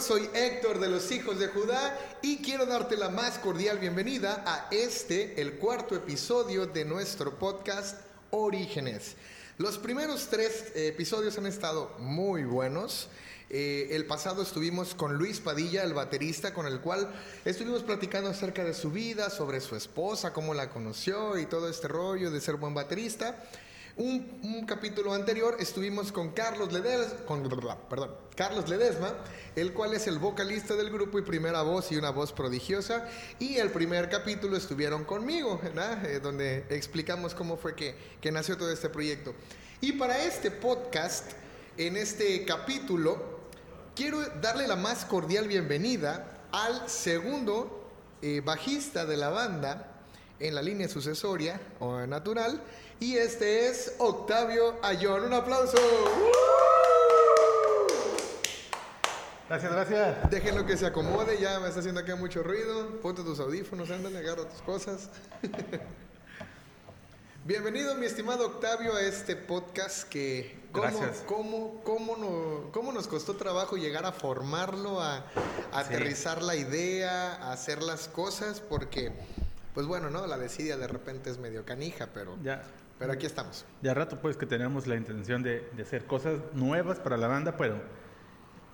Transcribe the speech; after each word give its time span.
Soy 0.00 0.30
Héctor 0.32 0.78
de 0.78 0.88
los 0.88 1.10
Hijos 1.10 1.40
de 1.40 1.48
Judá 1.48 1.98
y 2.22 2.36
quiero 2.36 2.66
darte 2.66 2.96
la 2.96 3.08
más 3.08 3.36
cordial 3.38 3.78
bienvenida 3.78 4.44
a 4.46 4.68
este, 4.70 5.40
el 5.40 5.54
cuarto 5.54 5.96
episodio 5.96 6.66
de 6.66 6.84
nuestro 6.84 7.36
podcast 7.36 8.00
Orígenes. 8.30 9.16
Los 9.56 9.76
primeros 9.76 10.28
tres 10.28 10.70
episodios 10.76 11.36
han 11.36 11.46
estado 11.46 11.96
muy 11.98 12.44
buenos. 12.44 13.08
Eh, 13.50 13.88
el 13.90 14.06
pasado 14.06 14.42
estuvimos 14.42 14.94
con 14.94 15.14
Luis 15.14 15.40
Padilla, 15.40 15.82
el 15.82 15.94
baterista, 15.94 16.54
con 16.54 16.66
el 16.66 16.80
cual 16.80 17.12
estuvimos 17.44 17.82
platicando 17.82 18.30
acerca 18.30 18.62
de 18.62 18.74
su 18.74 18.92
vida, 18.92 19.30
sobre 19.30 19.60
su 19.60 19.74
esposa, 19.74 20.32
cómo 20.32 20.54
la 20.54 20.70
conoció 20.70 21.36
y 21.38 21.46
todo 21.46 21.68
este 21.68 21.88
rollo 21.88 22.30
de 22.30 22.40
ser 22.40 22.54
buen 22.54 22.72
baterista. 22.72 23.42
Un, 23.98 24.64
capítulo 24.64 25.12
anterior 25.12 25.56
estuvimos 25.58 26.12
con 26.12 26.30
Carlos 26.30 26.72
Ledesma, 26.72 27.18
Ledesma, 28.68 29.12
el 29.56 29.72
cual 29.72 29.92
es 29.92 30.06
el 30.06 30.20
vocalista 30.20 30.76
del 30.76 30.90
grupo 30.90 31.18
y 31.18 31.22
primera 31.22 31.62
voz 31.62 31.90
y 31.90 31.96
una 31.96 32.10
voz 32.10 32.32
prodigiosa. 32.32 33.08
Y 33.40 33.56
el 33.56 33.70
primer 33.70 34.08
capítulo 34.08 34.56
estuvieron 34.56 35.04
conmigo, 35.04 35.60
eh, 35.64 36.20
donde 36.22 36.64
explicamos 36.70 37.34
cómo 37.34 37.56
fue 37.56 37.74
que, 37.74 37.96
que 38.20 38.30
nació 38.30 38.56
todo 38.56 38.70
este 38.70 38.88
proyecto. 38.88 39.34
Y 39.80 39.90
para 39.94 40.22
este 40.22 40.52
podcast, 40.52 41.32
en 41.76 41.96
este 41.96 42.44
capítulo, 42.44 43.40
quiero 43.96 44.20
darle 44.40 44.68
la 44.68 44.76
más 44.76 45.04
cordial 45.06 45.48
bienvenida 45.48 46.44
al 46.52 46.88
segundo 46.88 47.90
eh, 48.22 48.42
bajista 48.44 49.06
de 49.06 49.16
la 49.16 49.30
banda 49.30 49.87
en 50.40 50.54
la 50.54 50.62
línea 50.62 50.88
sucesoria 50.88 51.60
o 51.80 52.06
natural 52.06 52.62
y 53.00 53.16
este 53.16 53.68
es 53.68 53.94
Octavio 53.98 54.76
Ayón. 54.82 55.24
Un 55.24 55.34
aplauso. 55.34 55.76
Gracias, 59.48 59.72
gracias. 59.72 60.30
Déjenlo 60.30 60.66
que 60.66 60.76
se 60.76 60.86
acomode, 60.86 61.38
ya 61.40 61.58
me 61.58 61.68
está 61.68 61.80
haciendo 61.80 62.00
aquí 62.00 62.12
mucho 62.12 62.42
ruido. 62.42 63.00
Ponte 63.00 63.22
tus 63.22 63.40
audífonos, 63.40 63.90
ándale, 63.90 64.18
agarra 64.18 64.48
tus 64.48 64.60
cosas. 64.62 65.08
Bienvenido, 67.44 67.94
mi 67.94 68.04
estimado 68.04 68.46
Octavio, 68.46 68.94
a 68.94 69.00
este 69.00 69.34
podcast 69.34 70.06
que... 70.06 70.60
¿cómo, 70.70 70.84
Gracias. 70.84 71.24
¿cómo, 71.24 71.80
cómo, 71.82 72.16
no, 72.18 72.70
cómo 72.72 72.92
nos 72.92 73.08
costó 73.08 73.36
trabajo 73.36 73.78
llegar 73.78 74.04
a 74.04 74.12
formarlo, 74.12 75.00
a, 75.00 75.24
aterrizar 75.72 76.42
la 76.42 76.56
idea, 76.56 77.36
a 77.36 77.52
hacer 77.52 77.82
las 77.82 78.06
cosas? 78.06 78.60
Porque, 78.60 79.12
pues 79.78 79.86
bueno, 79.86 80.10
¿no? 80.10 80.26
La 80.26 80.36
desidia 80.36 80.76
de 80.76 80.88
repente 80.88 81.30
es 81.30 81.38
medio 81.38 81.64
canija, 81.64 82.08
pero... 82.12 82.36
Ya, 82.42 82.64
pero 82.98 83.12
aquí 83.12 83.26
estamos. 83.26 83.64
Ya 83.80 83.94
rato 83.94 84.20
pues 84.20 84.36
que 84.36 84.44
tenemos 84.44 84.88
la 84.88 84.96
intención 84.96 85.40
de, 85.44 85.70
de, 85.76 85.82
hacer 85.84 86.04
cosas 86.04 86.40
nuevas 86.52 86.98
para 86.98 87.16
la 87.16 87.28
banda, 87.28 87.56
pero 87.56 87.80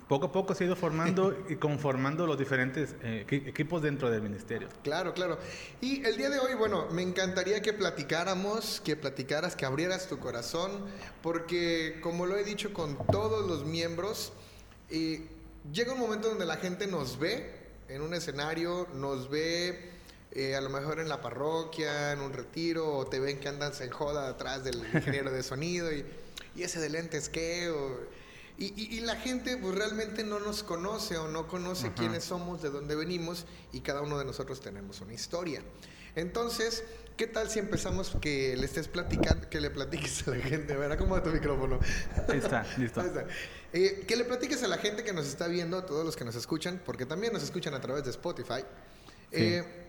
poco 0.08 0.28
a 0.28 0.32
poco 0.32 0.54
se 0.54 0.64
ha 0.64 0.66
ido 0.66 0.76
formando 0.76 1.36
y 1.50 1.56
conformando 1.56 2.26
los 2.26 2.38
diferentes 2.38 2.96
eh, 3.02 3.26
equipos 3.28 3.82
dentro 3.82 4.10
del 4.10 4.22
ministerio. 4.22 4.66
Claro, 4.82 5.12
claro. 5.12 5.36
Y 5.82 6.02
el 6.06 6.16
día 6.16 6.30
de 6.30 6.38
hoy, 6.38 6.54
bueno, 6.54 6.86
me 6.90 7.02
encantaría 7.02 7.60
que 7.60 7.74
platicáramos, 7.74 8.80
que 8.82 8.96
platicaras, 8.96 9.56
que 9.56 9.66
abrieras 9.66 10.08
tu 10.08 10.18
corazón, 10.18 10.86
porque 11.20 11.98
como 12.02 12.24
lo 12.24 12.38
he 12.38 12.44
dicho 12.44 12.72
con 12.72 12.96
todos 13.08 13.46
los 13.46 13.66
miembros, 13.66 14.32
eh, 14.88 15.28
llega 15.70 15.92
un 15.92 16.00
momento 16.00 16.30
donde 16.30 16.46
la 16.46 16.56
gente 16.56 16.86
nos 16.86 17.18
ve 17.18 17.62
en 17.90 18.00
un 18.00 18.14
escenario, 18.14 18.88
nos 18.94 19.28
ve 19.28 19.92
eh, 20.34 20.56
a 20.56 20.60
lo 20.60 20.68
mejor 20.68 20.98
en 20.98 21.08
la 21.08 21.20
parroquia, 21.20 22.12
en 22.12 22.20
un 22.20 22.32
retiro, 22.32 22.96
o 22.96 23.06
te 23.06 23.20
ven 23.20 23.38
que 23.38 23.48
andas 23.48 23.80
en 23.80 23.90
joda 23.90 24.28
atrás 24.28 24.64
del 24.64 24.76
ingeniero 24.94 25.30
de 25.30 25.42
sonido 25.42 25.92
y, 25.92 26.04
y 26.56 26.62
ese 26.62 26.80
de 26.80 26.88
lentes 26.88 27.28
qué, 27.28 27.70
o, 27.70 28.00
y, 28.58 28.66
y, 28.66 28.96
y, 28.96 29.00
la 29.00 29.16
gente 29.16 29.56
pues 29.56 29.74
realmente 29.74 30.22
no 30.22 30.38
nos 30.38 30.62
conoce 30.62 31.16
o 31.18 31.28
no 31.28 31.48
conoce 31.48 31.88
Ajá. 31.88 31.96
quiénes 31.96 32.24
somos, 32.24 32.62
de 32.62 32.70
dónde 32.70 32.94
venimos 32.94 33.46
y 33.72 33.80
cada 33.80 34.00
uno 34.00 34.18
de 34.18 34.24
nosotros 34.24 34.60
tenemos 34.60 35.00
una 35.00 35.12
historia. 35.12 35.62
Entonces, 36.16 36.84
¿qué 37.16 37.26
tal 37.26 37.50
si 37.50 37.58
empezamos 37.58 38.16
que 38.20 38.56
le 38.56 38.66
estés 38.66 38.86
platicando, 38.86 39.48
que 39.50 39.60
le 39.60 39.70
platiques 39.70 40.26
a 40.28 40.30
la 40.32 40.36
gente? 40.36 40.72
A 40.74 40.76
ver, 40.76 40.92
acomoda 40.92 41.22
tu 41.22 41.30
micrófono. 41.30 41.80
Ahí 42.28 42.38
está, 42.38 42.64
listo. 42.76 43.00
Ahí 43.00 43.08
está. 43.08 43.26
Eh, 43.72 44.04
que 44.06 44.14
le 44.14 44.24
platiques 44.24 44.62
a 44.62 44.68
la 44.68 44.78
gente 44.78 45.02
que 45.02 45.12
nos 45.12 45.26
está 45.26 45.48
viendo, 45.48 45.76
a 45.76 45.86
todos 45.86 46.04
los 46.04 46.14
que 46.14 46.24
nos 46.24 46.36
escuchan, 46.36 46.80
porque 46.84 47.06
también 47.06 47.32
nos 47.32 47.42
escuchan 47.42 47.74
a 47.74 47.80
través 47.80 48.04
de 48.04 48.10
Spotify. 48.10 48.60
Sí. 49.32 49.42
Eh, 49.42 49.83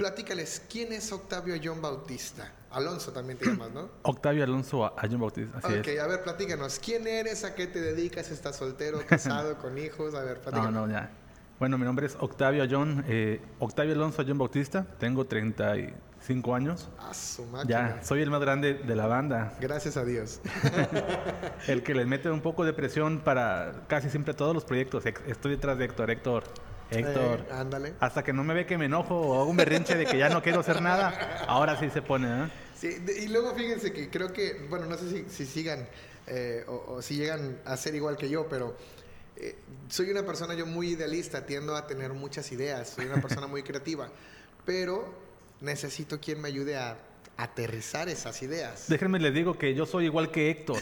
Platícales, 0.00 0.62
¿quién 0.70 0.94
es 0.94 1.12
Octavio 1.12 1.56
John 1.62 1.82
Bautista? 1.82 2.50
Alonso 2.70 3.12
también 3.12 3.38
te 3.38 3.44
llamas, 3.44 3.70
¿no? 3.70 3.90
Octavio 4.04 4.44
Alonso 4.44 4.90
John 4.98 5.20
Bautista, 5.20 5.58
así 5.58 5.78
Ok, 5.78 5.88
es. 5.88 6.00
a 6.00 6.06
ver, 6.06 6.22
platícanos, 6.22 6.78
¿quién 6.82 7.06
eres? 7.06 7.44
¿A 7.44 7.54
qué 7.54 7.66
te 7.66 7.82
dedicas? 7.82 8.30
¿Estás 8.30 8.56
soltero, 8.56 9.02
casado, 9.06 9.58
con 9.58 9.76
hijos? 9.76 10.14
A 10.14 10.22
ver, 10.22 10.40
platícanos. 10.40 10.72
No, 10.72 10.86
no, 10.86 10.90
ya. 10.90 11.10
Bueno, 11.58 11.76
mi 11.76 11.84
nombre 11.84 12.06
es 12.06 12.16
Octavio 12.18 12.66
John, 12.70 13.04
eh, 13.08 13.42
Octavio 13.58 13.92
Alonso 13.92 14.24
John 14.26 14.38
Bautista, 14.38 14.86
tengo 14.98 15.26
35 15.26 16.54
años. 16.54 16.88
A 16.98 17.12
su 17.12 17.44
máquina. 17.44 17.96
Ya, 17.98 18.02
soy 18.02 18.22
el 18.22 18.30
más 18.30 18.40
grande 18.40 18.72
de 18.72 18.96
la 18.96 19.06
banda. 19.06 19.52
Gracias 19.60 19.98
a 19.98 20.04
Dios. 20.06 20.40
el 21.66 21.82
que 21.82 21.94
les 21.94 22.06
mete 22.06 22.30
un 22.30 22.40
poco 22.40 22.64
de 22.64 22.72
presión 22.72 23.18
para 23.20 23.84
casi 23.86 24.08
siempre 24.08 24.32
todos 24.32 24.54
los 24.54 24.64
proyectos. 24.64 25.04
Estoy 25.04 25.50
detrás 25.50 25.76
de 25.76 25.84
Héctor, 25.84 26.10
Héctor. 26.10 26.44
Héctor, 26.90 27.46
eh, 27.48 27.52
ándale. 27.52 27.94
hasta 28.00 28.22
que 28.22 28.32
no 28.32 28.44
me 28.44 28.54
ve 28.54 28.66
que 28.66 28.76
me 28.78 28.86
enojo 28.86 29.14
o 29.16 29.40
hago 29.40 29.50
un 29.50 29.56
berrinche 29.56 29.94
de 29.96 30.06
que 30.06 30.18
ya 30.18 30.28
no 30.28 30.42
quiero 30.42 30.60
hacer 30.60 30.82
nada, 30.82 31.44
ahora 31.46 31.78
sí 31.78 31.90
se 31.90 32.02
pone, 32.02 32.44
¿eh? 32.44 32.48
Sí, 32.76 32.96
y 33.22 33.28
luego 33.28 33.54
fíjense 33.54 33.92
que 33.92 34.08
creo 34.08 34.32
que, 34.32 34.66
bueno, 34.68 34.86
no 34.86 34.96
sé 34.96 35.10
si, 35.10 35.24
si 35.28 35.46
sigan 35.46 35.86
eh, 36.26 36.64
o, 36.66 36.94
o, 36.94 37.02
si 37.02 37.16
llegan 37.16 37.58
a 37.64 37.76
ser 37.76 37.94
igual 37.94 38.16
que 38.16 38.30
yo, 38.30 38.48
pero 38.48 38.76
eh, 39.36 39.56
soy 39.88 40.10
una 40.10 40.24
persona 40.24 40.54
yo 40.54 40.66
muy 40.66 40.90
idealista, 40.90 41.46
tiendo 41.46 41.74
a 41.76 41.86
tener 41.86 42.12
muchas 42.12 42.52
ideas, 42.52 42.90
soy 42.90 43.06
una 43.06 43.20
persona 43.20 43.46
muy 43.46 43.62
creativa, 43.62 44.08
pero 44.64 45.14
necesito 45.60 46.20
quien 46.20 46.40
me 46.40 46.48
ayude 46.48 46.76
a 46.76 46.96
aterrizar 47.36 48.08
esas 48.08 48.42
ideas. 48.42 48.86
Déjenme 48.88 49.18
les 49.18 49.32
digo 49.32 49.56
que 49.56 49.74
yo 49.74 49.86
soy 49.86 50.04
igual 50.06 50.30
que 50.30 50.50
Héctor. 50.50 50.78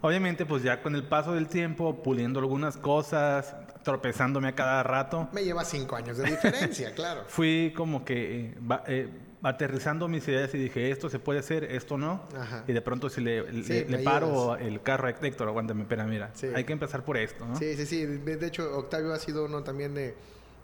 Obviamente, 0.00 0.44
pues 0.44 0.62
ya 0.62 0.82
con 0.82 0.94
el 0.94 1.04
paso 1.04 1.32
del 1.32 1.48
tiempo, 1.48 2.02
puliendo 2.02 2.40
algunas 2.40 2.76
cosas, 2.76 3.54
tropezándome 3.86 4.48
a 4.48 4.54
cada 4.56 4.82
rato. 4.82 5.28
Me 5.32 5.44
lleva 5.44 5.64
cinco 5.64 5.94
años 5.94 6.18
de 6.18 6.24
diferencia, 6.24 6.92
claro. 6.96 7.22
Fui 7.28 7.72
como 7.76 8.04
que 8.04 8.46
eh, 8.46 8.54
eh, 8.88 9.08
aterrizando 9.42 10.08
mis 10.08 10.26
ideas 10.26 10.52
y 10.54 10.58
dije, 10.58 10.90
esto 10.90 11.08
se 11.08 11.20
puede 11.20 11.38
hacer, 11.38 11.62
esto 11.64 11.96
no. 11.96 12.24
Ajá. 12.36 12.64
Y 12.66 12.72
de 12.72 12.80
pronto 12.82 13.08
si 13.08 13.20
le, 13.20 13.62
Sí, 13.62 13.86
paro 14.04 14.54
ayudas. 14.54 14.60
el 14.72 14.82
carro 14.82 15.06
a 15.06 15.10
Héctor, 15.10 15.46
aguántame, 15.46 15.82
espera, 15.82 16.04
mira. 16.04 16.32
Sí. 16.34 16.48
Hay 16.52 16.64
que 16.64 16.72
empezar 16.72 17.04
por 17.04 17.16
esto, 17.16 17.46
¿no? 17.46 17.56
Sí, 17.56 17.76
sí, 17.76 17.86
sí. 17.86 18.04
De, 18.04 18.36
de 18.36 18.46
hecho, 18.46 18.76
Octavio 18.76 19.14
ha 19.14 19.18
sido 19.20 19.44
uno 19.44 19.62
también 19.62 19.94
de, 19.94 20.16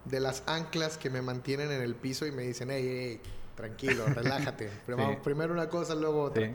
de 0.05 0.19
las 0.19 0.43
anclas 0.47 0.99
que 0.99 1.09
me 1.09 1.23
mantienen 1.23 1.71
en 1.71 1.81
el 1.81 1.95
piso 1.95 2.27
y 2.27 2.33
me 2.33 2.43
dicen, 2.43 2.73
hey, 2.73 2.85
hey, 2.85 3.21
hey 3.23 3.31
tranquilo, 3.55 4.05
relájate. 4.07 4.69
Primero, 4.87 5.11
Sí. 5.13 5.19
primero 5.23 5.53
una 5.53 5.69
cosa, 5.69 5.95
luego 5.95 6.23
otra. 6.25 6.51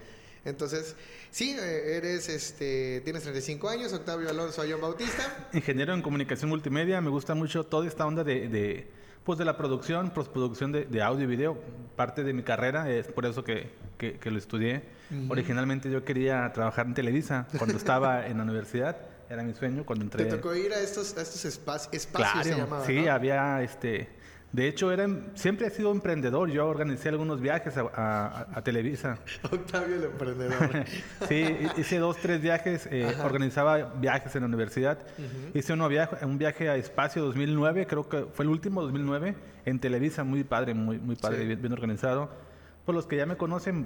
Entonces, 0.47 0.95
sí, 1.29 1.57
eh, 1.59 1.97
eres, 1.97 2.29
este, 2.29 3.01
tienes 3.01 3.23
35 3.23 3.67
años, 3.67 3.91
Octavio 3.91 4.29
Alonso 4.29 4.61
Ayón 4.61 4.79
Bautista. 4.79 5.49
Ingeniero 5.53 5.93
en 5.93 6.01
comunicación 6.01 6.49
multimedia, 6.49 7.01
me 7.01 7.09
gusta 7.09 7.35
mucho 7.35 7.65
toda 7.65 7.85
esta 7.85 8.05
onda 8.05 8.23
de, 8.23 8.47
de 8.47 8.87
pues 9.25 9.37
de 9.37 9.43
la 9.43 9.57
producción, 9.57 10.11
postproducción 10.11 10.71
de, 10.71 10.85
de, 10.85 11.01
audio 11.01 11.25
y 11.25 11.27
video. 11.27 11.57
Parte 11.97 12.23
de 12.23 12.31
mi 12.31 12.43
carrera, 12.43 12.89
es 12.89 13.07
por 13.07 13.25
eso 13.25 13.43
que, 13.43 13.71
que, 13.97 14.19
que 14.19 14.31
lo 14.31 14.37
estudié. 14.37 14.83
Uh 15.11 15.15
-huh. 15.15 15.31
Originalmente 15.31 15.91
yo 15.91 16.05
quería 16.05 16.49
trabajar 16.53 16.85
en 16.85 16.93
Televisa 16.93 17.45
cuando 17.57 17.75
estaba 17.83 18.25
en 18.25 18.37
la 18.37 18.43
universidad. 18.43 18.95
Era 19.29 19.43
mi 19.43 19.53
sueño 19.53 19.85
cuando 19.85 20.05
entré. 20.05 20.23
¿Te 20.23 20.37
tocó 20.37 20.55
ir 20.55 20.71
a 20.71 20.79
estos, 20.79 21.17
a 21.17 21.23
estos 21.23 21.43
espacios? 21.43 21.93
espacios 21.93 22.31
claro, 22.31 22.49
se 22.49 22.55
llamaba, 22.55 22.85
sí, 22.85 23.01
¿no? 23.01 23.11
había 23.11 23.61
este... 23.61 24.07
De 24.51 24.67
hecho, 24.67 24.91
era, 24.91 25.07
siempre 25.33 25.67
he 25.67 25.69
sido 25.69 25.91
emprendedor. 25.91 26.49
Yo 26.49 26.67
organicé 26.67 27.09
algunos 27.09 27.41
viajes 27.41 27.75
a, 27.77 27.91
a, 27.93 28.47
a 28.57 28.63
Televisa. 28.63 29.19
Octavio 29.51 29.95
el 29.95 30.03
emprendedor. 30.05 30.85
sí, 31.27 31.57
hice 31.77 31.99
dos, 31.99 32.17
tres 32.17 32.41
viajes. 32.41 32.87
Eh, 32.89 33.13
organizaba 33.23 33.77
viajes 33.99 34.35
en 34.35 34.41
la 34.41 34.47
universidad. 34.47 34.99
Uh 35.17 35.21
-huh. 35.21 35.59
Hice 35.59 35.73
uno 35.73 35.89
viaje, 35.89 36.25
un 36.25 36.37
viaje 36.37 36.69
a 36.69 36.75
Espacio 36.77 37.23
2009, 37.23 37.87
creo 37.87 38.07
que 38.07 38.25
fue 38.33 38.45
el 38.45 38.49
último, 38.49 38.81
2009, 38.81 39.35
en 39.65 39.79
Televisa. 39.79 40.23
Muy 40.23 40.43
padre, 40.43 40.73
muy, 40.73 40.97
muy 40.97 41.15
padre, 41.17 41.39
sí. 41.39 41.47
bien, 41.47 41.61
bien 41.61 41.73
organizado. 41.73 42.29
Por 42.85 42.95
los 42.95 43.05
que 43.05 43.17
ya 43.17 43.25
me 43.25 43.35
conocen, 43.35 43.85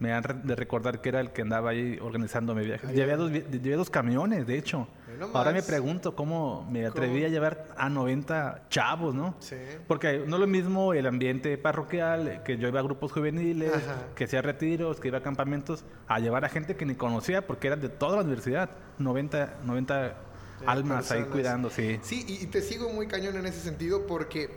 me 0.00 0.12
han 0.14 0.42
de 0.44 0.56
recordar 0.56 1.00
que 1.00 1.10
era 1.10 1.20
el 1.20 1.30
que 1.30 1.42
andaba 1.42 1.70
ahí 1.70 1.98
organizando 2.00 2.54
mi 2.54 2.64
viaje. 2.64 2.86
Llevé 2.92 3.16
dos, 3.16 3.30
llevé 3.30 3.76
dos 3.76 3.90
camiones, 3.90 4.46
de 4.46 4.58
hecho. 4.58 4.88
Ahora 5.34 5.52
me 5.52 5.62
pregunto 5.62 6.16
cómo 6.16 6.66
me 6.70 6.86
atreví 6.86 7.16
¿Cómo? 7.16 7.26
a 7.26 7.28
llevar 7.28 7.68
a 7.76 7.90
90 7.90 8.62
chavos, 8.70 9.14
¿no? 9.14 9.36
Sí. 9.40 9.56
Porque 9.86 10.24
no 10.26 10.36
es 10.36 10.40
lo 10.40 10.46
mismo 10.46 10.94
el 10.94 11.06
ambiente 11.06 11.58
parroquial, 11.58 12.42
que 12.44 12.56
yo 12.56 12.68
iba 12.68 12.80
a 12.80 12.82
grupos 12.82 13.12
juveniles, 13.12 13.74
Ajá. 13.74 14.06
que 14.14 14.24
hacía 14.24 14.40
retiros, 14.40 14.98
que 14.98 15.08
iba 15.08 15.18
a 15.18 15.22
campamentos, 15.22 15.84
a 16.08 16.18
llevar 16.18 16.46
a 16.46 16.48
gente 16.48 16.76
que 16.76 16.86
ni 16.86 16.94
conocía 16.94 17.46
porque 17.46 17.66
eran 17.66 17.80
de 17.82 17.90
toda 17.90 18.16
la 18.16 18.22
universidad. 18.22 18.70
90, 18.98 19.58
90 19.64 20.16
almas 20.64 21.08
personas. 21.08 21.10
ahí 21.10 21.30
cuidando, 21.30 21.68
sí. 21.68 21.98
Sí, 22.02 22.24
y, 22.26 22.44
y 22.44 22.46
te 22.46 22.62
sigo 22.62 22.88
muy 22.90 23.06
cañón 23.06 23.36
en 23.36 23.44
ese 23.44 23.60
sentido 23.60 24.06
porque 24.06 24.48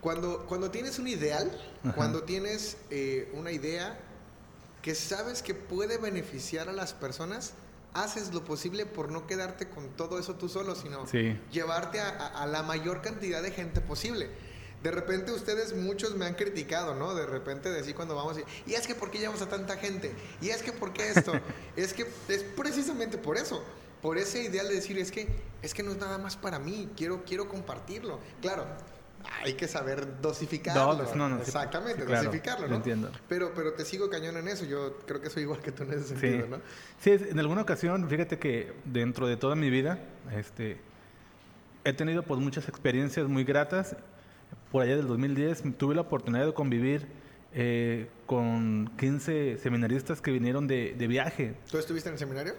cuando, 0.00 0.44
cuando 0.46 0.70
tienes 0.72 0.98
un 0.98 1.06
ideal, 1.06 1.50
Ajá. 1.84 1.94
cuando 1.94 2.24
tienes 2.24 2.78
eh, 2.90 3.30
una 3.34 3.52
idea 3.52 3.96
que 4.86 4.94
sabes 4.94 5.42
que 5.42 5.52
puede 5.52 5.98
beneficiar 5.98 6.68
a 6.68 6.72
las 6.72 6.94
personas, 6.94 7.54
haces 7.92 8.32
lo 8.32 8.44
posible 8.44 8.86
por 8.86 9.10
no 9.10 9.26
quedarte 9.26 9.68
con 9.68 9.88
todo 9.96 10.20
eso 10.20 10.36
tú 10.36 10.48
solo, 10.48 10.76
sino 10.76 11.04
llevarte 11.50 11.98
a, 11.98 12.46
la 12.46 12.62
mayor 12.62 13.02
cantidad 13.02 13.42
de 13.42 13.50
gente 13.50 13.80
posible. 13.80 14.30
De 14.84 14.92
repente 14.92 15.32
ustedes, 15.32 15.74
muchos 15.74 16.14
me 16.14 16.24
han 16.24 16.34
criticado, 16.34 16.94
¿no? 16.94 17.16
De 17.16 17.26
repente 17.26 17.68
decir 17.68 17.96
cuando 17.96 18.14
vamos 18.14 18.38
y, 18.38 18.70
y 18.70 18.74
es 18.74 18.86
que 18.86 18.94
¿por 18.94 19.10
qué 19.10 19.18
llevamos 19.18 19.42
a 19.42 19.48
tanta 19.48 19.76
gente? 19.76 20.14
Y 20.40 20.50
es 20.50 20.62
que 20.62 20.70
¿por 20.70 20.92
qué 20.92 21.10
esto? 21.10 21.32
es 21.74 21.92
que 21.92 22.06
es 22.28 22.44
precisamente 22.44 23.18
por 23.18 23.38
eso 23.38 23.64
por 24.00 24.18
ese 24.18 24.44
ideal 24.44 24.68
de 24.68 24.74
decir, 24.74 24.98
es 24.98 25.10
que, 25.10 25.26
es 25.62 25.74
que 25.74 25.82
no 25.82 25.90
es 25.90 25.98
nada 25.98 26.16
más 26.16 26.36
para 26.36 26.60
mí, 26.60 26.88
quiero, 26.96 27.24
quiero 27.24 27.48
compartirlo. 27.48 28.20
Claro, 28.40 28.64
hay 29.42 29.54
que 29.54 29.68
saber 29.68 30.20
dosificarlo. 30.20 31.04
No, 31.14 31.28
no, 31.28 31.40
Exactamente, 31.40 32.04
dosificarlo, 32.04 32.68
¿no? 32.68 32.76
entiendo. 32.76 33.10
Pero, 33.28 33.52
pero 33.54 33.72
te 33.72 33.84
sigo 33.84 34.08
cañón 34.10 34.36
en 34.36 34.48
eso. 34.48 34.64
Yo 34.64 34.98
creo 35.06 35.20
que 35.20 35.30
soy 35.30 35.42
igual 35.42 35.60
que 35.60 35.72
tú 35.72 35.84
en 35.84 35.92
ese 35.92 36.08
sentido, 36.08 36.48
¿no? 36.48 36.60
Sí, 37.00 37.10
en 37.10 37.38
alguna 37.38 37.62
ocasión, 37.62 38.08
fíjate 38.08 38.38
que 38.38 38.72
dentro 38.84 39.26
de 39.26 39.36
toda 39.36 39.54
mi 39.54 39.70
vida, 39.70 39.98
este, 40.32 40.78
he 41.84 41.92
tenido 41.92 42.22
pues 42.22 42.40
muchas 42.40 42.68
experiencias 42.68 43.28
muy 43.28 43.44
gratas. 43.44 43.96
Por 44.70 44.82
allá 44.82 44.96
del 44.96 45.06
2010 45.06 45.62
tuve 45.76 45.94
la 45.94 46.02
oportunidad 46.02 46.46
de 46.46 46.54
convivir 46.54 47.06
eh, 47.52 48.08
con 48.26 48.90
15 48.98 49.58
seminaristas 49.58 50.20
que 50.20 50.30
vinieron 50.30 50.66
de, 50.66 50.94
de 50.96 51.06
viaje. 51.06 51.54
¿Tú 51.70 51.78
estuviste 51.78 52.08
en 52.08 52.14
el 52.14 52.18
seminario? 52.18 52.54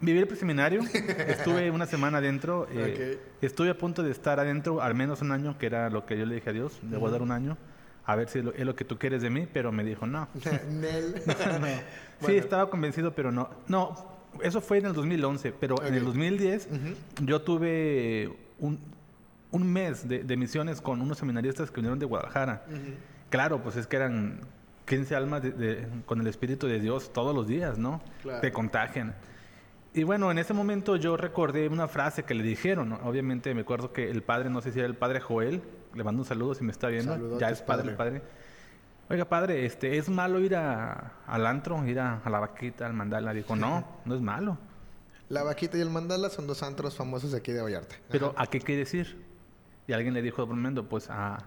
Viví 0.00 0.20
el 0.20 0.36
seminario, 0.36 0.82
estuve 1.26 1.70
una 1.72 1.86
semana 1.86 2.18
adentro, 2.18 2.68
eh, 2.72 3.18
estuve 3.42 3.70
a 3.70 3.76
punto 3.76 4.04
de 4.04 4.12
estar 4.12 4.38
adentro 4.38 4.80
al 4.80 4.94
menos 4.94 5.22
un 5.22 5.32
año, 5.32 5.58
que 5.58 5.66
era 5.66 5.90
lo 5.90 6.06
que 6.06 6.16
yo 6.16 6.24
le 6.24 6.36
dije 6.36 6.50
a 6.50 6.52
Dios, 6.52 6.78
le 6.88 6.96
voy 6.96 7.08
a 7.08 7.12
dar 7.12 7.22
un 7.22 7.32
año, 7.32 7.56
a 8.06 8.14
ver 8.14 8.28
si 8.28 8.38
es 8.38 8.44
lo, 8.44 8.76
que 8.76 8.84
tú 8.84 8.96
quieres 8.96 9.22
de 9.22 9.30
mí, 9.30 9.48
pero 9.52 9.72
me 9.72 9.82
dijo 9.82 10.06
no. 10.06 10.28
Sí, 12.24 12.36
estaba 12.36 12.70
convencido, 12.70 13.12
pero 13.14 13.32
no. 13.32 13.50
No, 13.66 13.94
eso 14.42 14.60
fue 14.60 14.78
en 14.78 14.86
el 14.86 14.92
2011, 14.92 15.52
pero 15.58 15.82
en 15.84 15.94
el 15.94 16.04
2010 16.04 16.68
yo 17.22 17.42
tuve 17.42 18.32
un, 18.58 18.78
un 19.50 19.72
mes 19.72 20.08
de, 20.08 20.36
misiones 20.36 20.80
con 20.80 21.00
unos 21.00 21.18
seminaristas 21.18 21.70
que 21.70 21.76
vinieron 21.76 21.98
de 21.98 22.06
Guadalajara. 22.06 22.64
Claro, 23.30 23.62
pues 23.62 23.76
es 23.76 23.86
que 23.86 23.96
eran 23.96 24.40
15 24.86 25.16
almas 25.16 25.42
con 26.06 26.20
el 26.20 26.26
Espíritu 26.28 26.66
de 26.66 26.80
Dios 26.80 27.12
todos 27.12 27.34
los 27.34 27.46
días, 27.46 27.78
¿no? 27.78 28.00
Te 28.40 28.52
contagian. 28.52 29.14
Y 29.94 30.02
bueno, 30.02 30.30
en 30.30 30.38
ese 30.38 30.52
momento 30.52 30.96
yo 30.96 31.16
recordé 31.16 31.68
una 31.68 31.88
frase 31.88 32.24
que 32.24 32.34
le 32.34 32.42
dijeron. 32.42 32.92
Obviamente 33.04 33.54
me 33.54 33.62
acuerdo 33.62 33.92
que 33.92 34.10
el 34.10 34.22
padre, 34.22 34.50
no 34.50 34.60
sé 34.60 34.72
si 34.72 34.78
era 34.78 34.86
el 34.86 34.94
padre 34.94 35.20
Joel, 35.20 35.62
le 35.94 36.04
mando 36.04 36.22
un 36.22 36.28
saludo 36.28 36.54
si 36.54 36.64
me 36.64 36.72
está 36.72 36.88
viendo. 36.88 37.38
ya 37.38 37.50
es 37.50 37.62
padre, 37.62 37.90
el 37.90 37.96
padre. 37.96 38.22
Oiga, 39.10 39.24
padre, 39.24 39.64
este, 39.64 39.96
¿es 39.96 40.10
malo 40.10 40.38
ir 40.38 40.54
a, 40.54 41.12
al 41.26 41.46
antro, 41.46 41.82
ir 41.86 41.98
a, 41.98 42.20
la 42.28 42.40
vaquita, 42.40 42.84
al 42.84 42.92
mandala? 42.92 43.32
Dijo, 43.32 43.56
no, 43.56 43.86
no 44.04 44.14
es 44.14 44.20
malo. 44.20 44.58
La 45.30 45.42
vaquita 45.42 45.78
y 45.78 45.80
el 45.80 45.90
mandala 45.90 46.28
son 46.28 46.46
dos 46.46 46.62
antros 46.62 46.94
famosos 46.94 47.32
de 47.32 47.38
aquí 47.38 47.52
de 47.52 47.62
Vallarta. 47.62 47.96
Pero, 48.10 48.34
¿a 48.36 48.46
qué 48.46 48.60
quiere 48.60 48.80
decir? 48.80 49.24
Y 49.86 49.94
alguien 49.94 50.12
le 50.12 50.20
dijo, 50.20 50.46
Brumendo, 50.46 50.88
pues 50.88 51.08
a... 51.08 51.38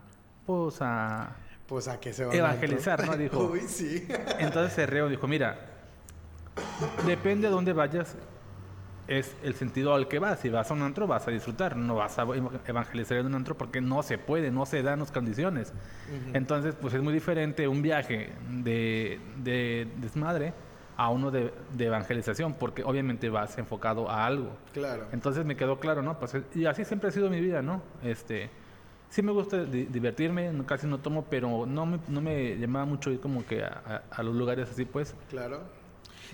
Pues 0.45 0.77
a... 0.81 1.35
Pues 1.67 1.87
a 1.87 1.99
que 1.99 2.11
se 2.11 2.25
va 2.25 2.33
Evangelizar, 2.33 3.05
¿no? 3.05 3.15
Dijo. 3.17 3.45
Uy, 3.45 3.61
sí. 3.61 4.07
Entonces 4.39 4.73
se 4.73 4.85
reó, 4.87 5.07
dijo, 5.07 5.27
mira, 5.27 5.70
depende 7.05 7.47
de 7.47 7.53
dónde 7.53 7.73
vayas, 7.73 8.15
es 9.07 9.35
el 9.43 9.55
sentido 9.55 9.93
al 9.93 10.07
que 10.07 10.19
vas. 10.19 10.39
Si 10.39 10.49
vas 10.49 10.71
a 10.71 10.73
un 10.73 10.81
antro, 10.81 11.07
vas 11.07 11.27
a 11.27 11.31
disfrutar. 11.31 11.75
No 11.75 11.95
vas 11.95 12.17
a 12.17 12.25
evangelizar 12.65 13.17
en 13.17 13.25
un 13.27 13.35
antro 13.35 13.55
porque 13.55 13.81
no 13.81 14.03
se 14.03 14.17
puede, 14.17 14.51
no 14.51 14.65
se 14.65 14.81
dan 14.83 14.99
las 14.99 15.11
condiciones. 15.11 15.73
Entonces, 16.33 16.75
pues 16.79 16.93
es 16.93 17.01
muy 17.01 17.13
diferente 17.13 17.67
un 17.67 17.81
viaje 17.81 18.31
de, 18.49 19.19
desmadre 19.97 20.53
a 20.95 21.09
uno 21.09 21.31
de, 21.31 21.51
evangelización, 21.77 22.53
porque 22.53 22.83
obviamente 22.83 23.29
vas 23.29 23.57
enfocado 23.57 24.09
a 24.09 24.25
algo. 24.25 24.55
Claro. 24.73 25.07
Entonces 25.11 25.45
me 25.45 25.55
quedó 25.55 25.79
claro, 25.79 26.01
¿no? 26.01 26.17
Pues, 26.19 26.37
y 26.55 26.65
así 26.65 26.85
siempre 26.85 27.09
ha 27.09 27.11
sido 27.11 27.29
mi 27.29 27.41
vida, 27.41 27.61
¿no? 27.61 27.81
Este, 28.03 28.49
sí 29.09 29.21
me 29.21 29.31
gusta 29.31 29.63
divertirme, 29.65 30.51
casi 30.65 30.87
no 30.87 30.99
tomo, 30.99 31.25
pero 31.29 31.65
no 31.65 31.85
me, 31.85 31.99
no 32.07 32.21
me 32.21 32.57
llamaba 32.57 32.85
mucho 32.85 33.11
ir 33.11 33.19
como 33.19 33.45
que 33.45 33.63
a, 33.63 34.03
a 34.09 34.23
los 34.23 34.35
lugares 34.35 34.69
así, 34.69 34.85
pues. 34.85 35.15
Claro. 35.29 35.80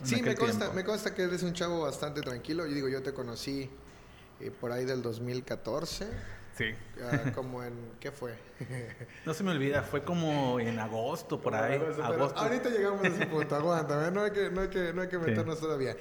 Sí, 0.03 0.21
me 0.21 0.35
consta, 0.35 0.71
me 0.71 0.83
consta 0.83 1.13
que 1.13 1.23
eres 1.23 1.43
un 1.43 1.53
chavo 1.53 1.81
bastante 1.81 2.21
tranquilo. 2.21 2.65
Yo 2.65 2.73
digo, 2.73 2.87
yo 2.87 3.01
te 3.01 3.13
conocí 3.13 3.69
eh, 4.39 4.51
por 4.51 4.71
ahí 4.71 4.85
del 4.85 5.01
2014. 5.01 6.07
Sí. 6.57 6.73
Como 7.35 7.63
en, 7.63 7.73
¿qué 7.99 8.11
fue? 8.11 8.33
no 9.25 9.33
se 9.33 9.43
me 9.43 9.51
olvida, 9.51 9.83
fue 9.83 10.03
como 10.03 10.59
en 10.59 10.79
agosto, 10.79 11.39
por 11.39 11.53
ahí. 11.53 11.79
agosto. 12.01 12.39
Ahorita 12.39 12.69
llegamos 12.69 13.03
a 13.03 13.07
ese 13.07 13.27
punto, 13.27 13.55
aguanta, 13.55 14.09
no 14.09 14.23
hay 14.23 14.31
que, 14.31 14.49
no 14.49 14.61
hay 14.61 14.69
que, 14.69 14.91
no 14.95 15.03
hay 15.03 15.07
que 15.07 15.19
meternos 15.19 15.59
todavía. 15.59 15.95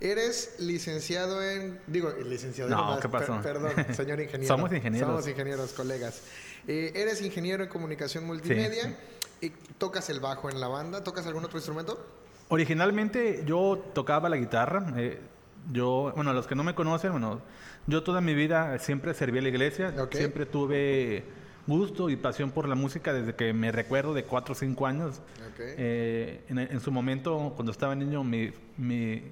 Eres 0.00 0.56
licenciado 0.58 1.42
en, 1.42 1.80
digo, 1.86 2.10
licenciado 2.10 2.68
no, 2.68 2.98
¿qué 3.00 3.08
pasó? 3.08 3.40
perdón, 3.40 3.72
señor 3.94 4.20
ingeniero. 4.20 4.54
Somos 4.54 4.72
ingenieros. 4.72 5.08
Somos 5.08 5.28
ingenieros, 5.28 5.72
colegas. 5.72 6.22
Eh, 6.66 6.92
eres 6.94 7.22
ingeniero 7.22 7.62
en 7.62 7.70
comunicación 7.70 8.24
multimedia. 8.26 8.96
Y 9.40 9.50
tocas 9.50 10.08
el 10.08 10.20
bajo 10.20 10.50
en 10.50 10.60
la 10.60 10.68
banda, 10.68 11.02
¿tocas 11.02 11.26
algún 11.26 11.44
otro 11.44 11.58
instrumento? 11.58 11.98
Originalmente 12.52 13.44
yo 13.46 13.82
tocaba 13.94 14.28
la 14.28 14.36
guitarra. 14.36 14.92
Eh, 14.98 15.18
yo, 15.72 16.12
bueno, 16.14 16.34
los 16.34 16.46
que 16.46 16.54
no 16.54 16.62
me 16.62 16.74
conocen, 16.74 17.12
bueno, 17.12 17.40
yo 17.86 18.02
toda 18.02 18.20
mi 18.20 18.34
vida 18.34 18.78
siempre 18.78 19.14
serví 19.14 19.38
a 19.38 19.42
la 19.42 19.48
iglesia. 19.48 19.94
Siempre 20.10 20.44
tuve 20.44 21.24
gusto 21.66 22.10
y 22.10 22.16
pasión 22.16 22.50
por 22.50 22.68
la 22.68 22.74
música 22.74 23.14
desde 23.14 23.34
que 23.34 23.54
me 23.54 23.72
recuerdo 23.72 24.12
de 24.12 24.24
4 24.24 24.52
o 24.52 24.54
5 24.54 24.86
años. 24.86 25.22
Eh, 25.58 26.44
en, 26.50 26.80
su 26.80 26.92
momento, 26.92 27.54
cuando 27.56 27.72
estaba 27.72 27.94
niño, 27.94 28.22
mi, 28.22 28.52
mi 28.76 29.22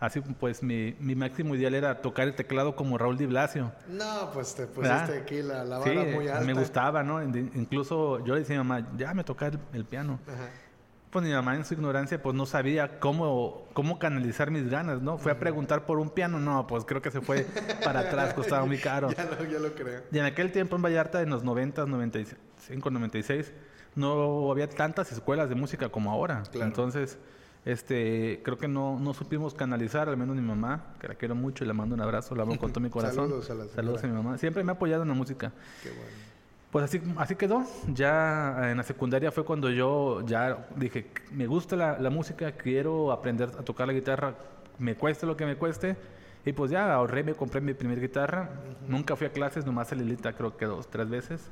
así 0.00 0.22
pues 0.22 0.62
mi, 0.62 0.96
mi, 1.00 1.14
máximo 1.14 1.54
ideal 1.54 1.74
era 1.74 2.00
tocar 2.00 2.28
el 2.28 2.34
teclado 2.34 2.76
como 2.76 2.96
Raúl 2.96 3.18
Di 3.18 3.26
Blasio. 3.26 3.72
No, 3.88 4.30
pues 4.32 4.54
te 4.54 4.66
pusiste 4.66 5.18
aquí 5.18 5.42
la, 5.42 5.64
la 5.64 5.80
vara 5.80 6.04
muy 6.14 6.28
alta. 6.28 6.46
me 6.46 6.54
gustaba, 6.54 7.02
¿no? 7.02 7.22
Incluso 7.22 8.24
yo 8.24 8.32
le 8.32 8.40
decía 8.40 8.58
a 8.58 8.62
mi 8.62 8.68
mamá, 8.70 8.88
ya 8.96 9.12
me 9.12 9.22
tocar 9.22 9.52
el, 9.52 9.60
el 9.74 9.84
piano. 9.84 10.18
Ajá 10.26 10.48
pues 11.10 11.24
mi 11.24 11.32
mamá 11.32 11.54
en 11.56 11.64
su 11.64 11.74
ignorancia 11.74 12.22
pues 12.22 12.34
no 12.34 12.46
sabía 12.46 13.00
cómo, 13.00 13.66
cómo 13.72 13.98
canalizar 13.98 14.50
mis 14.50 14.68
ganas, 14.68 15.00
¿no? 15.00 15.18
Fue 15.18 15.32
a 15.32 15.38
preguntar 15.38 15.86
por 15.86 15.98
un 15.98 16.10
piano, 16.10 16.38
no, 16.38 16.66
pues 16.66 16.84
creo 16.84 17.00
que 17.00 17.10
se 17.10 17.20
fue 17.20 17.46
para 17.84 18.00
atrás, 18.00 18.34
costaba 18.34 18.64
muy 18.64 18.78
caro. 18.78 19.10
ya, 19.10 19.24
lo, 19.24 19.44
ya 19.44 19.58
lo 19.58 19.74
creo. 19.74 20.02
Y 20.12 20.18
en 20.18 20.24
aquel 20.24 20.52
tiempo 20.52 20.76
en 20.76 20.82
Vallarta, 20.82 21.22
en 21.22 21.30
los 21.30 21.42
90, 21.44 21.86
95, 21.86 22.90
96, 22.90 23.52
no 23.94 24.50
había 24.50 24.68
tantas 24.68 25.10
escuelas 25.12 25.48
de 25.48 25.54
música 25.54 25.88
como 25.88 26.12
ahora. 26.12 26.42
Entonces, 26.54 27.18
este, 27.64 28.40
creo 28.44 28.56
que 28.56 28.68
no, 28.68 28.98
no 28.98 29.14
supimos 29.14 29.54
canalizar, 29.54 30.08
al 30.08 30.16
menos 30.16 30.36
mi 30.36 30.42
mamá, 30.42 30.94
que 31.00 31.08
la 31.08 31.14
quiero 31.14 31.34
mucho 31.34 31.64
y 31.64 31.66
le 31.66 31.72
mando 31.72 31.94
un 31.94 32.00
abrazo, 32.00 32.34
la 32.34 32.42
amo 32.42 32.58
con 32.58 32.72
todo 32.72 32.80
mi 32.80 32.90
corazón. 32.90 33.28
Saludos 33.28 33.50
a 33.50 33.54
la 33.54 33.66
Saludos 33.66 34.04
a 34.04 34.06
mi 34.06 34.12
mamá. 34.12 34.38
Siempre 34.38 34.62
me 34.62 34.72
ha 34.72 34.74
apoyado 34.74 35.02
en 35.02 35.08
la 35.08 35.14
música. 35.14 35.52
Qué 35.82 35.90
bueno. 35.90 36.27
Pues 36.70 36.84
así, 36.84 37.00
así 37.16 37.34
quedó. 37.34 37.64
Ya 37.94 38.70
en 38.70 38.76
la 38.76 38.82
secundaria 38.82 39.32
fue 39.32 39.44
cuando 39.44 39.70
yo 39.70 40.20
ya 40.26 40.68
dije, 40.76 41.10
me 41.32 41.46
gusta 41.46 41.76
la, 41.76 42.10
música, 42.10 42.52
quiero 42.52 43.10
aprender 43.10 43.48
a 43.58 43.62
tocar 43.62 43.86
la 43.86 43.94
guitarra, 43.94 44.34
me 44.78 44.94
cueste 44.94 45.24
lo 45.24 45.36
que 45.36 45.46
me 45.46 45.56
cueste. 45.56 45.96
Y 46.44 46.52
pues 46.52 46.70
ya 46.70 46.92
ahorré, 46.92 47.22
me 47.22 47.34
compré 47.34 47.60
mi 47.60 47.74
primera 47.74 48.00
guitarra. 48.00 48.50
Nunca 48.86 49.16
fui 49.16 49.26
a 49.26 49.32
clases, 49.32 49.64
nomás 49.66 49.92
a 49.92 49.94
Lilita 49.94 50.32
creo 50.34 50.56
que 50.56 50.66
dos, 50.66 50.88
tres 50.88 51.08
veces. 51.08 51.50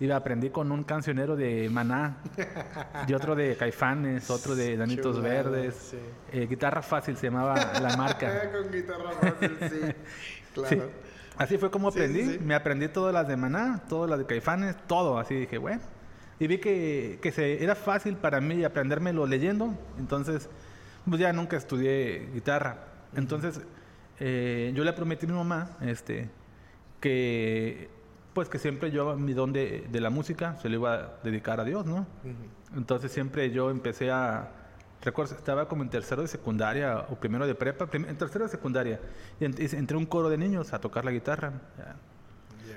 Y 0.00 0.10
aprendí 0.10 0.50
con 0.50 0.72
un 0.72 0.82
cancionero 0.82 1.36
de 1.36 1.68
Maná, 1.68 2.16
y 3.06 3.12
otro 3.12 3.34
de 3.34 3.54
Caifanes, 3.54 4.30
otro 4.30 4.54
de 4.54 4.76
Danitos 4.76 5.20
Verdes. 5.20 5.94
Eh, 6.32 6.46
guitarra 6.48 6.80
fácil 6.80 7.16
se 7.18 7.26
llamaba 7.26 7.54
la 7.80 7.96
marca. 7.96 8.50
con 8.52 8.72
guitarra 8.72 9.10
fácil, 9.12 9.58
sí. 9.60 9.80
Claro. 10.54 10.90
Así 11.40 11.56
fue 11.56 11.70
como 11.70 11.88
aprendí. 11.88 12.38
Me 12.38 12.54
aprendí 12.54 12.88
todas 12.88 13.14
las 13.14 13.26
de 13.26 13.34
Maná, 13.34 13.82
todas 13.88 14.10
las 14.10 14.18
de 14.18 14.26
Caifanes, 14.26 14.76
todo. 14.86 15.18
Así 15.18 15.34
dije, 15.34 15.56
bueno. 15.56 15.80
Y 16.38 16.46
vi 16.46 16.58
que, 16.58 17.18
que 17.22 17.32
se, 17.32 17.64
era 17.64 17.74
fácil 17.74 18.16
para 18.16 18.42
mí 18.42 18.62
aprendérmelo 18.62 19.26
leyendo. 19.26 19.74
Entonces, 19.98 20.50
pues 21.08 21.18
ya 21.18 21.32
nunca 21.32 21.56
estudié 21.56 22.28
guitarra. 22.34 22.84
Entonces, 23.16 23.62
eh, 24.18 24.70
yo 24.74 24.84
le 24.84 24.92
prometí 24.92 25.24
a 25.24 25.30
mi 25.30 25.34
mamá 25.34 25.78
este, 25.80 26.28
que, 27.00 27.88
pues 28.34 28.50
que 28.50 28.58
siempre 28.58 28.90
yo 28.90 29.16
mi 29.16 29.32
don 29.32 29.54
de, 29.54 29.86
de 29.90 30.00
la 30.02 30.10
música 30.10 30.58
se 30.60 30.68
lo 30.68 30.74
iba 30.74 30.94
a 30.94 31.12
dedicar 31.24 31.58
a 31.58 31.64
Dios, 31.64 31.86
¿no? 31.86 32.06
Entonces 32.76 33.12
siempre 33.12 33.50
yo 33.50 33.70
empecé 33.70 34.10
a, 34.10 34.50
Recuerdo, 35.02 35.34
estaba 35.34 35.66
como 35.66 35.82
en 35.82 35.88
tercero 35.88 36.20
de 36.22 36.28
secundaria 36.28 37.06
o 37.08 37.16
primero 37.16 37.46
de 37.46 37.54
prepa, 37.54 37.88
en 37.92 38.16
tercero 38.16 38.44
de 38.44 38.50
secundaria. 38.50 39.00
Y 39.40 39.44
entré 39.46 39.94
a 39.94 39.98
un 39.98 40.06
coro 40.06 40.28
de 40.28 40.36
niños 40.36 40.72
a 40.74 40.80
tocar 40.80 41.04
la 41.04 41.10
guitarra. 41.10 41.52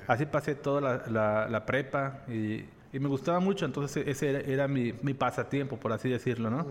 Así 0.07 0.25
pasé 0.25 0.55
toda 0.55 1.01
la, 1.09 1.65
prepa 1.65 2.21
y, 2.27 2.65
me 2.93 3.07
gustaba 3.09 3.39
mucho. 3.39 3.65
Entonces 3.65 4.07
ese 4.07 4.51
era, 4.51 4.67
mi, 4.67 4.93
pasatiempo, 5.13 5.77
por 5.77 5.91
así 5.91 6.09
decirlo, 6.09 6.49
¿no? 6.49 6.67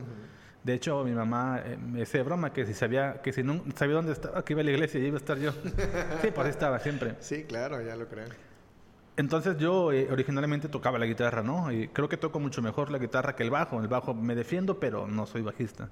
De 0.63 0.75
hecho, 0.75 1.03
mi 1.05 1.11
mamá 1.11 1.61
eh, 1.65 1.77
me 1.77 1.99
decía 1.99 2.23
broma 2.23 2.53
que 2.53 2.65
si 2.65 2.73
sabía 2.73 3.21
que 3.21 3.33
si 3.33 3.43
no 3.43 3.65
sabía 3.75 3.97
dónde 3.97 4.13
estaba, 4.13 4.45
que 4.45 4.53
iba 4.53 4.61
a 4.63 4.65
la 4.65 4.71
iglesia 4.71 5.01
y 5.01 5.07
iba 5.07 5.17
a 5.17 5.19
estar 5.19 5.37
yo. 5.37 5.51
sí, 6.23 6.31
por 6.31 6.45
ahí 6.45 6.53
estaba 6.53 6.79
siempre. 6.79 7.17
Sí, 7.19 7.43
claro, 7.43 7.83
ya 7.83 7.97
lo 7.97 8.07
creo. 8.07 8.29
Entonces 9.17 9.59
yo 9.59 9.93
eh, 9.93 10.09
originalmente 10.11 10.69
tocaba 10.69 10.99
la 10.99 11.07
guitarra, 11.07 11.43
¿no? 11.43 11.71
Y 11.71 11.89
creo 11.89 12.09
que 12.09 12.17
toco 12.17 12.41
mucho 12.41 12.63
mejor 12.63 12.91
la 12.91 12.99
guitarra 12.99 13.37
que 13.37 13.43
el 13.43 13.51
bajo. 13.51 13.81
El 13.81 13.89
bajo 13.89 14.15
me 14.15 14.35
defiendo, 14.35 14.81
pero 14.81 15.07
no 15.07 15.27
soy 15.27 15.43
bajista. 15.43 15.91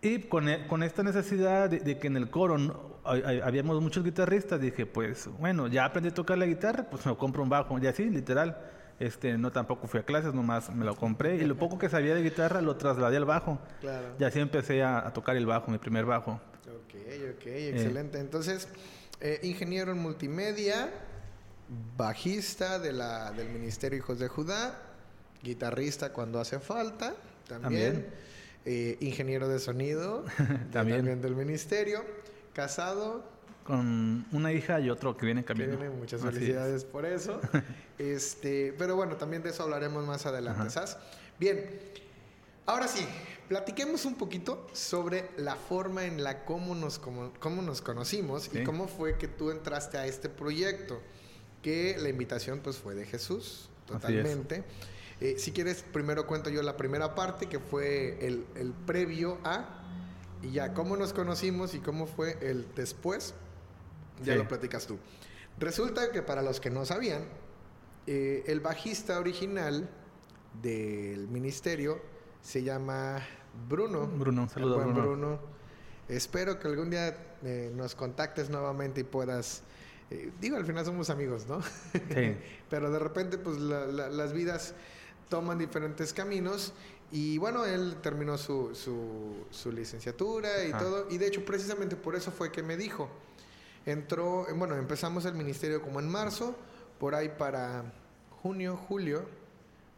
Y 0.00 0.20
con, 0.20 0.48
e, 0.48 0.66
con 0.68 0.82
esta 0.82 1.02
necesidad 1.02 1.68
de, 1.68 1.98
que 1.98 2.06
en 2.06 2.16
el 2.16 2.30
coro 2.30 3.00
habíamos 3.04 3.80
muchos 3.80 4.04
guitarristas, 4.04 4.60
dije, 4.60 4.86
pues 4.86 5.28
bueno, 5.38 5.66
ya 5.66 5.84
aprendí 5.84 6.10
a 6.10 6.14
tocar 6.14 6.38
la 6.38 6.46
guitarra, 6.46 6.84
pues 6.88 7.04
me 7.06 7.16
compro 7.16 7.42
un 7.42 7.48
bajo, 7.48 7.78
y 7.78 7.86
así, 7.86 8.08
literal. 8.08 8.56
Este, 8.98 9.36
no 9.36 9.52
tampoco 9.52 9.86
fui 9.88 10.00
a 10.00 10.04
clases, 10.04 10.32
nomás 10.32 10.74
me 10.74 10.86
lo 10.86 10.96
compré 10.96 11.36
y 11.36 11.44
lo 11.44 11.54
poco 11.56 11.78
que 11.78 11.90
sabía 11.90 12.14
de 12.14 12.22
guitarra 12.22 12.62
lo 12.62 12.76
trasladé 12.76 13.18
al 13.18 13.26
bajo. 13.26 13.58
Claro. 13.80 14.14
Y 14.18 14.24
así 14.24 14.40
empecé 14.40 14.82
a, 14.82 15.12
tocar 15.12 15.36
el 15.36 15.44
bajo, 15.44 15.70
mi 15.70 15.76
primer 15.76 16.06
bajo. 16.06 16.40
Ok, 16.64 16.94
ok, 17.34 17.46
excelente. 17.46 18.18
Entonces, 18.18 18.68
eh, 19.20 19.40
ingeniero 19.42 19.92
en 19.92 19.98
multimedia, 19.98 20.90
bajista 21.96 22.78
de 22.78 22.92
la, 22.92 23.32
del 23.32 23.48
Ministerio 23.48 23.98
Hijos 23.98 24.18
de 24.18 24.28
Judá, 24.28 24.78
guitarrista 25.42 26.12
cuando 26.12 26.40
hace 26.40 26.60
falta, 26.60 27.14
también. 27.48 28.06
Eh, 28.68 28.96
ingeniero 28.98 29.48
de 29.48 29.60
sonido, 29.60 30.24
también. 30.72 31.22
del 31.22 31.36
ministerio, 31.36 32.04
casado. 32.52 33.24
Con 33.62 34.26
una 34.32 34.52
hija 34.52 34.80
y 34.80 34.90
otro 34.90 35.16
que 35.16 35.24
viene 35.24 35.44
camino. 35.44 35.78
muchas 35.96 36.20
felicidades 36.20 36.84
por 36.84 37.06
eso. 37.06 37.40
este, 37.98 38.74
pero 38.76 38.96
bueno, 38.96 39.16
también 39.16 39.44
de 39.44 39.50
eso 39.50 39.62
hablaremos 39.62 40.04
más 40.04 40.26
adelante, 40.26 40.70
¿sabes? 40.70 40.96
Bien, 41.38 41.64
ahora 42.66 42.88
sí, 42.88 43.06
platiquemos 43.48 44.04
un 44.04 44.16
poquito 44.16 44.66
sobre 44.72 45.30
la 45.36 45.54
forma 45.54 46.04
en 46.04 46.24
la 46.24 46.44
cómo 46.44 46.74
nos, 46.74 46.98
cómo, 46.98 47.62
nos 47.62 47.82
conocimos 47.82 48.50
y 48.52 48.64
cómo 48.64 48.88
fue 48.88 49.16
que 49.16 49.28
tú 49.28 49.52
entraste 49.52 49.96
a 49.96 50.06
este 50.06 50.28
proyecto, 50.28 51.00
que 51.66 51.96
la 51.98 52.08
invitación 52.08 52.60
pues 52.60 52.76
fue 52.76 52.94
de 52.94 53.04
Jesús, 53.04 53.68
totalmente. 53.86 54.62
Eh, 55.20 55.34
si 55.36 55.50
quieres, 55.50 55.82
primero 55.82 56.24
cuento 56.24 56.48
yo 56.48 56.62
la 56.62 56.76
primera 56.76 57.16
parte, 57.16 57.46
que 57.46 57.58
fue 57.58 58.24
el, 58.24 58.72
previo 58.86 59.38
a, 59.42 59.82
y 60.44 60.52
ya 60.52 60.74
cómo 60.74 60.96
nos 60.96 61.12
conocimos 61.12 61.74
y 61.74 61.80
cómo 61.80 62.06
fue 62.06 62.38
el 62.40 62.72
después, 62.76 63.34
ya 64.22 64.36
lo 64.36 64.46
platicas 64.46 64.86
tú. 64.86 64.96
Resulta 65.58 66.12
que 66.12 66.22
para 66.22 66.40
los 66.40 66.60
que 66.60 66.70
no 66.70 66.86
sabían, 66.86 67.24
eh, 68.06 68.44
el 68.46 68.60
bajista 68.60 69.18
original 69.18 69.90
del 70.62 71.26
ministerio 71.26 72.00
se 72.42 72.62
llama 72.62 73.26
Bruno. 73.68 74.06
Bruno, 74.06 74.42
un 74.42 74.48
saludo 74.48 74.78
Bruno. 74.78 75.02
Bruno. 75.02 75.40
Espero 76.08 76.60
que 76.60 76.68
algún 76.68 76.90
día 76.90 77.36
eh, 77.42 77.72
nos 77.74 77.96
contactes 77.96 78.50
nuevamente 78.50 79.00
y 79.00 79.04
puedas... 79.04 79.64
digo, 80.40 80.56
al 80.56 80.64
final 80.64 80.84
somos 80.84 81.10
amigos, 81.10 81.46
¿no? 81.46 81.62
Sí. 81.62 82.36
Pero 82.70 82.90
de 82.90 82.98
repente, 82.98 83.38
pues 83.38 83.58
las 83.58 84.32
vidas 84.32 84.74
toman 85.28 85.58
diferentes 85.58 86.12
caminos 86.12 86.72
y 87.12 87.38
bueno, 87.38 87.64
él 87.64 87.96
terminó 88.02 88.36
su, 88.36 88.74
su, 89.50 89.72
licenciatura 89.72 90.64
y 90.64 90.72
todo. 90.72 91.08
Y 91.10 91.18
de 91.18 91.28
hecho, 91.28 91.44
precisamente 91.44 91.96
por 91.96 92.16
eso 92.16 92.30
fue 92.30 92.50
que 92.50 92.62
me 92.62 92.76
dijo. 92.76 93.08
Entró, 93.84 94.46
bueno, 94.56 94.74
empezamos 94.74 95.24
el 95.26 95.34
ministerio 95.34 95.80
como 95.80 96.00
en 96.00 96.08
marzo, 96.08 96.56
por 96.98 97.14
ahí 97.14 97.28
para 97.28 97.84
junio, 98.42 98.76
julio, 98.76 99.24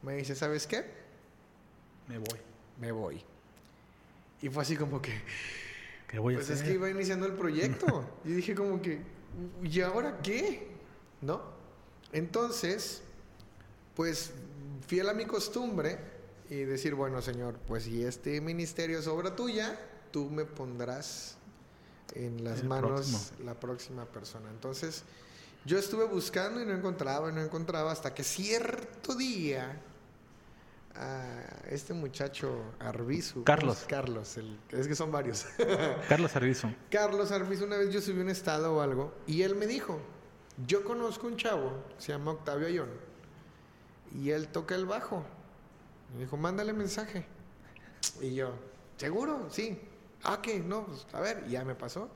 me 0.02 0.16
dice, 0.16 0.34
¿sabes 0.34 0.66
qué? 0.66 0.84
Me 2.06 2.18
voy. 2.18 2.38
Me 2.78 2.92
voy. 2.92 3.22
Y 4.42 4.50
fue 4.50 4.62
así 4.62 4.76
como 4.76 5.00
que... 5.00 5.12
¿Qué 6.06 6.18
voy 6.18 6.34
a 6.34 6.38
pues 6.38 6.50
es 6.50 6.62
que 6.62 6.72
iba 6.72 6.88
iniciando 6.88 7.26
el 7.26 7.32
proyecto. 7.32 8.04
y 8.24 8.32
dije 8.32 8.54
como 8.54 8.80
que, 8.80 9.00
¿y 9.62 9.80
ahora 9.80 10.18
qué? 10.22 10.68
¿No? 11.20 11.40
Entonces, 12.12 13.02
pues 13.94 14.32
fiel 14.86 15.08
a 15.08 15.14
mi 15.14 15.26
costumbre 15.26 15.98
y 16.48 16.56
decir, 16.60 16.94
bueno, 16.94 17.20
Señor, 17.20 17.58
pues 17.66 17.84
si 17.84 18.02
este 18.02 18.40
ministerio 18.40 18.98
es 18.98 19.06
obra 19.06 19.36
tuya, 19.36 19.78
tú 20.10 20.30
me 20.30 20.44
pondrás 20.44 21.36
en 22.14 22.42
las 22.42 22.64
manos 22.64 23.32
la 23.44 23.54
próxima 23.54 24.06
persona. 24.06 24.48
Entonces, 24.50 25.02
yo 25.64 25.78
estuve 25.78 26.06
buscando 26.06 26.62
y 26.62 26.64
no 26.64 26.72
encontraba 26.72 27.30
y 27.30 27.34
no 27.34 27.42
encontraba 27.42 27.92
hasta 27.92 28.14
que 28.14 28.24
cierto 28.24 29.14
día 29.14 29.82
a 30.98 31.62
este 31.70 31.94
muchacho 31.94 32.74
Arbizu. 32.80 33.44
Carlos. 33.44 33.84
Carlos, 33.88 34.36
es 34.70 34.88
que 34.88 34.94
son 34.94 35.12
varios. 35.12 35.46
Carlos 36.08 36.34
Arbizu. 36.34 36.68
Carlos 36.90 37.30
Arbizu, 37.30 37.64
una 37.64 37.76
vez 37.76 37.92
yo 37.92 38.00
subí 38.00 38.20
un 38.20 38.30
estado 38.30 38.74
o 38.74 38.80
algo 38.80 39.14
y 39.26 39.42
él 39.42 39.54
me 39.54 39.66
dijo, 39.66 40.00
yo 40.66 40.84
conozco 40.84 41.26
un 41.26 41.36
chavo, 41.36 41.72
se 41.98 42.12
llama 42.12 42.32
Octavio 42.32 42.66
Ayón 42.66 42.88
y 44.14 44.30
él 44.30 44.48
toca 44.48 44.74
el 44.74 44.86
bajo. 44.86 45.24
Me 46.14 46.20
dijo, 46.20 46.36
mándale 46.36 46.72
mensaje. 46.72 47.26
Y 48.20 48.34
yo, 48.34 48.52
¿seguro? 48.96 49.48
Sí. 49.50 49.78
Ah, 50.24 50.40
¿qué? 50.42 50.58
No, 50.58 50.86
pues, 50.86 51.06
a 51.12 51.20
ver, 51.20 51.44
y 51.46 51.52
ya 51.52 51.64
me 51.64 51.74
pasó. 51.74 52.10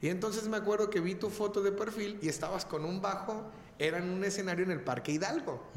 Y 0.00 0.08
entonces 0.08 0.48
me 0.48 0.56
acuerdo 0.56 0.90
que 0.90 1.00
vi 1.00 1.14
tu 1.14 1.30
foto 1.30 1.62
de 1.62 1.72
perfil 1.72 2.18
y 2.20 2.28
estabas 2.28 2.66
con 2.66 2.84
un 2.84 3.00
bajo, 3.00 3.50
era 3.78 3.98
en 3.98 4.10
un 4.10 4.24
escenario 4.24 4.64
en 4.64 4.70
el 4.72 4.80
Parque 4.80 5.12
Hidalgo, 5.12 5.70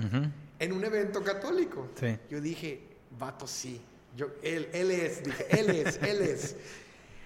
en 0.60 0.74
un 0.74 0.84
evento 0.84 1.24
católico. 1.24 1.88
Yo 2.30 2.42
dije, 2.42 2.82
vato, 3.18 3.48
sí. 3.48 3.82
Yo, 4.16 4.28
él, 4.44 4.70
él 4.74 4.92
es, 4.92 5.24
dije, 5.24 5.48
él 5.60 5.70
es, 5.70 6.00
él 6.04 6.22
es. 6.22 6.56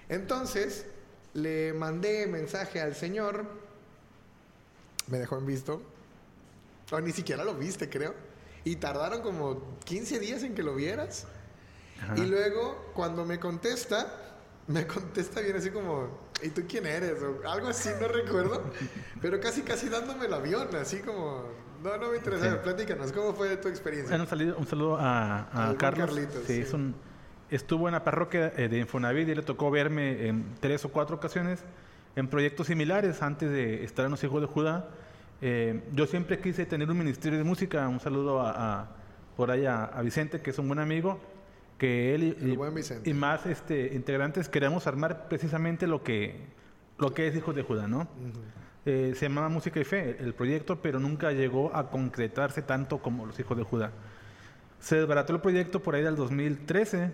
Entonces, 0.08 0.86
le 1.34 1.72
mandé 1.72 2.26
mensaje 2.26 2.80
al 2.80 2.94
Señor, 2.94 3.44
me 5.08 5.18
dejó 5.18 5.36
en 5.38 5.46
visto, 5.46 5.82
o 6.90 7.00
ni 7.00 7.12
siquiera 7.12 7.44
lo 7.44 7.54
viste, 7.54 7.88
creo. 7.88 8.14
Y 8.64 8.76
tardaron 8.76 9.20
como 9.20 9.76
15 9.84 10.18
días 10.20 10.42
en 10.42 10.54
que 10.54 10.62
lo 10.62 10.74
vieras. 10.74 11.26
Y 12.16 12.22
luego, 12.22 12.92
cuando 12.94 13.24
me 13.24 13.38
contesta, 13.38 14.38
me 14.66 14.86
contesta 14.86 15.40
bien 15.40 15.56
así 15.56 15.70
como, 15.70 16.08
¿y 16.42 16.50
tú 16.50 16.62
quién 16.68 16.86
eres? 16.86 17.22
O 17.22 17.48
algo 17.48 17.68
así, 17.68 17.90
no 18.00 18.08
recuerdo. 18.08 18.70
pero 19.20 19.40
casi, 19.40 19.62
casi 19.62 19.88
dándome 19.88 20.26
el 20.26 20.34
avión, 20.34 20.74
así 20.76 20.98
como, 20.98 21.44
no, 21.84 21.98
no 21.98 22.10
me 22.10 22.16
interesa. 22.16 22.50
Sí. 22.50 22.58
Platícanos, 22.62 23.12
¿cómo 23.12 23.34
fue 23.34 23.56
tu 23.58 23.68
experiencia? 23.68 24.16
un, 24.16 24.26
saludo, 24.26 24.56
un 24.58 24.66
saludo 24.66 24.96
a, 24.98 25.74
Carlos. 25.78 26.10
sí, 26.46 26.60
Es 26.60 26.72
un, 26.72 26.94
estuvo 27.50 27.88
en 27.88 27.92
la 27.92 28.02
parroquia 28.02 28.52
eh, 28.56 28.68
de 28.68 28.78
Infonavit 28.78 29.28
y 29.28 29.34
le 29.34 29.42
tocó 29.42 29.70
verme 29.70 30.26
en 30.26 30.46
tres 30.60 30.84
o 30.86 30.88
cuatro 30.88 31.16
ocasiones 31.16 31.62
en 32.16 32.28
proyectos 32.28 32.68
similares 32.68 33.22
antes 33.22 33.50
de 33.50 33.84
estar 33.84 34.06
en 34.06 34.12
los 34.12 34.24
hijos 34.24 34.40
de 34.40 34.46
Judá. 34.46 34.88
Eh, 35.42 35.82
yo 35.92 36.06
siempre 36.06 36.38
quise 36.38 36.64
tener 36.64 36.90
un 36.90 36.96
ministerio 36.96 37.36
de 37.36 37.44
música. 37.44 37.86
Un 37.86 38.00
saludo 38.00 38.40
a, 38.40 38.88
por 39.36 39.50
ahí 39.50 39.66
a, 39.66 40.00
Vicente, 40.02 40.40
que 40.40 40.50
es 40.50 40.58
un 40.58 40.68
buen 40.68 40.80
amigo. 40.80 41.20
Que 41.76 42.14
él 42.14 42.56
y, 43.04 43.12
más 43.12 43.44
este, 43.46 43.94
integrantes 43.94 44.48
queremos 44.48 44.86
armar 44.86 45.28
precisamente 45.28 45.88
lo 45.88 46.04
que, 46.04 46.46
lo 46.98 47.12
que 47.12 47.26
es 47.26 47.36
Hijos 47.36 47.54
de 47.54 47.62
Judá, 47.62 47.88
¿no? 47.88 48.08
Eh, 48.86 49.14
se 49.16 49.26
llamaba 49.28 49.48
Música 49.48 49.80
y 49.80 49.84
Fe 49.84 50.16
el 50.20 50.34
proyecto, 50.34 50.80
pero 50.82 51.00
nunca 51.00 51.32
llegó 51.32 51.74
a 51.74 51.90
concretarse 51.90 52.60
tanto 52.62 52.98
como 52.98 53.24
los 53.24 53.38
Hijos 53.38 53.56
de 53.56 53.62
Judá. 53.62 53.92
Se 54.78 54.96
desbarató 54.96 55.32
el 55.32 55.40
proyecto 55.40 55.82
por 55.82 55.94
ahí 55.94 56.02
del 56.02 56.16
2013 56.16 57.10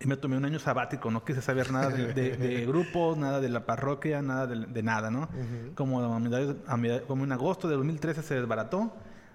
y 0.00 0.06
me 0.06 0.16
tomé 0.16 0.36
un 0.36 0.44
año 0.44 0.58
sabático, 0.58 1.10
no 1.10 1.24
quise 1.24 1.42
saber 1.42 1.72
nada 1.72 1.88
de, 1.90 2.64
grupos, 2.68 3.16
nada 3.16 3.40
de 3.40 3.48
la 3.48 3.66
parroquia, 3.66 4.22
nada 4.22 4.46
de, 4.46 4.82
nada, 4.82 5.10
¿no? 5.10 5.28
como, 5.74 6.00
como 7.06 7.24
en 7.24 7.32
agosto 7.32 7.68
de 7.68 7.76
2013 7.76 8.22
se 8.22 8.34
desbarató, 8.34 8.92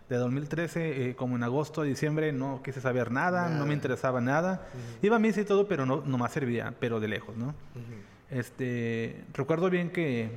de 0.10 0.16
2013 0.16 1.10
eh, 1.10 1.16
como 1.16 1.36
en 1.36 1.44
agosto, 1.44 1.84
diciembre 1.84 2.32
no 2.32 2.62
quise 2.64 2.80
saber 2.80 3.12
nada, 3.12 3.50
no 3.50 3.66
me 3.66 3.74
interesaba 3.74 4.22
nada. 4.22 4.68
Iba 5.02 5.18
a 5.18 5.20
misa 5.20 5.42
y 5.42 5.46
todo, 5.46 5.68
pero 5.68 5.86
no, 5.86 6.02
no 6.06 6.18
más 6.18 6.32
servía, 6.32 6.74
pero 6.80 7.02
de 7.02 7.10
lejos, 7.10 7.36
¿no? 7.36 7.54
este, 8.30 9.26
recuerdo 9.34 9.70
bien 9.70 9.90
que, 9.90 10.32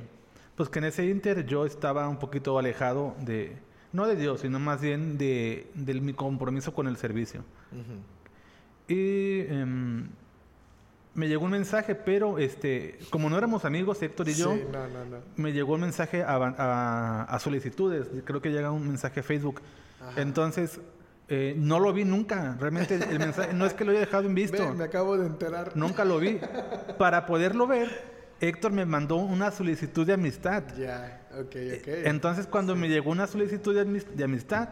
pues 0.61 0.69
que 0.69 0.77
en 0.77 0.85
ese 0.85 1.07
inter 1.07 1.43
yo 1.47 1.65
estaba 1.65 2.07
un 2.07 2.17
poquito 2.17 2.59
alejado 2.59 3.15
de, 3.19 3.57
no 3.93 4.05
de 4.05 4.15
Dios, 4.15 4.41
sino 4.41 4.59
más 4.59 4.79
bien 4.79 5.17
de, 5.17 5.71
de 5.73 5.99
mi 5.99 6.13
compromiso 6.13 6.71
con 6.71 6.87
el 6.87 6.97
servicio. 6.97 7.43
Y 8.87 9.39
em, 9.47 10.07
me 11.15 11.27
llegó 11.27 11.45
un 11.45 11.51
mensaje, 11.51 11.95
pero 11.95 12.37
este, 12.37 12.99
como 13.09 13.27
no 13.27 13.39
éramos 13.39 13.65
amigos, 13.65 14.03
Héctor 14.03 14.29
y 14.29 14.35
yo, 14.35 14.55
me 15.35 15.51
llegó 15.51 15.73
un 15.73 15.81
mensaje 15.81 16.23
a, 16.23 17.35
solicitudes. 17.41 18.07
Creo 18.23 18.39
que 18.39 18.51
llega 18.51 18.69
un 18.69 18.87
mensaje 18.87 19.21
a 19.21 19.23
Facebook. 19.23 19.63
Entonces, 20.15 20.79
eh, 21.27 21.55
no 21.57 21.79
lo 21.79 21.91
vi 21.91 22.05
nunca. 22.05 22.55
Realmente 22.59 22.99
el 23.09 23.17
mensaje 23.17 23.51
no 23.53 23.65
es 23.65 23.73
que 23.73 23.83
lo 23.83 23.89
haya 23.89 24.01
dejado 24.01 24.27
en 24.27 24.35
visto. 24.35 24.75
me 24.75 24.83
acabo 24.83 25.17
de 25.17 25.25
enterar. 25.25 25.75
Nunca 25.75 26.05
lo 26.05 26.19
vi. 26.19 26.39
Para 26.99 27.25
poderlo 27.25 27.65
ver, 27.65 28.10
Héctor 28.41 28.71
me 28.71 28.85
mandó 28.85 29.17
una 29.17 29.51
solicitud 29.51 30.05
de 30.05 30.13
amistad. 30.13 30.63
Ya, 30.75 31.21
ok, 31.31 31.55
ok. 31.79 31.87
Entonces, 32.05 32.47
cuando 32.47 32.75
me 32.75 32.89
llegó 32.89 33.11
una 33.11 33.27
solicitud 33.27 33.75
de, 33.75 34.23
amistad, 34.23 34.69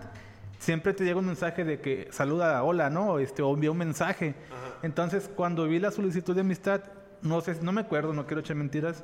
siempre 0.58 0.92
te 0.94 1.04
llega 1.04 1.20
un 1.20 1.28
mensaje 1.28 1.64
de 1.64 1.80
que 1.80 2.08
saluda, 2.12 2.64
hola, 2.64 2.90
¿no? 2.90 3.20
Este, 3.20 3.44
o 3.44 3.54
envía 3.54 3.70
un 3.70 3.78
mensaje. 3.78 4.34
Entonces, 4.82 5.30
cuando 5.34 5.68
vi 5.68 5.78
la 5.78 5.92
solicitud 5.92 6.34
de 6.34 6.42
amistad, 6.42 6.82
no 7.22 7.42
sé, 7.42 7.58
no 7.62 7.72
me 7.72 7.82
acuerdo, 7.82 8.12
no 8.12 8.26
quiero 8.26 8.42
echar 8.42 8.56
mentiras, 8.56 9.04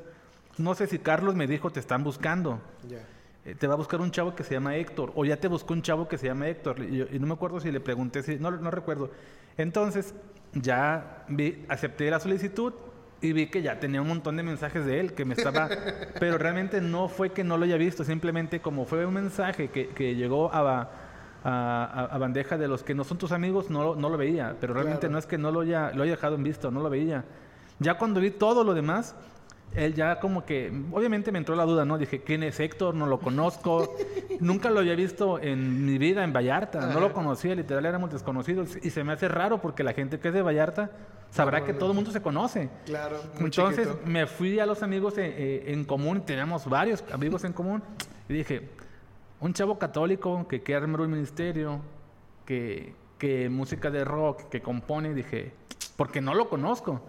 no 0.57 0.73
sé 0.73 0.87
si 0.87 0.97
Carlos 0.97 1.35
me 1.35 1.45
dijo 1.45 1.69
te 1.69 1.79
están 1.79 2.03
buscando. 2.03 2.59
eh, 3.45 3.53
te 3.53 3.67
va 3.67 3.75
a 3.75 3.77
buscar 3.77 4.01
un 4.01 4.09
chavo 4.09 4.33
que 4.33 4.43
se 4.43 4.55
llama 4.55 4.75
Héctor, 4.75 5.11
o 5.13 5.25
ya 5.25 5.37
te 5.37 5.47
buscó 5.47 5.75
un 5.75 5.83
chavo 5.83 6.07
que 6.07 6.17
se 6.17 6.25
llama 6.25 6.47
Héctor, 6.47 6.79
y, 6.79 7.19
no 7.19 7.27
me 7.27 7.33
acuerdo 7.33 7.59
si 7.59 7.71
le 7.71 7.79
pregunté, 7.79 8.23
si, 8.23 8.39
no, 8.39 8.49
no 8.49 8.71
recuerdo. 8.71 9.11
Entonces, 9.57 10.15
ya 10.53 11.23
vi, 11.27 11.63
acepté 11.69 12.09
la 12.09 12.19
solicitud 12.19 12.73
y 13.21 13.33
vi 13.33 13.47
que 13.47 13.61
ya 13.61 13.79
tenía 13.79 14.01
un 14.01 14.07
montón 14.07 14.37
de 14.37 14.43
mensajes 14.43 14.85
de 14.85 14.99
él, 14.99 15.13
que 15.13 15.25
me 15.25 15.33
estaba... 15.33 15.69
pero 16.19 16.37
realmente 16.37 16.81
no 16.81 17.07
fue 17.07 17.31
que 17.31 17.43
no 17.43 17.57
lo 17.57 17.65
haya 17.65 17.77
visto, 17.77 18.03
simplemente 18.03 18.61
como 18.61 18.85
fue 18.85 19.05
un 19.05 19.13
mensaje 19.13 19.69
que, 19.69 19.89
que 19.89 20.15
llegó 20.15 20.53
a, 20.53 20.89
a, 21.43 22.07
a, 22.11 22.17
bandeja 22.17 22.57
de 22.57 22.67
los 22.67 22.83
que 22.83 22.93
no 22.93 23.03
son 23.03 23.17
tus 23.17 23.31
amigos, 23.31 23.69
no, 23.69 23.95
no 23.95 24.09
lo 24.09 24.17
veía, 24.17 24.55
pero 24.59 24.73
realmente 24.73 25.09
no 25.09 25.17
es 25.17 25.25
que 25.25 25.37
no 25.37 25.51
lo 25.51 25.61
haya, 25.61 25.91
lo 25.91 26.03
haya 26.03 26.13
dejado 26.13 26.35
en 26.35 26.43
visto, 26.43 26.71
no 26.71 26.81
lo 26.81 26.89
veía. 26.89 27.23
Ya 27.79 27.97
cuando 27.97 28.19
vi 28.19 28.31
todo 28.31 28.63
lo 28.63 28.73
demás, 28.73 29.15
él 29.75 29.93
ya 29.93 30.19
como 30.19 30.45
que, 30.45 30.71
obviamente 30.91 31.31
me 31.31 31.37
entró 31.37 31.55
la 31.55 31.65
duda, 31.65 31.85
¿no? 31.85 31.97
Dije, 31.97 32.21
¿quién 32.21 32.43
es 32.43 32.59
Héctor? 32.59 32.95
No 32.95 33.05
lo 33.05 33.19
conozco. 33.19 33.95
Nunca 34.39 34.69
lo 34.69 34.79
había 34.79 34.95
visto 34.95 35.39
en 35.39 35.85
mi 35.85 35.97
vida 35.97 36.23
en 36.23 36.33
Vallarta. 36.33 36.87
No 36.87 36.99
lo 36.99 37.13
conocía, 37.13 37.55
literal 37.55 37.85
éramos 37.85 38.11
desconocidos. 38.11 38.77
Y 38.81 38.89
se 38.89 39.03
me 39.03 39.13
hace 39.13 39.27
raro 39.27 39.61
porque 39.61 39.83
la 39.83 39.93
gente 39.93 40.19
que 40.19 40.29
es 40.29 40.33
de 40.33 40.41
Vallarta 40.41 40.91
sabrá 41.29 41.63
que 41.63 41.73
todo 41.73 41.89
el 41.89 41.95
mundo 41.95 42.11
se 42.11 42.21
conoce. 42.21 42.69
Claro. 42.85 43.19
Entonces 43.39 43.87
me 44.05 44.27
fui 44.27 44.59
a 44.59 44.65
los 44.65 44.83
amigos 44.83 45.17
en, 45.17 45.33
eh, 45.35 45.63
en 45.67 45.83
común, 45.83 46.21
teníamos 46.25 46.67
varios 46.67 47.03
amigos 47.11 47.43
en 47.43 47.53
común. 47.53 47.83
Y 48.29 48.33
dije, 48.33 48.69
un 49.39 49.53
chavo 49.53 49.77
católico 49.77 50.47
que 50.47 50.61
quiere 50.61 50.83
armar 50.83 51.01
un 51.01 51.11
ministerio, 51.11 51.81
que, 52.45 52.95
que 53.17 53.49
música 53.49 53.89
de 53.91 54.03
rock, 54.03 54.49
que 54.49 54.61
compone, 54.61 55.13
dije, 55.13 55.53
porque 55.95 56.21
no 56.21 56.33
lo 56.33 56.49
conozco. 56.49 57.01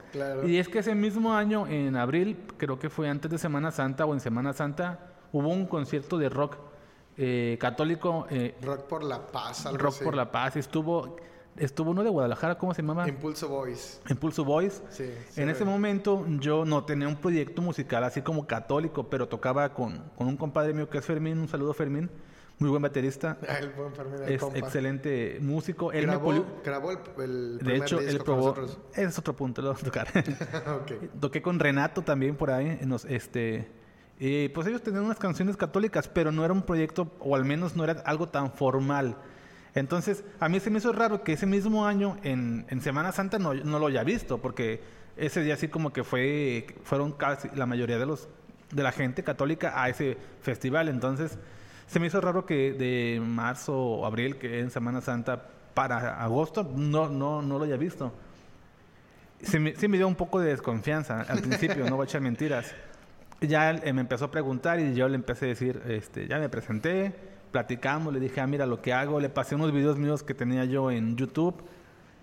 Y 0.47 0.59
es 0.59 0.69
que 0.69 0.79
ese 0.79 0.95
mismo 0.95 1.35
año, 1.35 1.67
en 1.67 1.97
abril, 1.97 2.37
creo 2.57 2.79
que 2.79 2.91
fue 2.91 3.09
antes 3.09 3.31
de 3.31 3.39
Semana 3.39 3.71
Santa 3.71 4.07
o 4.07 4.15
en 4.15 4.21
Semana 4.21 4.53
Santa, 4.53 5.15
hubo 5.33 5.49
un 5.49 5.67
concierto 5.67 6.19
de 6.19 6.29
rock 6.29 6.57
eh, 7.17 7.57
católico. 7.61 8.27
Eh, 8.31 8.55
rock 8.63 8.83
por 8.83 9.03
la 9.03 9.27
paz, 9.27 9.67
algo 9.67 9.79
Rock 9.79 10.03
por 10.05 10.15
la 10.15 10.31
paz. 10.31 10.57
Estuvo, 10.57 11.17
estuvo 11.57 11.91
uno 11.91 12.05
de 12.05 12.11
Guadalajara, 12.11 12.57
¿cómo 12.59 12.75
se 12.75 12.83
llamaba? 12.83 13.09
Impulso 13.09 13.49
Boys. 13.49 14.01
Impulso 14.09 14.45
Boys. 14.45 14.83
Sí, 14.91 15.11
en 15.37 15.49
ese 15.49 15.65
momento 15.65 16.25
yo 16.39 16.65
no 16.65 16.85
tenía 16.85 17.09
un 17.09 17.17
proyecto 17.17 17.63
musical 17.63 18.05
así 18.05 18.23
como 18.23 18.47
católico, 18.47 19.09
pero 19.09 19.27
tocaba 19.27 19.75
con, 19.75 19.99
con 20.17 20.29
un 20.29 20.37
compadre 20.37 20.73
mío 20.73 20.89
que 20.89 20.99
es 20.99 21.05
Fermín. 21.05 21.39
Un 21.39 21.49
saludo, 21.49 21.75
Fermín 21.75 22.09
muy 22.59 22.71
buen 22.71 22.83
baterista. 22.83 23.37
El 23.61 23.71
buen 23.71 23.93
es 24.27 24.43
excelente 24.55 25.39
músico. 25.41 25.93
Él 25.93 26.07
grabó, 26.07 26.33
me 26.33 26.45
grabó 26.65 26.91
el, 27.19 27.59
De 27.59 27.77
hecho, 27.77 28.01
él 28.01 28.19
probó. 28.19 28.55
Es 28.95 29.19
otro 29.19 29.35
punto, 29.35 29.63
lo 29.63 29.73
voy 29.73 29.81
a 29.81 29.85
tocar. 29.85 30.09
Toqué 31.21 31.43
con 31.43 31.59
Renato 31.59 32.03
también 32.03 32.37
por 32.37 32.51
ahí. 32.51 32.79
Nos, 32.85 33.05
este, 33.05 33.69
y 34.19 34.49
pues 34.49 34.67
ellos 34.67 34.83
tenían 34.83 35.05
unas 35.05 35.19
canciones 35.19 35.57
católicas, 35.57 36.09
pero 36.09 36.33
no 36.33 36.45
era 36.45 36.55
un 36.55 36.63
proyecto, 36.63 37.13
o 37.21 37.37
al 37.37 37.45
menos 37.45 37.77
no 37.77 37.85
era 37.85 38.01
algo 38.07 38.29
tan 38.29 38.53
formal. 38.53 39.17
Entonces, 39.75 40.25
a 40.41 40.49
mí 40.49 40.59
se 40.59 40.71
me 40.71 40.79
hizo 40.79 40.93
raro 40.93 41.23
que 41.23 41.35
ese 41.35 41.45
mismo 41.45 41.87
año, 41.87 42.17
en, 42.23 42.65
en 42.71 42.81
Semana 42.81 43.13
Santa, 43.13 43.39
no, 43.39 43.53
no 43.53 43.79
lo 43.79 43.89
haya 43.89 44.05
visto, 44.05 44.39
porque 44.39 44.81
ese 45.19 45.43
día 45.43 45.55
así 45.55 45.69
como 45.69 45.93
que 45.93 46.03
fue, 46.03 46.67
fueron 46.83 47.13
casi 47.13 47.49
la 47.55 47.67
mayoría 47.67 47.99
de 47.99 48.07
los 48.07 48.29
de 48.71 48.83
la 48.83 48.93
gente 48.93 49.23
católica 49.23 49.81
a 49.81 49.89
ese 49.89 50.17
festival. 50.41 50.89
Entonces, 50.89 51.39
se 51.87 52.01
me 52.01 52.07
hizo 52.09 52.21
raro 52.21 52.45
que 52.45 52.73
de 52.73 53.21
marzo 53.21 53.77
o 53.77 54.07
abril, 54.07 54.37
que 54.37 54.61
en 54.61 54.71
Semana 54.71 55.01
Santa, 55.01 55.49
para 55.75 56.23
agosto, 56.23 56.69
no, 56.75 57.09
no, 57.09 57.43
no 57.43 57.59
lo 57.59 57.65
haya 57.65 57.77
visto. 57.77 58.13
Sí 59.43 59.59
me, 59.59 59.75
me 59.77 59.97
dio 59.97 60.09
un 60.09 60.15
poco 60.15 60.41
de 60.41 60.51
desconfianza 60.51 61.21
al 61.23 61.41
principio, 61.41 61.89
no 61.89 61.97
voy 61.97 62.05
a 62.05 62.09
echar 62.09 62.21
mentiras. 62.21 62.75
Ya 63.41 63.71
él, 63.71 63.95
me 63.95 64.01
empezó 64.01 64.25
a 64.25 64.31
preguntar 64.31 64.81
y 64.81 64.95
yo 64.95 65.09
le 65.09 65.15
empecé 65.15 65.45
a 65.45 65.49
decir, 65.49 65.83
este, 65.87 66.27
ya 66.27 66.39
me 66.39 66.49
presenté, 66.49 67.15
platicamos, 67.53 68.13
le 68.13 68.21
dije, 68.21 68.41
ah, 68.41 68.47
mira 68.47 68.67
lo 68.67 68.81
que 68.81 68.93
hago, 68.93 69.21
le 69.21 69.29
pasé 69.29 69.55
unos 69.55 69.73
videos 69.73 69.99
míos 69.99 70.23
que 70.23 70.35
tenía 70.35 70.65
yo 70.65 70.91
en 70.91 71.17
YouTube, 71.17 71.63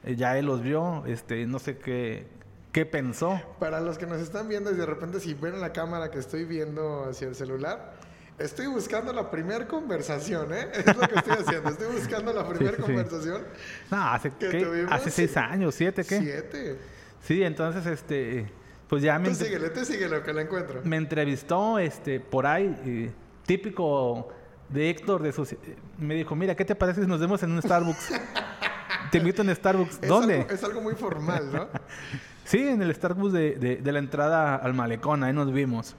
eh, 0.03 0.15
ya 0.15 0.37
él 0.37 0.47
los 0.47 0.61
vio, 0.61 1.05
este, 1.05 1.45
no 1.45 1.59
sé 1.59 1.77
qué, 1.77 2.27
qué 2.71 2.85
pensó. 2.87 3.39
Para 3.59 3.79
los 3.79 3.99
que 3.99 4.07
nos 4.07 4.19
están 4.19 4.49
viendo 4.49 4.71
y 4.71 4.75
de 4.75 4.85
repente 4.85 5.19
si 5.19 5.35
ven 5.35 5.61
la 5.61 5.71
cámara 5.71 6.09
que 6.09 6.17
estoy 6.17 6.45
viendo 6.45 7.05
hacia 7.05 7.27
el 7.27 7.35
celular, 7.35 7.93
Estoy 8.43 8.67
buscando 8.67 9.13
la 9.13 9.31
primera 9.31 9.65
conversación, 9.65 10.53
¿eh? 10.53 10.67
Es 10.73 10.85
lo 10.85 11.07
que 11.07 11.15
estoy 11.15 11.33
haciendo. 11.33 11.69
Estoy 11.69 11.95
buscando 11.95 12.33
la 12.33 12.45
primera 12.45 12.75
conversación. 12.75 13.41
No, 13.89 13.97
hace, 14.03 14.31
seis 15.11 15.37
años, 15.37 15.73
siete, 15.73 16.03
¿qué? 16.03 16.19
Siete. 16.19 16.77
Sí, 17.21 17.41
entonces, 17.41 17.85
este, 17.85 18.45
pues 18.89 19.01
ya 19.01 19.17
me... 19.17 19.29
Tú 19.29 19.35
síguele, 19.35 19.69
tú 19.69 19.85
síguele, 19.85 20.21
que 20.23 20.33
la 20.33 20.41
encuentro. 20.41 20.81
Me 20.83 20.97
entrevistó, 20.97 21.79
este, 21.79 22.19
por 22.19 22.45
ahí, 22.45 23.13
típico 23.45 24.27
de 24.67 24.89
Héctor, 24.89 25.23
de 25.23 25.31
sus... 25.31 25.55
Me 25.97 26.15
dijo, 26.15 26.35
mira, 26.35 26.53
¿qué 26.53 26.65
te 26.65 26.75
parece 26.75 27.01
si 27.01 27.07
nos 27.07 27.21
vemos 27.21 27.41
en 27.43 27.51
un 27.53 27.61
Starbucks? 27.61 28.11
te 29.11 29.19
invito 29.19 29.41
en 29.41 29.55
Starbucks. 29.55 30.01
¿Dónde? 30.01 30.47
es 30.49 30.61
algo 30.65 30.81
muy 30.81 30.95
formal, 30.95 31.49
¿no? 31.49 31.69
sí, 32.43 32.67
en 32.67 32.81
el 32.81 32.93
Starbucks 32.93 33.31
de, 33.31 33.55
de, 33.55 33.75
de 33.77 33.91
la 33.93 33.99
entrada 33.99 34.57
al 34.57 34.73
malecón, 34.73 35.23
ahí 35.23 35.31
nos 35.31 35.49
vimos. 35.53 35.95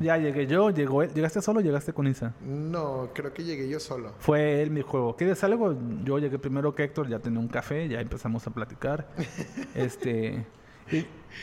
Ya 0.00 0.16
llegué 0.16 0.46
yo, 0.46 0.70
llegó 0.70 1.02
él. 1.02 1.10
¿Llegaste 1.14 1.40
solo 1.40 1.60
o 1.60 1.62
llegaste 1.62 1.92
con 1.92 2.06
Isa? 2.06 2.34
No, 2.40 3.10
creo 3.14 3.32
que 3.32 3.44
llegué 3.44 3.68
yo 3.68 3.78
solo. 3.78 4.12
Fue 4.18 4.62
él 4.62 4.70
mi 4.70 4.82
juego. 4.82 5.16
¿Quieres 5.16 5.42
algo? 5.44 5.74
Yo 6.02 6.18
llegué 6.18 6.38
primero 6.38 6.74
que 6.74 6.84
Héctor, 6.84 7.08
ya 7.08 7.18
tenía 7.18 7.38
un 7.38 7.48
café, 7.48 7.88
ya 7.88 8.00
empezamos 8.00 8.46
a 8.46 8.50
platicar. 8.50 9.08
este. 9.74 10.44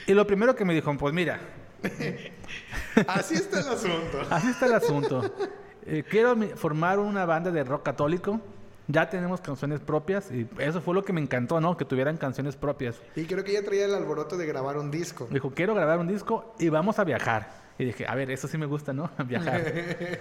Y, 0.08 0.14
lo 0.14 0.28
primero 0.28 0.56
que 0.56 0.66
me 0.66 0.74
dijo, 0.74 0.96
pues 0.98 1.14
mira. 1.14 1.40
Así 3.08 3.36
está 3.36 3.62
el 3.62 3.70
asunto. 3.70 4.22
Así 4.30 4.48
está 4.50 4.66
el 4.66 4.74
asunto. 4.74 5.34
Eh, 5.86 6.04
quiero 6.08 6.36
formar 6.56 7.00
una 7.00 7.26
banda 7.26 7.52
de 7.52 7.64
rock 7.64 7.84
católico. 7.84 8.40
Ya 8.88 9.10
tenemos 9.10 9.40
canciones 9.40 9.80
propias 9.80 10.30
y 10.32 10.50
eso 10.58 10.82
fue 10.82 10.94
lo 10.94 11.06
que 11.06 11.14
me 11.14 11.22
encantó, 11.22 11.62
¿no? 11.62 11.78
Que 11.78 11.86
tuvieran 11.86 12.18
canciones 12.18 12.58
propias. 12.58 13.02
Y 13.16 13.24
creo 13.24 13.44
que 13.44 13.54
ya 13.54 13.64
traía 13.64 13.86
el 13.86 13.94
alboroto 13.94 14.36
de 14.36 14.46
grabar 14.46 14.78
un 14.78 14.92
disco. 14.92 15.28
Dijo, 15.32 15.52
quiero 15.52 15.74
grabar 15.74 15.98
un 16.00 16.08
disco 16.08 16.54
y 16.60 16.68
vamos 16.68 17.00
a 17.00 17.06
viajar. 17.06 17.61
Y 17.82 17.86
dije, 17.86 18.06
a 18.08 18.14
ver, 18.14 18.30
eso 18.30 18.48
sí 18.48 18.60
me 18.60 18.68
gusta, 18.68 18.94
¿no? 18.94 19.10
Viajar. 19.26 19.64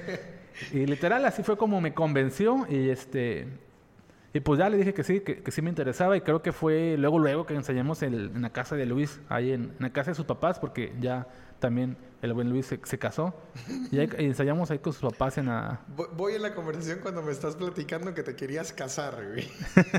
y 0.73 0.87
literal, 0.87 1.27
así 1.27 1.43
fue 1.43 1.59
como 1.59 1.79
me 1.83 1.93
convenció 1.93 2.67
y 2.71 2.89
este... 2.89 3.49
Y 4.33 4.41
pues 4.41 4.59
ya 4.59 4.71
le 4.71 4.79
dije 4.79 4.95
que 4.95 5.03
sí, 5.03 5.21
que, 5.21 5.43
sí 5.51 5.61
me 5.61 5.69
interesaba 5.69 6.17
y 6.17 6.23
creo 6.23 6.41
que 6.41 6.53
fue 6.53 6.97
luego, 6.97 7.19
luego 7.19 7.45
que 7.45 7.55
ensayamos 7.55 8.03
en 8.03 8.41
la 8.41 8.51
casa 8.51 8.77
de 8.77 8.87
Luis, 8.87 9.21
ahí 9.29 9.53
en, 9.53 9.73
en 9.77 9.77
la 9.81 9.91
casa 9.91 10.13
de 10.13 10.15
sus 10.15 10.25
papás, 10.25 10.59
porque 10.59 10.95
ya 11.01 11.27
también 11.61 11.97
el 12.23 12.35
buen 12.35 12.51
Luis 12.51 12.67
se, 12.67 12.99
casó. 12.99 13.35
Y, 13.91 13.99
ensayamos 14.01 14.71
ahí 14.71 14.79
con 14.79 14.93
sus 14.93 15.11
papás 15.11 15.39
en 15.39 15.47
la... 15.47 15.81
Voy 15.89 16.35
en 16.35 16.43
la 16.43 16.55
conversación 16.55 16.99
cuando 17.01 17.23
me 17.23 17.33
estás 17.33 17.57
platicando 17.57 18.13
que 18.15 18.23
te 18.23 18.37
querías 18.37 18.73
casar, 18.73 19.17
güey. 19.27 19.49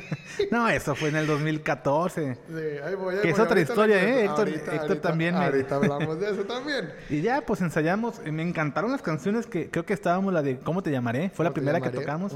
no, 0.52 0.70
eso 0.70 0.94
fue 0.94 1.10
en 1.10 1.16
el 1.16 1.28
2014. 1.28 2.36
Sí, 2.36 2.54
ahí 2.84 2.96
voy, 2.96 3.16
que 3.22 3.30
es 3.30 3.40
otra 3.40 3.60
historia, 3.60 4.04
¿eh? 4.04 4.26
Héctor, 4.26 4.50
Héctor 4.50 4.98
también 4.98 5.34
me... 5.34 5.46
Ahorita 5.46 5.78
hablamos 5.78 6.20
de 6.20 6.32
eso 6.32 6.44
también. 6.44 6.92
y 7.10 7.22
ya, 7.22 7.42
pues 7.42 7.62
ensayamos. 7.62 8.22
Me 8.26 8.44
encantaron 8.44 8.92
las 8.92 9.02
canciones 9.02 9.48
que 9.48 9.72
creo 9.72 9.86
que 9.86 9.94
estábamos, 9.94 10.34
la 10.34 10.42
de 10.42 10.60
¿Cómo 10.60 10.84
te 10.84 10.92
llamaré? 10.92 11.30
Fue 11.30 11.46
la 11.46 11.54
primera 11.54 11.82
que 11.82 11.90
tocamos. 11.90 12.36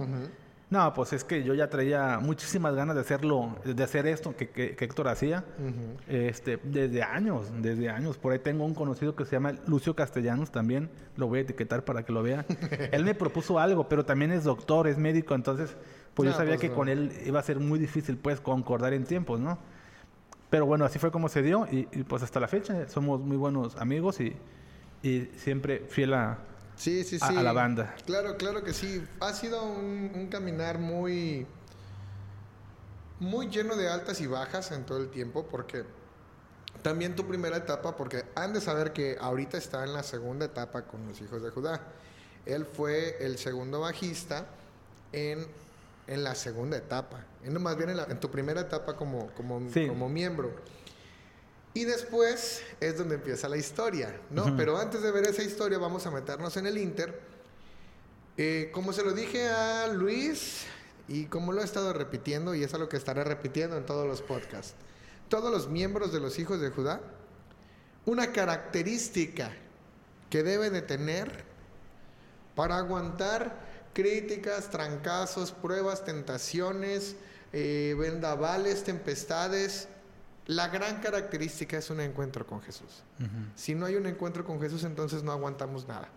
No, 0.76 0.94
pues 0.94 1.14
es 1.14 1.24
que 1.24 1.42
yo 1.42 1.54
ya 1.54 1.70
traía 1.70 2.20
muchísimas 2.22 2.76
ganas 2.76 2.96
de 2.96 3.02
hacerlo, 3.02 3.56
de 3.64 3.82
hacer 3.82 4.06
esto 4.08 4.36
que, 4.36 4.50
que, 4.50 4.76
Héctor 4.78 5.08
hacía, 5.08 5.46
este, 6.06 6.60
desde 6.62 7.02
años, 7.02 7.48
desde 7.62 7.90
años. 7.90 8.18
Por 8.18 8.34
ahí 8.34 8.40
tengo 8.40 8.66
un 8.66 8.74
conocido 8.74 9.16
que 9.16 9.24
se 9.24 9.38
llama 9.38 9.54
Lucio 9.68 9.96
Castellanos 9.96 10.52
también, 10.52 10.90
lo 11.16 11.28
voy 11.28 11.40
a 11.40 11.42
etiquetar 11.44 11.86
para 11.86 12.04
que 12.04 12.12
lo 12.12 12.22
vea. 12.24 12.46
él 12.92 13.06
me 13.06 13.16
propuso 13.16 13.58
algo, 13.58 13.88
pero 13.88 14.04
también 14.04 14.34
es 14.34 14.44
doctor, 14.44 14.90
es 14.90 14.98
médico, 14.98 15.34
entonces, 15.34 15.78
pues 16.14 16.30
yo 16.30 16.36
sabía 16.36 16.56
pues 16.56 16.70
que 16.70 16.72
con 16.72 16.90
él 16.90 17.10
iba 17.26 17.40
a 17.40 17.44
ser 17.44 17.62
muy 17.62 17.80
difícil, 17.80 18.18
pues, 18.18 18.42
concordar 18.42 18.92
en 18.92 19.06
tiempos, 19.06 19.40
¿no? 19.40 19.58
Pero 20.50 20.66
bueno, 20.66 20.84
así 20.84 21.00
fue 21.00 21.10
como 21.10 21.30
se 21.30 21.42
dio 21.42 21.70
y, 21.72 21.86
pues 22.04 22.22
hasta 22.22 22.42
la 22.42 22.50
fecha 22.50 22.90
somos 22.90 23.22
muy 23.22 23.38
buenos 23.38 23.78
amigos 23.78 24.20
y, 24.20 24.36
y 25.04 25.30
siempre 25.38 25.86
fiel 25.88 26.16
a 26.16 26.40
sí, 26.76 27.04
sí, 27.04 27.20
sí. 27.20 27.38
A, 27.38 27.44
la 27.44 27.54
banda. 27.54 27.96
Claro, 28.06 28.38
claro 28.38 28.64
que 28.64 28.74
sí. 28.74 29.04
Ha 29.20 29.34
sido 29.34 29.64
un, 29.64 30.28
caminar 30.32 30.80
muy, 30.80 31.46
muy 33.20 33.48
lleno 33.48 33.76
de 33.76 33.90
altas 33.90 34.22
y 34.22 34.28
bajas 34.28 34.72
en 34.72 34.86
todo 34.86 35.00
el 35.00 35.10
tiempo, 35.10 35.46
porque 35.50 35.84
también 36.82 37.16
tu 37.16 37.28
primera 37.28 37.58
etapa, 37.58 37.96
porque 37.96 38.26
han 38.36 38.54
de 38.54 38.62
saber 38.62 38.94
que 38.94 39.18
ahorita 39.20 39.58
está 39.58 39.84
en 39.84 39.94
la 39.94 40.04
segunda 40.04 40.46
etapa 40.46 40.84
con 40.84 41.08
los 41.08 41.20
hijos 41.22 41.42
de 41.42 41.50
Judá. 41.50 41.82
Él 42.46 42.66
fue 42.66 43.18
el 43.26 43.38
segundo 43.38 43.80
bajista 43.80 44.46
en, 45.12 45.48
en 46.08 46.24
la 46.24 46.36
segunda 46.36 46.78
etapa, 46.78 47.26
en, 47.44 47.60
más 47.62 47.76
bien 47.76 47.90
en, 47.90 48.20
tu 48.20 48.30
primera 48.30 48.62
etapa 48.62 48.96
como, 48.96 49.28
como, 49.32 49.62
como 49.88 50.10
miembro. 50.10 50.52
Y 51.76 51.84
después 51.84 52.62
es 52.80 52.98
donde 52.98 53.16
empieza 53.16 53.50
la 53.50 53.58
historia, 53.58 54.18
¿no? 54.30 54.56
Pero 54.56 54.78
antes 54.78 55.02
de 55.02 55.12
ver 55.12 55.26
esa 55.26 55.44
historia 55.44 55.78
vamos 55.78 56.08
a 56.08 56.12
meternos 56.12 56.56
en 56.56 56.68
el 56.68 56.78
Inter. 56.78 57.20
Eh, 58.38 58.70
como 58.74 58.94
se 58.94 59.04
lo 59.04 59.12
dije 59.12 59.50
a 59.50 59.88
Luis 59.88 60.62
y 61.10 61.26
como 61.26 61.52
lo 61.52 61.62
he 61.62 61.66
estado 61.66 61.92
repitiendo 61.92 62.56
y 62.56 62.64
es 62.64 62.74
algo 62.74 62.88
que 62.88 62.96
estaré 62.96 63.26
repitiendo 63.26 63.76
en 63.76 63.86
todos 63.86 64.08
los 64.08 64.22
podcasts, 64.22 64.74
todos 65.28 65.52
los 65.52 65.68
miembros 65.68 66.14
de 66.14 66.22
los 66.22 66.40
hijos 66.40 66.62
de 66.62 66.70
Judá, 66.70 67.02
una 68.06 68.32
característica 68.32 69.52
que 70.30 70.44
deben 70.44 70.72
de 70.72 70.82
tener 70.82 71.44
para 72.56 72.78
aguantar 72.78 73.60
críticas, 73.94 74.70
trancazos, 74.70 75.52
pruebas, 75.52 76.06
tentaciones, 76.06 77.18
eh, 77.52 77.98
vendavales, 78.00 78.86
tempestades. 78.86 79.90
La 80.48 80.68
gran 80.68 81.00
característica 81.02 81.78
es 81.78 81.90
un 81.90 82.00
encuentro 82.00 82.46
con 82.46 82.62
Jesús. 82.62 83.04
Si 83.56 83.74
no 83.74 83.86
hay 83.86 83.96
un 83.96 84.06
encuentro 84.06 84.46
con 84.46 84.62
Jesús, 84.62 84.84
entonces 84.84 85.24
no 85.24 85.32
aguantamos 85.32 85.88
nada. 85.88 86.08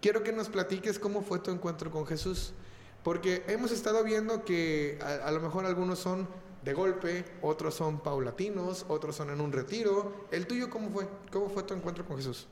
Quiero 0.00 0.22
que 0.22 0.32
nos 0.32 0.48
platiques 0.48 0.98
cómo 0.98 1.22
fue 1.22 1.38
tu 1.38 1.50
encuentro 1.50 1.90
con 1.90 2.06
Jesús, 2.06 2.54
porque 3.02 3.44
hemos 3.48 3.70
estado 3.70 4.02
viendo 4.02 4.44
que 4.44 4.98
a 5.02 5.30
lo 5.30 5.40
mejor 5.40 5.66
algunos 5.66 5.98
son 5.98 6.26
de 6.64 6.72
golpe, 6.72 7.24
otros 7.42 7.74
son 7.74 8.00
paulatinos, 8.00 8.86
otros 8.88 9.16
son 9.16 9.30
en 9.30 9.40
un 9.40 9.52
retiro. 9.52 10.26
¿El 10.30 10.46
tuyo 10.46 10.70
cómo 10.70 10.90
fue? 10.90 11.06
¿Cómo 11.30 11.50
fue 11.50 11.62
tu 11.64 11.74
encuentro 11.74 12.06
con 12.06 12.16
Jesús? 12.16 12.48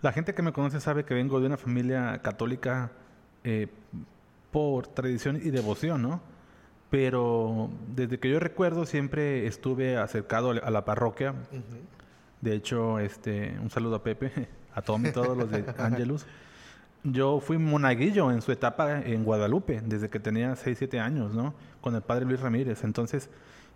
La 0.00 0.12
gente 0.12 0.34
que 0.34 0.42
me 0.42 0.52
conoce 0.52 0.80
sabe 0.80 1.04
que 1.04 1.14
vengo 1.14 1.38
de 1.38 1.46
una 1.46 1.56
familia 1.56 2.20
católica 2.22 2.90
eh, 3.44 3.68
por 4.50 4.88
tradición 4.88 5.36
y 5.36 5.50
devoción, 5.50 6.02
¿no? 6.02 6.31
Pero 6.92 7.70
desde 7.96 8.18
que 8.18 8.28
yo 8.28 8.38
recuerdo 8.38 8.84
siempre 8.84 9.46
estuve 9.46 9.96
acercado 9.96 10.50
a 10.50 10.70
la 10.70 10.84
parroquia. 10.84 11.34
De 12.42 12.54
hecho, 12.54 12.98
este, 12.98 13.58
un 13.62 13.70
saludo 13.70 13.94
a 13.94 14.02
Pepe, 14.02 14.30
a 14.74 14.82
Tommy, 14.82 15.10
todos 15.10 15.34
los 15.34 15.50
de 15.50 15.64
Angelus. 15.78 16.26
Yo 17.02 17.40
fui 17.40 17.56
monaguillo 17.56 18.30
en 18.30 18.42
su 18.42 18.52
etapa 18.52 19.00
en 19.00 19.24
Guadalupe, 19.24 19.80
desde 19.82 20.10
que 20.10 20.20
tenía 20.20 20.54
6, 20.54 20.76
7 20.76 21.00
años, 21.00 21.32
¿no? 21.32 21.54
Con 21.80 21.94
el 21.94 22.02
padre 22.02 22.26
Luis 22.26 22.40
Ramírez. 22.40 22.84
Entonces, 22.84 23.30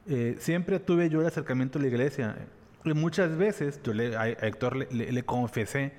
eh, 0.07 0.37
siempre 0.39 0.79
tuve 0.79 1.09
yo 1.09 1.23
el 1.23 1.27
acercamiento 1.27 1.79
a 1.79 1.83
la 1.83 1.89
iglesia. 1.89 2.37
Y 2.85 2.93
muchas 2.93 3.35
veces 3.39 3.81
yo 3.83 3.95
le, 3.95 4.15
a 4.15 4.29
Héctor 4.29 4.93
le, 4.93 5.23
confesé 5.23 5.95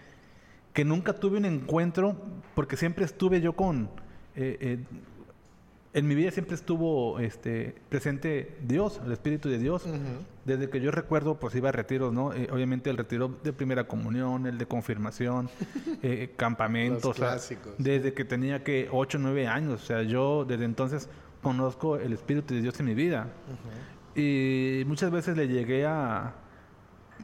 que 0.72 0.86
nunca 0.86 1.14
tuve 1.14 1.40
un 1.40 1.46
encuentro, 1.46 2.16
porque 2.54 2.78
siempre 2.78 3.06
estuve 3.06 3.42
yo 3.42 3.54
con... 3.54 3.90
Eh, 4.36 4.58
eh, 4.62 4.80
en 5.98 6.08
mi 6.08 6.14
vida 6.14 6.30
siempre 6.30 6.54
estuvo 6.54 7.18
este, 7.18 7.74
presente 7.90 8.56
Dios, 8.62 9.02
el 9.04 9.12
Espíritu 9.12 9.50
de 9.50 9.58
Dios. 9.58 9.84
Desde 10.46 10.70
que 10.70 10.80
yo 10.80 10.92
recuerdo, 10.92 11.40
pues 11.40 11.56
iba 11.56 11.70
a 11.70 11.72
retiros, 11.72 12.14
¿no? 12.14 12.34
Eh, 12.34 12.50
obviamente 12.52 12.92
el 12.92 12.98
retiro 12.98 13.36
de 13.44 13.52
primera 13.52 13.88
comunión, 13.88 14.46
el 14.46 14.60
de 14.60 14.68
confirmación, 14.68 15.50
eh, 16.04 16.34
campamentos. 16.38 17.16
clásicos. 17.16 17.74
desde 17.80 18.14
que 18.14 18.26
tenía 18.26 18.64
que 18.64 18.90
8 18.92 19.18
o 19.18 19.22
9 19.22 19.48
años. 19.48 19.82
O 19.82 19.86
sea, 19.86 20.04
yo 20.04 20.46
desde 20.46 20.66
entonces 20.66 21.10
conozco 21.42 21.98
el 21.98 22.14
Espíritu 22.14 22.54
de 22.54 22.62
Dios 22.62 22.80
en 22.80 22.86
mi 22.86 22.94
vida. 22.94 23.30
Y 24.14 24.84
muchas 24.86 25.10
veces 25.10 25.36
le 25.36 25.48
llegué 25.48 25.88
a, 25.88 26.36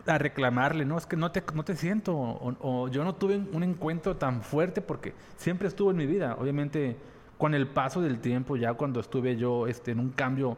a 0.07 0.17
reclamarle, 0.17 0.83
no, 0.83 0.97
es 0.97 1.05
que 1.05 1.15
no 1.15 1.31
te, 1.31 1.43
no 1.53 1.63
te 1.63 1.75
siento, 1.75 2.15
o, 2.15 2.55
o, 2.59 2.87
yo 2.87 3.03
no 3.03 3.13
tuve 3.13 3.37
un 3.37 3.61
encuentro 3.61 4.17
tan 4.17 4.41
fuerte 4.41 4.81
porque 4.81 5.13
siempre 5.37 5.67
estuvo 5.67 5.91
en 5.91 5.97
mi 5.97 6.07
vida. 6.07 6.37
Obviamente 6.39 6.97
con 7.43 7.53
el 7.53 7.67
paso 7.67 7.99
del 7.99 8.19
tiempo, 8.19 8.55
ya 8.55 8.73
cuando 8.73 9.01
estuve 9.01 9.35
yo 9.35 9.67
este, 9.67 9.91
en 9.91 9.99
un 9.99 10.11
cambio 10.11 10.55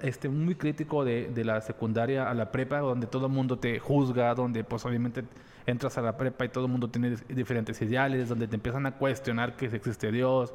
este, 0.00 0.30
muy 0.30 0.54
crítico 0.54 1.04
de, 1.04 1.30
la 1.44 1.60
secundaria 1.60 2.30
a 2.30 2.32
la 2.32 2.50
prepa, 2.50 2.78
donde 2.78 3.06
todo 3.06 3.26
el 3.26 3.32
mundo 3.32 3.58
te 3.58 3.78
juzga, 3.78 4.34
donde 4.34 4.64
pues 4.64 4.86
obviamente 4.86 5.22
entras 5.66 5.98
a 5.98 6.00
la 6.00 6.16
prepa 6.16 6.46
y 6.46 6.48
todo 6.48 6.64
el 6.64 6.70
mundo 6.70 6.88
tiene 6.88 7.14
diferentes 7.28 7.82
ideales, 7.82 8.30
donde 8.30 8.48
te 8.48 8.54
empiezan 8.54 8.86
a 8.86 8.92
cuestionar 8.92 9.54
que 9.54 9.66
existe 9.66 10.10
Dios. 10.10 10.54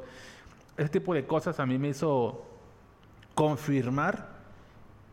Ese 0.76 0.88
tipo 0.88 1.14
de 1.14 1.24
cosas 1.24 1.60
a 1.60 1.66
mí 1.66 1.78
me 1.78 1.90
hizo 1.90 2.44
confirmar 3.36 4.30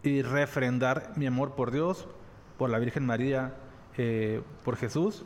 y 0.01 0.23
refrendar 0.23 1.11
mi 1.17 1.27
amor 1.27 1.53
por 1.53 1.69
Dios, 1.69 2.07
por 2.57 2.71
la 2.71 2.79
Virgen 2.79 3.05
María, 3.05 3.53
eh, 3.95 4.41
por 4.65 4.75
Jesús 4.75 5.23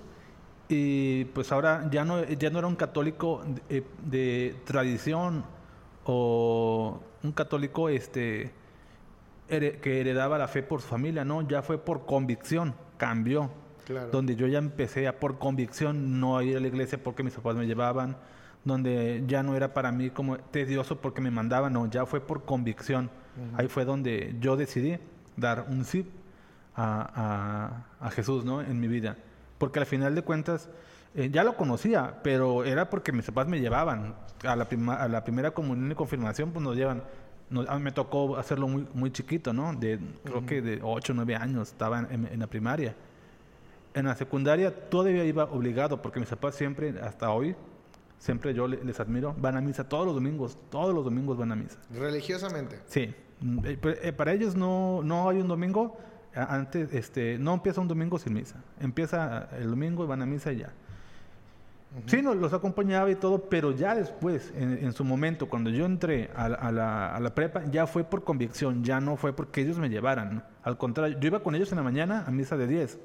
y 0.69 1.25
pues 1.25 1.51
ahora 1.51 1.87
ya 1.89 2.03
no, 2.03 2.23
ya 2.25 2.49
no 2.49 2.59
era 2.59 2.67
un 2.67 2.75
católico 2.75 3.43
de, 3.69 4.55
tradición 4.65 5.45
o 6.05 6.99
un 7.23 7.31
católico 7.31 7.89
este, 7.89 8.51
que 9.47 10.01
heredaba 10.01 10.37
la 10.37 10.47
fe 10.47 10.63
por 10.63 10.81
su 10.81 10.87
familia, 10.87 11.23
no, 11.23 11.47
ya 11.47 11.61
fue 11.61 11.77
por 11.77 12.05
convicción, 12.05 12.75
cambió. 12.97 13.49
Donde 14.11 14.35
yo 14.35 14.47
ya 14.47 14.59
empecé 14.59 15.07
a 15.07 15.17
por 15.17 15.39
convicción 15.39 16.19
no 16.19 16.37
a 16.37 16.43
ir 16.43 16.57
a 16.57 16.59
la 16.59 16.67
iglesia 16.67 17.01
porque 17.01 17.23
mis 17.23 17.33
papás 17.33 17.55
me 17.55 17.65
llevaban, 17.65 18.17
donde 18.65 19.23
ya 19.27 19.43
no 19.43 19.55
era 19.55 19.73
para 19.73 19.93
mí 19.93 20.09
como 20.09 20.37
tedioso 20.37 20.97
porque 20.99 21.21
me 21.21 21.31
mandaban, 21.31 21.71
no, 21.71 21.89
ya 21.89 22.05
fue 22.05 22.19
por 22.19 22.43
convicción. 22.43 23.09
Ahí 23.55 23.69
fue 23.69 23.85
donde 23.85 24.35
yo 24.41 24.57
decidí 24.57 24.97
dar 25.37 25.67
un 25.69 25.85
sí 25.85 26.05
a, 26.75 27.85
a, 28.01 28.07
a 28.07 28.11
Jesús, 28.11 28.43
¿no? 28.43 28.61
En 28.61 28.77
mi 28.77 28.89
vida 28.89 29.15
porque 29.57 29.79
al 29.79 29.85
final 29.85 30.15
de 30.15 30.21
cuentas 30.21 30.69
eh, 31.15 31.29
ya 31.31 31.43
lo 31.43 31.55
conocía, 31.55 32.19
pero 32.23 32.63
era 32.63 32.89
porque 32.89 33.11
mis 33.11 33.25
papás 33.25 33.47
me 33.47 33.59
llevaban 33.59 34.15
a 34.43 34.55
la, 34.55 34.67
a 34.99 35.07
la 35.07 35.23
primera 35.23 35.51
comunión 35.51 35.91
y 35.91 35.95
confirmación, 35.95 36.51
pues 36.51 36.63
nos 36.63 36.75
llevan. 36.75 37.01
a 37.67 37.75
mí 37.77 37.83
me 37.83 37.91
tocó 37.91 38.37
hacerlo 38.37 38.67
muy, 38.67 38.87
muy 38.93 39.11
chiquito, 39.11 39.53
¿no? 39.53 39.73
De, 39.73 39.99
creo 40.23 40.45
que 40.45 40.61
de 40.61 40.79
8 40.83 41.13
o 41.13 41.15
9 41.15 41.35
años 41.35 41.69
estaba 41.69 41.99
en, 41.99 42.39
la 42.39 42.47
primaria. 42.47 42.95
En 43.93 44.05
la 44.05 44.15
secundaria 44.15 44.89
todavía 44.89 45.23
iba 45.23 45.45
obligado, 45.45 46.01
porque 46.01 46.19
mis 46.19 46.29
papás 46.29 46.55
siempre, 46.55 46.93
hasta 47.01 47.31
hoy, 47.31 47.55
siempre 48.19 48.53
yo 48.53 48.67
les 48.67 48.99
admiro, 48.99 49.33
van 49.39 49.57
a 49.57 49.61
misa 49.61 49.87
todos 49.87 50.05
los 50.05 50.13
domingos, 50.13 50.57
todos 50.69 50.93
los 50.93 51.03
domingos 51.03 51.37
van 51.37 51.51
a 51.51 51.55
misa. 51.55 51.79
¿Religiosamente? 51.91 52.79
Sí. 52.85 53.13
Eh, 53.63 53.79
eh, 53.83 54.13
para 54.13 54.33
ellos 54.33 54.55
no, 54.55 55.01
no 55.03 55.29
hay 55.29 55.39
un 55.39 55.47
domingo 55.47 55.97
antes, 56.37 56.93
este, 56.93 57.37
no 57.39 57.53
empieza 57.53 57.81
un 57.81 57.87
domingo 57.87 58.19
sin 58.19 58.33
misa. 58.33 58.55
Empieza 58.79 59.49
el 59.57 59.69
domingo 59.69 60.03
y 60.03 60.07
van 60.07 60.21
a 60.21 60.25
misa 60.25 60.51
y 60.51 60.57
ya. 60.57 60.73
Sí, 62.05 62.21
nos 62.21 62.35
los 62.35 62.53
acompañaba 62.53 63.09
y 63.09 63.15
todo, 63.15 63.49
pero 63.49 63.71
ya 63.71 63.95
después, 63.95 64.53
en, 64.55 64.93
su 64.93 65.03
momento, 65.03 65.49
cuando 65.49 65.69
yo 65.69 65.85
entré 65.85 66.29
a, 66.35 66.49
la, 66.49 67.15
a, 67.15 67.19
la, 67.19 67.33
prepa, 67.33 67.63
ya 67.71 67.87
fue 67.87 68.03
por 68.03 68.23
convicción, 68.23 68.83
ya 68.83 68.99
no 68.99 69.15
fue 69.15 69.33
porque 69.33 69.61
ellos 69.61 69.79
me 69.79 69.89
llevaran. 69.89 70.43
Al 70.63 70.77
contrario, 70.77 71.17
yo 71.19 71.27
iba 71.27 71.39
con 71.39 71.55
ellos 71.55 71.71
en 71.71 71.77
la 71.77 71.83
mañana 71.83 72.23
a 72.27 72.31
misa 72.31 72.55
de 72.55 72.67
10. 72.67 72.99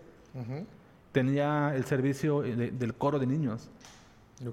Tenía 1.13 1.73
el 1.75 1.85
servicio 1.85 2.43
del 2.43 2.95
coro 2.95 3.19
de 3.19 3.27
niños. 3.27 3.71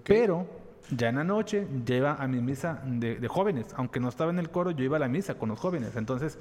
Pero 0.05 0.47
ya 0.95 1.09
en 1.09 1.15
la 1.15 1.23
noche 1.23 1.67
lleva 1.85 2.15
a 2.15 2.27
mi 2.27 2.39
misa 2.39 2.81
de, 2.85 3.15
de, 3.15 3.27
jóvenes. 3.27 3.73
Aunque 3.75 3.99
no 3.99 4.07
estaba 4.09 4.31
en 4.31 4.39
el 4.39 4.49
coro, 4.49 4.71
yo 4.71 4.83
iba 4.85 4.97
a 4.97 4.99
la 4.99 5.09
misa 5.09 5.35
con 5.35 5.49
los 5.49 5.59
jóvenes. 5.59 5.95
Entonces, 5.95 6.37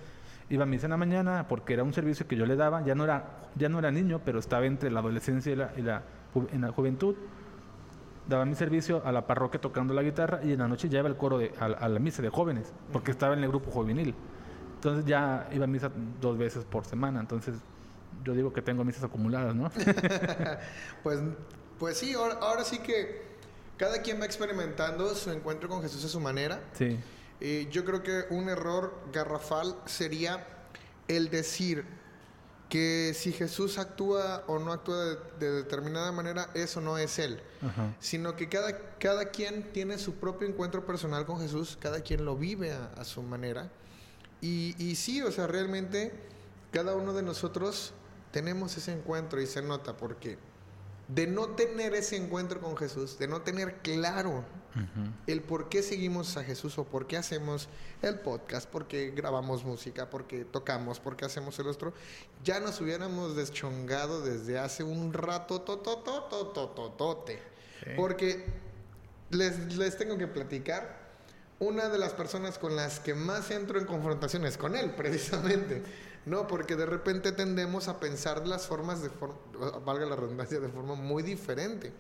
iba 0.51 0.63
a 0.63 0.67
misa 0.67 0.87
en 0.87 0.91
la 0.91 0.97
mañana 0.97 1.47
porque 1.49 1.75
era 1.75 1.83
un 1.83 1.93
servicio 1.93 2.27
que 2.27 2.37
yo 2.37 2.47
le 2.47 2.57
daba, 2.57 2.85
ya 2.85 2.95
no 2.95 3.05
era, 3.05 3.51
ya 3.55 3.69
no 3.69 3.79
era 3.79 3.91
niño, 3.91 4.21
pero 4.25 4.39
estaba 4.39 4.67
entre 4.67 4.91
la 4.91 5.01
adolescencia 5.01 5.53
y 5.53 5.57
la, 5.57 5.73
y 5.77 5.83
la, 5.83 6.03
en 6.53 6.61
la 6.63 6.73
juventud. 6.73 7.15
Daba 8.27 8.45
mi 8.45 8.55
servicio 8.55 9.03
a 9.07 9.13
la 9.13 9.27
parroquia 9.27 9.61
tocando 9.61 9.95
la 9.95 10.03
guitarra 10.03 10.41
y 10.43 10.53
en 10.53 10.59
la 10.59 10.69
noche 10.69 10.89
ya 10.89 10.99
iba 10.99 11.09
el 11.09 11.17
coro 11.17 11.39
de, 11.39 11.53
a, 11.59 11.89
la 11.89 11.99
misa 11.99 12.23
de 12.23 12.29
jóvenes, 12.29 12.73
porque 12.93 13.11
estaba 13.11 13.35
en 13.35 13.43
el 13.43 13.49
grupo 13.49 13.71
juvenil. 13.71 14.15
Entonces 14.75 15.05
ya 15.07 15.49
iba 15.53 15.65
a 15.65 15.69
misa 15.69 15.91
dos 16.21 16.37
veces 16.37 16.65
por 16.65 16.85
semana, 16.85 17.21
entonces 17.21 17.57
yo 18.25 18.35
digo 18.35 18.53
que 18.53 18.63
tengo 18.63 18.85
misas 18.85 19.05
acumuladas, 19.05 19.55
¿no? 19.55 19.71
pues, 21.03 21.21
pues 21.79 21.97
sí, 21.97 22.13
ahora, 22.13 22.35
ahora 22.41 22.65
sí 22.65 22.79
que 22.79 23.29
cada 23.77 24.03
quien 24.03 24.21
va 24.21 24.27
experimentando 24.27 25.15
su 25.15 25.31
encuentro 25.31 25.69
con 25.69 25.83
Jesús 25.83 26.05
a 26.05 26.09
su 26.09 26.21
manera. 26.21 26.61
Sí 26.73 26.99
yo 27.41 27.85
creo 27.85 28.03
que 28.03 28.25
un 28.31 28.49
error 28.49 28.95
garrafal 29.13 29.77
sería 29.87 30.47
el 31.07 31.31
decir 31.31 31.85
que 32.69 33.15
si 33.15 33.33
Jesús 33.33 33.79
actúa 33.79 34.45
o 34.47 34.59
no 34.59 34.73
actúa 34.73 35.17
de, 35.39 35.51
determinada 35.51 36.13
manera, 36.13 36.51
eso 36.55 36.81
no 36.81 36.99
es 36.99 37.19
Él, 37.19 37.41
sino 37.99 38.37
que 38.37 38.49
cada, 38.49 38.97
cada 38.99 39.31
quien 39.31 39.73
tiene 39.73 39.99
su 39.99 40.15
propio 40.15 40.47
encuentro 40.49 40.85
personal 40.85 41.25
con 41.25 41.41
Jesús, 41.41 41.79
cada 41.81 42.01
quien 42.01 42.25
lo 42.25 42.37
vive 42.37 42.73
a, 42.73 43.05
su 43.05 43.23
manera. 43.23 43.71
Y, 44.41 44.75
y, 44.79 44.97
sí, 44.97 45.23
o 45.23 45.33
sea, 45.33 45.47
realmente 45.47 46.13
cada 46.71 46.95
uno 46.95 47.13
de 47.15 47.23
nosotros 47.23 47.93
tenemos 48.31 48.77
ese 48.77 48.93
encuentro 48.93 49.41
y 49.41 49.47
se 49.47 49.63
nota 49.63 49.97
porque 49.97 50.39
de 51.09 51.27
no 51.27 51.49
tener 51.49 51.95
ese 51.95 52.17
encuentro 52.17 52.61
con 52.61 52.77
Jesús, 52.77 53.19
de 53.19 53.29
no 53.29 53.43
tener 53.43 53.77
claro 53.77 54.45
el 55.27 55.43
por 55.43 55.69
qué 55.69 55.83
seguimos 55.83 56.37
a 56.37 56.45
Jesús 56.45 56.79
o 56.79 56.85
por 56.85 57.09
qué 57.09 57.17
hacemos 57.17 57.69
el 58.01 58.21
podcast, 58.21 58.69
por 58.69 58.87
qué 58.87 59.11
grabamos 59.11 59.65
música, 59.65 60.09
por 60.09 60.27
qué 60.27 60.45
tocamos, 60.45 61.01
por 61.01 61.17
qué 61.17 61.25
hacemos 61.25 61.59
el 61.59 61.67
otro, 61.67 61.95
ya 62.45 62.61
nos 62.61 62.81
hubiéramos 62.81 63.35
deschongado 63.35 64.21
desde 64.21 64.59
hace 64.59 64.85
un 64.85 65.13
rato, 65.13 65.63
totototototote. 65.63 67.41
Porque 67.97 68.45
les, 69.31 69.75
les 69.77 69.97
tengo 69.97 70.17
que 70.19 70.27
platicar, 70.27 71.09
una 71.61 71.89
de 71.89 71.99
las 71.99 72.13
personas 72.13 72.59
con 72.59 72.77
las 72.77 73.01
que 73.01 73.15
más 73.15 73.51
entro 73.51 73.81
en 73.81 73.87
confrontaciones 73.87 74.57
con 74.57 74.77
él, 74.77 74.91
precisamente. 74.97 75.83
No, 76.29 76.47
porque 76.47 76.77
de 76.77 76.85
repente 76.85 77.33
tendemos 77.33 77.89
a 77.89 77.99
pensar 77.99 78.47
las 78.47 78.67
formas 78.67 79.03
de 79.03 79.09
forma, 79.09 79.37
valga 79.85 80.05
la 80.05 80.15
redundancia, 80.15 80.61
de 80.61 80.69
forma 80.69 80.95
muy 80.95 81.23
diferente. 81.23 81.91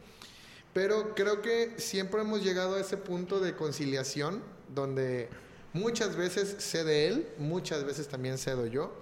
Pero 0.75 1.14
creo 1.14 1.41
que 1.41 1.75
siempre 1.79 2.21
hemos 2.21 2.45
llegado 2.45 2.75
a 2.75 2.81
ese 2.81 2.99
punto 2.99 3.41
de 3.41 3.57
conciliación 3.57 4.43
donde 4.75 5.31
muchas 5.73 6.14
veces 6.14 6.57
cede 6.59 7.09
él, 7.09 7.29
muchas 7.38 7.85
veces 7.85 8.07
también 8.09 8.37
cedo 8.37 8.67
yo. 8.67 8.93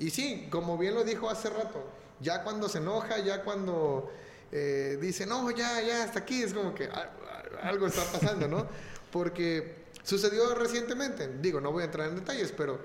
Y 0.00 0.10
sí, 0.10 0.48
como 0.50 0.76
bien 0.76 0.94
lo 0.94 1.04
dijo 1.04 1.30
hace 1.30 1.50
rato, 1.50 1.84
ya 2.20 2.42
cuando 2.42 2.68
se 2.68 2.78
enoja, 2.78 3.18
ya 3.20 3.44
cuando 3.44 4.10
eh, 4.50 4.98
dice, 5.00 5.24
no, 5.24 5.48
ya, 5.52 5.80
ya, 5.82 6.02
hasta 6.02 6.18
aquí, 6.18 6.42
es 6.42 6.52
como 6.52 6.74
que 6.74 6.88
algo 7.62 7.86
está 7.86 8.02
pasando, 8.10 8.48
¿no? 8.48 8.66
Porque 9.12 9.84
sucedió 10.02 10.52
recientemente, 10.56 11.28
digo, 11.40 11.60
no 11.60 11.70
voy 11.70 11.82
a 11.82 11.86
entrar 11.86 12.08
en 12.08 12.16
detalles, 12.16 12.52
pero 12.56 12.80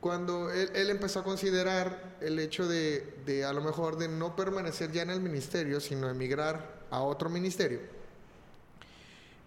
cuando 0.00 0.50
él, 0.50 0.90
empezó 0.90 1.20
a 1.20 1.24
considerar 1.24 2.16
el 2.20 2.38
hecho 2.38 2.66
de, 2.66 3.14
de, 3.26 3.44
a 3.44 3.52
lo 3.52 3.60
mejor 3.60 3.98
de 3.98 4.08
no 4.08 4.34
permanecer 4.34 4.92
ya 4.92 5.02
en 5.02 5.10
el 5.10 5.20
ministerio, 5.20 5.78
sino 5.80 6.08
emigrar 6.08 6.80
a 6.90 7.02
otro 7.02 7.28
ministerio, 7.28 7.80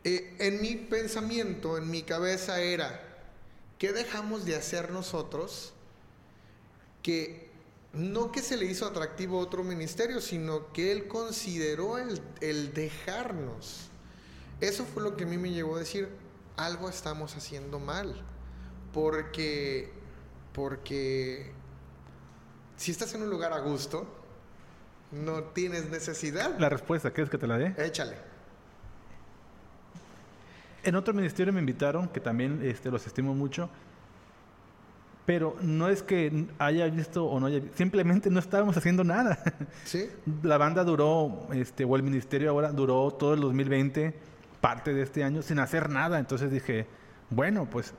eh, 0.03 0.35
en 0.39 0.61
mi 0.61 0.75
pensamiento, 0.75 1.77
en 1.77 1.89
mi 1.89 2.03
cabeza 2.03 2.59
era, 2.59 3.01
¿qué 3.79 3.93
dejamos 3.93 4.45
de 4.45 4.55
hacer 4.55 4.91
nosotros 4.91 5.73
que 7.01 7.49
no 7.93 8.31
que 8.31 8.41
se 8.41 8.57
le 8.57 8.65
hizo 8.65 8.85
atractivo 8.85 9.39
otro 9.39 9.63
ministerio, 9.63 10.19
sino 10.19 10.73
que 10.73 10.91
él 10.91 11.07
consideró 11.07 11.97
el, 11.97 12.21
el 12.41 12.73
dejarnos? 12.73 13.87
Eso 14.61 14.85
fue 14.85 15.03
lo 15.03 15.15
que 15.15 15.23
a 15.23 15.27
mí 15.27 15.37
me 15.37 15.51
llevó 15.51 15.77
a 15.77 15.79
decir, 15.79 16.09
algo 16.57 16.89
estamos 16.89 17.35
haciendo 17.35 17.79
mal, 17.79 18.23
porque 18.91 20.02
porque 20.53 21.51
si 22.77 22.91
estás 22.91 23.13
en 23.15 23.23
un 23.23 23.29
lugar 23.29 23.53
a 23.53 23.59
gusto, 23.59 24.07
no 25.11 25.43
tienes 25.45 25.89
necesidad. 25.89 26.57
La 26.59 26.69
respuesta, 26.69 27.11
¿quieres 27.11 27.29
que 27.29 27.37
te 27.37 27.47
la 27.47 27.57
dé? 27.57 27.75
Échale. 27.77 28.15
En 30.83 30.95
otro 30.95 31.13
ministerio 31.13 31.53
me 31.53 31.59
invitaron, 31.59 32.09
que 32.09 32.19
también 32.19 32.61
este, 32.63 32.91
los 32.91 33.05
estimo 33.07 33.33
mucho, 33.33 33.69
pero 35.25 35.55
no 35.61 35.87
es 35.87 36.03
que 36.03 36.47
haya 36.59 36.85
visto 36.87 37.25
o 37.25 37.39
no 37.39 37.45
haya 37.45 37.59
visto, 37.59 37.77
simplemente 37.77 38.29
no 38.29 38.39
estábamos 38.39 38.75
haciendo 38.75 39.03
nada. 39.03 39.41
¿Sí? 39.85 40.09
La 40.43 40.57
banda 40.57 40.83
duró, 40.83 41.47
este, 41.53 41.85
o 41.85 41.95
el 41.95 42.03
ministerio 42.03 42.49
ahora 42.49 42.71
duró 42.71 43.11
todo 43.11 43.33
el 43.33 43.39
2020, 43.39 44.13
parte 44.59 44.93
de 44.93 45.03
este 45.03 45.23
año, 45.23 45.41
sin 45.41 45.59
hacer 45.59 45.89
nada. 45.89 46.19
Entonces 46.19 46.51
dije, 46.51 46.85
bueno, 47.29 47.67
pues 47.69 47.93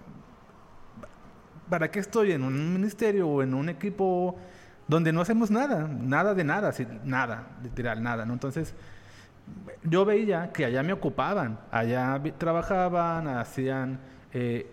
¿para 1.69 1.91
qué 1.91 2.01
estoy 2.01 2.33
en 2.33 2.43
un 2.43 2.73
ministerio 2.73 3.29
o 3.29 3.43
en 3.43 3.55
un 3.55 3.69
equipo 3.69 4.37
donde 4.87 5.13
no 5.13 5.21
hacemos 5.21 5.51
nada? 5.51 5.89
Nada 5.89 6.35
de 6.35 6.45
nada, 6.45 6.73
nada, 7.05 7.47
literal, 7.63 8.03
nada, 8.03 8.25
¿no? 8.25 8.33
Entonces, 8.33 8.75
yo 9.83 10.05
veía 10.05 10.53
que 10.53 10.65
allá 10.65 10.83
me 10.83 10.93
ocupaban, 10.93 11.59
allá 11.71 12.21
trabajaban, 12.39 13.29
hacían, 13.29 13.99
eh, 14.33 14.71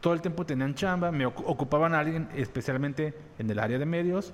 todo 0.00 0.14
el 0.14 0.20
tiempo 0.20 0.44
tenían 0.44 0.74
chamba, 0.74 1.10
me 1.10 1.26
ocupaban 1.26 1.94
a 1.94 2.00
alguien 2.00 2.28
especialmente 2.34 3.14
en 3.38 3.50
el 3.50 3.58
área 3.58 3.78
de 3.78 3.86
medios. 3.86 4.32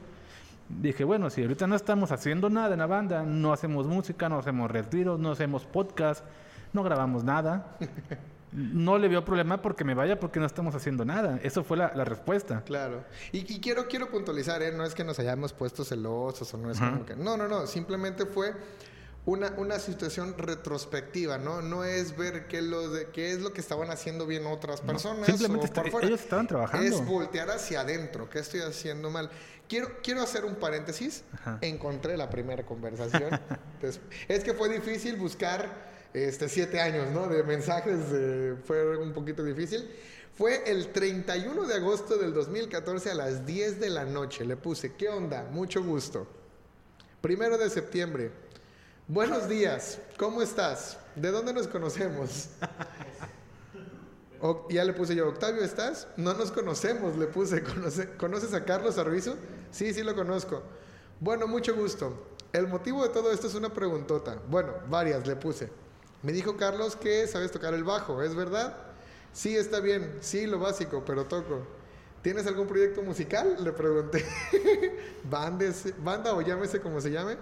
Dije, 0.69 1.05
bueno, 1.05 1.31
si 1.31 1.43
ahorita 1.43 1.67
no 1.69 1.77
estamos 1.77 2.11
haciendo 2.11 2.51
nada 2.51 2.73
en 2.73 2.81
la 2.81 2.87
banda, 2.87 3.23
no 3.23 3.53
hacemos 3.53 3.87
música, 3.87 4.29
no 4.29 4.39
hacemos 4.39 4.71
retiros, 4.71 5.19
no 5.21 5.31
hacemos 5.31 5.65
podcast, 5.65 6.25
no 6.73 6.83
grabamos 6.83 7.23
nada. 7.23 7.77
no 8.53 8.99
le 8.99 9.09
veo 9.09 9.25
problema 9.25 9.61
porque 9.61 9.85
me 9.85 9.95
vaya 9.95 10.19
porque 10.19 10.41
no 10.41 10.47
estamos 10.47 10.75
haciendo 10.75 11.05
nada. 11.05 11.39
Eso 11.43 11.65
fue 11.65 11.77
la, 11.77 11.89
respuesta. 12.05 12.63
Claro. 12.65 13.05
Y, 13.33 13.61
quiero, 13.61 13.89
quiero 13.89 14.11
puntualizar, 14.11 14.63
¿eh? 14.63 14.73
no 14.73 14.85
es 14.85 14.95
que 14.95 15.05
nos 15.05 15.19
hayamos 15.19 15.53
puesto 15.53 15.85
celosos 15.85 16.53
o 16.55 16.57
no 16.57 16.71
es 16.71 16.79
como 16.79 17.05
que... 17.05 17.17
No, 17.17 17.37
no, 17.37 17.49
no. 17.49 17.67
Simplemente 17.67 18.27
fue 18.27 18.55
una, 19.27 19.53
una 19.57 19.79
situación 19.79 20.39
retrospectiva, 20.39 21.37
¿no? 21.37 21.61
No 21.61 21.85
es 21.85 22.17
ver 22.17 22.47
qué, 22.47 22.63
lo 22.63 22.89
de, 22.89 23.09
qué 23.09 23.33
es 23.33 23.41
lo 23.41 23.53
que 23.53 23.61
estaban 23.61 23.91
haciendo 23.91 24.27
bien 24.27 24.47
otras 24.47 24.81
personas. 24.81 25.27
simplemente 25.27 25.71
ellos 26.03 26.21
estaban 26.21 26.47
trabajando. 26.47 26.87
Es 26.87 27.05
voltear 27.05 27.51
hacia 27.51 27.81
adentro. 27.81 28.31
¿Qué 28.31 28.39
estoy 28.39 28.61
haciendo 28.61 29.11
mal? 29.11 29.29
Quiero, 29.69 29.89
quiero 30.03 30.23
hacer 30.23 30.45
un 30.45 30.55
paréntesis. 30.55 31.25
Encontré 31.61 32.17
la 32.17 32.31
primera 32.31 32.65
conversación. 32.65 33.39
es 34.29 34.45
que 34.45 34.55
fue 34.55 34.69
difícil 34.69 35.17
buscar 35.17 35.96
este, 36.17 36.49
siete 36.49 36.81
años, 36.81 37.11
¿no? 37.13 37.29
De 37.29 37.43
mensajes, 37.43 37.99
fue 38.65 38.97
un 38.97 39.13
poquito 39.13 39.45
difícil. 39.45 39.89
Fue 40.35 40.71
el 40.71 40.93
31 40.93 41.67
de 41.67 41.75
agosto 41.75 42.17
del 42.17 42.33
2014 42.33 43.11
a 43.11 43.15
las 43.15 43.47
10 43.47 43.81
de 43.81 43.91
la 43.91 44.05
noche. 44.05 44.45
Le 44.45 44.57
puse, 44.57 44.95
¿qué 44.95 45.09
onda? 45.09 45.45
Mucho 45.51 45.83
gusto. 45.83 46.27
Primero 47.21 47.59
de 47.59 47.69
septiembre. 47.69 48.31
Buenos 49.09 49.49
días, 49.49 49.99
¿cómo 50.19 50.43
estás? 50.43 50.99
¿De 51.15 51.31
dónde 51.31 51.53
nos 51.53 51.69
conocemos? 51.69 52.49
ya 54.71 54.85
le 54.85 54.93
puse 54.93 55.15
yo, 55.15 55.29
Octavio, 55.29 55.63
¿estás? 55.63 56.09
No 56.17 56.35
nos 56.35 56.51
conocemos, 56.51 57.17
le 57.17 57.27
puse. 57.27 57.63
¿Conoces 58.19 58.53
a 58.53 58.65
Carlos 58.65 58.99
Arbizo? 58.99 59.37
Sí, 59.71 59.95
sí 59.95 60.03
lo 60.03 60.15
conozco. 60.15 60.63
Bueno, 61.21 61.47
mucho 61.47 61.75
gusto. 61.75 62.27
El 62.53 62.69
motivo 62.69 63.03
de 63.03 63.11
todo 63.11 63.31
esto 63.31 63.47
es 63.47 63.55
una 63.55 63.73
preguntota. 63.73 64.39
Bueno, 64.49 64.73
varias 64.89 65.27
le 65.27 65.37
puse. 65.37 65.71
Me 66.23 66.33
dijo 66.33 66.57
Carlos 66.57 66.97
que 66.97 67.27
sabes 67.27 67.53
tocar 67.53 67.75
el 67.75 67.85
bajo, 67.85 68.23
¿es 68.23 68.35
verdad? 68.35 68.77
Sí, 69.33 69.57
está 69.57 69.81
bien, 69.81 70.19
sí, 70.21 70.47
lo 70.47 70.59
básico, 70.59 71.05
pero 71.05 71.25
toco. 71.25 71.67
¿Tienes 72.23 72.47
algún 72.47 72.67
proyecto 72.67 73.03
musical? 73.03 73.57
Le 73.63 73.71
pregunté. 73.73 74.25
¿Banda 75.25 76.35
o 76.35 76.41
llámese 76.41 76.81
como 76.81 77.01
se 77.01 77.11
llame? 77.11 77.37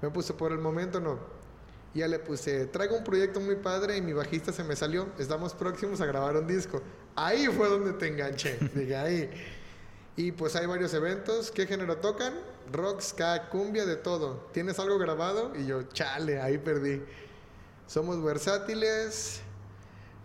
Me 0.00 0.10
puso, 0.10 0.36
por 0.36 0.52
el 0.52 0.58
momento 0.58 1.00
no. 1.00 1.18
Ya 1.94 2.06
le 2.06 2.20
puse, 2.20 2.66
traigo 2.66 2.96
un 2.96 3.02
proyecto 3.02 3.40
muy 3.40 3.56
padre 3.56 3.96
y 3.96 4.02
mi 4.02 4.12
bajista 4.12 4.52
se 4.52 4.62
me 4.62 4.76
salió. 4.76 5.08
Estamos 5.18 5.54
próximos 5.54 6.00
a 6.00 6.06
grabar 6.06 6.36
un 6.36 6.46
disco. 6.46 6.80
Ahí 7.16 7.46
fue 7.46 7.68
donde 7.68 7.92
te 7.94 8.06
enganché. 8.06 8.58
Dije, 8.74 8.96
ahí. 8.96 9.30
Y 10.14 10.30
pues 10.32 10.54
hay 10.54 10.66
varios 10.66 10.94
eventos. 10.94 11.50
¿Qué 11.50 11.66
género 11.66 11.96
tocan? 11.96 12.34
Rock, 12.70 13.00
ska, 13.00 13.48
cumbia, 13.48 13.84
de 13.84 13.96
todo. 13.96 14.48
¿Tienes 14.52 14.78
algo 14.78 14.98
grabado? 14.98 15.52
Y 15.56 15.66
yo, 15.66 15.82
chale, 15.84 16.40
ahí 16.40 16.58
perdí. 16.58 17.02
Somos 17.90 18.22
versátiles, 18.22 19.40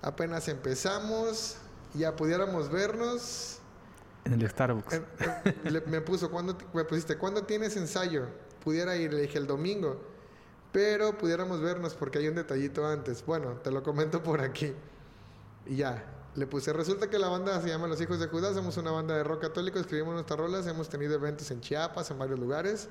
apenas 0.04 0.48
empezamos, 0.50 1.56
ya 1.96 2.16
pudiéramos 2.16 2.70
vernos. 2.70 3.58
En 4.24 4.34
el 4.40 4.48
Starbucks. 4.48 4.94
Eh, 4.94 5.02
eh, 5.46 5.84
me 5.88 6.00
puso, 6.00 6.30
¿cuándo, 6.30 6.56
me 6.76 6.84
pusiste, 6.84 7.18
¿cuándo 7.18 7.42
tienes 7.42 7.76
ensayo? 7.76 8.28
Pudiera 8.64 8.96
ir, 8.98 9.12
le 9.12 9.24
dije 9.24 9.40
el 9.40 9.48
domingo, 9.48 10.00
pero 10.72 11.18
pudiéramos 11.18 11.60
vernos 11.60 11.96
porque 11.96 12.20
hay 12.20 12.28
un 12.28 12.36
detallito 12.36 12.86
antes. 12.86 13.26
Bueno, 13.26 13.54
te 13.64 13.72
lo 13.72 13.82
comento 13.82 14.22
por 14.22 14.42
aquí. 14.42 14.72
Y 15.66 15.78
ya, 15.78 16.06
le 16.36 16.46
puse, 16.46 16.72
resulta 16.72 17.10
que 17.10 17.18
la 17.18 17.30
banda 17.30 17.60
se 17.64 17.70
llama 17.70 17.88
Los 17.88 18.00
Hijos 18.00 18.20
de 18.20 18.28
Judá, 18.28 18.54
somos 18.54 18.78
una 18.78 18.92
banda 18.92 19.18
de 19.18 19.24
rock 19.24 19.42
católico, 19.42 19.80
escribimos 19.80 20.14
nuestras 20.14 20.40
rolas, 20.40 20.68
hemos 20.68 20.88
tenido 20.88 21.16
eventos 21.16 21.50
en 21.50 21.62
Chiapas, 21.62 22.12
en 22.12 22.20
varios 22.20 22.38
lugares, 22.38 22.90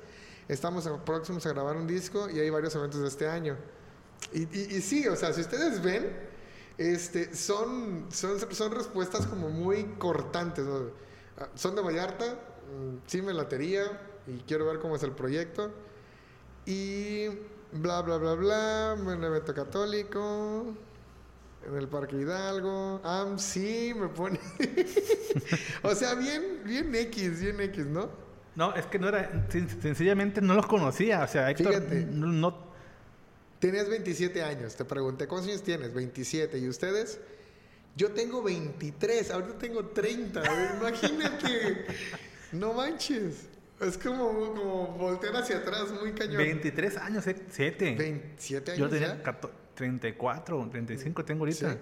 estamos 0.48 0.88
próximos 1.06 1.46
a 1.46 1.50
grabar 1.50 1.76
un 1.76 1.86
disco 1.86 2.28
y 2.28 2.40
hay 2.40 2.50
varios 2.50 2.74
eventos 2.74 3.00
de 3.02 3.06
este 3.06 3.28
año. 3.28 3.56
Y, 4.32 4.80
sí, 4.80 5.06
o 5.06 5.14
sea, 5.14 5.32
si 5.32 5.42
ustedes 5.42 5.82
ven, 5.82 6.10
este, 6.76 7.34
son, 7.36 8.06
son, 8.10 8.38
son 8.52 8.72
respuestas 8.72 9.26
como 9.26 9.48
muy 9.48 9.84
cortantes. 9.98 10.64
Ah, 11.38 11.48
son 11.54 11.76
de 11.76 11.82
Vallarta, 11.82 12.24
mm, 12.34 13.06
sí 13.06 13.22
me 13.22 13.32
latería 13.32 14.00
y 14.26 14.38
quiero 14.40 14.66
ver 14.66 14.80
cómo 14.80 14.96
es 14.96 15.02
el 15.04 15.12
proyecto. 15.12 15.72
Y 16.66 17.26
bla, 17.72 18.02
bla, 18.02 18.16
bla, 18.16 18.34
bla, 18.34 18.96
un 18.98 19.22
evento 19.22 19.54
católico, 19.54 20.74
en 21.66 21.76
el 21.76 21.88
Parque 21.88 22.16
Hidalgo. 22.16 23.00
Ah, 23.04 23.34
sí, 23.36 23.92
me 23.94 24.08
pone. 24.08 24.40
o 25.82 25.94
sea, 25.94 26.14
bien, 26.14 26.62
bien 26.64 26.94
X, 26.94 27.40
bien 27.40 27.60
X, 27.60 27.86
¿no? 27.86 28.08
No, 28.56 28.74
es 28.74 28.86
que 28.86 28.98
no 28.98 29.08
era, 29.08 29.46
sencillamente 29.48 30.40
no 30.40 30.54
los 30.54 30.66
conocía. 30.66 31.22
O 31.24 31.28
sea, 31.28 31.50
Héctor, 31.50 31.82
no 31.90 32.73
Tenías 33.64 33.88
27 33.88 34.42
años, 34.42 34.76
te 34.76 34.84
pregunté, 34.84 35.26
¿cuántos 35.26 35.48
años 35.48 35.62
tienes? 35.62 35.94
27. 35.94 36.58
¿Y 36.58 36.68
ustedes? 36.68 37.18
Yo 37.96 38.10
tengo 38.10 38.42
23, 38.42 39.30
ahorita 39.30 39.56
tengo 39.56 39.86
30. 39.86 40.42
Imagínate. 40.76 41.86
no 42.52 42.74
manches. 42.74 43.46
Es 43.80 43.96
como, 43.96 44.28
como 44.52 44.88
voltear 44.98 45.34
hacia 45.36 45.56
atrás, 45.56 45.86
muy 45.98 46.12
cañón. 46.12 46.36
23 46.36 46.96
años, 46.98 47.24
7. 47.24 47.94
27 47.96 48.72
años. 48.72 48.80
Yo 48.80 48.90
tenía 48.90 49.22
34, 49.74 50.68
35 50.70 51.24
tengo 51.24 51.44
ahorita. 51.44 51.78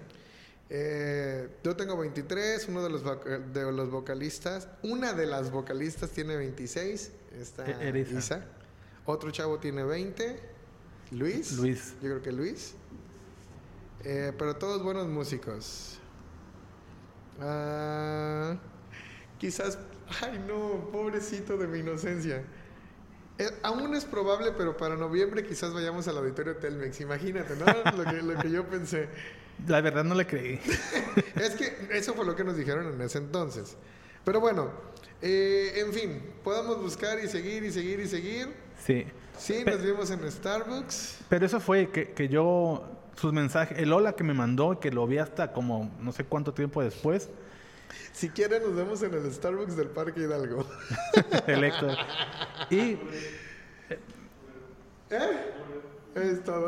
Eh, 0.69 1.49
yo 1.65 1.75
tengo 1.75 1.97
23, 1.97 2.65
uno 2.69 2.81
de 2.81 2.89
los, 2.91 3.03
de 3.03 3.71
los 3.73 3.89
vocalistas, 3.91 4.69
una 4.83 5.11
de 5.11 5.25
las 5.25 5.51
vocalistas 5.51 6.11
tiene 6.11 6.37
26, 6.37 7.11
está 7.41 7.65
e-, 7.65 8.07
Isa. 8.09 8.45
Otro 9.05 9.31
chavo 9.31 9.59
tiene 9.59 9.83
20 9.83 10.52
Luis. 11.13 11.53
Luis. 11.57 11.93
Yo 12.01 12.09
creo 12.09 12.21
que 12.21 12.31
Luis. 12.31 12.75
Eh, 14.03 14.33
pero 14.37 14.55
todos 14.55 14.83
buenos 14.83 15.07
músicos. 15.07 15.99
Ah, 17.39 18.57
quizás, 19.39 19.77
ay 20.21 20.43
no, 20.47 20.89
pobrecito 20.91 21.57
de 21.57 21.67
mi 21.67 21.79
inocencia. 21.79 22.43
Eh, 23.39 23.49
aún 23.63 23.95
es 23.95 24.05
probable, 24.05 24.51
pero 24.55 24.77
para 24.77 24.95
noviembre 24.95 25.43
quizás 25.43 25.73
vayamos 25.73 26.07
al 26.07 26.17
auditorio 26.17 26.57
Telmex. 26.57 27.01
Imagínate, 27.01 27.55
¿no? 27.55 27.65
lo, 27.97 28.03
que, 28.03 28.21
lo 28.21 28.37
que 28.39 28.51
yo 28.51 28.67
pensé. 28.67 29.07
La 29.67 29.81
verdad 29.81 30.03
no 30.03 30.15
le 30.15 30.27
creí. 30.27 30.59
es 31.35 31.51
que 31.55 31.87
eso 31.91 32.13
fue 32.13 32.25
lo 32.25 32.35
que 32.35 32.43
nos 32.43 32.57
dijeron 32.57 32.93
en 32.93 33.01
ese 33.01 33.17
entonces. 33.19 33.77
Pero 34.25 34.39
bueno, 34.39 34.71
Eh, 35.25 35.79
en 35.79 35.93
fin, 35.93 36.21
podamos 36.43 36.81
buscar 36.81 37.17
y 37.23 37.29
seguir 37.29 37.63
y 37.63 37.71
seguir 37.71 37.99
y 38.01 38.07
seguir. 38.09 38.53
Sí. 38.77 39.05
Sí, 39.37 39.63
nos 39.65 39.81
vimos 39.81 40.09
en 40.11 40.31
Starbucks. 40.31 41.19
Pero 41.29 41.45
eso 41.45 41.59
fue 41.59 41.89
que, 41.89 42.11
que 42.11 42.29
yo, 42.29 42.83
sus 43.15 43.33
mensajes, 43.33 43.77
el 43.77 43.91
hola 43.91 44.13
que 44.13 44.23
me 44.23 44.33
mandó, 44.33 44.79
que 44.79 44.91
lo 44.91 45.05
vi 45.07 45.17
hasta 45.17 45.51
como 45.51 45.91
no 45.99 46.11
sé 46.11 46.23
cuánto 46.23 46.53
tiempo 46.53 46.81
después. 46.81 47.29
Si 48.11 48.29
quieren, 48.29 48.63
nos 48.63 48.75
vemos 48.75 49.01
en 49.01 49.13
el 49.13 49.31
Starbucks 49.31 49.75
del 49.75 49.89
Parque 49.89 50.21
Hidalgo. 50.21 50.65
el 51.47 51.63
Héctor. 51.63 51.97
Y. 52.69 52.97
¿Eh? 55.09 55.53
Es 56.15 56.43
todo. 56.43 56.67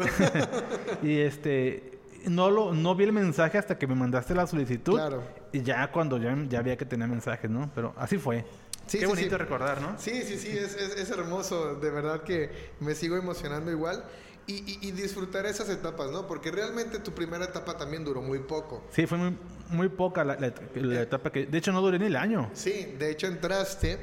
y 1.04 1.19
este. 1.19 1.99
No, 2.25 2.49
lo, 2.49 2.73
no 2.73 2.95
vi 2.95 3.04
el 3.04 3.13
mensaje 3.13 3.60
hasta 3.60 3.78
que 3.78 3.86
me 3.86 3.93
mandaste 3.93 4.34
la 4.34 4.47
solicitud. 4.47 4.95
Claro. 4.95 5.23
Y 5.51 5.62
ya 5.62 5.91
cuando 5.91 6.17
ya, 6.17 6.36
ya 6.49 6.60
había 6.60 6.75
que 6.75 6.86
tener 6.86 7.08
mensajes, 7.08 7.49
¿no? 7.49 7.69
Pero 7.75 7.93
así 7.97 8.17
fue. 8.17 8.43
Sí, 8.88 9.00
Qué 9.00 9.06
sí, 9.06 9.10
bonito 9.10 9.30
sí. 9.32 9.36
recordar, 9.38 9.82
¿no? 9.82 9.95
Sí, 9.98 10.21
sí, 10.24 10.38
sí, 10.38 10.50
es, 10.50 10.76
es- 10.76 10.95
es 10.98 11.10
hermoso, 11.10 11.76
de 11.76 11.89
verdad 11.89 12.24
que 12.24 12.71
me 12.80 12.93
sigo 12.95 13.15
emocionando 13.17 13.71
igual 13.71 14.04
y, 14.48 14.54
y- 14.58 14.80
y 14.82 14.91
disfrutar 14.91 15.45
esas 15.48 15.69
etapas, 15.69 16.12
¿no? 16.12 16.28
Porque 16.28 16.52
realmente 16.52 17.00
tu 17.00 17.12
primera 17.13 17.45
etapa 17.45 17.78
también 17.78 18.04
duró 18.06 18.21
muy 18.21 18.39
poco. 18.39 18.84
Sí, 18.91 19.08
fue 19.08 19.17
muy, 19.17 19.38
muy 19.69 19.89
poca 19.89 20.24
la, 20.24 20.36
la- 20.36 20.54
la 20.76 21.02
etapa 21.02 21.32
que... 21.32 21.48
De 21.48 21.58
hecho, 21.58 21.71
no 21.71 21.82
duré 21.82 21.98
ni 21.98 22.06
el 22.06 22.15
año. 22.15 22.52
Sí, 22.54 22.95
de 23.00 23.10
hecho 23.10 23.26
entraste 23.28 23.98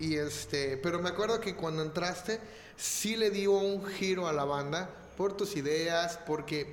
y 0.00 0.16
este, 0.16 0.78
pero 0.78 1.00
me 1.00 1.10
acuerdo 1.10 1.38
que 1.40 1.54
cuando 1.54 1.82
entraste 1.82 2.40
sí 2.76 3.16
le 3.16 3.30
dio 3.30 3.52
un 3.52 3.84
giro 3.86 4.26
a 4.26 4.32
la 4.32 4.44
banda 4.44 4.88
por 5.18 5.36
tus 5.36 5.54
ideas, 5.56 6.18
porque 6.26 6.66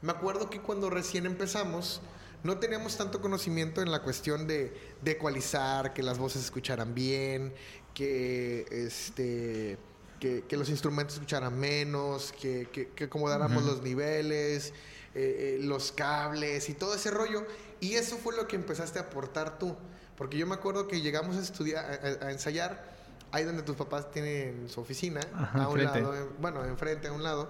me 0.00 0.10
acuerdo 0.12 0.48
que 0.48 0.60
cuando 0.60 0.88
recién 0.90 1.26
empezamos 1.26 2.00
no 2.42 2.58
teníamos 2.58 2.96
tanto 2.96 3.20
conocimiento 3.20 3.82
en 3.82 3.90
la 3.90 4.02
cuestión 4.02 4.46
de, 4.46 4.72
de 5.02 5.10
ecualizar, 5.12 5.92
que 5.92 6.02
las 6.02 6.18
voces 6.18 6.44
escucharan 6.44 6.94
bien, 6.94 7.52
que 7.94 8.64
este 8.70 9.78
que, 10.20 10.42
que 10.48 10.56
los 10.56 10.68
instrumentos 10.68 11.14
escucharan 11.14 11.56
menos, 11.58 12.32
que, 12.40 12.68
que, 12.72 12.88
que 12.88 13.04
acomodáramos 13.04 13.64
los 13.64 13.82
niveles, 13.82 14.72
eh, 15.14 15.56
eh, 15.56 15.58
los 15.62 15.92
cables 15.92 16.68
y 16.68 16.74
todo 16.74 16.94
ese 16.96 17.10
rollo. 17.12 17.46
Y 17.80 17.94
eso 17.94 18.16
fue 18.16 18.34
lo 18.36 18.48
que 18.48 18.56
empezaste 18.56 18.98
a 18.98 19.02
aportar 19.02 19.58
tú. 19.60 19.76
Porque 20.16 20.36
yo 20.36 20.44
me 20.48 20.54
acuerdo 20.56 20.88
que 20.88 21.00
llegamos 21.00 21.36
a 21.36 21.40
estudiar, 21.40 22.18
a, 22.20 22.32
ensayar, 22.32 22.84
ahí 23.30 23.44
donde 23.44 23.62
tus 23.62 23.76
papás 23.76 24.10
tienen 24.10 24.68
su 24.68 24.80
oficina, 24.80 25.20
Ajá, 25.32 25.62
a 25.62 25.68
un 25.68 25.78
enfrente. 25.78 26.00
lado, 26.00 26.16
en- 26.16 26.28
bueno, 26.40 26.64
enfrente, 26.64 27.06
a 27.06 27.12
un 27.12 27.22
lado. 27.22 27.48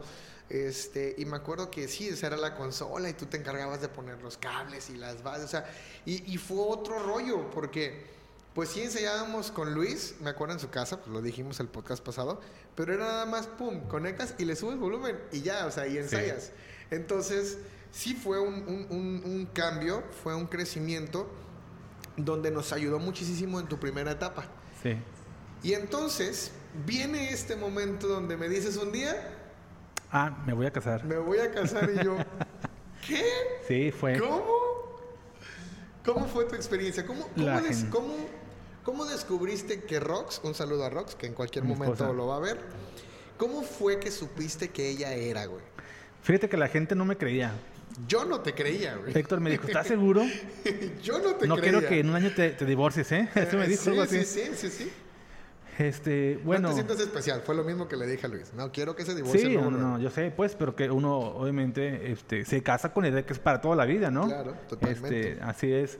Este, 0.50 1.14
y 1.18 1.24
me 1.26 1.36
acuerdo 1.36 1.70
que 1.70 1.88
sí, 1.88 2.08
esa 2.08 2.28
era 2.28 2.36
la 2.38 2.54
consola 2.54 3.08
y 3.10 3.12
tú 3.12 3.26
te 3.26 3.36
encargabas 3.36 3.80
de 3.82 3.88
poner 3.88 4.22
los 4.22 4.38
cables 4.38 4.88
y 4.88 4.96
las 4.96 5.22
bases, 5.22 5.44
o 5.44 5.48
sea, 5.48 5.70
y, 6.06 6.32
y 6.32 6.38
fue 6.38 6.56
otro 6.60 7.02
rollo, 7.02 7.50
porque 7.50 8.06
pues 8.54 8.70
sí 8.70 8.80
ensayábamos 8.80 9.50
con 9.50 9.74
Luis, 9.74 10.14
me 10.22 10.30
acuerdo 10.30 10.54
en 10.54 10.60
su 10.60 10.70
casa, 10.70 10.96
pues 11.00 11.10
lo 11.10 11.20
dijimos 11.20 11.60
el 11.60 11.68
podcast 11.68 12.02
pasado, 12.02 12.40
pero 12.74 12.94
era 12.94 13.04
nada 13.04 13.26
más, 13.26 13.46
pum, 13.46 13.86
conectas 13.88 14.34
y 14.38 14.46
le 14.46 14.56
subes 14.56 14.78
volumen 14.78 15.18
y 15.32 15.42
ya, 15.42 15.66
o 15.66 15.70
sea, 15.70 15.86
y 15.86 15.98
ensayas. 15.98 16.50
Entonces, 16.90 17.58
sí 17.92 18.14
fue 18.14 18.40
un, 18.40 18.54
un- 18.66 18.86
un- 18.90 19.22
un 19.24 19.46
cambio, 19.52 20.02
fue 20.22 20.34
un 20.34 20.46
crecimiento 20.46 21.28
donde 22.16 22.50
nos 22.50 22.72
ayudó 22.72 22.98
muchísimo 22.98 23.60
en 23.60 23.66
tu 23.68 23.78
primera 23.78 24.12
etapa. 24.12 24.46
Sí. 24.82 24.96
Y 25.62 25.74
entonces 25.74 26.50
viene 26.86 27.30
este 27.32 27.54
momento 27.54 28.08
donde 28.08 28.36
me 28.36 28.48
dices 28.48 28.76
un 28.76 28.90
día, 28.92 29.37
Ah, 30.10 30.42
me 30.46 30.52
voy 30.54 30.66
a 30.66 30.70
casar. 30.72 31.04
me 31.04 31.16
voy 31.18 31.38
a 31.38 31.50
casar 31.50 31.90
y 31.94 32.04
yo, 32.04 32.16
¿qué? 33.06 33.22
Sí, 33.66 33.90
fue... 33.92 34.18
¿Cómo? 34.18 34.42
¿Cómo 36.04 36.26
fue 36.26 36.44
tu 36.46 36.54
experiencia? 36.54 37.04
¿Cómo, 37.04 37.28
cómo, 37.34 37.60
des- 37.60 37.84
cómo- 37.90 38.14
cómo 38.82 39.04
descubriste 39.04 39.82
que 39.82 40.00
Rox, 40.00 40.40
un 40.42 40.54
saludo 40.54 40.84
a 40.84 40.90
Rox, 40.90 41.14
que 41.14 41.26
en 41.26 41.34
cualquier 41.34 41.64
Mi 41.64 41.70
momento 41.74 41.92
esposa. 41.94 42.12
lo 42.14 42.26
va 42.28 42.36
a 42.36 42.40
ver, 42.40 42.58
¿cómo 43.36 43.62
fue 43.62 44.00
que 44.00 44.10
supiste 44.10 44.70
que 44.70 44.88
ella 44.88 45.12
era, 45.12 45.44
güey? 45.44 45.62
Fíjate 46.22 46.48
que 46.48 46.56
la 46.56 46.68
gente 46.68 46.94
no 46.94 47.04
me 47.04 47.16
creía. 47.18 47.52
Yo 48.06 48.24
no 48.24 48.40
te 48.40 48.54
creía, 48.54 48.96
güey. 48.96 49.16
Héctor 49.18 49.40
me 49.40 49.50
dijo, 49.50 49.66
¿estás 49.66 49.86
seguro? 49.88 50.22
Yo 51.02 51.18
no 51.18 51.34
te 51.34 51.46
No 51.46 51.56
creía. 51.56 51.72
quiero 51.72 51.88
que 51.88 52.00
en 52.00 52.08
un 52.08 52.16
año 52.16 52.32
te, 52.34 52.50
te 52.50 52.64
divorcies, 52.64 53.12
¿eh? 53.12 53.28
Eso 53.34 53.56
me 53.58 53.64
Eh, 53.66 53.68
dijo 53.68 53.82
sí, 53.82 53.90
algo 53.90 54.02
así. 54.02 54.24
Sí, 54.24 54.40
sí, 54.46 54.50
sí, 54.56 54.70
sí. 54.70 54.92
Este, 55.78 56.38
No 56.40 56.46
bueno... 56.46 56.68
te 56.68 56.74
sientas 56.74 56.98
especial, 57.00 57.40
fue 57.42 57.54
lo 57.54 57.62
mismo 57.62 57.86
que 57.86 57.96
le 57.96 58.06
dije 58.06 58.26
a 58.26 58.28
Luis. 58.28 58.52
No 58.54 58.72
quiero 58.72 58.96
que 58.96 59.04
se 59.04 59.14
divorcie. 59.14 59.40
Sí, 59.50 59.56
no, 59.56 59.70
no, 59.70 59.98
yo 60.00 60.10
sé, 60.10 60.32
pues, 60.36 60.56
pero 60.56 60.74
que 60.74 60.90
uno 60.90 61.16
obviamente 61.18 62.10
este, 62.10 62.44
se 62.44 62.62
casa 62.62 62.92
con 62.92 63.04
la 63.04 63.10
idea 63.10 63.24
que 63.24 63.32
es 63.32 63.38
para 63.38 63.60
toda 63.60 63.76
la 63.76 63.84
vida, 63.84 64.10
¿no? 64.10 64.26
Claro, 64.26 64.54
totalmente. 64.68 65.30
Este, 65.32 65.42
así 65.42 65.72
es. 65.72 65.98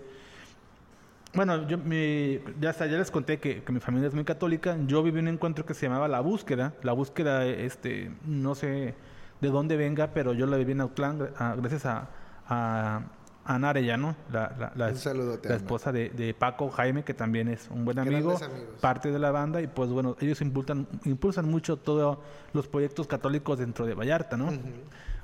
Bueno, 1.35 1.69
yo 1.69 1.77
mi, 1.79 2.41
ya 2.59 2.71
hasta 2.71 2.87
ya 2.87 2.97
les 2.99 3.11
conté 3.11 3.39
que, 3.39 3.63
que 3.63 3.71
mi 3.73 3.81
familia 3.81 4.09
es 4.09 4.15
muy 4.15 4.25
católica. 4.25 4.77
Yo 4.87 5.03
viví 5.03 5.21
un 5.21 5.29
encuentro 5.29 5.65
que 5.67 5.75
se 5.75 5.87
llamaba 5.87 6.09
La 6.09 6.21
Búsqueda. 6.21 6.75
La 6.83 6.93
Búsqueda, 6.93 7.47
este, 7.47 8.11
no 8.27 8.55
sé 8.55 8.95
de 9.41 9.49
dónde 9.49 9.77
venga, 9.77 10.09
pero 10.15 10.33
yo 10.33 10.47
la 10.47 10.57
viví 10.57 10.73
en 10.73 10.81
Autlán 10.81 11.21
gra- 11.21 11.33
ah, 11.37 11.55
gracias 11.57 11.87
a, 11.87 12.09
a 12.49 13.03
Ana 13.49 13.71
Arellano, 13.71 14.15
la, 14.31 14.55
la, 14.59 14.73
la- 14.77 14.95
saludote, 14.95 15.49
esposa 15.57 15.91
de, 15.91 16.11
de 16.11 16.35
Paco 16.35 16.69
Jaime, 16.71 17.03
que 17.03 17.15
también 17.15 17.49
es 17.49 17.69
un 17.71 17.85
buen 17.85 17.97
amigo, 17.99 18.33
parte 18.81 19.11
de 19.11 19.19
la 19.19 19.31
banda. 19.31 19.61
Y 19.63 19.67
pues 19.67 19.89
bueno, 19.91 20.17
ellos 20.21 20.41
impulsan, 20.43 20.87
impulsan 21.05 21.49
mucho 21.51 21.77
todos 21.79 22.19
los 22.53 22.69
proyectos 22.69 23.07
católicos 23.07 23.59
dentro 23.59 23.87
de 23.87 23.95
Vallarta, 23.95 24.37
¿no? 24.37 24.53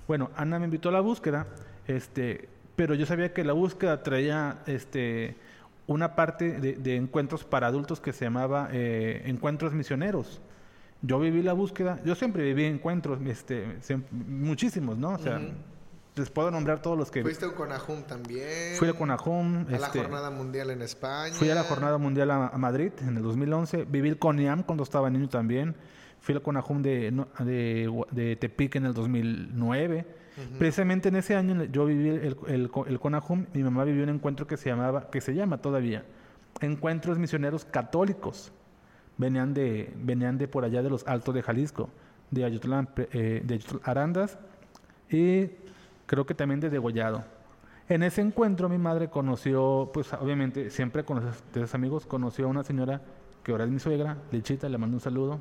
Bueno, 0.08 0.30
Ana 0.36 0.58
me 0.58 0.64
invitó 0.64 0.88
a 0.88 0.92
la 0.92 1.00
búsqueda, 1.00 1.46
este, 1.86 2.48
pero 2.76 2.94
yo 2.94 3.06
sabía 3.06 3.32
que 3.32 3.44
la 3.44 3.52
búsqueda 3.52 4.02
traía 4.02 4.58
este, 4.66 5.36
una 5.86 6.14
parte 6.16 6.58
de, 6.60 6.74
de 6.76 6.96
encuentros 6.96 7.44
para 7.44 7.66
adultos 7.66 8.00
que 8.00 8.12
se 8.12 8.24
llamaba 8.24 8.68
eh, 8.72 9.22
Encuentros 9.26 9.72
Misioneros. 9.74 10.40
Yo 11.02 11.20
viví 11.20 11.42
la 11.42 11.52
búsqueda, 11.52 12.00
yo 12.06 12.14
siempre 12.14 12.42
viví 12.44 12.64
encuentros, 12.64 13.18
este, 13.26 13.66
muchísimos, 14.28 14.96
¿no? 14.96 15.10
O 15.10 15.18
sea. 15.18 15.40
Les 16.16 16.30
puedo 16.30 16.50
nombrar 16.50 16.80
todos 16.80 16.96
los 16.96 17.10
que... 17.10 17.22
Fuiste 17.22 17.46
a 17.46 17.54
Conajum 17.54 18.02
también. 18.02 18.76
Fui 18.76 18.88
a 18.88 18.92
Conajum, 18.92 19.66
A 19.66 19.70
la 19.70 19.86
este, 19.86 20.00
Jornada 20.00 20.30
Mundial 20.30 20.70
en 20.70 20.82
España. 20.82 21.34
Fui 21.34 21.50
a 21.50 21.54
la 21.54 21.64
Jornada 21.64 21.98
Mundial 21.98 22.30
a, 22.30 22.48
a 22.48 22.58
Madrid 22.58 22.92
en 23.00 23.16
el 23.16 23.22
2011. 23.22 23.86
Viví 23.86 24.08
el 24.08 24.18
CONIAM 24.18 24.62
cuando 24.62 24.84
estaba 24.84 25.10
niño 25.10 25.28
también. 25.28 25.74
Fui 26.20 26.34
al 26.34 26.42
CONAJUM 26.42 26.82
de, 26.82 27.24
de, 27.40 28.04
de 28.12 28.36
Tepic 28.36 28.76
en 28.76 28.86
el 28.86 28.94
2009. 28.94 30.06
Precisamente 30.58 31.10
en 31.10 31.16
ese 31.16 31.36
año 31.36 31.64
yo 31.64 31.84
viví 31.84 32.08
el, 32.08 32.36
el, 32.46 32.70
el 32.86 33.00
CONAJUM. 33.00 33.46
Mi 33.52 33.62
mamá 33.62 33.84
vivió 33.84 34.04
un 34.04 34.10
encuentro 34.10 34.46
que 34.46 34.56
se 34.56 34.70
llamaba, 34.70 35.10
que 35.10 35.20
se 35.20 35.34
llama 35.34 35.58
todavía, 35.58 36.04
Encuentros 36.60 37.18
Misioneros 37.18 37.64
Católicos. 37.64 38.52
Venían 39.16 39.52
de, 39.52 39.92
venían 39.96 40.38
de 40.38 40.48
por 40.48 40.64
allá 40.64 40.82
de 40.82 40.90
los 40.90 41.06
Altos 41.06 41.34
de 41.34 41.42
Jalisco, 41.42 41.90
de 42.30 42.44
Ayutlán, 42.44 42.88
eh, 42.96 43.42
de 43.44 43.54
Ayutlán 43.54 43.80
Arandas 43.84 44.38
y 45.10 45.50
creo 46.06 46.26
que 46.26 46.34
también 46.34 46.60
de 46.60 46.70
Degollado. 46.70 47.24
En 47.88 48.02
ese 48.02 48.20
encuentro 48.22 48.68
mi 48.68 48.78
madre 48.78 49.10
conoció, 49.10 49.90
pues 49.92 50.12
obviamente 50.14 50.70
siempre 50.70 51.04
con 51.04 51.22
los- 51.54 51.74
amigos, 51.74 52.06
conoció 52.06 52.46
a 52.46 52.48
una 52.48 52.64
señora 52.64 53.02
que 53.42 53.52
ahora 53.52 53.64
es 53.64 53.70
mi 53.70 53.78
suegra, 53.78 54.16
Lichita, 54.32 54.68
le 54.70 54.78
mando 54.78 54.96
un 54.96 55.00
saludo, 55.02 55.38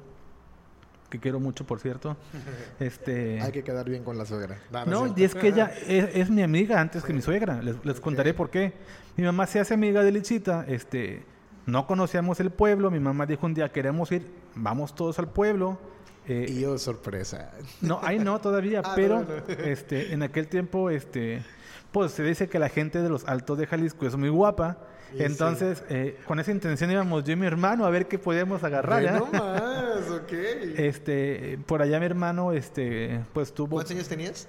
que 1.09 1.19
quiero 1.19 1.39
mucho 1.39 1.65
por 1.65 1.79
cierto. 1.79 2.17
Este, 2.79 3.39
Hay 3.41 3.51
que 3.53 3.63
quedar 3.63 3.87
bien 3.89 4.03
con 4.03 4.17
la 4.17 4.25
suegra. 4.25 4.57
No, 4.71 4.85
no 4.85 4.91
no, 4.91 5.05
es 5.13 5.17
y 5.17 5.23
es 5.23 5.35
que 5.35 5.47
ella 5.49 5.71
es, 5.87 6.09
es 6.15 6.29
mi 6.29 6.41
amiga 6.41 6.81
antes 6.81 7.03
que 7.03 7.13
mi 7.13 7.21
suegra. 7.21 7.61
Les, 7.61 7.83
les 7.85 7.99
contaré 8.01 8.33
por 8.33 8.49
qué. 8.49 8.73
Mi 9.15 9.23
mamá 9.23 9.45
se 9.47 9.59
hace 9.59 9.73
amiga 9.75 10.03
de 10.03 10.11
Lichita. 10.11 10.65
Este, 10.67 11.23
no 11.65 11.87
conocíamos 11.87 12.39
el 12.41 12.49
pueblo. 12.51 12.91
Mi 12.91 12.99
mamá 12.99 13.25
dijo 13.25 13.45
un 13.45 13.53
día, 13.53 13.71
queremos 13.71 14.11
ir, 14.11 14.25
vamos 14.55 14.93
todos 14.95 15.17
al 15.19 15.29
pueblo. 15.29 15.77
Eh, 16.27 16.45
Y 16.49 16.61
yo, 16.61 16.77
sorpresa. 16.77 17.51
no, 17.81 17.99
ahí 18.01 18.17
no 18.19 18.39
todavía, 18.39 18.81
Ah, 18.85 18.93
pero 18.95 19.19
no, 19.21 19.25
no. 19.25 19.33
este, 19.65 20.13
en 20.13 20.23
aquel 20.23 20.47
tiempo, 20.47 20.89
este, 20.89 21.43
pues 21.91 22.11
se 22.11 22.23
dice 22.23 22.47
que 22.47 22.59
la 22.59 22.69
gente 22.69 23.01
de 23.01 23.09
los 23.09 23.25
Altos 23.27 23.57
de 23.57 23.67
Jalisco 23.67 24.05
es 24.07 24.15
muy 24.15 24.29
guapa. 24.29 24.77
Y 25.15 25.21
Entonces, 25.21 25.83
eh, 25.89 26.17
con 26.25 26.39
esa 26.39 26.51
intención 26.51 26.89
íbamos 26.89 27.23
yo 27.23 27.33
y 27.33 27.35
mi 27.35 27.45
hermano 27.45 27.85
a 27.85 27.89
ver 27.91 28.07
qué 28.07 28.17
podíamos 28.17 28.63
agarrar. 28.63 29.03
¿ya? 29.03 29.11
no 29.19 29.25
más, 29.27 30.09
ok. 30.09 30.31
Este, 30.77 31.59
por 31.67 31.81
allá 31.83 31.99
mi 31.99 32.05
hermano, 32.07 32.51
este, 32.51 33.21
pues 33.33 33.53
tuvo. 33.53 33.75
¿Cuántos 33.75 33.91
años 33.91 34.07
tenías? 34.07 34.47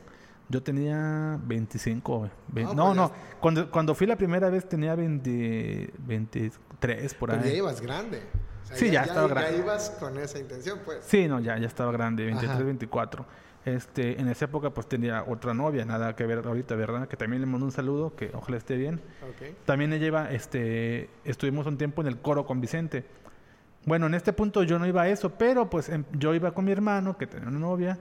Yo 0.49 0.63
tenía 0.63 1.39
25. 1.45 2.19
güey. 2.19 2.31
Ve- 2.49 2.65
Ah, 2.67 2.73
no, 2.75 2.85
pues 2.87 2.89
ya 2.89 2.95
no. 2.95 3.05
está. 3.07 3.19
Cuando, 3.41 3.71
cuando 3.71 3.95
fui 3.95 4.07
la 4.07 4.17
primera 4.17 4.49
vez 4.49 4.67
tenía 4.69 4.95
20, 4.95 5.91
23 5.99 7.15
por 7.15 7.31
Pero 7.31 7.43
ya 7.43 7.49
ahí. 7.51 7.57
ibas 7.59 7.81
grande. 7.81 8.23
O 8.65 8.67
sea, 8.67 8.77
Sí, 8.77 8.91
ya 8.91 9.03
estaba 9.03 9.29
grande. 9.29 9.53
Ya 9.53 9.59
ibas 9.59 9.91
con 10.01 10.19
esa 10.19 10.39
intención, 10.39 10.81
pues. 10.85 10.99
Sí, 11.05 11.29
no, 11.29 11.39
ya, 11.41 11.59
ya 11.59 11.67
estaba 11.67 11.93
grande, 11.93 12.25
23, 12.25 12.51
Ajá. 12.57 12.63
24. 12.65 13.27
Este, 13.67 14.21
en 14.21 14.29
esa 14.29 14.45
época 14.45 14.69
pues 14.71 14.87
tenía 14.87 15.25
otra 15.27 15.55
novia, 15.55 15.87
nada 15.87 16.15
que 16.15 16.27
ver 16.27 16.47
ahorita, 16.47 16.75
¿verdad? 16.75 17.09
Que 17.09 17.17
también 17.17 17.41
le 17.41 17.47
mando 17.47 17.65
un 17.65 17.73
saludo, 17.73 18.15
que 18.15 18.31
ojalá 18.35 18.59
esté 18.59 18.77
bien. 18.77 18.97
Ok. 19.23 19.55
También 19.65 19.93
ella 19.95 20.07
iba, 20.07 20.31
este, 20.31 21.09
estuvimos 21.25 21.67
un 21.67 21.79
tiempo 21.79 22.03
en 22.03 22.09
el 22.09 22.19
coro 22.19 22.45
con 22.45 22.61
Vicente. 22.61 23.05
Bueno, 23.87 24.07
en 24.07 24.15
este 24.15 24.33
punto 24.35 24.63
yo 24.65 24.79
no 24.79 24.87
iba 24.87 25.03
a 25.03 25.09
eso, 25.09 25.31
pero 25.31 25.71
pues 25.71 25.89
em, 25.89 26.05
yo 26.13 26.35
iba 26.35 26.53
con 26.53 26.65
mi 26.67 26.73
hermano, 26.73 27.17
que 27.17 27.27
tenía 27.27 27.49
una 27.49 27.59
novia, 27.59 27.99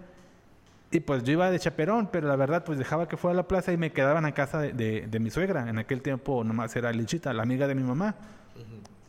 y 0.92 1.00
pues 1.00 1.24
yo 1.24 1.32
iba 1.32 1.50
de 1.50 1.58
chaperón, 1.60 2.08
pero 2.12 2.28
la 2.28 2.36
verdad 2.36 2.64
pues 2.66 2.78
dejaba 2.78 3.08
que 3.08 3.16
fuera 3.16 3.32
a 3.34 3.38
la 3.38 3.48
plaza 3.48 3.72
y 3.72 3.78
me 3.78 3.92
quedaban 3.94 4.26
a 4.26 4.34
casa 4.34 4.60
de, 4.60 4.74
de- 4.74 5.08
de 5.08 5.20
mi 5.20 5.30
suegra. 5.30 5.70
En 5.70 5.78
aquel 5.78 6.02
tiempo 6.02 6.44
nomás 6.44 6.76
era 6.76 6.92
Lichita, 6.92 7.32
la 7.34 7.44
amiga 7.44 7.68
de 7.68 7.76
mi 7.76 7.84
mamá. 7.84 8.16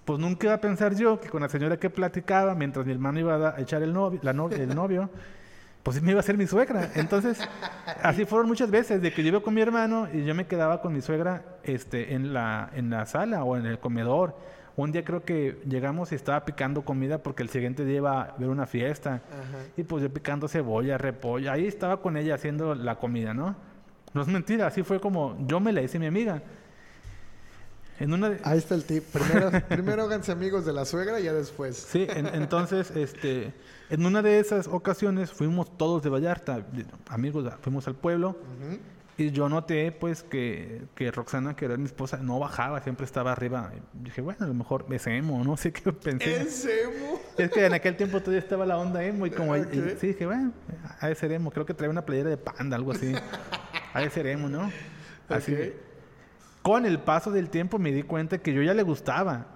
Pues 0.04 0.18
nunca 0.18 0.46
iba 0.46 0.54
a 0.54 0.60
pensar 0.60 0.94
yo 0.94 1.20
que 1.20 1.28
con 1.28 1.42
la 1.42 1.48
señora 1.48 1.78
que 1.78 1.90
platicaba, 1.90 2.54
mientras 2.54 2.84
mi 2.84 2.92
hermano 2.92 3.20
iba 3.20 3.54
a 3.56 3.60
echar 3.60 3.82
el 3.82 3.92
novio, 3.92 4.20
la 4.22 4.30
el 4.30 4.74
novio, 4.74 5.10
pues 5.82 6.00
me 6.02 6.12
iba 6.12 6.20
a 6.20 6.22
ser 6.22 6.36
mi 6.36 6.46
suegra. 6.46 6.90
Entonces, 6.94 7.38
así 8.02 8.24
fueron 8.24 8.48
muchas 8.48 8.70
veces, 8.70 9.00
de 9.02 9.12
que 9.12 9.22
yo 9.22 9.28
iba 9.28 9.40
con 9.40 9.54
mi 9.54 9.60
hermano 9.60 10.08
y 10.12 10.24
yo 10.24 10.34
me 10.34 10.46
quedaba 10.46 10.80
con 10.80 10.92
mi 10.92 11.00
suegra 11.00 11.42
este, 11.62 12.14
en, 12.14 12.32
la, 12.32 12.70
en 12.74 12.90
la 12.90 13.06
sala 13.06 13.44
o 13.44 13.56
en 13.56 13.66
el 13.66 13.78
comedor. 13.78 14.34
Un 14.76 14.92
día 14.92 15.04
creo 15.04 15.24
que 15.24 15.60
llegamos 15.68 16.10
y 16.12 16.16
estaba 16.16 16.44
picando 16.44 16.82
comida 16.82 17.18
porque 17.18 17.42
el 17.42 17.48
siguiente 17.48 17.84
día 17.84 17.96
iba 17.96 18.22
a 18.22 18.34
ver 18.36 18.48
una 18.48 18.66
fiesta. 18.66 19.22
Y 19.76 19.84
pues 19.84 20.02
yo 20.02 20.12
picando 20.12 20.48
cebolla, 20.48 20.98
repollo. 20.98 21.52
Ahí 21.52 21.66
estaba 21.66 21.98
con 21.98 22.16
ella 22.16 22.34
haciendo 22.34 22.74
la 22.74 22.96
comida, 22.96 23.34
¿no? 23.34 23.54
No 24.14 24.22
es 24.22 24.28
mentira, 24.28 24.66
así 24.66 24.82
fue 24.82 25.00
como 25.00 25.36
yo 25.46 25.60
me 25.60 25.72
la 25.72 25.82
hice 25.82 25.98
mi 25.98 26.06
amiga. 26.06 26.42
Ahí 28.42 28.58
está 28.58 28.74
el 28.74 28.84
tip. 28.84 29.04
Primero, 29.04 29.50
primero 29.68 30.02
háganse 30.04 30.32
amigos 30.32 30.64
de 30.64 30.72
la 30.72 30.84
suegra 30.84 31.20
y 31.20 31.24
ya 31.24 31.32
después. 31.32 31.76
Sí, 31.76 32.06
entonces, 32.10 32.90
este, 32.90 33.52
en 33.90 34.04
una 34.04 34.22
de 34.22 34.40
esas 34.40 34.66
ocasiones 34.66 35.30
fuimos 35.30 35.76
todos 35.76 36.02
de 36.02 36.10
Vallarta, 36.10 36.66
amigos, 37.08 37.52
fuimos 37.60 37.86
al 37.86 37.94
pueblo. 37.94 38.36
Y 39.16 39.30
yo 39.30 39.48
noté, 39.48 39.92
pues, 39.92 40.24
que, 40.24 40.82
que 40.96 41.12
Roxana, 41.12 41.54
que 41.54 41.66
era 41.66 41.76
mi 41.76 41.84
esposa, 41.84 42.16
no 42.16 42.40
bajaba, 42.40 42.80
siempre 42.80 43.06
estaba 43.06 43.30
arriba. 43.30 43.70
Y 43.94 44.04
dije, 44.06 44.20
bueno, 44.20 44.44
a 44.44 44.48
lo 44.48 44.54
mejor 44.54 44.86
es 44.90 45.06
emo, 45.06 45.44
no 45.44 45.56
sé 45.56 45.72
qué 45.72 45.92
pensé. 45.92 46.42
¿Es 46.42 46.64
emo? 46.64 47.20
Es 47.38 47.48
que 47.52 47.64
en 47.64 47.74
aquel 47.74 47.96
tiempo 47.96 48.18
todavía 48.18 48.40
estaba 48.40 48.66
la 48.66 48.76
onda 48.76 49.04
emo 49.04 49.24
y 49.26 49.30
como... 49.30 49.54
sí, 49.54 50.08
dije, 50.08 50.26
bueno, 50.26 50.52
ha 50.98 51.06
de 51.06 51.14
ser 51.14 51.30
emo. 51.30 51.52
Creo 51.52 51.64
que 51.64 51.74
traía 51.74 51.90
una 51.90 52.04
playera 52.04 52.30
de 52.30 52.38
panda, 52.38 52.74
algo 52.74 52.90
así. 52.90 53.14
ha 53.92 54.00
de 54.00 54.10
ser 54.10 54.26
emo, 54.26 54.48
¿no? 54.48 54.72
Así. 55.28 55.54
Con 56.64 56.86
el 56.86 56.98
paso 56.98 57.30
del 57.30 57.50
tiempo 57.50 57.78
me 57.78 57.92
di 57.92 58.02
cuenta 58.02 58.38
que 58.38 58.54
yo 58.54 58.62
ya 58.62 58.72
le 58.72 58.82
gustaba. 58.82 59.48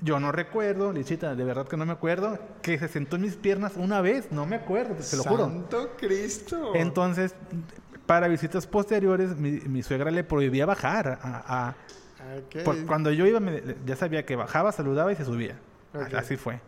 Yo 0.00 0.18
no 0.18 0.32
recuerdo, 0.32 0.92
Lichita, 0.92 1.36
de 1.36 1.44
verdad 1.44 1.68
que 1.68 1.76
no 1.76 1.86
me 1.86 1.92
acuerdo, 1.92 2.40
que 2.60 2.76
se 2.76 2.88
sentó 2.88 3.14
en 3.14 3.22
mis 3.22 3.36
piernas 3.36 3.74
una 3.76 4.00
vez, 4.00 4.32
no 4.32 4.46
me 4.46 4.56
acuerdo, 4.56 4.96
te 4.96 5.16
lo 5.16 5.22
juro. 5.22 5.44
¡Santo 5.44 5.90
Cristo! 5.96 6.72
Entonces, 6.74 7.36
para 8.04 8.26
visitas 8.26 8.66
posteriores, 8.66 9.36
mi, 9.36 9.82
suegra 9.84 10.10
le 10.10 10.24
prohibía 10.24 10.66
bajar. 10.66 11.20
A, 11.22 11.76
cuando 12.84 13.12
yo 13.12 13.26
iba, 13.26 13.40
ya 13.86 13.94
sabía 13.94 14.26
que 14.26 14.34
bajaba, 14.34 14.72
saludaba 14.72 15.12
y 15.12 15.14
se 15.14 15.24
subía. 15.24 15.56
Así 16.16 16.36
fue. 16.36 16.60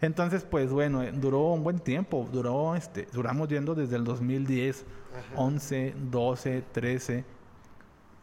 Entonces, 0.00 0.44
pues 0.48 0.70
bueno, 0.70 1.02
duró 1.10 1.48
un 1.48 1.64
buen 1.64 1.80
tiempo. 1.80 2.28
Duró, 2.32 2.76
este, 2.76 3.08
duramos 3.12 3.48
yendo 3.48 3.74
desde 3.74 3.96
el 3.96 4.04
2010, 4.04 4.84
11, 5.34 5.94
12, 6.08 6.62
13. 6.70 7.24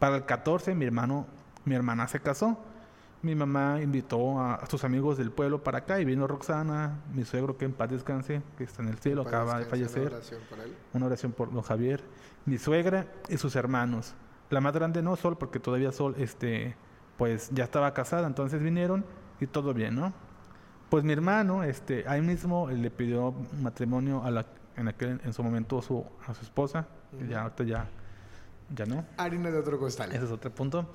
Para 0.00 0.16
el 0.16 0.24
14, 0.24 0.74
mi 0.74 0.86
hermano, 0.86 1.26
mi 1.64 1.76
hermana 1.76 2.08
se 2.08 2.18
casó. 2.18 2.58
Mi 3.22 3.34
mamá 3.34 3.80
invitó 3.82 4.40
a, 4.40 4.66
sus 4.66 4.82
amigos 4.82 5.18
del 5.18 5.30
pueblo 5.30 5.62
para 5.62 5.78
acá 5.78 6.00
y 6.00 6.06
vino 6.06 6.26
Roxana, 6.26 7.00
mi 7.14 7.24
suegro 7.24 7.56
que 7.58 7.66
en 7.66 7.74
paz 7.74 7.90
descanse, 7.90 8.42
que 8.56 8.64
está 8.64 8.82
en 8.82 8.88
el 8.88 8.98
cielo, 8.98 9.22
acaba 9.22 9.58
de 9.58 9.66
fallecer. 9.66 10.08
Una 10.08 10.16
oración 10.16 10.40
por 10.48 10.58
él. 10.58 10.76
Una 10.94 11.06
oración 11.06 11.32
por 11.32 11.52
don 11.52 11.62
Javier 11.62 12.02
mi 12.44 12.58
suegra 12.58 13.06
y 13.28 13.36
sus 13.36 13.56
hermanos. 13.56 14.14
La 14.50 14.60
más 14.60 14.72
grande 14.72 15.02
no, 15.02 15.16
Sol, 15.16 15.36
porque 15.38 15.60
todavía 15.60 15.92
Sol, 15.92 16.14
este, 16.18 16.74
pues 17.16 17.50
ya 17.52 17.64
estaba 17.64 17.92
casada, 17.94 18.26
entonces 18.26 18.62
vinieron 18.62 19.04
y 19.40 19.46
todo 19.46 19.72
bien, 19.74 19.94
¿no? 19.94 20.12
Pues 20.88 21.04
mi 21.04 21.12
hermano, 21.12 21.62
este, 21.62 22.04
ahí 22.08 22.20
mismo 22.20 22.68
le 22.68 22.90
pidió 22.90 23.32
matrimonio 23.62 24.24
a 24.24 24.30
la, 24.30 24.46
en 24.76 24.88
aquel, 24.88 25.20
en 25.24 25.32
su 25.32 25.42
momento 25.42 25.80
su, 25.82 26.04
a 26.26 26.34
su 26.34 26.42
esposa, 26.42 26.88
ya 27.28 27.42
ahorita 27.42 27.64
ya, 27.64 27.88
ya 28.74 28.86
no. 28.86 29.04
Harina 29.16 29.50
de 29.50 29.58
otro 29.58 29.78
costal. 29.78 30.12
Ese 30.12 30.24
es 30.24 30.30
otro 30.30 30.54
punto. 30.54 30.90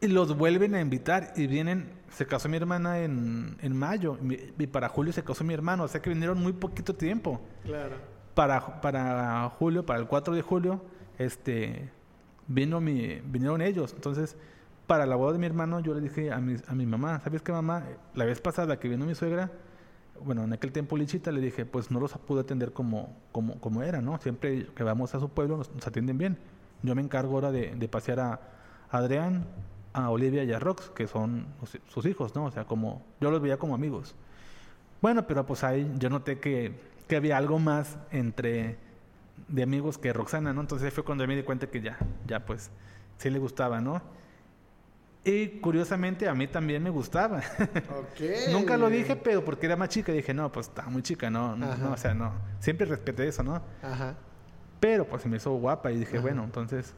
Y 0.00 0.08
los 0.08 0.36
vuelven 0.36 0.74
a 0.74 0.80
invitar 0.80 1.32
y 1.36 1.46
vienen, 1.46 1.92
se 2.10 2.26
casó 2.26 2.48
mi 2.48 2.56
hermana 2.56 3.00
en, 3.00 3.58
en 3.60 3.76
mayo 3.76 4.18
y 4.58 4.66
para 4.66 4.88
julio 4.88 5.12
se 5.12 5.22
casó 5.22 5.44
mi 5.44 5.52
hermano, 5.52 5.84
o 5.84 5.88
sea 5.88 6.00
que 6.00 6.08
vinieron 6.08 6.42
muy 6.42 6.54
poquito 6.54 6.94
tiempo. 6.94 7.40
Claro 7.64 7.96
para, 8.34 8.80
para 8.80 9.48
julio, 9.58 9.84
para 9.84 9.98
el 9.98 10.06
4 10.06 10.34
de 10.34 10.42
julio, 10.42 10.80
este, 11.18 11.90
vino 12.46 12.80
mi, 12.80 13.20
vinieron 13.24 13.60
ellos. 13.60 13.92
Entonces, 13.94 14.36
para 14.86 15.06
la 15.06 15.16
boda 15.16 15.32
de 15.32 15.38
mi 15.38 15.46
hermano, 15.46 15.80
yo 15.80 15.94
le 15.94 16.00
dije 16.00 16.32
a 16.32 16.38
mi, 16.38 16.56
a 16.66 16.74
mi 16.74 16.86
mamá, 16.86 17.20
¿sabes 17.20 17.42
qué, 17.42 17.52
mamá? 17.52 17.84
La 18.14 18.24
vez 18.24 18.40
pasada 18.40 18.78
que 18.78 18.88
vino 18.88 19.04
mi 19.04 19.14
suegra, 19.14 19.50
bueno, 20.24 20.44
en 20.44 20.52
aquel 20.52 20.72
tiempo 20.72 20.96
Lichita, 20.96 21.32
le 21.32 21.40
dije, 21.40 21.64
pues 21.64 21.90
no 21.90 22.00
los 22.00 22.12
pude 22.12 22.40
atender 22.40 22.72
como, 22.72 23.16
como, 23.32 23.60
como 23.60 23.82
era, 23.82 24.00
¿no? 24.00 24.18
Siempre 24.18 24.66
que 24.74 24.82
vamos 24.82 25.14
a 25.14 25.20
su 25.20 25.28
pueblo 25.28 25.58
nos, 25.58 25.86
atienden 25.86 26.18
bien. 26.18 26.38
Yo 26.82 26.94
me 26.94 27.02
encargo 27.02 27.34
ahora 27.34 27.50
de, 27.50 27.74
de, 27.74 27.88
pasear 27.88 28.20
a 28.20 28.40
Adrián, 28.90 29.44
a 29.92 30.10
Olivia 30.10 30.44
y 30.44 30.52
a 30.52 30.58
Rox, 30.58 30.90
que 30.90 31.06
son 31.06 31.46
sus 31.88 32.06
hijos, 32.06 32.34
¿no? 32.34 32.44
O 32.44 32.50
sea, 32.50 32.64
como 32.64 33.02
yo 33.20 33.30
los 33.30 33.40
veía 33.40 33.58
como 33.58 33.74
amigos. 33.74 34.14
Bueno, 35.02 35.26
pero 35.26 35.46
pues 35.46 35.64
ahí 35.64 35.90
yo 35.98 36.10
noté 36.10 36.38
que 36.38 36.90
que 37.10 37.16
había 37.16 37.36
algo 37.36 37.58
más 37.58 37.98
entre 38.12 38.78
de 39.48 39.64
amigos 39.64 39.98
que 39.98 40.12
Roxana, 40.12 40.52
¿no? 40.52 40.60
Entonces 40.60 40.94
fue 40.94 41.02
cuando 41.02 41.26
me 41.26 41.34
di 41.34 41.42
cuenta 41.42 41.66
que 41.66 41.80
ya, 41.80 41.98
ya 42.24 42.46
pues 42.46 42.70
sí 43.18 43.28
le 43.30 43.40
gustaba, 43.40 43.80
¿no? 43.80 44.00
Y 45.24 45.58
curiosamente 45.58 46.28
a 46.28 46.34
mí 46.34 46.46
también 46.46 46.84
me 46.84 46.88
gustaba. 46.88 47.42
Okay. 48.12 48.44
Nunca 48.52 48.76
lo 48.76 48.88
dije, 48.88 49.16
pero 49.16 49.44
porque 49.44 49.66
era 49.66 49.74
más 49.74 49.88
chica 49.88 50.12
dije, 50.12 50.32
no, 50.32 50.52
pues 50.52 50.68
está 50.68 50.84
muy 50.84 51.02
chica, 51.02 51.28
no, 51.30 51.56
no, 51.56 51.92
o 51.92 51.96
sea, 51.96 52.14
no. 52.14 52.32
Siempre 52.60 52.86
respeté 52.86 53.26
eso, 53.26 53.42
¿no? 53.42 53.60
Ajá. 53.82 54.14
Pero 54.80 55.04
pues 55.04 55.22
se 55.22 55.28
me 55.28 55.36
hizo 55.36 55.52
guapa 55.52 55.92
y 55.92 55.98
dije, 55.98 56.18
bueno, 56.18 56.42
entonces, 56.42 56.94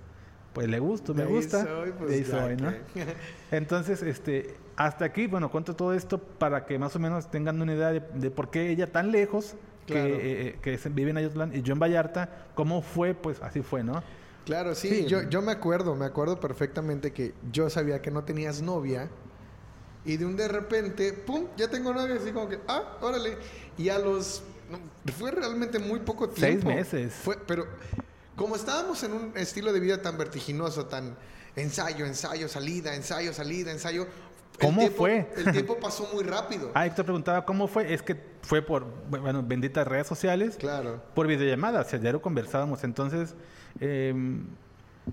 pues 0.52 0.68
le 0.68 0.78
gusto, 0.78 1.14
me 1.14 1.24
gusta. 1.24 1.66
Pues, 1.98 2.26
soy, 2.26 2.56
¿no? 2.56 2.72
entonces, 3.50 4.02
este, 4.02 4.54
hasta 4.76 5.04
aquí, 5.04 5.26
bueno, 5.26 5.50
cuento 5.50 5.74
todo 5.74 5.92
esto 5.92 6.18
para 6.18 6.64
que 6.64 6.78
más 6.78 6.94
o 6.96 6.98
menos 6.98 7.30
tengan 7.30 7.60
una 7.60 7.74
idea 7.74 7.92
de, 7.92 8.00
de 8.00 8.30
por 8.30 8.50
qué 8.50 8.70
ella 8.70 8.90
tan 8.90 9.10
lejos 9.10 9.56
que, 9.86 9.94
eh, 9.94 10.58
eh, 10.64 10.78
que 10.78 10.88
vive 10.90 11.10
en 11.10 11.16
Ayotlan 11.16 11.54
y 11.54 11.62
yo 11.62 11.72
en 11.72 11.80
Vallarta, 11.80 12.46
¿cómo 12.54 12.82
fue? 12.82 13.14
Pues 13.14 13.42
así 13.42 13.62
fue, 13.62 13.82
¿no? 13.82 14.02
Claro, 14.44 14.74
sí, 14.74 15.06
Yo, 15.06 15.22
yo 15.22 15.40
me 15.40 15.52
acuerdo, 15.52 15.94
me 15.94 16.04
acuerdo 16.04 16.40
perfectamente 16.40 17.12
que 17.12 17.32
yo 17.52 17.70
sabía 17.70 18.02
que 18.02 18.10
no 18.10 18.24
tenías 18.24 18.60
novia 18.60 19.08
y 20.04 20.16
de 20.16 20.26
un 20.26 20.36
de 20.36 20.48
repente, 20.48 21.12
¡pum! 21.12 21.46
Ya 21.56 21.68
tengo 21.68 21.92
novia, 21.92 22.16
así 22.16 22.32
como 22.32 22.48
que, 22.48 22.58
ah, 22.66 22.98
órale. 23.00 23.36
Y 23.78 23.88
a 23.88 23.98
los... 24.00 24.42
fue 25.18 25.30
realmente 25.30 25.78
muy 25.78 26.00
poco 26.00 26.28
tiempo. 26.28 26.62
Seis 26.62 26.64
meses. 26.64 27.12
Fue, 27.12 27.36
pero 27.46 27.66
como 28.36 28.56
estábamos 28.56 29.02
en 29.02 29.12
un 29.12 29.32
estilo 29.36 29.72
de 29.72 29.80
vida 29.80 30.02
tan 30.02 30.18
vertiginoso, 30.18 30.86
tan 30.86 31.16
ensayo, 31.56 32.06
ensayo, 32.06 32.48
salida, 32.48 32.94
ensayo, 32.94 33.32
salida, 33.32 33.72
ensayo, 33.72 34.06
¿Cómo 34.60 34.86
fue? 34.90 35.28
El 35.36 35.52
tiempo 35.52 35.78
pasó 35.78 36.08
muy 36.12 36.24
rápido. 36.24 36.70
Ah, 36.82 36.88
te 36.92 37.04
preguntaba 37.04 37.44
cómo 37.44 37.68
fue. 37.68 37.92
Es 37.92 38.02
que 38.02 38.16
fue 38.42 38.62
por, 38.62 38.86
bueno, 39.08 39.42
benditas 39.42 39.86
redes 39.86 40.06
sociales. 40.06 40.56
Claro. 40.56 41.02
Por 41.14 41.26
videollamadas. 41.26 41.86
O 41.86 41.90
sea, 41.90 41.98
diario 41.98 42.20
conversábamos. 42.20 42.84
Entonces, 42.84 43.34
em, 43.80 44.46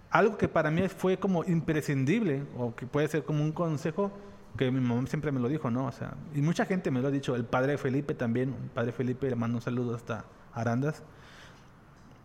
algo 0.10 0.38
que 0.38 0.47
para 0.47 0.72
mí 0.72 0.88
fue 0.89 1.18
como 1.18 1.43
imprescindible, 1.43 2.43
o 2.57 2.76
que 2.76 2.86
puede 2.86 3.07
ser 3.07 3.24
como 3.24 3.43
un 3.43 3.51
consejo, 3.51 4.12
que 4.60 4.70
mi 4.72 4.82
mamá 4.82 5.07
siempre 5.07 5.32
me 5.32 5.39
lo 5.39 5.47
dijo, 5.47 5.72
¿no? 5.72 5.86
O 5.86 5.91
sea, 5.93 6.16
y 6.36 6.41
mucha 6.41 6.66
gente 6.66 6.91
me 6.91 6.99
lo 6.99 7.07
ha 7.07 7.12
dicho. 7.12 7.34
El 7.34 7.45
padre 7.45 7.78
Felipe 7.78 8.14
también. 8.14 8.53
El 8.62 8.70
padre 8.70 8.91
Felipe 8.91 9.30
le 9.30 9.38
mando 9.38 9.57
un 9.57 9.62
saludo 9.62 9.95
hasta 9.95 10.26
Arandas. 10.53 11.01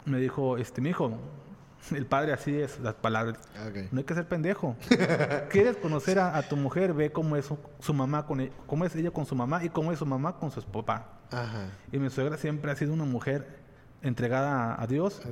Me 0.05 0.19
dijo, 0.19 0.59
este, 0.59 0.81
mi 0.81 0.91
hijo, 0.91 1.17
el 1.93 2.07
padre 2.07 2.33
así 2.33 2.53
es, 2.61 2.81
las 2.81 2.95
palabras. 2.95 3.39
No 3.93 3.99
hay 3.99 4.05
que 4.05 4.15
ser 4.15 4.27
pendejo. 4.27 4.75
¿Quieres 5.49 5.77
conocer 5.77 6.19
a, 6.19 6.43
tu 6.43 6.57
mujer? 6.57 6.93
Ve 6.93 7.13
cómo 7.13 7.37
es 7.37 7.49
su, 7.79 7.95
mamá, 7.95 8.27
con, 8.27 8.41
e, 8.41 8.51
cómo 8.67 8.85
es 8.85 8.97
ella 8.97 9.13
con 9.13 9.27
su 9.27 9.37
mamá 9.37 9.65
y 9.65 9.69
cómo 9.69 9.93
es 9.93 10.01
su 10.01 10.07
mamá 10.07 10.37
con 10.37 10.51
su 10.51 10.61
papá. 10.61 11.07
Y 11.93 12.01
mi 12.01 12.11
suegra 12.11 12.37
siempre 12.37 12.73
ha 12.73 12.75
sido 12.75 12.93
una 12.93 13.05
mujer 13.05 13.63
entregada 14.03 14.83
a, 14.83 14.87
Dios. 14.89 15.23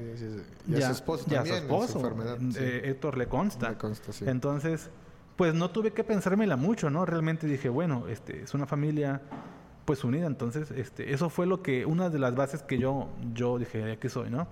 y, 0.69 0.81
a, 0.81 0.87
su 0.87 0.93
esposo 0.93 1.25
también. 1.25 1.57
a 1.57 1.59
su 1.59 1.65
esposo. 1.65 2.15
Eh, 2.61 2.83
Héctor 2.85 3.19
le 3.19 3.27
consta. 3.27 3.77
Entonces, 4.21 4.89
pues 5.37 5.55
no 5.55 5.71
tuve 5.71 5.93
que 5.93 6.05
pensármela 6.05 6.57
mucho, 6.57 6.91
¿no? 6.91 7.07
Realmente 7.07 7.47
dije, 7.47 7.69
bueno, 7.69 8.07
este, 8.09 8.43
es 8.43 8.55
una 8.55 8.67
familia 8.67 9.21
pues 9.85 10.05
unida. 10.05 10.27
Entonces, 10.27 10.71
este, 10.71 11.13
eso 11.13 11.31
fue 11.31 11.47
lo 11.47 11.63
que, 11.63 11.87
una 11.87 12.11
de 12.11 12.19
las 12.19 12.35
bases 12.35 12.63
que 12.63 12.79
yo, 12.79 13.09
yo 13.35 13.59
dije, 13.59 13.93
aquí 13.93 14.09
soy, 14.09 14.31
¿no? 14.31 14.47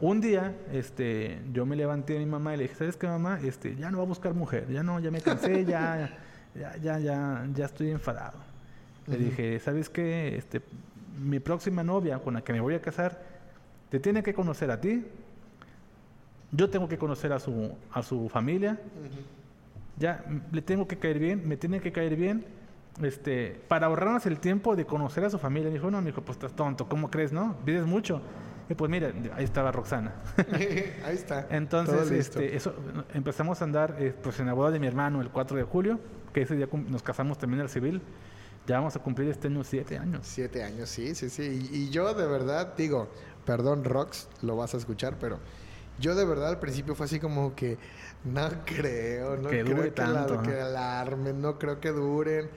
Un 0.00 0.20
día, 0.20 0.56
este, 0.72 1.40
yo 1.52 1.64
me 1.64 1.76
levanté 1.76 2.16
a 2.16 2.18
mi 2.18 2.26
mamá 2.26 2.54
y 2.54 2.56
le 2.56 2.62
dije, 2.64 2.74
¿sabes 2.74 2.96
qué, 2.96 3.06
mamá? 3.06 3.38
Este, 3.44 3.76
ya 3.76 3.90
no 3.90 3.98
va 3.98 4.04
a 4.04 4.06
buscar 4.06 4.34
mujer, 4.34 4.66
ya 4.68 4.82
no, 4.82 4.98
ya 4.98 5.10
me 5.10 5.20
cansé, 5.20 5.64
ya, 5.66 6.18
ya, 6.54 6.76
ya, 6.78 6.98
ya, 6.98 7.46
ya 7.54 7.64
estoy 7.64 7.90
enfadado. 7.90 8.38
Le 9.06 9.16
dije, 9.16 9.60
¿sabes 9.60 9.88
qué? 9.88 10.36
Este, 10.36 10.60
mi 11.18 11.38
próxima 11.38 11.84
novia 11.84 12.18
con 12.18 12.34
la 12.34 12.42
que 12.42 12.52
me 12.52 12.60
voy 12.60 12.74
a 12.74 12.82
casar, 12.82 13.22
te 13.88 14.00
tiene 14.00 14.22
que 14.22 14.34
conocer 14.34 14.70
a 14.70 14.80
ti, 14.80 15.04
yo 16.50 16.68
tengo 16.70 16.88
que 16.88 16.98
conocer 16.98 17.32
a 17.32 17.38
su, 17.38 17.72
a 17.92 18.02
su 18.02 18.28
familia, 18.28 18.78
ya 19.98 20.24
le 20.52 20.62
tengo 20.62 20.86
que 20.86 20.98
caer 20.98 21.18
bien, 21.18 21.46
me 21.46 21.56
tiene 21.56 21.80
que 21.80 21.92
caer 21.92 22.16
bien, 22.16 22.44
este, 23.02 23.60
para 23.68 23.86
ahorrarnos 23.86 24.26
el 24.26 24.38
tiempo 24.40 24.76
de 24.76 24.84
conocer 24.84 25.24
a 25.24 25.30
su 25.30 25.38
familia. 25.38 25.68
Me 25.68 25.74
dijo, 25.74 25.90
no, 25.90 26.00
me 26.00 26.06
dijo, 26.06 26.22
pues 26.22 26.36
estás 26.36 26.54
tonto, 26.54 26.88
¿cómo 26.88 27.10
crees, 27.10 27.32
no? 27.32 27.56
Pides 27.64 27.86
mucho. 27.86 28.20
Y 28.68 28.74
pues 28.74 28.90
mira, 28.90 29.12
ahí 29.34 29.44
estaba 29.44 29.72
Roxana. 29.72 30.14
ahí 30.52 31.14
está. 31.14 31.46
Entonces, 31.50 32.10
este, 32.10 32.54
eso, 32.54 32.74
empezamos 33.14 33.60
a 33.62 33.64
andar 33.64 33.96
eh, 33.98 34.14
pues 34.22 34.40
en 34.40 34.46
la 34.46 34.52
boda 34.52 34.70
de 34.70 34.78
mi 34.78 34.86
hermano 34.86 35.22
el 35.22 35.30
4 35.30 35.56
de 35.56 35.62
julio. 35.62 35.98
que 36.32 36.42
ese 36.42 36.54
día 36.54 36.68
nos 36.72 37.02
casamos 37.02 37.38
también 37.38 37.62
al 37.62 37.70
civil. 37.70 38.02
Ya 38.66 38.76
vamos 38.76 38.94
a 38.96 38.98
cumplir 38.98 39.30
este 39.30 39.48
año 39.48 39.64
siete 39.64 39.96
años. 39.96 40.26
Siete 40.26 40.62
años, 40.62 40.90
sí, 40.90 41.14
sí, 41.14 41.30
sí. 41.30 41.70
Y, 41.72 41.88
yo 41.88 42.12
de 42.12 42.26
verdad 42.26 42.74
digo, 42.76 43.08
perdón 43.46 43.82
Rox, 43.84 44.28
lo 44.42 44.56
vas 44.56 44.74
a 44.74 44.76
escuchar, 44.76 45.16
pero 45.18 45.38
yo 45.98 46.14
de 46.14 46.24
verdad 46.24 46.48
al 46.48 46.60
principio 46.60 46.94
fue 46.94 47.06
así 47.06 47.20
como 47.20 47.54
que 47.54 47.78
no 48.24 48.48
creo, 48.64 49.36
no 49.36 49.48
creo 49.48 49.82
que, 49.82 49.90
tanto, 49.90 50.42
que 50.42 50.60
alarmen, 50.60 51.40
no 51.40 51.58
creo 51.58 51.80
que 51.80 51.90
duren. 51.90 52.50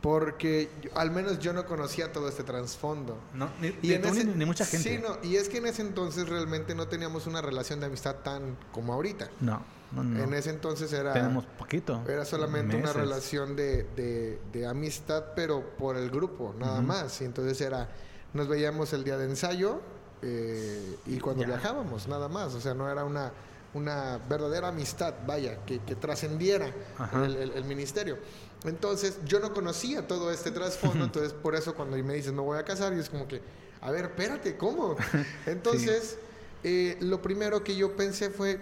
Porque 0.00 0.70
al 0.94 1.10
menos 1.10 1.40
yo 1.40 1.52
no 1.52 1.66
conocía 1.66 2.12
todo 2.12 2.28
este 2.28 2.44
trasfondo. 2.44 3.18
No, 3.34 3.50
ni, 3.60 3.72
ni, 3.82 4.44
mucha 4.44 4.64
gente. 4.64 4.96
Sí, 4.96 5.02
no, 5.02 5.18
y 5.28 5.34
es 5.34 5.48
que 5.48 5.58
en 5.58 5.66
ese 5.66 5.82
entonces 5.82 6.28
realmente 6.28 6.76
no 6.76 6.86
teníamos 6.86 7.26
una 7.26 7.42
relación 7.42 7.80
de 7.80 7.86
amistad 7.86 8.14
tan 8.16 8.56
como 8.70 8.92
ahorita. 8.92 9.28
No, 9.40 9.60
no, 9.90 10.04
no. 10.04 10.22
En 10.22 10.34
ese 10.34 10.50
entonces 10.50 10.92
era... 10.92 11.14
Tenemos 11.14 11.46
poquito. 11.46 12.04
Era 12.08 12.24
solamente 12.24 12.76
una 12.76 12.92
relación 12.92 13.56
de, 13.56 14.38
de, 14.52 14.66
amistad, 14.68 15.32
pero 15.34 15.76
por 15.76 15.96
el 15.96 16.10
grupo, 16.10 16.54
nada 16.56 16.80
más. 16.80 17.20
Y 17.20 17.24
entonces 17.24 17.60
era, 17.60 17.88
nos 18.34 18.46
veíamos 18.46 18.92
el 18.92 19.02
día 19.02 19.16
de 19.18 19.24
ensayo 19.24 19.80
eh, 20.22 20.96
y 21.06 21.18
cuando 21.18 21.44
viajábamos, 21.44 22.08
nada 22.08 22.28
más. 22.28 22.54
O 22.54 22.60
sea, 22.60 22.74
no 22.74 22.90
era 22.90 23.04
una, 23.04 23.32
una 23.74 24.18
verdadera 24.28 24.68
amistad, 24.68 25.14
vaya, 25.26 25.64
que, 25.64 25.80
que 25.80 25.94
trascendiera 25.94 26.72
el, 27.14 27.52
el 27.54 27.64
ministerio. 27.64 28.18
Entonces, 28.64 29.18
yo 29.24 29.38
no 29.40 29.52
conocía 29.54 30.06
todo 30.06 30.32
este 30.32 30.50
trasfondo, 30.50 31.04
entonces 31.04 31.32
por 31.32 31.54
eso 31.54 31.74
cuando 31.74 31.96
me 31.96 32.14
dices 32.14 32.32
me 32.32 32.40
voy 32.40 32.58
a 32.58 32.64
casar, 32.64 32.92
y 32.92 32.98
es 32.98 33.08
como 33.08 33.28
que, 33.28 33.40
a 33.80 33.90
ver, 33.90 34.06
espérate, 34.06 34.56
¿cómo? 34.56 34.96
Entonces, 35.46 36.18
eh, 36.64 36.96
lo 37.00 37.22
primero 37.22 37.62
que 37.62 37.76
yo 37.76 37.94
pensé 37.96 38.30
fue, 38.30 38.58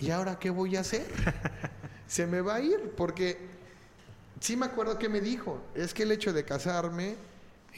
¿y 0.00 0.10
ahora 0.10 0.38
qué 0.38 0.48
voy 0.48 0.76
a 0.76 0.80
hacer? 0.80 1.06
Se 2.08 2.26
me 2.26 2.40
va 2.40 2.54
a 2.54 2.60
ir, 2.60 2.94
porque 2.96 3.38
sí 4.40 4.56
me 4.56 4.66
acuerdo 4.66 4.98
que 4.98 5.10
me 5.10 5.20
dijo, 5.20 5.60
es 5.74 5.92
que 5.92 6.04
el 6.04 6.12
hecho 6.12 6.32
de 6.32 6.44
casarme 6.44 7.16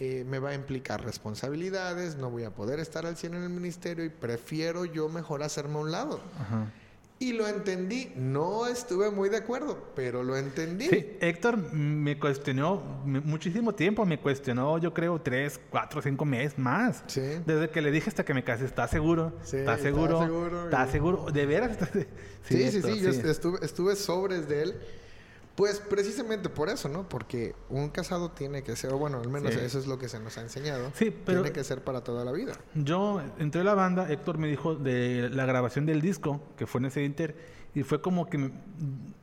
eh, 0.01 0.25
me 0.25 0.39
va 0.39 0.51
a 0.51 0.55
implicar 0.55 1.05
responsabilidades, 1.05 2.17
no 2.17 2.31
voy 2.31 2.45
a 2.45 2.51
poder 2.51 2.81
estar 2.81 3.07
al 3.07 3.17
100 3.17 3.35
en 3.35 3.43
el 3.43 3.51
ministerio 3.51 4.05
y 4.05 4.09
prefiero 4.09 4.85
yo 4.85 5.09
mejor 5.09 5.43
hacerme 5.43 5.77
a 5.77 5.79
un 5.79 5.91
lado. 5.91 6.21
Ajá. 6.41 6.73
Y 7.21 7.33
lo 7.33 7.49
entendí. 7.49 8.13
No 8.15 8.69
estuve 8.69 9.11
muy 9.11 9.29
de 9.29 9.39
acuerdo, 9.39 9.91
pero 9.97 10.23
lo 10.23 10.37
entendí. 10.37 10.87
Sí, 10.89 11.17
Héctor 11.21 11.57
me 11.73 12.17
cuestionó 12.19 12.81
muchísimo 13.05 13.75
tiempo. 13.75 14.07
Me 14.07 14.21
cuestionó, 14.21 14.79
yo 14.79 14.95
creo, 14.95 15.21
tres, 15.21 15.59
cuatro, 15.71 16.01
cinco 16.01 16.25
meses 16.25 16.57
más. 16.59 17.03
Sí. 17.09 17.23
Desde 17.45 17.71
que 17.71 17.83
le 17.83 17.91
dije 17.91 18.09
hasta 18.09 18.25
que 18.25 18.35
me 18.35 18.45
casé, 18.45 18.67
¿estás 18.67 18.91
seguro? 18.91 19.33
Sí, 19.43 19.57
¿Estás 19.57 19.81
seguro? 19.81 20.65
¿Estás 20.65 20.91
seguro? 20.93 21.27
¿De 21.33 21.47
veras? 21.47 21.77
Sí, 22.45 22.71
sí, 22.71 22.81
sí, 22.83 23.01
Yo 23.01 23.11
estuve, 23.11 23.59
estuve 23.63 23.97
sobres 23.97 24.49
de 24.49 24.63
él. 24.63 24.75
Pues 25.59 25.81
precisamente 25.81 26.49
por 26.49 26.69
eso, 26.69 26.89
¿no? 26.89 27.09
Porque 27.09 27.53
un 27.69 27.89
casado 27.89 28.31
tiene 28.31 28.63
que 28.63 28.77
ser, 28.77 28.93
o 28.93 28.99
bueno, 28.99 29.19
al 29.19 29.29
menos 29.29 29.57
eso 29.57 29.81
es 29.81 29.89
lo 29.89 29.99
que 29.99 30.09
se 30.09 30.21
nos 30.21 30.39
ha 30.39 30.43
enseñado. 30.43 30.93
Sí, 30.95 31.11
pero 31.11 31.43
tiene 31.43 31.53
que 31.53 31.65
ser 31.65 31.83
para 31.83 32.05
toda 32.05 32.25
la 32.25 32.31
vida. 32.31 32.53
Yo 32.77 33.21
entré 33.41 33.63
a 33.63 33.65
la 33.65 33.75
banda, 33.75 34.09
Héctor 34.09 34.39
me 34.39 34.47
dijo 34.47 34.77
de 34.77 35.29
la 35.31 35.47
grabación 35.47 35.85
del 35.85 36.01
disco, 36.01 36.41
que 36.57 36.69
fue 36.69 36.79
en 36.79 36.85
ese 36.85 37.03
inter, 37.03 37.35
y 37.75 37.83
fue 37.83 38.01
como 38.01 38.31
que 38.31 38.53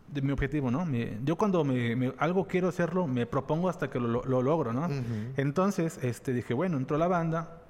de 0.10 0.22
mi 0.22 0.34
objetivo, 0.34 0.70
¿no? 0.70 0.86
yo 1.24 1.38
cuando 1.38 1.64
me, 1.64 2.14
algo 2.18 2.46
quiero 2.46 2.68
hacerlo, 2.68 3.08
me 3.08 3.26
propongo 3.26 3.70
hasta 3.70 3.90
que 3.90 4.02
lo, 4.02 4.22
logro, 4.26 4.74
¿no? 4.74 4.90
Entonces, 5.38 6.00
este, 6.02 6.34
dije, 6.34 6.54
bueno, 6.54 6.76
entró 6.76 6.98
a 6.98 7.00
la 7.00 7.08
banda, 7.08 7.62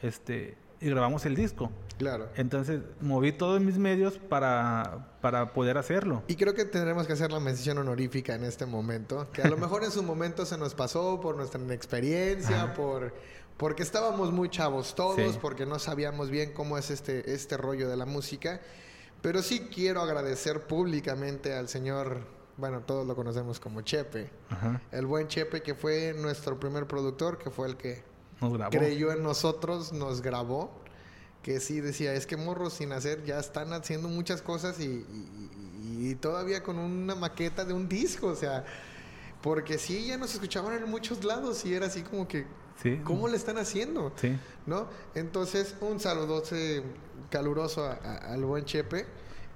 este, 0.00 0.56
y 0.80 0.88
grabamos 0.88 1.24
el 1.26 1.34
disco. 1.34 1.70
Claro. 1.98 2.28
Entonces 2.36 2.80
moví 3.00 3.32
todos 3.32 3.60
mis 3.60 3.78
medios 3.78 4.18
para, 4.18 5.16
para 5.20 5.52
poder 5.52 5.78
hacerlo. 5.78 6.22
Y 6.26 6.36
creo 6.36 6.54
que 6.54 6.64
tendremos 6.64 7.06
que 7.06 7.12
hacer 7.12 7.30
la 7.30 7.40
mención 7.40 7.78
honorífica 7.78 8.34
en 8.34 8.44
este 8.44 8.66
momento, 8.66 9.28
que 9.32 9.42
a 9.42 9.48
lo 9.48 9.56
mejor 9.56 9.84
en 9.84 9.90
su 9.90 10.02
momento 10.02 10.44
se 10.44 10.58
nos 10.58 10.74
pasó 10.74 11.20
por 11.20 11.36
nuestra 11.36 11.60
inexperiencia, 11.60 12.74
por 12.74 13.14
porque 13.56 13.84
estábamos 13.84 14.32
muy 14.32 14.48
chavos 14.48 14.94
todos, 14.94 15.38
porque 15.38 15.64
no 15.64 15.78
sabíamos 15.78 16.30
bien 16.30 16.52
cómo 16.52 16.76
es 16.76 16.90
este, 16.90 17.32
este 17.32 17.56
rollo 17.56 17.88
de 17.88 17.96
la 17.96 18.06
música. 18.06 18.60
Pero 19.22 19.42
sí 19.42 19.68
quiero 19.72 20.02
agradecer 20.02 20.66
públicamente 20.66 21.54
al 21.54 21.68
señor, 21.68 22.26
bueno, 22.56 22.80
todos 22.80 23.06
lo 23.06 23.14
conocemos 23.14 23.60
como 23.60 23.80
Chepe, 23.80 24.28
el 24.92 25.06
buen 25.06 25.28
Chepe 25.28 25.62
que 25.62 25.74
fue 25.74 26.14
nuestro 26.14 26.58
primer 26.58 26.86
productor, 26.86 27.38
que 27.38 27.50
fue 27.50 27.68
el 27.68 27.76
que 27.76 28.02
creyó 28.70 29.12
en 29.12 29.22
nosotros, 29.22 29.92
nos 29.92 30.20
grabó 30.20 30.84
que 31.44 31.60
sí 31.60 31.80
decía, 31.80 32.14
es 32.14 32.26
que 32.26 32.38
morros 32.38 32.72
sin 32.72 32.92
hacer 32.92 33.22
ya 33.24 33.38
están 33.38 33.74
haciendo 33.74 34.08
muchas 34.08 34.40
cosas 34.40 34.80
y, 34.80 35.04
todavía 36.20 36.62
con 36.62 36.78
una 36.78 37.14
maqueta 37.14 37.64
de 37.64 37.74
un 37.74 37.88
disco, 37.88 38.28
o 38.28 38.34
sea, 38.34 38.64
porque 39.42 39.78
sí, 39.78 40.06
ya 40.06 40.16
nos 40.16 40.32
escuchaban 40.32 40.74
en 40.74 40.88
muchos 40.88 41.22
lados 41.22 41.64
y 41.66 41.74
era 41.74 41.86
así 41.86 42.02
como 42.02 42.26
que, 42.26 42.46
¿cómo 43.04 43.28
le 43.28 43.36
están 43.36 43.58
haciendo? 43.58 44.12
Sí. 44.16 44.38
¿No? 44.66 44.88
Entonces, 45.14 45.76
un 45.80 46.00
saludo 46.00 46.42
caluroso 47.30 47.94
al 48.02 48.44
buen 48.44 48.64
Chepe 48.64 49.06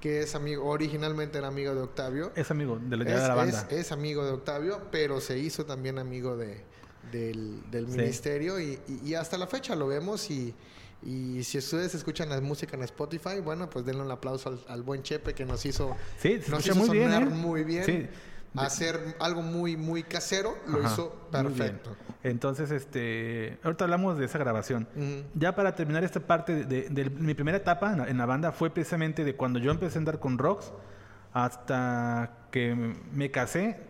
que 0.01 0.23
es 0.23 0.35
amigo, 0.35 0.65
originalmente 0.67 1.39
era 1.39 1.49
amigo 1.49 1.75
de 1.75 1.81
Octavio. 1.81 2.31
Es 2.37 2.51
amigo 2.51 2.79
de 2.81 2.97
la, 2.99 3.05
de 3.05 3.15
la 3.15 3.35
banda. 3.35 3.67
Es, 3.71 3.91
amigo 3.91 4.25
de 4.25 4.33
Octavio, 4.33 4.83
pero 4.93 5.21
se 5.21 5.39
hizo 5.39 5.65
también 5.65 5.99
amigo 5.99 6.37
de, 6.37 6.65
del, 7.11 7.87
ministerio 7.87 8.61
y, 8.61 8.79
y, 9.05 9.15
hasta 9.15 9.39
la 9.39 9.47
fecha 9.47 9.75
lo 9.75 9.87
vemos 9.89 10.31
y, 10.31 10.55
y 11.03 11.45
si 11.45 11.59
ustedes 11.59 11.95
escuchan 11.95 12.29
la 12.29 12.41
música 12.41 12.77
en 12.77 12.83
Spotify, 12.83 13.41
bueno, 13.43 13.71
pues 13.71 13.85
denle 13.85 14.03
un 14.03 14.11
aplauso 14.11 14.59
al, 14.69 14.83
buen 14.83 15.03
Chepe 15.03 15.35
que 15.35 15.45
nos 15.45 15.65
hizo, 15.65 15.97
sí, 16.19 16.41
nos 16.49 16.67
hizo 16.67 16.75
muy 16.75 16.87
sonar 16.87 17.25
bien, 17.25 17.33
¿eh? 17.33 17.37
muy 17.37 17.65
bien. 17.65 18.11
Hacer 18.57 19.17
algo 19.21 19.43
muy, 19.43 19.77
muy 19.77 20.03
casero, 20.03 20.57
lo 20.67 20.83
hizo 20.83 21.15
perfecto. 21.31 21.95
Entonces, 22.25 22.71
este, 22.73 23.59
ahorita 23.63 23.85
hablamos 23.85 24.19
de 24.19 24.25
esa 24.25 24.39
grabación. 24.39 24.89
Ya 25.35 25.55
para 25.55 25.77
terminar 25.77 26.03
esta 26.03 26.21
parte 26.21 26.65
de, 26.65 27.11
mi 27.11 27.35
primera 27.35 27.59
etapa 27.59 27.93
en 28.09 28.19
la, 28.19 28.27
banda 28.27 28.51
fue 28.51 28.71
precisamente 28.71 29.25
de 29.25 29.37
cuando 29.37 29.61
yo 29.61 29.71
empecé 29.71 29.99
a 29.99 30.01
andar 30.01 30.19
con 30.19 30.39
Rocks 30.39 30.73
hasta 31.33 32.49
que 32.51 32.75
me 33.13 33.31
casé. 33.31 33.88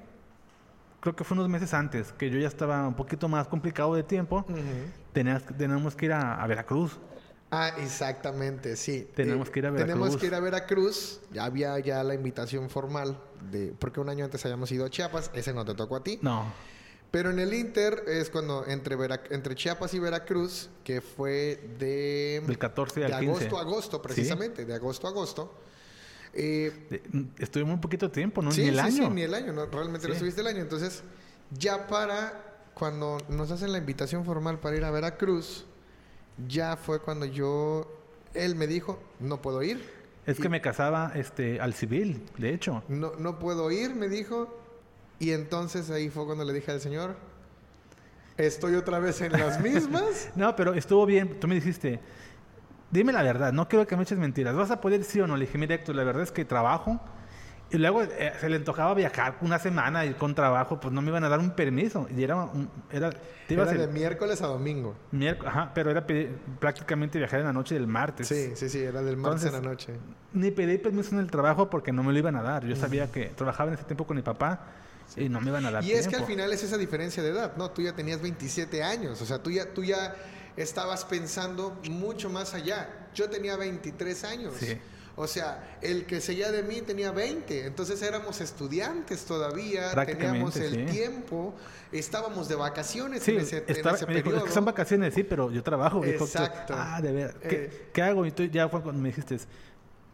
Creo 1.00 1.14
que 1.14 1.24
fue 1.24 1.36
unos 1.36 1.48
meses 1.48 1.74
antes, 1.74 2.12
que 2.12 2.28
yo 2.28 2.38
ya 2.38 2.48
estaba 2.48 2.86
un 2.88 2.94
poquito 2.94 3.28
más 3.28 3.46
complicado 3.46 3.94
de 3.94 4.02
tiempo 4.02 4.44
tenemos 5.56 5.96
que 5.96 6.06
ir 6.06 6.12
a, 6.12 6.46
Veracruz. 6.46 6.98
Ah, 7.50 7.72
exactamente, 7.78 8.76
sí. 8.76 9.08
Tenemos 9.14 9.50
que 9.50 9.60
ir 9.60 9.66
a 9.66 9.70
Veracruz. 9.70 9.94
Tenemos 9.94 10.16
que 10.16 10.26
ir 10.26 10.34
a 10.34 10.40
Veracruz. 10.40 11.20
Ya 11.32 11.44
había 11.44 11.78
ya 11.78 12.04
la 12.04 12.14
invitación 12.14 12.68
formal 12.68 13.18
de 13.50 13.74
porque 13.78 14.00
un 14.00 14.08
año 14.08 14.24
antes 14.24 14.44
habíamos 14.44 14.70
ido 14.70 14.84
a 14.84 14.90
Chiapas. 14.90 15.30
Ese 15.32 15.54
no 15.54 15.64
te 15.64 15.74
tocó 15.74 15.96
a 15.96 16.04
ti. 16.04 16.18
No. 16.20 16.52
Pero 17.10 17.30
en 17.30 17.38
el 17.38 17.54
Inter 17.54 18.04
es 18.06 18.28
cuando 18.28 18.66
entre 18.66 18.96
entre 19.30 19.54
Chiapas 19.54 19.94
y 19.94 19.98
Veracruz, 19.98 20.68
que 20.84 21.00
fue 21.00 21.74
de 21.78 22.42
del 22.46 22.58
14 22.58 23.06
al 23.06 23.10
de 23.10 23.16
agosto 23.16 23.58
a 23.58 23.62
agosto 23.62 24.02
precisamente, 24.02 24.66
de 24.66 24.74
agosto 24.74 25.06
a 25.06 25.10
agosto. 25.10 25.54
Eh, 26.34 27.00
estuvimos 27.38 27.74
un 27.74 27.80
poquito 27.80 28.08
de 28.08 28.12
tiempo, 28.12 28.42
¿no? 28.42 28.50
ni 28.50 28.64
el 28.64 28.78
año. 28.78 29.08
Sí, 29.08 29.10
ni 29.10 29.22
el 29.22 29.34
año, 29.34 29.52
no, 29.52 29.66
realmente 29.66 30.06
no 30.08 30.14
estuviste 30.14 30.40
el 30.40 30.46
año. 30.46 30.60
Entonces, 30.60 31.02
ya 31.50 31.86
para 31.86 32.44
cuando 32.74 33.18
nos 33.28 33.50
hacen 33.50 33.72
la 33.72 33.78
invitación 33.78 34.24
formal 34.24 34.60
para 34.60 34.76
ir 34.76 34.84
a 34.84 34.90
Veracruz, 34.90 35.66
ya 36.46 36.76
fue 36.76 37.00
cuando 37.00 37.26
yo, 37.26 37.90
él 38.34 38.54
me 38.54 38.66
dijo, 38.66 39.02
no 39.18 39.42
puedo 39.42 39.62
ir. 39.62 39.98
Es 40.26 40.38
que 40.38 40.48
me 40.48 40.60
casaba 40.60 41.12
este, 41.14 41.58
al 41.58 41.72
civil, 41.72 42.22
de 42.36 42.52
hecho. 42.52 42.84
No, 42.88 43.12
no 43.18 43.38
puedo 43.38 43.70
ir, 43.70 43.94
me 43.94 44.08
dijo. 44.08 44.54
Y 45.18 45.32
entonces 45.32 45.90
ahí 45.90 46.10
fue 46.10 46.26
cuando 46.26 46.44
le 46.44 46.52
dije 46.52 46.70
al 46.70 46.80
Señor, 46.80 47.16
estoy 48.36 48.74
otra 48.74 48.98
vez 48.98 49.20
en 49.22 49.32
las 49.32 49.60
mismas. 49.60 50.30
no, 50.36 50.54
pero 50.54 50.74
estuvo 50.74 51.06
bien. 51.06 51.40
Tú 51.40 51.48
me 51.48 51.54
dijiste, 51.54 51.98
dime 52.90 53.12
la 53.12 53.22
verdad, 53.22 53.52
no 53.52 53.68
quiero 53.68 53.86
que 53.86 53.96
me 53.96 54.02
eches 54.02 54.18
mentiras. 54.18 54.54
¿Vas 54.54 54.70
a 54.70 54.80
poder 54.80 55.04
sí 55.04 55.20
o 55.20 55.26
no? 55.26 55.36
Le 55.36 55.46
dije, 55.46 55.58
mira, 55.58 55.74
Héctor, 55.74 55.94
la 55.94 56.04
verdad 56.04 56.22
es 56.22 56.32
que 56.32 56.44
trabajo 56.44 57.00
y 57.70 57.76
luego 57.76 58.02
eh, 58.02 58.32
se 58.40 58.48
le 58.48 58.56
antojaba 58.56 58.94
viajar 58.94 59.36
una 59.42 59.58
semana 59.58 60.06
y 60.06 60.14
con 60.14 60.34
trabajo, 60.34 60.80
pues 60.80 60.92
no 60.92 61.02
me 61.02 61.08
iban 61.08 61.22
a 61.24 61.28
dar 61.28 61.38
un 61.38 61.50
permiso. 61.50 62.08
Y 62.16 62.22
era, 62.22 62.48
era, 62.90 63.10
era 63.48 63.64
de 63.66 63.86
miércoles 63.88 64.40
a 64.40 64.46
domingo. 64.46 64.96
ajá, 65.44 65.72
pero 65.74 65.90
era 65.90 66.06
prácticamente 66.58 67.18
viajar 67.18 67.40
en 67.40 67.46
la 67.46 67.52
noche 67.52 67.74
del 67.74 67.86
martes. 67.86 68.26
Sí, 68.26 68.52
sí, 68.54 68.70
sí, 68.70 68.78
era 68.78 69.02
del 69.02 69.18
martes 69.18 69.44
en 69.44 69.52
la 69.52 69.60
noche. 69.60 69.92
Ni 70.32 70.50
pedí 70.50 70.78
permiso 70.78 71.14
en 71.14 71.20
el 71.20 71.30
trabajo 71.30 71.68
porque 71.68 71.92
no 71.92 72.02
me 72.02 72.12
lo 72.12 72.18
iban 72.18 72.36
a 72.36 72.42
dar. 72.42 72.64
Yo 72.64 72.74
sabía 72.74 73.12
que 73.12 73.26
trabajaba 73.26 73.68
en 73.68 73.74
ese 73.74 73.84
tiempo 73.84 74.06
con 74.06 74.16
mi 74.16 74.22
papá 74.22 74.60
y 75.16 75.28
no 75.28 75.40
me 75.40 75.48
iban 75.48 75.66
a 75.66 75.70
dar 75.70 75.84
Y 75.84 75.92
es 75.92 76.08
que 76.08 76.16
al 76.16 76.24
final 76.24 76.50
es 76.52 76.62
esa 76.62 76.78
diferencia 76.78 77.22
de 77.22 77.30
edad, 77.30 77.54
¿no? 77.58 77.70
Tú 77.70 77.82
ya 77.82 77.94
tenías 77.94 78.22
27 78.22 78.82
años, 78.82 79.20
o 79.20 79.26
sea, 79.26 79.42
tú 79.42 79.50
ya, 79.50 79.74
tú 79.74 79.84
ya 79.84 80.14
estabas 80.62 81.04
pensando 81.04 81.78
mucho 81.90 82.28
más 82.28 82.54
allá. 82.54 82.88
Yo 83.14 83.28
tenía 83.30 83.56
23 83.56 84.24
años. 84.24 84.54
Sí. 84.58 84.78
O 85.20 85.26
sea, 85.26 85.78
el 85.82 86.06
que 86.06 86.20
seguía 86.20 86.52
de 86.52 86.62
mí 86.62 86.80
tenía 86.80 87.10
20, 87.10 87.66
entonces 87.66 88.00
éramos 88.02 88.40
estudiantes 88.40 89.24
todavía, 89.24 89.90
teníamos 90.06 90.54
el 90.56 90.86
tiempo, 90.86 91.56
estábamos 91.90 92.48
de 92.48 92.54
vacaciones 92.54 93.26
en 93.26 93.40
ese, 93.40 93.62
periodo. 93.62 94.46
son 94.46 94.64
vacaciones, 94.64 95.14
sí, 95.14 95.24
pero 95.24 95.50
yo 95.50 95.60
trabajo. 95.64 96.04
Exacto. 96.04 96.72
ah, 96.76 97.00
de 97.02 97.10
ver. 97.10 97.34
¿Qué, 97.40 97.64
eh. 97.64 97.88
¿Qué, 97.92 98.02
hago? 98.02 98.24
Y 98.26 98.30
tú 98.30 98.44
ya 98.44 98.68
fue 98.68 98.80
cuando 98.80 99.02
me 99.02 99.08
dijiste, 99.08 99.38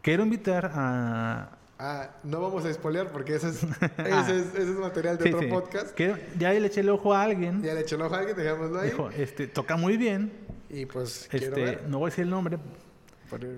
quiero 0.01 0.23
invitar 0.23 0.71
a, 0.73 1.55
Ah, 1.77 2.09
no 2.23 2.39
vamos 2.41 2.63
a 2.63 2.73
spoilear 2.73 3.11
porque 3.11 3.35
ese 3.35 3.49
es, 3.49 3.63
ese 3.97 4.39
es, 4.39 4.55
ese 4.55 4.61
es 4.61 4.77
material 4.79 5.17
de 5.17 5.33
otro 5.33 5.49
podcast. 5.49 5.91
Que 5.93 6.15
ya 6.37 6.53
le 6.53 6.67
eché 6.67 6.79
el 6.79 6.89
ojo 6.89 7.13
a 7.13 7.23
alguien. 7.23 7.61
Ya 7.61 7.73
le 7.73 7.81
eché 7.81 7.95
el 7.95 8.01
ojo 8.01 8.15
a 8.15 8.19
alguien, 8.19 8.37
dejémoslo 8.37 8.79
ahí. 8.79 8.89
Dijo, 8.89 9.09
este, 9.09 9.47
toca 9.47 9.75
muy 9.75 9.97
bien. 9.97 10.31
Y 10.69 10.85
pues, 10.85 11.27
este, 11.31 11.79
no 11.87 11.99
voy 11.99 12.07
a 12.07 12.09
decir 12.11 12.23
el 12.23 12.29
nombre. 12.29 12.59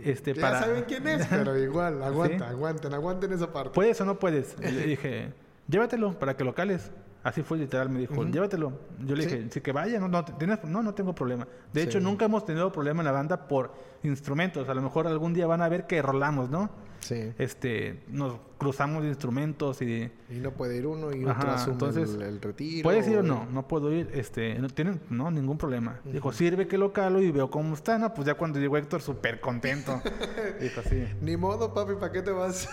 este, 0.03 0.33
ya 0.33 0.41
para... 0.41 0.61
saben 0.61 0.85
quién 0.87 1.07
es, 1.07 1.27
pero 1.27 1.55
igual, 1.63 2.01
aguanta, 2.01 2.49
aguanten, 2.49 2.93
aguanten 2.93 3.33
esa 3.33 3.53
parte. 3.53 3.69
¿Puedes 3.73 4.01
o 4.01 4.05
no 4.05 4.17
puedes? 4.17 4.59
le 4.59 4.87
dije, 4.87 5.33
llévatelo 5.67 6.17
para 6.17 6.35
que 6.35 6.43
lo 6.43 6.55
cales. 6.55 6.89
Así 7.23 7.43
fue 7.43 7.57
literal, 7.57 7.89
me 7.89 7.99
dijo, 7.99 8.23
llévatelo. 8.23 8.71
Yo 9.05 9.15
le 9.15 9.25
dije, 9.25 9.47
sí 9.51 9.61
que 9.61 9.73
vaya, 9.73 9.99
no, 9.99 10.07
no, 10.07 10.23
¿tienes? 10.23 10.63
no, 10.63 10.81
no 10.81 10.93
tengo 10.93 11.13
problema. 11.13 11.45
De 11.73 11.83
hecho, 11.83 11.99
nunca 11.99 12.25
hemos 12.25 12.45
tenido 12.45 12.71
problema 12.71 13.01
en 13.01 13.05
la 13.05 13.11
banda 13.11 13.47
por 13.47 13.73
instrumentos. 14.01 14.69
A 14.69 14.73
lo 14.73 14.81
mejor 14.81 15.07
algún 15.07 15.33
día 15.33 15.45
van 15.45 15.61
a 15.61 15.69
ver 15.69 15.85
que 15.85 16.01
rolamos, 16.01 16.49
¿no? 16.49 16.69
Sí. 16.99 17.33
Este, 17.37 18.03
nos 18.07 18.39
cruzamos 18.57 19.03
de 19.03 19.09
instrumentos 19.09 19.81
y... 19.81 20.11
Y 20.29 20.39
no 20.39 20.51
puede 20.51 20.77
ir 20.77 20.87
uno 20.87 21.13
y 21.13 21.23
otro 21.23 21.51
asume 21.51 21.73
entonces, 21.73 22.09
el, 22.13 22.41
retiro. 22.41 22.83
¿Puedes 22.83 23.07
ir 23.07 23.17
o 23.17 23.23
no? 23.23 23.45
No 23.45 23.67
puedo 23.67 23.93
ir. 23.93 24.09
Este, 24.13 24.55
no 24.55 24.69
tienen, 24.69 25.01
no, 25.09 25.31
ningún 25.31 25.57
problema. 25.57 25.99
Dijo, 26.05 26.31
sirve 26.31 26.67
que 26.67 26.77
lo 26.77 26.93
calo 26.93 27.21
y 27.21 27.31
veo 27.31 27.49
cómo 27.49 27.75
está. 27.75 27.97
No, 27.97 28.13
pues 28.13 28.25
ya 28.27 28.33
cuando 28.35 28.59
llegó 28.59 28.77
Héctor, 28.77 29.01
súper 29.01 29.39
contento. 29.39 30.01
Dijo 30.61 30.81
así. 30.81 31.05
Ni 31.21 31.37
modo, 31.37 31.73
papi, 31.73 31.93
¿para 31.95 32.11
qué 32.11 32.21
te 32.21 32.31
vas? 32.31 32.67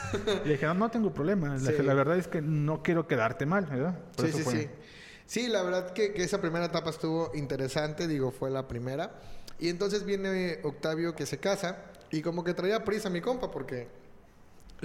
le 0.45 0.53
dije, 0.53 0.66
no, 0.66 0.75
no 0.75 0.91
tengo 0.91 1.12
problema. 1.12 1.57
La, 1.57 1.95
verdad 1.95 2.16
es 2.16 2.29
que 2.29 2.41
no 2.41 2.83
quiero 2.83 3.07
quedarte 3.07 3.47
mal, 3.47 3.66
¿verdad? 3.66 3.99
sí, 4.18 4.33
sí, 4.33 4.43
sí. 4.45 4.68
Sí, 5.27 5.49
la 5.49 5.62
verdad 5.62 5.93
que, 5.93 6.12
que 6.12 6.22
esa 6.22 6.41
primera 6.41 6.66
etapa 6.66 6.91
estuvo 6.91 7.31
interesante. 7.35 8.07
Digo, 8.07 8.31
fue 8.31 8.51
la 8.51 8.68
primera. 8.68 9.12
Y 9.59 9.68
entonces 9.68 10.05
viene 10.05 10.59
Octavio 10.62 11.14
que 11.14 11.27
se 11.27 11.39
casa 11.39 11.79
y 12.11 12.22
como 12.22 12.45
que 12.45 12.55
traía 12.55 12.85
prisa 12.85 13.09
a 13.09 13.11
mi 13.11 13.20
compa 13.20 13.51
porque 13.51 13.89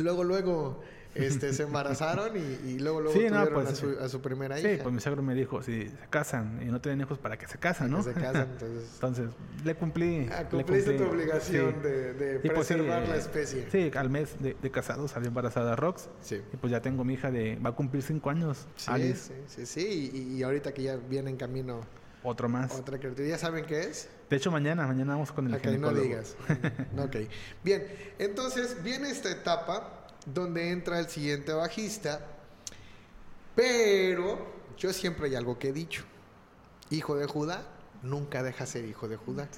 luego, 0.03 0.23
luego 0.23 0.81
este, 1.15 1.53
se 1.53 1.63
embarazaron 1.63 2.37
y, 2.37 2.79
luego, 2.79 3.01
luego 3.01 3.15
tuvieron 3.15 3.49
pues, 3.53 3.83
a, 3.99 4.09
su, 4.09 4.21
primera 4.21 4.59
hija. 4.59 4.69
Sí, 4.69 4.79
pues 4.81 4.93
mi 4.93 5.01
suegro 5.01 5.23
me 5.23 5.33
dijo, 5.33 5.61
si 5.63 5.87
se 5.87 6.07
casan 6.09 6.59
y 6.61 6.65
no 6.65 6.79
tienen 6.81 7.01
hijos, 7.01 7.17
¿para 7.17 7.37
qué 7.37 7.47
se 7.47 7.57
casan, 7.57 7.89
no? 7.89 8.03
se 8.03 8.13
casan, 8.13 8.49
entonces... 8.53 8.89
entonces, 8.93 9.29
le 9.63 9.75
cumplí. 9.75 10.29
Ah, 10.31 10.45
cumpliste 10.49 10.93
tu 10.93 11.05
obligación 11.05 11.81
de, 11.81 12.39
pues, 12.41 12.53
preservar 12.53 13.07
la 13.07 13.15
especie. 13.15 13.67
Sí, 13.71 13.91
al 13.95 14.09
mes 14.09 14.35
de, 14.39 14.55
casados 14.71 15.11
salió 15.11 15.27
embarazada 15.29 15.75
Rox. 15.75 16.09
Sí. 16.21 16.41
Y 16.53 16.57
pues 16.57 16.71
ya 16.71 16.81
tengo 16.81 17.03
mi 17.03 17.15
hija 17.15 17.31
de... 17.31 17.55
Va 17.55 17.71
a 17.71 17.73
cumplir 17.73 18.03
cinco 18.03 18.29
años, 18.29 18.67
sí, 18.75 18.91
Sí, 19.15 19.33
sí, 19.47 19.65
sí. 19.65 20.11
Y, 20.13 20.37
y 20.37 20.43
ahorita 20.43 20.73
que 20.73 20.83
ya 20.83 20.95
viene 20.95 21.31
en 21.31 21.37
camino... 21.37 21.81
Otro 22.21 22.49
más. 22.49 22.75
Otra 22.75 22.99
criatura. 22.99 23.27
¿Ya 23.27 23.37
saben 23.37 23.65
qué 23.65 23.81
es? 23.81 24.09
De 24.29 24.37
hecho, 24.37 24.51
mañana, 24.51 24.85
mañana 24.85 25.13
vamos 25.13 25.31
con 25.31 25.47
el 25.47 25.55
okay, 25.55 25.77
no 25.77 25.91
digas. 25.91 26.35
ok. 26.97 27.15
Bien, 27.63 27.87
entonces 28.19 28.83
viene 28.83 29.09
esta 29.09 29.31
etapa 29.31 30.07
donde 30.25 30.69
entra 30.69 30.99
el 30.99 31.09
siguiente 31.09 31.51
bajista. 31.51 32.21
Pero 33.55 34.45
yo 34.77 34.93
siempre 34.93 35.27
hay 35.27 35.35
algo 35.35 35.57
que 35.57 35.69
he 35.69 35.73
dicho. 35.73 36.03
Hijo 36.91 37.15
de 37.15 37.25
Judá 37.25 37.63
nunca 38.03 38.43
deja 38.43 38.65
ser 38.65 38.85
hijo 38.85 39.07
de 39.07 39.17
Judá. 39.17 39.49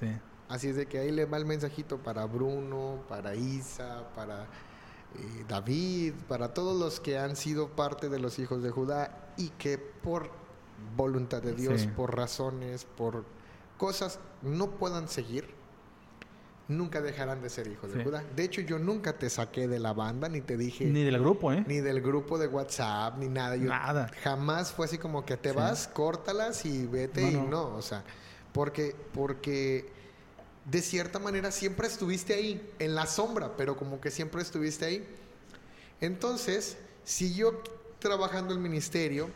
Así 0.48 0.70
es 0.70 0.76
de 0.76 0.86
que 0.86 1.00
ahí 1.00 1.12
le 1.12 1.26
va 1.26 1.38
el 1.38 1.46
mensajito 1.46 1.98
para 1.98 2.26
Bruno, 2.26 3.04
para 3.08 3.36
Isa, 3.36 4.10
para 4.16 4.44
eh, 4.44 5.46
David, 5.48 6.14
para 6.28 6.54
todos 6.54 6.80
los 6.80 7.00
que 7.00 7.18
han 7.18 7.36
sido 7.36 7.70
parte 7.70 8.10
de 8.10 8.20
los 8.20 8.40
hijos 8.40 8.64
de 8.64 8.70
Judá 8.70 9.34
y 9.38 9.50
que 9.50 9.78
por 9.78 10.30
voluntad 10.98 11.42
de 11.42 11.54
Dios, 11.54 11.88
por 11.96 12.16
razones, 12.16 12.86
por 12.86 13.24
cosas 13.82 14.20
no 14.44 14.70
puedan 14.70 15.08
seguir 15.08 15.60
nunca 16.68 17.02
dejarán 17.02 17.42
de 17.42 17.50
ser 17.50 17.68
hijos 17.68 17.92
de 17.92 18.04
Judá. 18.04 18.24
De 18.36 18.44
hecho, 18.44 18.62
yo 18.62 18.80
nunca 18.80 19.18
te 19.18 19.30
saqué 19.30 19.68
de 19.68 19.80
la 19.80 19.92
banda, 19.92 20.30
ni 20.30 20.40
te 20.40 20.56
dije... 20.56 20.86
Ni 20.86 21.04
del 21.04 21.20
grupo, 21.20 21.52
¿eh? 21.52 21.66
Ni 21.68 21.82
del 21.82 22.00
grupo 22.00 22.38
de 22.38 22.48
WhatsApp, 22.48 23.18
ni 23.18 23.28
nada. 23.28 23.58
nada. 23.58 24.12
Jamás 24.24 24.72
fue 24.72 24.86
así 24.86 25.00
como 25.00 25.26
que 25.26 25.36
te 25.36 25.52
vas, 25.52 25.88
córtalas 25.88 26.64
y 26.66 26.86
vete 26.86 27.24
y 27.24 27.36
no. 27.36 27.76
O 27.76 27.82
sea, 27.82 28.04
porque, 28.54 28.96
porque 29.14 29.90
de 30.64 30.82
cierta 30.82 31.20
manera 31.20 31.52
siempre 31.52 31.88
estuviste 31.88 32.36
ahí, 32.36 32.72
en 32.80 32.96
la 32.96 33.08
sombra, 33.08 33.58
pero 33.58 33.76
como 33.76 34.00
que 34.00 34.12
siempre 34.12 34.42
estuviste 34.44 34.86
ahí. 34.86 35.08
Entonces, 36.00 36.78
siguió 37.04 37.62
trabajando 38.00 38.54
el 38.54 38.60
ministerio 38.60 39.30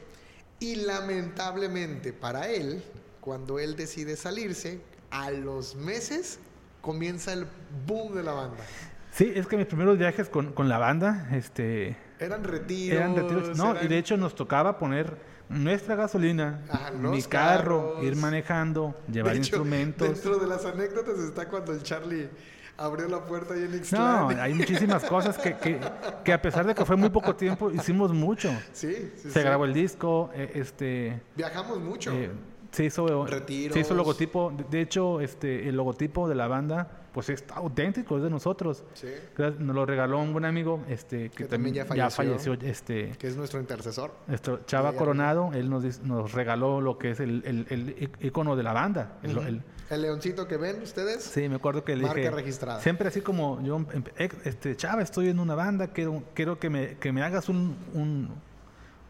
y 0.60 0.76
lamentablemente 0.76 2.14
para 2.14 2.48
él, 2.50 2.84
cuando 3.26 3.58
él 3.58 3.76
decide 3.76 4.16
salirse, 4.16 4.80
a 5.10 5.32
los 5.32 5.76
meses 5.76 6.40
comienza 6.82 7.34
el 7.34 7.48
boom 7.88 8.14
de 8.14 8.22
la 8.22 8.34
banda. 8.34 8.64
Sí, 9.12 9.34
es 9.36 9.48
que 9.48 9.58
mis 9.58 9.66
primeros 9.66 9.98
viajes 9.98 10.30
con, 10.30 10.54
con 10.54 10.70
la 10.70 10.78
banda, 10.78 11.28
este... 11.32 11.98
Eran 12.20 12.44
retiros. 12.44 12.98
Eran 12.98 13.16
retiros. 13.16 13.58
No, 13.58 13.82
y 13.82 13.88
de 13.88 13.98
hecho 13.98 14.16
nos 14.16 14.36
tocaba 14.36 14.78
poner 14.78 15.18
nuestra 15.50 15.96
gasolina, 15.96 16.62
mi 17.02 17.24
carro, 17.24 18.04
ir 18.04 18.16
manejando, 18.16 18.96
llevar 19.12 19.36
instrumentos. 19.36 20.08
Dentro 20.08 20.38
de 20.38 20.46
las 20.48 20.64
anécdotas 20.66 21.18
está 21.18 21.50
cuando 21.50 21.72
el 21.72 21.82
Charlie 21.82 22.30
abrió 22.78 23.08
la 23.08 23.26
puerta 23.26 23.56
y 23.58 23.64
en 23.64 23.82
No, 23.92 24.30
hay 24.30 24.54
muchísimas 24.54 25.04
cosas 25.06 25.38
que, 25.40 25.56
que, 25.58 25.80
que, 26.24 26.34
a 26.34 26.42
pesar 26.42 26.68
de 26.68 26.76
que 26.76 26.86
fue 26.86 26.96
muy 26.96 27.10
poco 27.10 27.36
tiempo, 27.36 27.72
hicimos 27.72 28.14
mucho. 28.14 28.52
Sí, 28.72 29.12
sí 29.16 29.32
Se 29.32 29.42
grabó 29.42 29.66
el 29.66 29.74
disco, 29.74 30.30
eh, 30.36 30.52
este... 30.54 31.22
Viajamos 31.36 31.80
mucho. 31.80 32.12
Eh, 32.12 32.30
se 32.76 32.84
hizo, 32.86 33.28
se 33.28 33.80
hizo 33.80 33.94
logotipo. 33.94 34.54
De 34.70 34.82
hecho, 34.82 35.22
este, 35.22 35.70
el 35.70 35.78
logotipo 35.78 36.28
de 36.28 36.36
la 36.36 36.48
banda, 36.48 37.08
pues 37.14 37.30
es 37.30 37.46
auténtico, 37.54 38.18
es 38.18 38.24
de 38.24 38.30
nosotros. 38.30 38.84
Sí. 38.94 39.08
Nos 39.38 39.76
lo 39.76 39.86
regaló 39.86 40.20
un 40.20 40.34
buen 40.34 40.44
amigo, 40.44 40.84
este, 40.90 41.30
que, 41.30 41.46
también 41.46 41.74
ya 41.74 42.10
falleció, 42.10 42.54
este, 42.54 43.14
que 43.18 43.28
es 43.28 43.38
nuestro 43.38 43.62
intercesor. 43.62 44.14
Nuestro 44.28 44.66
Chava 44.66 44.94
Coronado, 44.94 45.52
él 45.54 45.70
nos, 45.70 46.02
nos 46.02 46.34
regaló 46.34 46.82
lo 46.82 46.98
que 46.98 47.12
es 47.12 47.22
el, 47.22 47.44
el, 47.46 48.10
icono 48.20 48.58
de 48.58 48.64
la 48.64 48.74
banda. 48.74 49.20
el, 49.24 49.62
leoncito 50.02 50.48
que 50.48 50.58
ven 50.58 50.82
ustedes. 50.82 51.24
Sí, 51.24 51.48
me 51.48 51.56
acuerdo 51.56 51.86
que 51.86 51.96
le 51.96 52.04
Marca 52.04 52.32
registrada. 52.32 52.82
Siempre 52.82 53.08
así 53.08 53.22
como 53.22 53.62
yo, 53.64 53.86
este, 54.18 54.76
Chava, 54.76 55.02
estoy 55.02 55.30
en 55.30 55.40
una 55.40 55.56
banda, 55.56 55.94
quiero, 55.94 56.24
quiero 56.34 56.60
que, 56.60 56.70
me, 56.70 56.98
que 56.98 57.14
me 57.14 57.24
hagas 57.24 57.48
un, 57.48 57.78
un, 57.94 58.30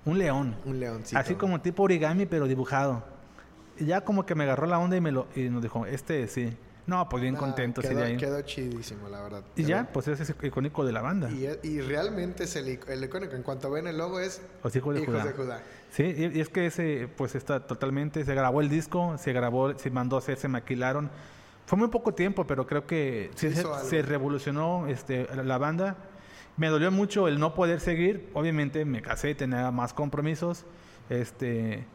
un 0.05 0.20
león. 0.20 0.55
Un 0.66 0.80
leoncito. 0.80 1.18
Así 1.18 1.34
como 1.34 1.61
tipo 1.61 1.82
origami, 1.82 2.28
pero 2.28 2.47
dibujado 2.47 3.14
ya 3.80 4.01
como 4.01 4.26
que 4.26 4.36
me 4.36 4.43
agarró 4.43 4.67
la 4.67 4.80
onda 4.80 4.97
y 4.97 5.01
me 5.01 5.11
lo 5.11 5.28
y 5.36 5.49
nos 5.49 5.61
dijo, 5.61 5.86
este 5.86 6.28
sí. 6.28 6.55
No, 6.88 7.09
pues 7.09 7.23
bien 7.23 7.36
contento. 7.36 7.82
Quedó, 7.82 8.05
quedó 8.17 8.41
chidísimo, 8.43 9.09
la 9.09 9.21
verdad. 9.21 9.43
Y 9.55 9.63
ya, 9.63 9.89
pues 9.91 10.07
ese 10.07 10.21
es 10.21 10.30
el 10.30 10.45
icónico 10.45 10.86
de 10.86 10.91
la 10.91 11.01
banda. 11.01 11.32
Y, 11.32 11.47
y 11.67 11.82
realmente 11.82 12.43
es 12.43 12.55
el, 12.55 12.80
el, 12.88 13.03
icónico. 13.03 13.36
En 13.36 13.41
cuanto 13.41 13.71
ven 13.71 13.88
el 13.88 13.97
logo 13.97 14.19
es 14.19 14.41
Los 14.63 14.76
hijos 14.76 14.93
de, 14.93 15.05
Judá. 15.05 15.63
Sí, 15.89 16.03
y, 16.03 16.39
es 16.39 16.49
que 16.49 16.67
ese, 16.67 17.09
pues 17.17 17.34
está 17.34 17.65
totalmente, 17.65 18.23
se 18.23 18.36
grabó 18.36 18.61
el 18.61 18.69
disco, 18.69 19.17
se 19.17 19.34
grabó, 19.34 19.78
se 19.78 19.89
mandó 19.89 20.15
a 20.15 20.19
hacer, 20.19 20.38
se 20.38 20.47
maquilaron. 20.47 21.09
Fue 21.65 21.80
muy 21.80 21.88
poco 21.88 22.13
tiempo, 22.13 22.45
pero 22.45 22.67
creo 22.67 22.86
que 22.86 23.32
sí, 23.34 23.51
se, 23.51 23.63
se, 23.84 24.01
revolucionó 24.03 24.86
este, 24.86 25.28
la 25.43 25.57
banda. 25.57 25.97
Me 26.57 26.67
dolió 26.67 26.91
mucho 26.91 27.28
el 27.28 27.39
no 27.39 27.55
poder 27.55 27.80
seguir. 27.80 28.30
Obviamente 28.36 28.86
me 28.86 29.01
casé, 29.01 29.34
tenía 29.34 29.71
más 29.71 29.93
compromisos. 29.93 30.65
Este, 31.09 31.86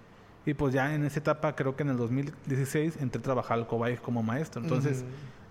y 0.47 0.55
pues 0.55 0.73
ya 0.73 0.95
en 0.95 1.05
esa 1.05 1.21
etapa, 1.21 1.55
creo 1.55 1.77
que 1.77 1.83
en 1.83 1.91
el 1.91 1.97
2016, 1.97 2.97
entré 3.01 3.21
a 3.21 3.23
trabajar 3.23 3.59
al 3.59 3.67
Cobay 3.67 3.97
como 3.97 4.23
maestro. 4.23 4.63
Entonces 4.63 5.05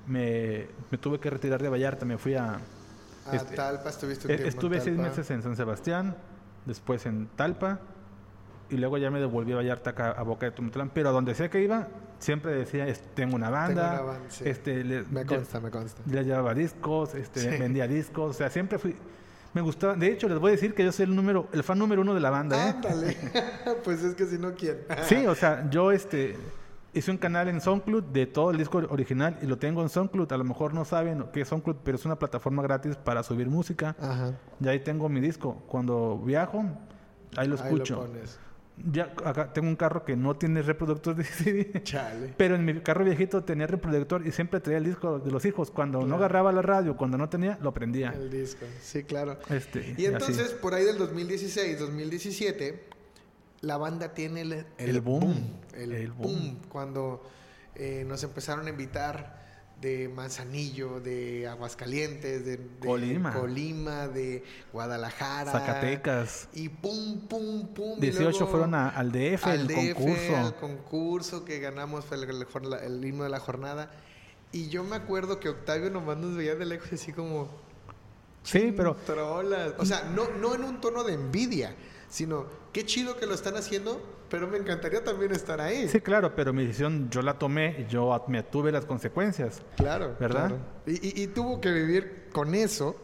me, 0.08 0.68
me, 0.90 0.98
tuve 0.98 1.20
que 1.20 1.30
retirar 1.30 1.62
de 1.62 1.70
Vallarta, 1.70 2.06
me 2.06 2.18
fui 2.18 2.36
a... 2.36 2.60
A 3.26 3.36
este, 3.36 3.56
Talpa, 3.56 3.90
estuviste 3.90 4.28
un 4.28 4.34
e, 4.34 4.38
tiempo 4.38 4.50
Estuve 4.50 4.82
seis 4.82 4.98
meses 4.98 5.30
en 5.30 5.44
San 5.44 5.56
Sebastián, 5.56 6.16
después 6.66 7.06
en 7.06 7.28
Talpa, 7.36 7.80
y 8.72 8.78
luego 8.78 8.98
ya 8.98 9.12
me 9.12 9.20
devolví 9.20 9.52
a 9.52 9.58
Vallarta 9.58 9.92
acá, 9.92 10.12
a 10.12 10.24
Boca 10.24 10.48
de 10.48 10.54
Tumitlán. 10.54 10.90
Pero 10.90 11.12
donde 11.12 11.36
sea 11.36 11.50
que 11.50 11.62
iba, 11.62 11.88
siempre 12.18 12.54
decía, 12.54 12.92
tengo 13.14 13.36
una 13.36 13.52
banda. 13.52 13.92
Tengo 13.92 14.04
una 14.04 14.12
banda 14.14 14.30
este, 14.44 14.84
me 15.12 15.26
consta, 15.26 15.60
me 15.60 15.70
consta. 15.70 16.02
Le 16.08 16.24
llevaba 16.24 16.56
discos, 16.56 17.14
este, 17.14 17.60
vendía 17.60 17.88
discos, 17.88 18.32
o 18.32 18.34
sea, 18.34 18.50
siempre 18.50 18.80
fui 18.80 18.96
me 19.54 19.62
gustaba. 19.62 19.96
De 19.96 20.12
hecho, 20.12 20.28
les 20.28 20.40
voy 20.40 20.50
a 20.50 20.52
decir 20.54 20.74
que 20.74 20.84
yo 20.84 20.92
soy 20.92 21.06
el 21.06 21.16
número, 21.16 21.48
el 21.52 21.64
fan 21.64 21.80
número 21.80 22.02
uno 22.02 22.14
de 22.14 22.20
la 22.20 22.30
banda, 22.30 22.68
¿eh? 22.68 22.70
Ándale. 22.72 23.18
pues 23.84 24.04
es 24.04 24.16
que 24.16 24.26
si 24.26 24.38
no, 24.38 24.54
¿quién? 24.54 24.80
sí, 25.04 25.26
o 25.26 25.36
sea, 25.36 25.70
yo 25.70 25.92
este 25.92 26.38
hice 26.94 27.12
un 27.12 27.18
canal 27.18 27.48
en 27.48 27.62
SoundCloud 27.62 28.04
de 28.04 28.26
todo 28.26 28.52
el 28.52 28.58
disco 28.58 28.80
original 28.90 29.38
y 29.42 29.46
lo 29.46 29.58
tengo 29.58 29.82
en 29.82 29.90
SoundCloud. 29.90 30.32
A 30.32 30.38
lo 30.38 30.44
mejor 30.44 30.74
no 30.74 30.86
saben 30.86 31.26
qué 31.34 31.42
es 31.42 31.48
SoundCloud, 31.48 31.78
pero 31.84 31.98
es 31.98 32.06
una 32.06 32.18
plataforma 32.18 32.64
gratis 32.64 32.96
para 32.96 33.24
subir 33.24 33.48
música. 33.48 33.96
Ajá. 34.00 34.34
Y 34.60 34.68
ahí 34.68 34.80
tengo 34.80 35.10
mi 35.10 35.20
disco. 35.20 35.62
Cuando 35.68 36.18
viajo, 36.18 36.66
ahí 37.36 37.48
lo 37.48 37.56
escucho. 37.56 37.96
Ahí 37.96 38.02
lo 38.02 38.08
pones 38.08 38.40
ya 38.92 39.14
acá 39.26 39.54
tengo 39.54 39.68
un 39.68 39.76
carro 39.76 40.04
que 40.06 40.16
no 40.16 40.36
tiene 40.36 40.62
reproductor 40.62 41.16
de 41.16 41.24
CD. 41.24 41.84
Chale. 41.84 42.34
Pero 42.38 42.56
en 42.56 42.66
mi 42.66 42.80
carro 42.82 43.04
viejito 43.04 43.44
tenía 43.44 43.68
reproductor 43.68 44.26
y 44.26 44.32
siempre 44.32 44.60
traía 44.60 44.78
el 44.78 44.86
disco 44.86 45.20
de 45.20 45.32
los 45.32 45.46
hijos. 45.46 45.72
Cuando 45.72 46.06
no 46.06 46.16
agarraba 46.16 46.52
la 46.52 46.62
radio, 46.62 46.96
cuando 46.96 47.18
no 47.18 47.30
tenía, 47.30 47.58
lo 47.62 47.74
prendía. 47.74 48.12
El 48.12 48.30
disco, 48.30 48.66
sí, 48.82 49.04
claro. 49.04 49.38
Este, 49.50 49.96
y 49.98 50.06
entonces, 50.06 50.52
por 50.52 50.74
ahí 50.74 50.86
del 50.86 50.98
2016, 50.98 51.80
2017, 51.80 52.84
la 53.62 53.78
banda 53.78 54.14
tiene 54.14 54.42
el, 54.42 54.66
el, 54.78 55.02
boom. 55.02 55.36
El, 55.74 56.12
boom. 56.12 56.60
Cuando 56.70 57.24
eh, 57.76 58.04
nos 58.08 58.24
empezaron 58.24 58.68
a 58.68 58.70
invitar 58.70 59.39
de 59.82 60.10
Manzanillo, 60.10 61.00
de 61.00 61.48
Aguascalientes, 61.48 62.46
de, 62.46 62.60
Colima. 62.80 63.34
Colima, 63.34 64.08
de 64.08 64.44
Guadalajara. 64.74 65.52
Zacatecas. 65.52 66.50
Y 66.54 66.70
pum, 66.70 67.22
pum, 67.28 67.68
pum. 67.68 68.00
18 68.00 68.48
fueron 68.48 68.76
al 68.76 69.12
DF, 69.12 69.46
al 69.46 69.62
el 69.62 69.68
DF, 69.68 69.94
concurso. 69.96 70.38
Al 70.38 70.56
concurso 70.56 71.46
que 71.46 71.60
ganamos 71.60 72.06
fue 72.06 72.18
el, 72.18 72.24
el, 72.24 72.74
el, 72.84 73.06
himno 73.06 73.24
de 73.24 73.30
la 73.30 73.40
jornada. 73.40 73.92
Y 74.52 74.70
yo 74.70 74.84
me 74.84 74.96
acuerdo 74.96 75.40
que 75.40 75.50
Octavio 75.50 75.90
nomás 75.90 76.18
nos 76.18 76.36
veía 76.36 76.56
de 76.56 76.66
lejos 76.66 76.92
así 76.92 77.14
como... 77.14 77.50
Sí, 78.44 78.74
pero... 78.76 78.96
Trolas. 78.96 79.74
O 79.78 79.86
sea, 79.86 80.04
no, 80.04 80.30
no 80.40 80.56
en 80.56 80.64
un 80.64 80.82
tono 80.82 81.04
de 81.04 81.14
envidia, 81.14 81.76
sino 82.10 82.46
qué 82.74 82.86
chido 82.86 83.18
que 83.18 83.26
lo 83.26 83.34
están 83.34 83.56
haciendo, 83.56 84.02
pero 84.30 84.48
me 84.48 84.58
encantaría 84.58 85.04
también 85.04 85.32
estar 85.32 85.62
ahí. 85.62 85.88
Sí, 85.88 86.02
claro, 86.02 86.36
pero 86.36 86.54
mi 86.54 86.66
decisión 86.66 87.10
yo 87.10 87.22
la 87.22 87.38
tomé, 87.38 87.86
yo 87.90 88.24
me 88.28 88.44
tuve 88.44 88.72
las 88.72 88.86
consecuencias. 88.86 89.62
Claro. 89.78 90.16
¿Verdad? 90.20 90.48
Claro. 90.48 90.60
Y, 90.86 91.22
y, 91.22 91.24
y, 91.24 91.28
tuvo 91.28 91.62
que 91.62 91.72
vivir 91.72 92.28
con 92.32 92.54
eso 92.54 92.96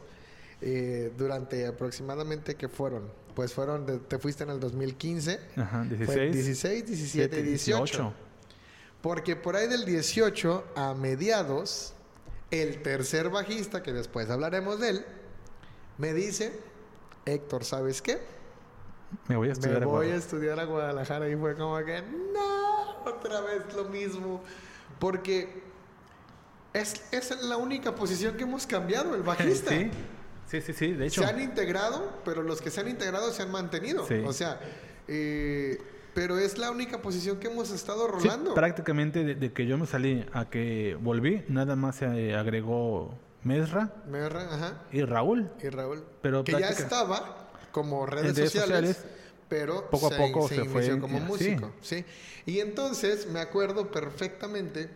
eh, 0.61 1.11
durante 1.17 1.67
aproximadamente, 1.67 2.55
¿qué 2.55 2.67
fueron? 2.67 3.09
Pues 3.33 3.53
fueron, 3.53 3.85
de, 3.85 3.99
te 3.99 4.17
fuiste 4.17 4.43
en 4.43 4.51
el 4.51 4.59
2015. 4.59 5.39
Ajá, 5.57 5.83
16. 5.83 6.05
Fue 6.05 6.29
16, 6.31 6.85
17, 6.87 7.43
18. 7.43 7.77
18. 7.83 8.13
Porque 9.01 9.35
por 9.35 9.55
ahí 9.55 9.67
del 9.67 9.85
18 9.85 10.63
a 10.75 10.93
mediados, 10.93 11.93
el 12.49 12.81
tercer 12.81 13.29
bajista, 13.29 13.83
que 13.83 13.93
después 13.93 14.29
hablaremos 14.29 14.79
de 14.79 14.89
él, 14.89 15.05
me 15.97 16.13
dice, 16.13 16.53
Héctor, 17.25 17.65
¿sabes 17.65 18.01
qué? 18.01 18.19
Me 19.27 19.35
voy 19.35 19.49
a 19.49 19.51
estudiar, 19.53 19.79
me 19.79 19.85
voy 19.85 20.09
a, 20.09 20.15
estudiar 20.15 20.59
a 20.59 20.65
Guadalajara 20.65 21.29
y 21.29 21.35
fue 21.35 21.55
como 21.55 21.77
que, 21.83 22.01
no, 22.01 23.03
otra 23.05 23.41
vez 23.41 23.73
lo 23.75 23.85
mismo. 23.85 24.41
Porque 24.99 25.63
es, 26.73 27.03
es 27.11 27.43
la 27.43 27.57
única 27.57 27.95
posición 27.95 28.35
que 28.37 28.43
hemos 28.43 28.65
cambiado, 28.67 29.15
el 29.15 29.23
bajista. 29.23 29.71
Sí, 29.71 29.89
sí, 30.47 30.61
sí, 30.61 30.73
sí, 30.73 30.91
de 30.93 31.07
hecho. 31.07 31.21
Se 31.21 31.27
han 31.27 31.41
integrado, 31.41 32.21
pero 32.23 32.43
los 32.43 32.61
que 32.61 32.69
se 32.69 32.81
han 32.81 32.87
integrado 32.87 33.31
se 33.31 33.43
han 33.43 33.51
mantenido. 33.51 34.05
Sí. 34.07 34.23
O 34.25 34.33
sea, 34.33 34.59
eh, 35.07 35.81
pero 36.13 36.37
es 36.37 36.57
la 36.57 36.71
única 36.71 37.01
posición 37.01 37.39
que 37.39 37.47
hemos 37.47 37.71
estado 37.71 38.07
rolando. 38.07 38.51
Sí, 38.51 38.55
prácticamente 38.55 39.23
de, 39.23 39.35
de, 39.35 39.53
que 39.53 39.65
yo 39.65 39.77
me 39.77 39.85
salí 39.85 40.25
a 40.33 40.49
que 40.49 40.97
volví, 41.01 41.43
nada 41.49 41.75
más 41.75 41.97
se 41.97 42.35
agregó 42.35 43.17
Mesra, 43.45 43.93
Mesra 44.07 44.41
ajá. 44.51 44.81
y 44.91 45.03
Raúl. 45.03 45.51
Y 45.61 45.69
Raúl. 45.69 46.03
Pero 46.23 46.43
que 46.43 46.53
ya 46.53 46.69
estaba 46.69 47.44
como 47.75 48.05
redes, 48.05 48.37
redes 48.37 48.53
sociales, 48.53 48.95
sociales, 48.95 49.15
pero 49.49 49.89
poco 49.89 50.07
se, 50.07 50.15
a 50.15 50.17
poco 50.17 50.47
se, 50.47 50.55
se, 50.55 50.61
inició 50.61 50.91
fue 50.93 50.99
como 51.01 51.19
músico. 51.19 51.73
Sí. 51.81 52.05
Y 52.45 52.59
entonces 52.61 53.27
me 53.27 53.41
acuerdo 53.41 53.91
perfectamente 53.91 54.89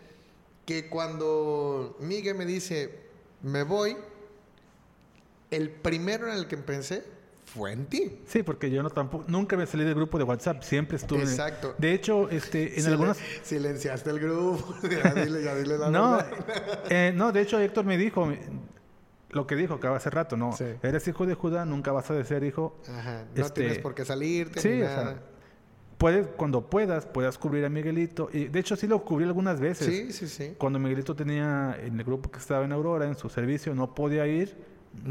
que 0.66 0.88
cuando 0.88 1.98
Miguel 2.00 2.36
me 2.36 2.46
dice, 2.46 3.02
me 3.42 3.64
voy, 3.64 3.98
el 5.52 5.70
primero 5.70 6.32
en 6.32 6.38
el 6.38 6.48
que 6.48 6.56
pensé 6.56 7.04
fue 7.44 7.74
en 7.74 7.86
ti. 7.88 8.20
Sí, 8.28 8.44
porque 8.44 8.72
yo 8.72 8.82
no 8.82 8.92
tampoco 8.92 9.26
nunca 9.28 9.58
me 9.58 9.66
salí 9.66 9.84
del 9.84 9.96
grupo 9.96 10.18
de 10.18 10.24
WhatsApp, 10.24 10.64
siempre 10.64 10.96
estuve. 10.96 11.24
Exacto. 11.24 11.76
De 11.78 11.94
hecho, 11.94 12.30
este 12.30 12.64
en 12.64 12.76
Silen 12.76 12.92
algunas 12.92 13.18
silenciaste 13.44 14.10
el 14.10 14.20
grupo. 14.22 14.74
ya 14.84 15.14
dile, 15.14 15.44
ya 15.44 15.56
dile 15.56 15.78
la 15.78 15.90
no, 15.90 16.20
eh, 16.90 17.12
no, 17.14 17.34
de 17.34 17.42
hecho 17.42 17.60
Héctor 17.60 17.84
me 17.84 17.98
dijo 17.98 18.32
lo 19.32 19.46
que 19.48 19.56
dijo 19.56 19.80
que 19.80 19.88
hace 19.88 20.10
rato, 20.10 20.38
no, 20.38 20.52
Sí. 20.54 20.66
eres 20.84 21.08
hijo 21.08 21.26
de 21.26 21.36
Judá, 21.36 21.66
nunca 21.66 21.92
vas 21.92 22.10
a 22.10 22.24
ser 22.24 22.44
hijo. 22.44 22.76
Ajá. 22.88 23.26
No 23.36 23.46
Este, 23.46 23.62
tienes 23.62 23.80
por 23.80 23.94
qué 23.96 24.06
salirte 24.06 24.60
Sí, 24.62 24.70
ni 24.70 24.82
o 24.82 24.86
nada. 24.86 25.04
sea, 25.04 25.24
puedes 25.98 26.28
cuando 26.38 26.70
puedas, 26.70 27.06
puedas 27.06 27.38
cubrir 27.38 27.66
a 27.66 27.70
Miguelito 27.70 28.30
y 28.34 28.46
de 28.46 28.60
hecho 28.60 28.76
sí 28.76 28.88
lo 28.88 29.04
cubrí 29.04 29.26
algunas 29.26 29.60
veces. 29.60 29.86
sí, 29.88 30.12
sí, 30.12 30.28
sí. 30.28 30.56
Cuando 30.58 30.80
Miguelito 30.80 31.16
tenía 31.16 31.78
en 31.82 32.00
el 32.00 32.06
grupo 32.06 32.32
que 32.32 32.40
estaba 32.40 32.64
en 32.66 32.72
Aurora, 32.72 33.06
en 33.06 33.16
su 33.16 33.30
servicio, 33.30 33.76
no 33.76 33.94
podía 33.94 34.26
ir, 34.26 34.56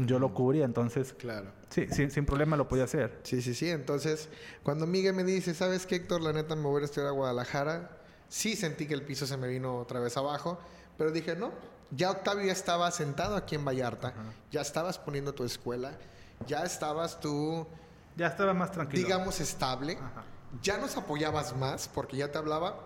yo 0.05 0.19
lo 0.19 0.33
cubría, 0.33 0.65
entonces 0.65 1.13
Claro. 1.13 1.51
sí, 1.69 1.87
sin, 1.91 2.11
sin 2.11 2.25
problema 2.25 2.57
lo 2.57 2.67
podía 2.67 2.83
hacer. 2.83 3.19
Sí, 3.23 3.41
sí, 3.41 3.53
sí. 3.53 3.69
Entonces, 3.69 4.27
cuando 4.63 4.85
Miguel 4.85 5.13
me 5.13 5.23
dice, 5.23 5.53
¿sabes 5.53 5.85
qué, 5.85 5.95
Héctor? 5.95 6.21
La 6.21 6.33
neta 6.33 6.55
me 6.55 6.63
voy 6.63 6.81
a 6.81 6.85
estudiar 6.85 7.07
a 7.09 7.11
Guadalajara. 7.11 7.97
Sí 8.27 8.55
sentí 8.57 8.85
que 8.85 8.93
el 8.93 9.03
piso 9.03 9.25
se 9.25 9.37
me 9.37 9.47
vino 9.47 9.77
otra 9.77 9.99
vez 10.01 10.17
abajo, 10.17 10.59
pero 10.97 11.11
dije, 11.11 11.35
no, 11.35 11.51
ya 11.91 12.11
Octavio 12.11 12.45
ya 12.45 12.51
estaba 12.53 12.89
sentado 12.91 13.35
aquí 13.35 13.55
en 13.55 13.65
Vallarta, 13.65 14.13
ya 14.51 14.61
estabas 14.61 14.97
poniendo 14.97 15.33
tu 15.33 15.43
escuela, 15.43 15.91
ya 16.47 16.63
estabas 16.63 17.19
tú, 17.19 17.67
Ya 18.15 18.27
estaba 18.27 18.53
más 18.53 18.71
tranquilo. 18.71 19.01
digamos, 19.03 19.39
estable, 19.39 19.93
Ajá. 19.93 20.23
ya 20.61 20.77
nos 20.77 20.95
apoyabas 20.97 21.55
más 21.55 21.87
porque 21.87 22.17
ya 22.17 22.31
te 22.31 22.37
hablaba 22.37 22.79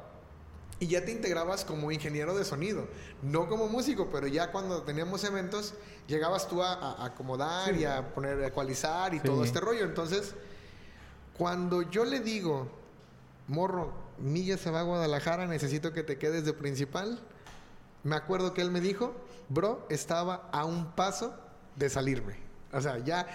y 0.80 0.88
ya 0.88 1.06
te 1.06 1.12
integrabas 1.12 1.64
como 1.66 1.92
ingeniero 1.92 2.36
de 2.36 2.44
sonido, 2.46 2.88
no 3.22 3.48
como 3.48 3.68
músico, 3.68 4.10
pero 4.12 4.28
ya 4.28 4.52
cuando 4.52 4.82
teníamos 4.84 5.24
eventos 5.24 5.74
llegabas 6.08 6.48
tú 6.48 6.62
a, 6.64 6.74
a 6.74 7.06
acomodar 7.06 7.76
y 7.76 7.86
a 7.86 8.14
poner, 8.14 8.42
a 8.44 8.48
ecualizar 8.48 9.14
y 9.14 9.20
Sí. 9.20 9.24
todo 9.26 9.44
este 9.46 9.60
rollo. 9.62 9.86
Entonces, 9.86 10.34
cuando 11.38 11.82
yo 11.84 12.06
le 12.06 12.20
digo, 12.20 12.68
morro, 13.48 13.94
Milla 14.18 14.58
se 14.58 14.70
va 14.72 14.82
a 14.82 14.84
Guadalajara, 14.84 15.48
necesito 15.48 15.92
que 15.94 16.04
te 16.04 16.18
quedes 16.18 16.46
de 16.46 16.54
principal, 16.54 17.20
me 18.04 18.16
acuerdo 18.16 18.54
que 18.54 18.62
él 18.62 18.72
me 18.72 18.82
dijo, 18.82 19.16
bro, 19.50 19.86
estaba 19.90 20.50
a 20.52 20.66
un 20.66 20.92
paso 20.92 21.36
de 21.76 21.90
salirme. 21.90 22.36
O 22.72 22.82
sea, 22.82 22.98
ya 23.00 23.28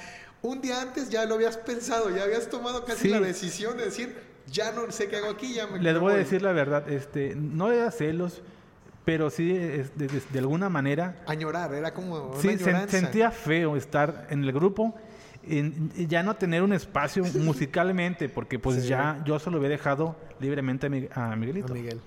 un 0.43 0.61
día 0.61 0.81
antes 0.83 1.11
ya 1.11 1.25
lo 1.25 1.35
habías 1.37 1.57
pensado, 1.57 2.15
ya 2.15 2.25
habías 2.25 2.49
tomado 2.49 2.85
casi 2.85 3.03
Sí. 3.03 3.09
la 3.09 3.21
decisión 3.21 3.77
de 3.77 3.85
decir, 3.87 4.17
ya 4.47 4.73
no 4.73 4.91
sé 4.91 5.09
qué 5.09 5.17
hago 5.17 5.31
aquí, 5.31 5.55
ya 5.55 5.67
me 5.67 5.79
Les 5.81 5.99
voy 5.99 6.13
a 6.15 6.17
decir 6.17 6.43
la 6.43 6.53
verdad, 6.53 6.89
este, 6.91 7.35
no 7.37 7.71
era 7.71 7.91
celos, 7.91 8.43
pero 9.05 9.31
sí 9.31 9.51
es 9.57 9.97
de, 9.97 10.07
de- 10.07 10.23
de 10.31 10.39
alguna 10.39 10.69
manera 10.69 11.17
Añorar, 11.27 11.73
era 11.75 11.93
como 11.95 12.29
una 12.29 12.41
sí 12.41 12.57
sentía 12.89 13.31
feo 13.31 13.77
estar 13.77 14.27
en 14.31 14.45
el 14.45 14.53
grupo 14.53 14.95
y 15.43 16.07
ya 16.07 16.23
no 16.23 16.37
tener 16.37 16.63
un 16.63 16.73
espacio 16.75 17.25
musicalmente, 17.35 18.29
porque 18.29 18.59
pues 18.59 18.83
Sí. 18.83 18.89
ya 18.89 19.23
yo 19.25 19.39
se 19.39 19.51
lo 19.51 19.57
había 19.59 19.71
dejado 19.71 20.15
libremente 20.41 20.87
a, 20.87 20.91
Mi- 20.91 21.09
a 21.15 21.33
A 21.33 21.37
Miguelito. 21.37 21.73
Miguel. 21.73 22.01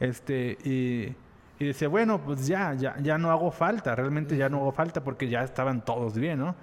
Este, 0.00 0.56
y, 0.64 1.14
y 1.58 1.66
decía, 1.66 1.88
bueno, 1.88 2.20
pues 2.24 2.46
ya, 2.46 2.74
ya, 2.74 2.96
ya 3.00 3.18
no 3.18 3.30
hago 3.30 3.50
falta, 3.50 3.94
realmente 3.94 4.36
ya 4.36 4.48
no 4.48 4.58
hago 4.58 4.72
falta 4.72 5.02
porque 5.02 5.28
ya 5.28 5.42
estaban 5.42 5.84
todos 5.84 6.14
bien, 6.14 6.38
¿no? 6.38 6.54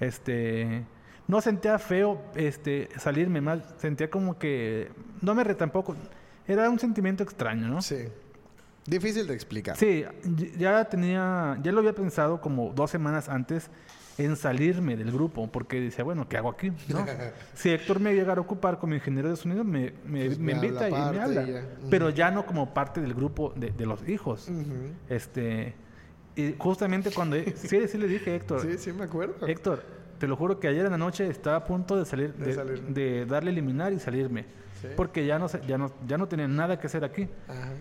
Este, 0.00 0.84
no 1.28 1.40
sentía 1.40 1.78
feo 1.78 2.20
este, 2.34 2.88
salirme 2.98 3.40
más, 3.40 3.60
sentía 3.78 4.10
como 4.10 4.38
que, 4.38 4.90
no 5.20 5.34
me 5.34 5.44
re 5.44 5.54
tampoco, 5.54 5.94
era 6.48 6.68
un 6.68 6.78
sentimiento 6.78 7.22
extraño, 7.22 7.68
¿no? 7.68 7.80
Sí. 7.80 8.08
Difícil 8.86 9.26
de 9.26 9.34
explicar. 9.34 9.76
Sí, 9.76 10.04
ya 10.58 10.84
tenía, 10.86 11.58
ya 11.62 11.70
lo 11.70 11.78
había 11.78 11.94
pensado 11.94 12.40
como 12.40 12.72
dos 12.72 12.90
semanas 12.90 13.28
antes 13.28 13.70
en 14.24 14.36
salirme 14.36 14.96
del 14.96 15.10
grupo, 15.12 15.46
porque 15.50 15.80
decía, 15.80 16.04
bueno, 16.04 16.28
¿qué 16.28 16.36
hago 16.36 16.50
aquí? 16.50 16.70
¿no? 16.88 17.04
si 17.54 17.70
Héctor 17.70 18.00
me 18.00 18.14
llegara 18.14 18.38
a 18.38 18.42
ocupar 18.42 18.78
como 18.78 18.94
ingeniero 18.94 19.28
de 19.30 19.36
sonido, 19.36 19.64
me, 19.64 19.92
me- 20.04 20.26
Pues 20.26 20.38
me 20.38 20.54
me 20.54 20.66
invita 20.66 20.88
y 20.88 20.92
me 20.92 21.20
habla, 21.20 21.62
pero 21.90 22.10
ya 22.10 22.30
no 22.30 22.46
como 22.46 22.72
parte 22.74 23.00
del 23.00 23.14
grupo 23.14 23.52
de, 23.56 23.70
de 23.70 23.86
los 23.86 24.08
hijos. 24.08 24.48
Este, 25.08 25.74
y 26.36 26.54
justamente 26.58 27.10
cuando, 27.10 27.36
sí, 27.56 27.88
sí 27.88 27.98
le 27.98 28.06
dije 28.08 28.34
Héctor, 28.36 28.62
Sí, 28.70 28.78
sí, 28.78 28.92
me 28.92 29.04
acuerdo. 29.04 29.46
Héctor, 29.46 29.82
te 30.18 30.26
lo 30.26 30.36
juro 30.36 30.60
que 30.60 30.68
ayer 30.68 30.84
en 30.84 30.92
la 30.92 30.98
noche 30.98 31.26
estaba 31.28 31.56
a 31.56 31.64
punto 31.64 31.96
de 31.96 32.04
salir, 32.04 32.34
De 32.34 32.46
de, 32.46 32.54
salir. 32.54 32.80
de 32.82 33.26
darle 33.26 33.50
eliminar 33.50 33.92
y 33.92 33.98
salirme, 33.98 34.44
Sí. 34.80 34.88
porque 34.96 35.26
ya 35.26 35.38
no, 35.38 35.46
ya 35.66 35.76
no, 35.76 35.92
ya 36.06 36.16
no 36.16 36.26
tenía 36.28 36.48
nada 36.48 36.78
que 36.80 36.86
hacer 36.86 37.04
aquí. 37.04 37.28
Ajá. 37.48 37.72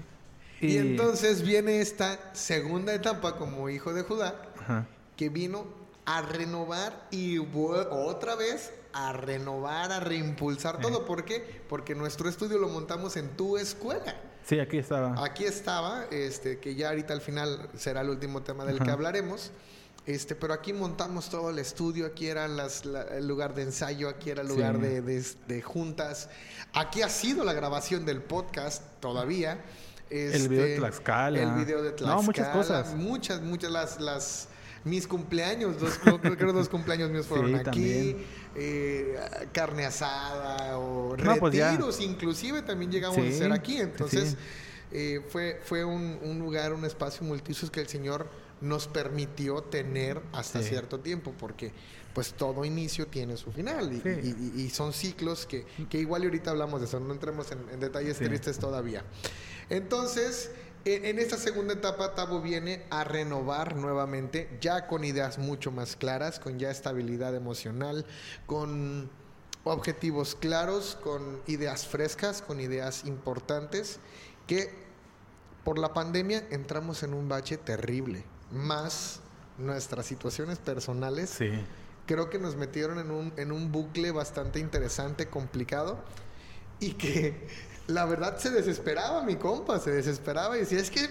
Y... 0.61 0.75
entonces 0.75 1.41
viene 1.45 1.79
esta 1.79 2.19
segunda 2.33 2.93
etapa 2.93 3.37
como 3.37 3.69
hijo 3.69 3.93
de 3.93 4.01
Judá, 4.03 4.35
Ajá. 4.59 4.85
que 5.15 5.29
vino 5.29 5.65
a 6.11 6.21
renovar 6.23 7.07
y 7.11 7.37
otra 7.37 8.35
vez 8.35 8.71
a 8.93 9.13
renovar, 9.13 9.91
a 9.91 9.99
reimpulsar 9.99 10.79
todo. 10.79 11.05
¿Por 11.05 11.23
qué? 11.23 11.61
Porque 11.69 11.93
nuestro 11.93 12.27
estudio 12.27 12.57
lo 12.57 12.67
montamos 12.69 13.15
en 13.15 13.29
tu 13.37 13.57
escuela. 13.57 14.15
Sí, 14.43 14.59
aquí 14.59 14.79
estaba. 14.79 15.23
Aquí 15.23 15.43
estaba, 15.43 16.05
este, 16.09 16.57
que 16.59 16.73
ya 16.73 16.89
ahorita 16.89 17.13
al 17.13 17.21
final 17.21 17.69
será 17.77 18.01
el 18.01 18.09
último 18.09 18.41
tema 18.41 18.65
del 18.65 18.79
que 18.79 18.89
hablaremos. 18.89 19.51
Este, 20.07 20.33
pero 20.33 20.53
aquí 20.55 20.73
montamos 20.73 21.29
todo 21.29 21.51
el 21.51 21.59
estudio, 21.59 22.07
aquí 22.07 22.25
era 22.27 22.47
las, 22.47 22.83
la- 22.85 23.03
el 23.03 23.27
lugar 23.27 23.53
de 23.53 23.61
ensayo, 23.63 24.09
aquí 24.09 24.31
era 24.31 24.41
el 24.41 24.47
lugar 24.47 24.75
Sí. 24.77 24.81
de, 24.81 25.01
de- 25.03 25.25
de 25.47 25.61
juntas. 25.61 26.29
Aquí 26.73 27.03
ha 27.03 27.09
sido 27.09 27.43
la 27.43 27.53
grabación 27.53 28.05
del 28.05 28.23
podcast 28.23 28.81
todavía. 29.01 29.63
El 30.09 30.49
video 30.49 30.63
de 30.63 30.69
Este, 30.73 30.79
Tlaxcala. 30.79 31.39
El 31.39 31.51
video 31.63 31.83
de 31.83 31.89
No, 31.91 31.95
Tlaxcala. 31.97 32.21
muchas 32.23 32.47
cosas. 32.47 32.95
Muchas, 32.95 33.41
muchas 33.41 33.69
las, 33.71 33.99
las 33.99 34.47
mis 34.85 35.07
cumpleaños, 35.07 35.79
dos, 35.79 35.99
creo, 35.99 36.19
que 36.37 36.45
dos 36.45 36.69
cumpleaños 36.69 37.09
míos 37.11 37.25
fueron 37.29 37.51
Sí, 37.51 37.55
aquí. 37.65 38.15
eh, 38.55 39.19
carne 39.51 39.85
asada 39.85 40.77
o 40.77 41.15
No, 41.17 41.35
pues 41.37 41.53
retiros, 41.55 41.99
inclusive 42.01 42.61
también 42.61 42.91
llegamos 42.91 43.17
a 43.17 43.21
hacer 43.21 43.51
aquí. 43.51 43.77
Entonces, 43.77 44.31
sí. 44.31 44.37
eh, 44.91 45.21
fue, 45.29 45.59
fue 45.63 45.83
un, 45.85 46.17
un 46.23 46.39
lugar, 46.39 46.73
un 46.73 46.85
espacio 46.85 47.25
multiusos 47.25 47.69
que 47.69 47.81
el 47.81 47.87
Señor 47.87 48.27
nos 48.61 48.87
permitió 48.87 49.61
tener 49.63 50.21
hasta 50.33 50.61
cierto 50.61 50.99
tiempo, 50.99 51.33
porque 51.39 51.71
pues 52.13 52.33
todo 52.33 52.65
inicio 52.65 53.05
tiene 53.07 53.37
su 53.37 53.51
final 53.51 53.93
y, 53.93 54.01
Sí. 54.01 54.09
y- 54.55 54.59
y- 54.61 54.65
y 54.65 54.69
son 54.71 54.91
ciclos 54.93 55.45
que, 55.45 55.65
que 55.89 55.99
igual 55.99 56.23
y 56.23 56.25
ahorita 56.25 56.51
hablamos 56.51 56.81
de 56.81 56.87
eso, 56.87 56.99
no 56.99 57.13
entremos 57.13 57.51
en, 57.51 57.59
en 57.71 57.79
detalles 57.79 58.17
tristes 58.17 58.57
todavía. 58.57 59.03
Entonces, 59.69 60.51
En, 60.85 61.19
esta 61.19 61.37
segunda 61.37 61.73
etapa, 61.73 62.15
Tabo 62.15 62.41
viene 62.41 62.85
a 62.89 63.03
renovar 63.03 63.75
nuevamente, 63.75 64.57
ya 64.61 64.87
con 64.87 65.03
ideas 65.03 65.37
mucho 65.37 65.71
más 65.71 65.95
claras, 65.95 66.39
con 66.39 66.57
ya 66.57 66.71
estabilidad 66.71 67.35
emocional, 67.35 68.05
con 68.45 69.09
objetivos 69.65 70.35
claros, 70.35 70.97
con 71.03 71.41
ideas 71.47 71.85
frescas, 71.85 72.41
con 72.41 72.61
ideas 72.61 73.05
importantes, 73.05 73.99
que 74.47 74.71
por 75.63 75.77
la 75.77 75.93
pandemia 75.93 76.47
entramos 76.49 77.03
en 77.03 77.13
un 77.13 77.27
bache 77.27 77.57
terrible, 77.57 78.23
más 78.51 79.19
nuestras 79.57 80.05
situaciones 80.05 80.59
personales. 80.59 81.29
Sí. 81.29 81.51
Creo 82.05 82.29
que 82.29 82.39
nos 82.39 82.55
metieron 82.55 82.99
en 82.99 83.11
un, 83.11 83.33
en 83.35 83.51
un 83.51 83.71
bucle 83.71 84.11
bastante 84.11 84.59
interesante, 84.59 85.27
complicado, 85.27 86.03
y 86.79 86.93
que 86.93 87.47
la 87.89 88.05
verdad 88.05 88.37
se 88.37 88.49
desesperaba 88.51 89.23
mi 89.23 89.35
compa, 89.35 89.79
se 89.79 89.91
desesperaba 89.91 90.55
y 90.57 90.61
decía, 90.61 90.79
es 90.79 90.89
que, 90.89 91.09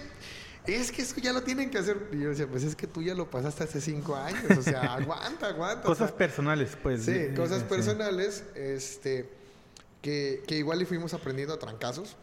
es 0.65 0.91
que 0.91 1.01
eso 1.01 1.15
ya 1.19 1.33
lo 1.33 1.43
tienen 1.43 1.69
que 1.69 1.77
hacer. 1.77 2.09
Y 2.11 2.19
yo 2.19 2.29
decía, 2.29 2.47
pues 2.47 2.63
es 2.63 2.75
que 2.75 2.87
tú 2.87 3.01
ya 3.01 3.13
lo 3.13 3.29
pasaste 3.29 3.65
hace 3.65 3.81
cinco 3.81 4.15
años, 4.15 4.57
o 4.57 4.61
sea, 4.61 4.93
aguanta, 4.95 5.47
aguanta. 5.47 5.83
Cosas 5.83 6.11
personales, 6.11 6.77
pues. 6.81 7.05
Sí, 7.05 7.29
cosas 7.35 7.63
personales, 7.63 8.43
este, 8.55 9.29
que, 10.01 10.43
que 10.47 10.55
igual 10.55 10.81
y 10.81 10.85
fuimos 10.85 11.13
aprendiendo 11.13 11.53
a 11.53 11.59
trancazos 11.59 12.15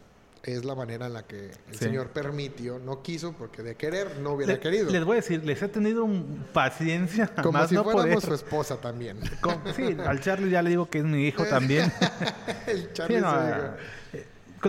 es 0.43 0.63
la 0.63 0.75
manera 0.75 1.07
en 1.07 1.13
la 1.13 1.23
que 1.23 1.51
el 1.69 1.77
Señor 1.77 2.09
permitió, 2.09 2.79
no 2.79 3.01
quiso, 3.03 3.33
porque 3.33 3.63
de 3.63 3.75
querer 3.75 4.19
no 4.19 4.31
hubiera 4.31 4.59
querido. 4.59 4.89
Les 4.89 5.03
voy 5.03 5.15
a 5.15 5.15
decir, 5.17 5.43
les 5.43 5.61
he 5.61 5.67
tenido 5.67 6.07
paciencia. 6.53 7.27
Como 7.43 7.67
si 7.67 7.75
fuéramos 7.75 8.23
su 8.23 8.33
esposa 8.33 8.77
también. 8.77 9.19
sí, 9.75 9.97
al 10.05 10.21
Charlie 10.21 10.49
ya 10.49 10.61
le 10.61 10.69
digo 10.71 10.89
que 10.89 10.99
es 10.99 11.03
mi 11.03 11.27
hijo 11.27 11.43
también. 11.49 11.91
el 12.65 12.93
Charlie 12.93 13.21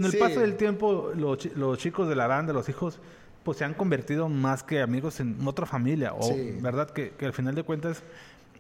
con 0.03 0.13
el 0.13 0.19
paso 0.19 0.41
del 0.41 0.57
tiempo, 0.57 1.13
los, 1.15 1.79
chicos 1.79 2.09
de 2.09 2.17
la 2.17 2.27
banda, 2.27 2.53
los 2.53 2.69
hijos, 2.69 2.99
pues 3.43 3.59
se 3.59 3.65
han 3.65 3.75
convertido 3.75 4.29
más 4.29 4.63
que 4.63 4.81
amigos 4.81 5.21
en 5.21 5.37
otra 5.47 5.67
familia. 5.67 6.13
O, 6.15 6.35
¿verdad? 6.61 6.91
Que, 6.91 7.13
al 7.21 7.33
final 7.33 7.55
de 7.55 7.63
cuentas 7.63 8.03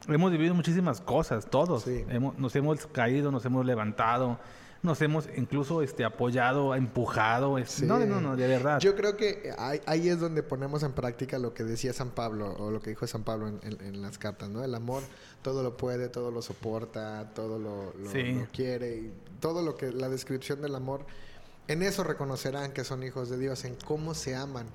hemos 0.09 0.30
vivido 0.30 0.55
muchísimas 0.55 1.01
cosas, 1.01 1.47
todos. 1.47 1.84
nos 2.39 2.57
hemos 2.57 2.86
caído, 2.86 3.30
nos 3.30 3.45
hemos 3.45 3.66
levantado, 3.66 4.39
nos 4.82 5.03
hemos 5.03 5.28
incluso 5.36 5.82
este, 5.82 6.05
apoyado, 6.05 6.74
empujado. 6.74 7.59
Este, 7.59 7.86
no, 7.86 7.99
no, 7.99 8.20
no, 8.20 8.36
de 8.36 8.47
verdad. 8.47 8.78
Yo 8.80 8.95
creo 8.95 9.16
que 9.16 9.53
ahí, 9.59 10.09
es 10.09 10.20
donde 10.20 10.43
ponemos 10.43 10.82
en 10.82 10.93
práctica 10.93 11.39
lo 11.39 11.53
que 11.53 11.64
decía 11.64 11.93
San 11.93 12.11
Pablo, 12.11 12.55
o 12.59 12.70
lo 12.70 12.80
que 12.80 12.91
dijo 12.91 13.07
San 13.07 13.24
Pablo 13.24 13.49
en, 13.49 14.03
las 14.03 14.18
cartas, 14.18 14.49
¿no? 14.49 14.64
El 14.64 14.74
amor 14.74 15.03
todo 15.43 15.62
lo 15.62 15.76
puede, 15.76 16.09
todo 16.09 16.30
lo 16.30 16.43
soporta, 16.43 17.30
todo 17.34 17.59
lo, 17.59 17.93
lo 17.99 18.47
quiere, 18.53 18.97
y 18.97 19.12
todo 19.41 19.62
lo 19.62 19.76
que 19.76 19.93
la 19.93 20.09
descripción 20.09 20.61
del 20.61 20.74
amor 20.74 21.05
en 21.69 21.83
eso 21.83 22.03
reconocerán 22.03 22.73
que 22.73 22.83
son 22.83 23.03
hijos 23.03 23.29
de 23.29 23.39
Dios, 23.39 23.64
en 23.64 23.77
cómo 23.85 24.14
se 24.14 24.35
aman. 24.35 24.66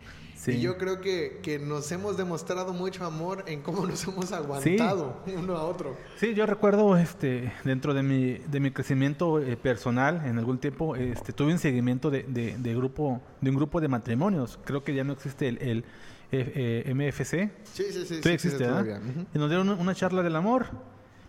Y 0.52 0.60
yo 0.60 0.78
creo 0.78 1.00
que, 1.00 1.40
que, 1.42 1.58
nos 1.58 1.90
hemos 1.92 2.18
demostrado 2.18 2.74
mucho 2.74 3.06
amor 3.06 3.46
en 3.48 3.62
cómo 3.62 3.86
nos 3.88 4.04
hemos 4.08 4.32
aguantado 4.32 5.22
uno 5.38 5.56
a 5.56 5.64
otro. 5.64 5.96
Sí, 6.18 6.34
yo 6.34 6.46
recuerdo 6.46 6.98
este, 6.98 7.54
dentro 7.64 7.94
de 7.94 8.04
mi, 8.04 8.34
de 8.34 8.60
mi 8.60 8.72
crecimiento 8.72 9.40
eh, 9.40 9.56
personal, 9.56 10.22
en 10.26 10.38
algún 10.38 10.58
tiempo 10.58 10.96
este, 10.96 11.34
tuve 11.34 11.54
un 11.54 11.60
seguimiento 11.60 12.10
de, 12.10 12.24
de, 12.24 12.76
grupo, 12.76 13.22
de 13.42 13.50
un 13.50 13.56
grupo 13.56 13.80
de 13.80 13.88
matrimonios. 13.88 14.60
Creo 14.66 14.84
que 14.84 14.94
ya 14.94 15.04
no 15.04 15.14
existe 15.14 15.48
el, 15.48 15.58
el 15.62 15.86
eh, 16.32 16.84
eh, 16.86 16.94
MFC. 16.94 17.52
Sí, 17.64 17.84
sí, 17.92 18.06
sí. 18.06 18.22
sí 18.22 18.30
existe, 18.30 18.66
¿verdad? 18.66 19.02
Y 19.34 19.38
nos 19.38 19.50
dieron 19.50 19.70
una 19.70 19.96
charla 19.96 20.24
del 20.24 20.36
amor, 20.36 20.68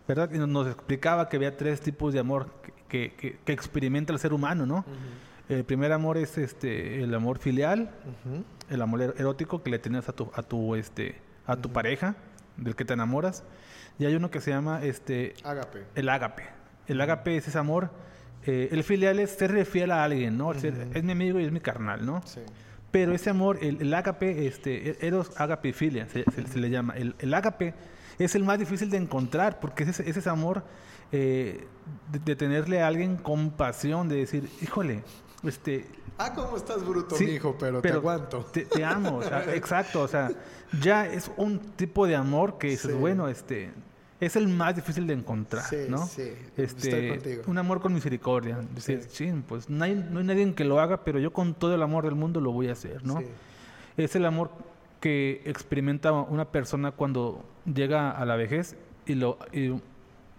¿verdad? 0.09 0.31
Y 0.33 0.39
nos, 0.39 0.67
explicaba 0.67 1.29
que 1.29 1.37
había 1.37 1.57
tres 1.57 1.81
tipos 1.81 2.13
de 2.13 2.19
amor 2.19 2.49
que, 2.89 3.13
que, 3.15 3.39
que 3.45 3.53
experimenta 3.53 4.13
el 4.13 4.19
ser 4.19 4.33
humano, 4.33 4.67
¿no? 4.67 4.85
El 5.49 5.65
primer 5.65 5.93
amor 5.93 6.17
es 6.17 6.39
este 6.39 7.03
el 7.03 7.15
amor 7.15 7.39
filial, 7.39 7.91
el 8.71 8.83
amor 8.83 9.03
er-, 9.03 9.15
erótico 9.19 9.63
que 9.63 9.71
le 9.71 9.79
tienes 9.79 10.09
a 10.09 10.13
tu 10.13 10.31
a 10.35 10.43
tu 10.43 10.75
este 10.75 11.21
a 11.47 11.57
tu 11.57 11.71
pareja, 11.71 12.17
del 12.57 12.75
que 12.75 12.85
te 12.85 12.95
enamoras. 12.95 13.45
Y 13.99 14.07
hay 14.07 14.15
uno 14.15 14.31
que 14.31 14.41
se 14.41 14.51
llama 14.51 14.83
este 14.83 15.35
ágape. 15.45 15.85
El 15.95 16.09
ágape. 16.09 16.45
El 16.87 17.01
ágape 17.01 17.37
es 17.37 17.49
ese 17.49 17.59
amor 17.59 17.91
eh, 18.47 18.69
el 18.73 18.85
filial 18.85 19.19
es 19.21 19.31
ser 19.31 19.65
fiel 19.65 19.91
a 19.91 20.05
alguien, 20.05 20.37
¿no? 20.37 20.53
es 20.53 21.03
mi 21.03 21.13
amigo 21.13 21.41
y 21.41 21.45
es 21.45 21.53
mi 21.53 21.61
carnal, 21.61 22.05
¿no? 22.05 22.23
Sí. 22.27 22.41
Pero 22.91 23.13
ese 23.15 23.31
amor, 23.31 23.59
el, 23.63 23.81
el 23.81 23.95
ágape, 23.95 24.47
este, 24.47 24.91
e-, 24.91 24.97
eros 25.01 25.33
ágape 25.37 25.73
filia, 25.73 26.07
se, 26.09 26.59
le 26.59 26.71
llama. 26.71 26.95
El, 26.97 27.15
el 27.19 27.33
ágape 27.33 27.75
es 28.19 28.35
el 28.35 28.45
más 28.45 28.59
difícil 28.59 28.91
de 28.91 28.99
encontrar 28.99 29.61
porque 29.61 29.85
es 29.85 29.99
ese, 29.99 30.29
amor 30.29 30.63
eh, 31.11 31.67
de, 32.13 32.37
tenerle 32.37 32.83
a 32.83 32.87
alguien 32.87 33.17
compasión, 33.17 34.09
de 34.09 34.17
decir, 34.17 34.49
híjole, 34.61 35.03
este, 35.47 35.87
ah, 36.19 36.33
¿cómo 36.35 36.57
estás 36.57 36.85
bruto, 36.85 37.21
hijo? 37.23 37.57
Pero, 37.59 37.81
te 37.81 37.91
aguanto. 37.91 38.45
Te, 38.45 38.85
amo, 38.85 39.23
exacto. 39.53 40.03
O 40.03 40.09
sea, 40.09 40.31
ya 40.81 41.07
es 41.07 41.31
un 41.37 41.59
tipo 41.59 42.07
de 42.07 42.17
amor 42.17 42.59
que 42.59 42.73
es 42.73 42.99
bueno, 42.99 43.29
este, 43.29 43.71
es 44.21 44.37
el 44.37 44.49
más 44.49 44.77
difícil 44.77 45.07
de 45.07 45.15
encontrar, 45.15 45.65
¿no? 45.89 46.07
Sí, 46.07 46.33
este, 46.57 47.43
Un 47.47 47.59
amor 47.59 47.81
con 47.81 47.93
misericordia. 47.93 48.61
Decir, 48.75 49.05
sí. 49.09 49.33
pues 49.47 49.69
no 49.69 49.85
hay, 49.85 49.95
no 49.95 50.21
hay 50.21 50.27
nadie 50.27 50.55
que 50.55 50.65
lo 50.65 50.81
haga, 50.81 51.05
pero 51.05 51.19
yo 51.19 51.33
con 51.33 51.55
todo 51.55 51.75
el 51.75 51.83
amor 51.83 52.05
del 52.05 52.15
mundo 52.15 52.41
lo 52.41 52.53
voy 52.53 52.69
a 52.69 52.73
hacer, 52.73 53.05
¿no? 53.05 53.23
Es 53.97 54.17
el 54.17 54.25
amor 54.27 54.51
que 55.01 55.43
experimenta 55.45 56.13
una 56.13 56.47
persona 56.47 56.93
cuando 56.93 57.45
llega 57.67 58.11
a 58.11 58.25
la 58.25 58.37
vejez 58.37 58.77
y 59.07 59.15
lo 59.15 59.39
y 59.53 59.75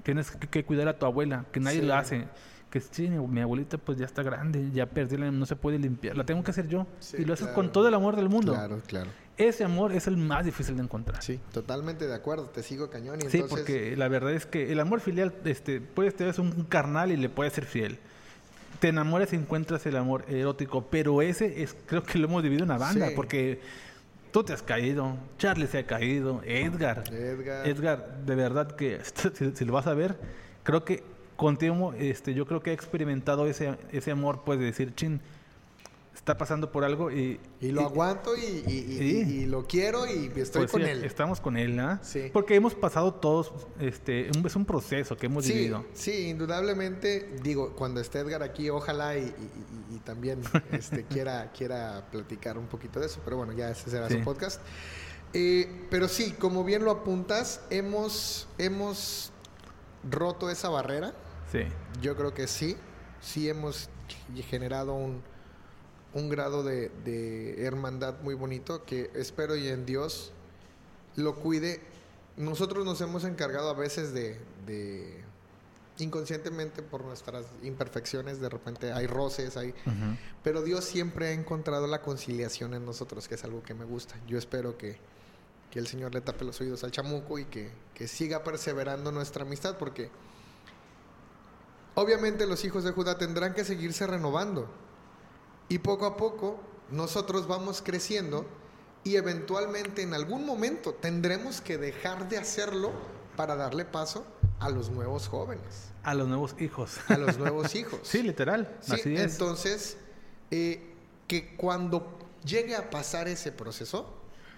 tienes 0.01 0.31
que, 0.31 0.63
cuidar 0.63 0.87
a 0.87 0.97
tu 0.97 1.05
abuela, 1.05 1.45
que 1.51 1.59
nadie 1.59 1.81
lo 1.81 1.95
hace 1.95 2.25
que 2.75 2.81
sí, 2.81 3.07
mi 3.07 3.39
abuelita 3.39 3.77
pues 3.77 3.97
ya 3.97 4.05
está 4.05 4.21
grande, 4.21 4.69
ya 4.73 4.85
perdí, 4.85 5.15
no 5.15 5.45
se 5.45 5.55
puede 5.55 5.79
limpiar, 5.79 6.17
la 6.17 6.25
tengo 6.25 6.43
que 6.43 6.51
hacer 6.51 6.67
yo. 6.67 6.85
y 7.17 7.23
lo 7.23 7.33
haces 7.33 7.47
con 7.47 7.71
todo 7.71 7.87
el 7.87 7.93
amor 7.93 8.17
del 8.17 8.27
mundo. 8.27 8.51
Claro, 8.51 8.81
claro. 8.85 9.09
Ese 9.37 9.63
amor 9.63 9.93
es 9.93 10.07
el 10.07 10.17
más 10.17 10.43
difícil 10.43 10.75
de 10.75 10.83
encontrar. 10.83 11.23
Sí, 11.23 11.39
totalmente 11.53 12.05
de 12.05 12.13
acuerdo, 12.13 12.47
te 12.47 12.63
sigo 12.63 12.89
cañón. 12.89 13.19
Y 13.25 13.29
sí, 13.29 13.45
porque 13.47 13.95
la 13.95 14.09
verdad 14.09 14.33
es 14.33 14.45
que 14.45 14.73
el 14.73 14.81
amor 14.81 14.99
filial, 14.99 15.33
este, 15.45 15.79
puedes 15.79 16.17
tener 16.17 16.37
un 16.41 16.65
carnal 16.65 17.13
y 17.13 17.15
le 17.15 17.29
puedes 17.29 17.53
ser 17.53 17.63
fiel. 17.63 17.97
Te 18.81 18.89
enamoras 18.89 19.31
y 19.31 19.37
encuentras 19.37 19.85
el 19.85 19.95
amor 19.95 20.25
erótico, 20.27 20.85
pero 20.91 21.21
ese 21.21 21.63
es, 21.63 21.77
creo 21.85 22.03
que 22.03 22.19
lo 22.19 22.27
hemos 22.27 22.43
dividido 22.43 22.65
en 22.65 22.71
una 22.71 22.77
banda, 22.77 23.07
porque 23.15 23.61
tú 24.33 24.43
te 24.43 24.51
has 24.51 24.61
caído, 24.61 25.15
Charlie 25.37 25.67
se 25.67 25.77
ha 25.77 25.87
caído, 25.87 26.41
Edgar. 26.43 27.05
Edgar. 27.09 27.65
Edgar, 27.65 28.17
de 28.25 28.35
verdad 28.35 28.75
que 28.75 28.99
si 29.53 29.63
lo 29.63 29.71
vas 29.71 29.87
a 29.87 29.93
ver, 29.93 30.17
creo 30.63 30.83
que 30.83 31.14
continuo, 31.35 31.93
este, 31.93 32.33
yo 32.33 32.45
creo 32.45 32.61
que 32.61 32.71
he 32.71 32.73
experimentado 32.73 33.47
ese, 33.47 33.77
ese 33.91 34.11
amor, 34.11 34.41
pues, 34.45 34.59
de 34.59 34.65
decir, 34.65 34.93
chin, 34.95 35.21
está 36.15 36.37
pasando 36.37 36.71
por 36.71 36.83
algo 36.83 37.11
y... 37.11 37.39
Y 37.61 37.71
lo 37.71 37.81
aguanto 37.81 38.35
y, 38.35 38.41
y, 38.41 39.45
lo 39.45 39.67
quiero 39.67 40.07
y 40.07 40.31
estoy 40.35 40.61
pues 40.61 40.71
con 40.71 40.81
él. 40.81 41.03
Estamos 41.03 41.39
con 41.39 41.57
él, 41.57 41.79
¿ah? 41.79 41.99
Sí. 42.01 42.29
Porque 42.31 42.55
hemos 42.55 42.73
pasado 42.73 43.13
todos, 43.13 43.51
este, 43.79 44.29
es 44.29 44.55
un 44.55 44.65
proceso 44.65 45.17
que 45.17 45.27
hemos 45.27 45.47
vivido. 45.47 45.85
Sí, 45.93 46.29
indudablemente, 46.29 47.35
digo, 47.43 47.73
cuando 47.75 47.99
esté 47.99 48.19
Edgar 48.19 48.43
aquí, 48.43 48.69
ojalá 48.69 49.17
y, 49.17 49.33
también 50.03 50.41
este, 50.71 51.03
quiera, 51.03 51.51
quiera 51.51 52.07
platicar 52.11 52.57
un 52.57 52.67
poquito 52.67 52.99
de 52.99 53.07
eso, 53.07 53.21
pero 53.23 53.37
bueno, 53.37 53.53
ya 53.53 53.69
ese 53.69 53.89
será 53.89 54.09
su 54.09 54.19
podcast. 54.21 54.61
Eh, 55.33 55.85
pero 55.89 56.07
sí, 56.07 56.31
como 56.31 56.63
bien 56.63 56.85
lo 56.85 56.91
apuntas, 56.91 57.61
hemos, 57.69 58.47
hemos 58.57 59.31
roto 60.09 60.49
esa 60.49 60.69
barrera 60.69 61.13
yo 62.01 62.15
creo 62.15 62.33
que 62.33 62.47
sí, 62.47 62.75
sí 63.21 63.49
hemos 63.49 63.89
generado 64.49 64.93
un, 64.93 65.21
un 66.15 66.29
grado 66.29 66.63
de, 66.63 67.55
hermandad 67.65 68.15
muy 68.21 68.35
bonito 68.35 68.85
que 68.85 69.11
espero 69.15 69.55
y 69.55 69.67
en 69.67 69.85
Dios 69.85 70.31
lo 71.15 71.35
cuide. 71.35 71.81
Nosotros 72.37 72.85
nos 72.85 73.01
hemos 73.01 73.23
encargado 73.25 73.69
a 73.69 73.73
veces 73.73 74.13
de, 74.13 75.23
inconscientemente 75.97 76.81
por 76.81 77.03
nuestras 77.03 77.45
imperfecciones, 77.63 78.39
de 78.41 78.49
repente 78.49 78.91
hay 78.91 79.07
roces, 79.07 79.55
hay, 79.55 79.73
pero 80.43 80.61
Dios 80.61 80.83
siempre 80.83 81.27
ha 81.27 81.31
encontrado 81.31 81.87
la 81.87 82.01
conciliación 82.01 82.73
en 82.73 82.85
nosotros, 82.85 83.27
que 83.27 83.35
es 83.35 83.43
algo 83.43 83.63
que 83.63 83.73
me 83.73 83.85
gusta. 83.85 84.15
Yo 84.27 84.37
espero 84.37 84.77
que, 84.77 84.97
que 85.69 85.79
el 85.79 85.87
Señor 85.87 86.13
le 86.13 86.21
tape 86.21 86.45
los 86.45 86.59
oídos 86.61 86.83
al 86.83 86.91
chamuco 86.91 87.39
y 87.39 87.45
que, 87.45 87.71
que 87.93 88.07
siga 88.07 88.43
perseverando 88.43 89.11
nuestra 89.11 89.43
amistad, 89.43 89.77
porque 89.77 90.09
Obviamente 91.95 92.45
los 92.45 92.63
hijos 92.65 92.83
de 92.83 92.91
Judá 92.91 93.17
tendrán 93.17 93.53
que 93.53 93.63
seguirse 93.63 94.05
renovando. 94.05 94.67
Y 95.69 95.79
poco 95.79 96.05
a 96.05 96.17
poco 96.17 96.59
nosotros 96.91 97.47
vamos 97.47 97.81
creciendo 97.81 98.45
y 99.03 99.15
eventualmente 99.15 100.01
en 100.01 100.13
algún 100.13 100.45
momento 100.45 100.93
tendremos 100.93 101.61
que 101.61 101.77
dejar 101.77 102.29
de 102.29 102.37
hacerlo 102.37 102.91
para 103.35 103.55
darle 103.55 103.85
paso 103.85 104.25
a 104.59 104.69
los 104.69 104.89
nuevos 104.89 105.27
jóvenes. 105.27 105.91
A 106.03 106.13
los 106.13 106.27
nuevos 106.27 106.55
hijos. 106.59 106.97
A 107.07 107.17
los 107.17 107.37
nuevos 107.37 107.75
hijos. 107.75 107.99
sí, 108.03 108.21
literal. 108.21 108.77
Así 108.87 109.15
es. 109.15 109.33
Entonces, 109.33 109.97
eh, 110.51 110.93
que 111.27 111.55
cuando 111.55 112.17
llegue 112.43 112.75
a 112.75 112.89
pasar 112.89 113.27
ese 113.27 113.51
proceso, 113.51 114.13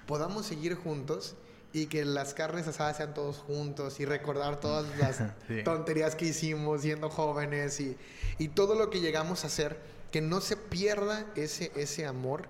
podamos 0.06 0.46
seguir 0.46 0.76
juntos 0.76 1.36
y 1.74 1.88
que 1.88 2.06
las 2.06 2.34
carnes 2.34 2.68
asadas 2.68 2.98
sean 2.98 3.14
todos 3.14 3.38
juntos 3.38 4.00
y 4.00 4.06
recordar 4.06 4.60
todas 4.60 4.86
las 4.98 5.22
tonterías 5.64 6.16
que 6.16 6.26
hicimos 6.26 6.82
siendo 6.82 7.10
jóvenes 7.10 7.80
y, 7.80 7.98
y, 8.38 8.50
todo 8.50 8.76
lo 8.76 8.90
que 8.90 9.00
llegamos 9.02 9.44
a 9.44 9.48
hacer, 9.48 9.78
que 10.12 10.22
no 10.22 10.42
se 10.42 10.58
pierda 10.58 11.26
ese, 11.36 11.72
ese 11.76 12.06
amor 12.06 12.48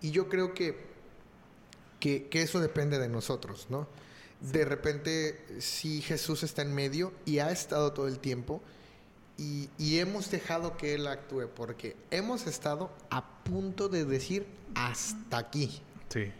Y 0.00 0.10
yo 0.10 0.28
creo 0.28 0.54
que, 0.54 0.78
que, 1.98 2.28
que 2.28 2.42
eso 2.42 2.60
depende 2.60 2.98
de 2.98 3.08
nosotros, 3.08 3.66
¿no? 3.70 3.88
De 4.40 4.64
repente, 4.64 5.44
si 5.58 6.00
Jesús 6.00 6.44
está 6.44 6.62
en 6.62 6.72
medio 6.72 7.12
y 7.24 7.40
ha 7.40 7.50
estado 7.50 7.92
todo 7.92 8.06
el 8.06 8.20
tiempo, 8.20 8.62
y, 9.36 9.68
y, 9.78 9.98
hemos 9.98 10.30
dejado 10.30 10.76
que 10.76 10.94
Él 10.94 11.06
actúe, 11.06 11.48
porque 11.54 11.96
hemos 12.10 12.46
estado 12.48 12.90
a 13.10 13.42
punto 13.44 13.88
de 13.88 14.04
decir 14.04 14.46
hasta 14.74 15.38
aquí. 15.38 15.80
Sí. 16.08 16.32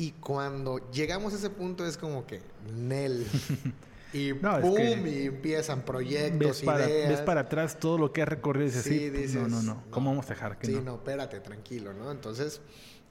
Y 0.00 0.12
cuando 0.12 0.90
llegamos 0.92 1.34
a 1.34 1.36
ese 1.36 1.50
punto 1.50 1.84
es 1.84 1.98
como 1.98 2.26
que, 2.26 2.40
Nel. 2.74 3.26
Y 4.12 4.32
¡pum! 4.32 5.06
y 5.06 5.26
empiezan 5.26 5.84
proyectos, 5.84 6.38
ves 6.40 6.62
para, 6.62 6.84
Ves 6.84 7.20
para 7.20 7.42
atrás 7.42 7.78
todo 7.78 7.96
lo 7.96 8.12
que 8.12 8.22
has 8.22 8.28
recorrido 8.28 8.66
y 8.66 8.70
dices, 8.70 9.30
sí, 9.30 9.38
no, 9.38 9.46
no, 9.46 9.62
no, 9.62 9.84
¿cómo 9.90 10.10
vamos 10.10 10.26
a 10.26 10.30
dejar 10.30 10.58
que 10.58 10.66
Sí, 10.66 10.80
no? 10.84 10.96
espérate, 10.96 11.38
tranquilo, 11.38 11.92
¿no? 11.92 12.10
Entonces, 12.10 12.60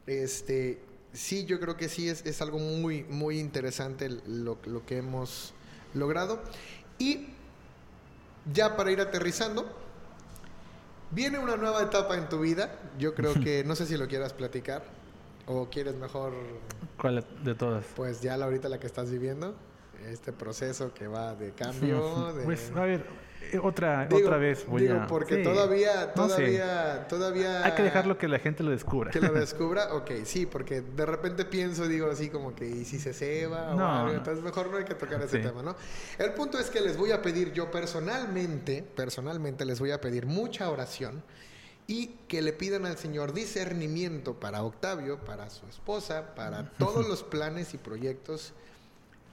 este, 0.08 0.82
sí, 1.14 1.46
yo 1.46 1.62
creo 1.62 1.78
que 1.78 1.88
sí 1.88 2.10
es, 2.10 2.26
es 2.26 2.42
algo 2.42 2.60
muy, 2.60 3.06
muy 3.06 3.40
interesante 3.40 4.10
lo, 4.10 4.58
lo 4.66 4.86
que 4.86 4.98
hemos 4.98 5.54
logrado. 5.94 6.42
Y 6.98 7.28
ya 8.54 8.76
para 8.76 8.92
ir 8.92 9.00
aterrizando, 9.00 9.74
viene 11.12 11.40
una 11.40 11.56
nueva 11.56 11.82
etapa 11.82 12.18
en 12.18 12.28
tu 12.28 12.42
vida. 12.42 12.78
Yo 12.98 13.16
creo 13.16 13.34
que, 13.42 13.64
no 13.64 13.78
sé 13.78 13.86
si 13.86 13.96
lo 13.96 14.10
quieras 14.10 14.34
platicar 14.34 14.99
o 15.50 15.68
quieres 15.70 15.96
mejor... 15.96 16.32
¿Cuál 16.98 17.26
de 17.44 17.56
todas? 17.56 17.86
Pues 17.96 18.22
ya 18.22 18.38
la 18.38 18.46
ahorita 18.46 18.70
la 18.70 18.80
que 18.80 18.88
estás 18.88 19.10
viviendo 19.10 19.56
este 20.08 20.32
proceso 20.32 20.94
que 20.94 21.08
va 21.08 21.36
de 21.36 21.52
cambio. 21.56 22.34
De... 22.34 22.44
Pues, 22.44 22.72
a 22.76 22.82
ver, 22.82 23.06
eh, 23.52 23.60
otra, 23.62 24.08
otra 24.12 24.38
vez 24.38 24.66
voy 24.68 24.84
digo, 24.84 25.06
porque 25.08 25.38
todavía, 25.38 26.14
todavía, 26.14 27.08
todavía... 27.08 27.66
Hay 27.66 27.72
que 27.72 27.82
dejarlo 27.82 28.18
que 28.18 28.28
la 28.28 28.38
gente 28.38 28.62
lo 28.62 28.70
descubra. 28.70 29.10
Que 29.10 29.20
lo 29.20 29.34
descubra, 29.34 29.96
ok, 29.96 30.12
sí, 30.24 30.46
porque 30.46 30.82
de 30.82 31.06
repente 31.06 31.46
pienso, 31.46 31.88
digo 31.88 32.12
así 32.12 32.30
como 32.30 32.54
que, 32.54 32.68
¿y 32.68 32.86
si 32.86 33.00
se 33.00 33.14
ceba? 33.14 33.74
No, 33.74 33.86
o 33.86 33.88
algo? 33.88 34.14
Entonces 34.14 34.44
mejor 34.44 34.70
no 34.70 34.78
hay 34.78 34.86
que 34.86 34.96
tocar 34.96 35.20
ese 35.24 35.40
tema, 35.40 35.64
¿no? 35.64 35.76
El 36.20 36.34
punto 36.34 36.60
es 36.60 36.70
que 36.70 36.80
les 36.80 36.96
voy 36.96 37.12
a 37.12 37.24
pedir, 37.24 37.54
yo 37.54 37.72
personalmente, 37.72 38.84
personalmente 38.96 39.66
les 39.66 39.80
voy 39.80 39.92
a 39.92 40.00
pedir 40.00 40.28
mucha 40.28 40.70
oración 40.70 41.24
y 41.90 42.12
que 42.28 42.44
le 42.44 42.54
pidan 42.54 42.86
al 42.86 43.00
Señor 43.00 43.34
discernimiento 43.34 44.40
para 44.40 44.62
Octavio, 44.62 45.18
para 45.26 45.50
su 45.50 45.66
esposa, 45.66 46.36
para 46.36 46.70
todos 46.78 47.08
los 47.10 47.24
planes 47.24 47.74
y 47.74 47.80
proyectos 47.80 48.54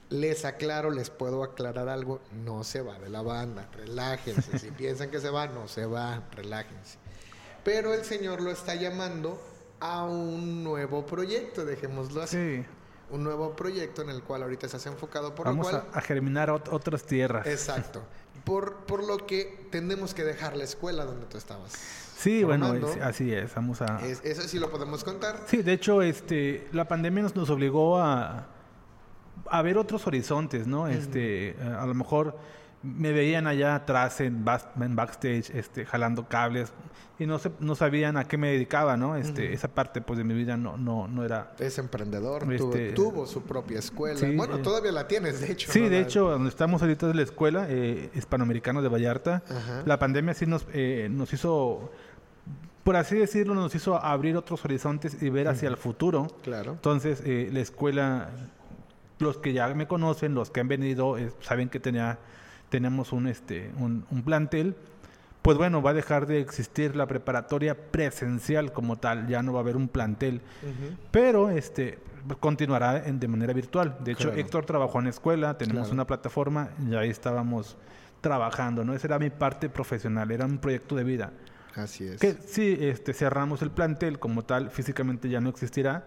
les 0.09 0.47
aclaro, 0.47 0.91
les 0.91 1.11
puedo 1.11 1.43
aclarar 1.43 1.91
algo, 1.91 2.23
no 2.33 2.65
se 2.65 2.81
va 2.81 2.99
de 2.99 3.11
la 3.11 3.21
banda, 3.21 3.69
relájense, 3.75 4.59
si 4.59 4.71
piensan 4.71 5.11
que 5.11 5.21
se 5.21 5.29
va, 5.29 5.49
no 5.49 5.69
se 5.69 5.85
va, 5.85 6.23
relájense. 6.33 6.97
Pero 7.63 7.93
el 7.93 8.07
Señor 8.07 8.41
lo 8.41 8.51
está 8.51 8.75
llamando 8.75 9.39
a 9.79 10.05
un 10.05 10.65
nuevo 10.65 11.05
proyecto, 11.05 11.67
dejémoslo 11.67 12.23
así. 12.23 12.65
Un 13.11 13.23
nuevo 13.23 13.55
proyecto 13.55 14.01
en 14.01 14.09
el 14.09 14.23
cual 14.23 14.45
ahorita 14.45 14.67
se 14.67 14.89
ha 14.89 14.93
enfocado 14.93 15.35
por 15.35 15.45
Vamos 15.45 15.71
lo 15.71 15.81
cual... 15.81 15.91
a, 15.93 15.99
a 15.99 16.01
germinar 16.01 16.51
otras 16.51 17.03
tierras. 17.05 17.47
Exacto. 17.47 18.01
Por, 18.47 18.87
por 18.87 19.05
lo 19.05 19.27
que 19.27 19.69
tenemos 19.71 20.15
que 20.15 20.25
dejar 20.25 20.57
la 20.57 20.65
escuela 20.65 21.05
donde 21.05 21.27
tú 21.27 21.37
estabas. 21.37 22.06
Sí, 22.17 22.45
bueno, 22.45 22.75
así 23.03 23.33
es. 23.33 23.55
Vamos 23.55 23.83
a... 23.83 24.01
eso 24.07 24.43
sí 24.43 24.59
lo 24.59 24.71
podemos 24.71 25.05
contar. 25.05 25.41
Sí, 25.47 25.59
de 25.63 25.73
hecho, 25.73 26.03
este, 26.03 26.67
la 26.73 26.89
pandemia 26.89 27.23
nos, 27.23 27.37
nos 27.37 27.51
obligó 27.51 27.99
a 27.99 28.49
a 29.51 29.63
ver 29.63 29.79
otros 29.79 30.07
horizontes, 30.07 30.67
¿no? 30.67 30.89
Este, 30.89 31.51
eh, 31.51 31.57
a 31.79 31.87
lo 31.87 31.95
mejor 31.95 32.37
me 32.83 33.13
veían 33.13 33.47
allá 33.47 33.75
atrás 33.75 34.21
en, 34.21 34.45
backstage, 34.45 35.51
este, 35.51 35.85
jalando 35.87 36.29
cables 36.29 36.73
y 37.19 37.27
no 37.27 37.39
se, 37.39 37.51
no 37.59 37.75
sabían 37.75 38.17
a 38.17 38.29
qué 38.29 38.37
me 38.37 38.53
dedicaba, 38.53 38.97
¿no? 38.97 39.17
Este, 39.17 39.53
esa 39.53 39.69
parte 39.69 40.01
pues 40.01 40.19
de 40.19 40.25
mi 40.25 40.35
vida 40.35 40.57
no, 40.57 40.77
no, 40.77 41.09
no 41.09 41.25
era. 41.25 41.55
Es 41.59 41.79
emprendedor, 41.79 42.53
este, 42.53 42.93
tuvo, 42.93 43.27
su 43.27 43.43
propia 43.43 43.79
escuela. 43.79 44.21
bueno, 44.35 44.57
eh, 44.57 44.63
todavía 44.63 44.93
la 44.93 45.09
tienes, 45.09 45.41
de 45.41 45.53
hecho. 45.53 45.73
Sí, 45.73 45.89
de 45.89 46.01
hecho, 46.01 46.31
donde 46.31 46.51
estamos 46.51 46.83
ahorita 46.83 47.09
es 47.09 47.17
la 47.17 47.23
escuela 47.23 47.67
eh, 47.69 48.11
hispanoamericana 48.15 48.83
de 48.83 48.89
Vallarta. 48.89 49.43
La 49.85 49.99
pandemia 49.99 50.35
sí 50.35 50.47
nos, 50.47 50.67
nos 51.11 51.33
hizo 51.33 51.91
por 52.87 52.95
así 52.95 53.17
decirlo, 53.17 53.57
nos 53.57 53.75
hizo 53.75 53.97
abrir 53.97 54.37
otros 54.37 54.65
horizontes 54.65 55.21
y 55.21 55.29
ver 55.29 55.49
hacia 55.49 55.69
el 55.69 55.77
futuro. 55.77 56.29
Claro. 56.45 56.71
Entonces, 56.71 57.21
la 57.27 57.59
escuela 57.59 58.31
los 59.19 59.39
que 59.39 59.53
ya 59.53 59.67
me 59.75 59.89
conocen, 59.89 60.37
los 60.37 60.53
que 60.53 60.61
han 60.61 60.69
venido, 60.69 61.19
eh, 61.19 61.33
saben 61.41 61.69
que 61.69 61.81
tenía, 61.81 62.21
tenemos 62.69 63.13
un, 63.13 63.27
este, 63.27 63.73
un, 63.81 64.05
plantel. 64.25 64.77
Pues 65.43 65.59
bueno, 65.59 65.83
va 65.83 65.91
a 65.91 65.95
dejar 65.95 66.29
de 66.29 66.39
existir 66.39 66.95
la 66.95 67.07
preparatoria 67.07 67.77
presencial 67.91 68.73
como 68.73 68.95
tal, 68.95 69.27
ya 69.27 69.43
no 69.43 69.53
va 69.53 69.59
a 69.59 69.63
haber 69.63 69.77
un 69.77 69.89
plantel. 69.89 70.41
Pero 71.11 71.51
este 71.51 71.99
continuará 72.39 73.05
en, 73.05 73.19
de 73.19 73.27
manera 73.27 73.53
virtual. 73.53 73.97
De 73.99 74.13
hecho, 74.13 74.33
Héctor 74.33 74.65
trabajó 74.65 75.01
en 75.01 75.07
la 75.07 75.11
escuela, 75.11 75.59
tenemos 75.59 75.91
una 75.91 76.07
plataforma 76.07 76.69
y 76.89 76.95
ahí 76.95 77.11
estábamos 77.11 77.77
trabajando, 78.21 78.85
¿no? 78.85 78.95
Esa 78.95 79.09
era 79.09 79.19
mi 79.19 79.31
parte 79.31 79.69
profesional, 79.69 80.31
era 80.31 80.47
un 80.47 80.59
proyecto 80.59 80.95
de 80.95 81.03
vida. 81.03 81.33
Así 81.77 82.07
es. 82.07 82.21
Que 82.21 82.35
sí, 82.35 82.77
este, 82.81 83.13
cerramos 83.13 83.63
el 83.63 83.71
plantel 83.71 84.19
como 84.19 84.45
tal, 84.45 84.71
físicamente 84.71 85.29
ya 85.29 85.41
no 85.41 85.51
existirá, 85.51 86.05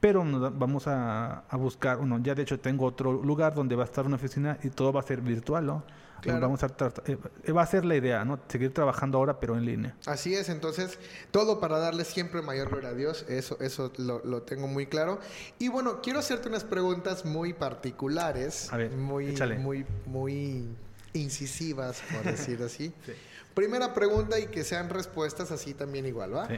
pero 0.00 0.24
vamos 0.52 0.84
a, 0.86 1.44
buscar, 1.52 1.98
bueno, 1.98 2.18
ya 2.22 2.34
de 2.34 2.42
hecho 2.42 2.58
tengo 2.58 2.86
otro 2.86 3.12
lugar 3.12 3.54
donde 3.54 3.76
va 3.76 3.82
a 3.82 3.86
estar 3.86 4.06
una 4.06 4.16
oficina 4.16 4.58
y 4.62 4.70
todo 4.70 4.92
va 4.92 5.00
a 5.00 5.02
ser 5.02 5.20
virtual, 5.20 5.66
¿no? 5.66 5.84
Vamos 6.26 6.62
a 6.62 6.66
eh, 7.06 7.16
eh, 7.44 7.52
va 7.52 7.62
a 7.62 7.66
ser 7.66 7.84
la 7.84 7.96
idea, 7.96 8.24
¿no? 8.24 8.38
Seguir 8.48 8.74
trabajando 8.74 9.18
ahora, 9.18 9.40
pero 9.40 9.56
en 9.56 9.64
línea. 9.64 9.96
Así 10.06 10.34
es, 10.34 10.48
entonces, 10.48 10.98
todo 11.30 11.60
para 11.60 11.78
darle 11.78 12.04
siempre 12.04 12.42
mayor 12.42 12.68
gloria 12.68 12.90
a 12.90 12.94
Dios, 12.94 13.24
eso, 13.28 13.58
eso 13.60 13.92
lo, 13.96 14.42
tengo 14.42 14.66
muy 14.66 14.86
claro. 14.86 15.18
Y 15.58 15.68
bueno, 15.68 16.00
quiero 16.02 16.18
hacerte 16.18 16.48
unas 16.48 16.64
preguntas 16.64 17.24
muy 17.24 17.52
particulares, 17.52 18.70
muy, 18.96 19.34
muy, 19.58 19.86
muy 20.06 20.68
incisivas, 21.14 22.02
por 22.12 22.24
decir 22.24 22.62
así. 22.62 22.92
Primera 23.54 23.94
pregunta 23.94 24.38
y 24.38 24.46
que 24.46 24.64
sean 24.64 24.88
respuestas 24.88 25.50
así 25.50 25.74
también 25.74 26.06
igual, 26.06 26.34
¿va? 26.34 26.48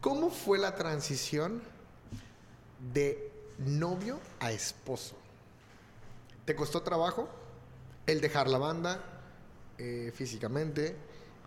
¿Cómo 0.00 0.30
fue 0.30 0.58
la 0.58 0.74
transición 0.74 1.62
de 2.92 3.32
novio 3.58 4.18
a 4.40 4.52
esposo. 4.52 5.16
¿Te 6.44 6.54
costó 6.54 6.82
trabajo 6.82 7.28
el 8.06 8.20
dejar 8.20 8.48
la 8.48 8.58
banda 8.58 9.00
eh, 9.78 10.12
físicamente, 10.14 10.96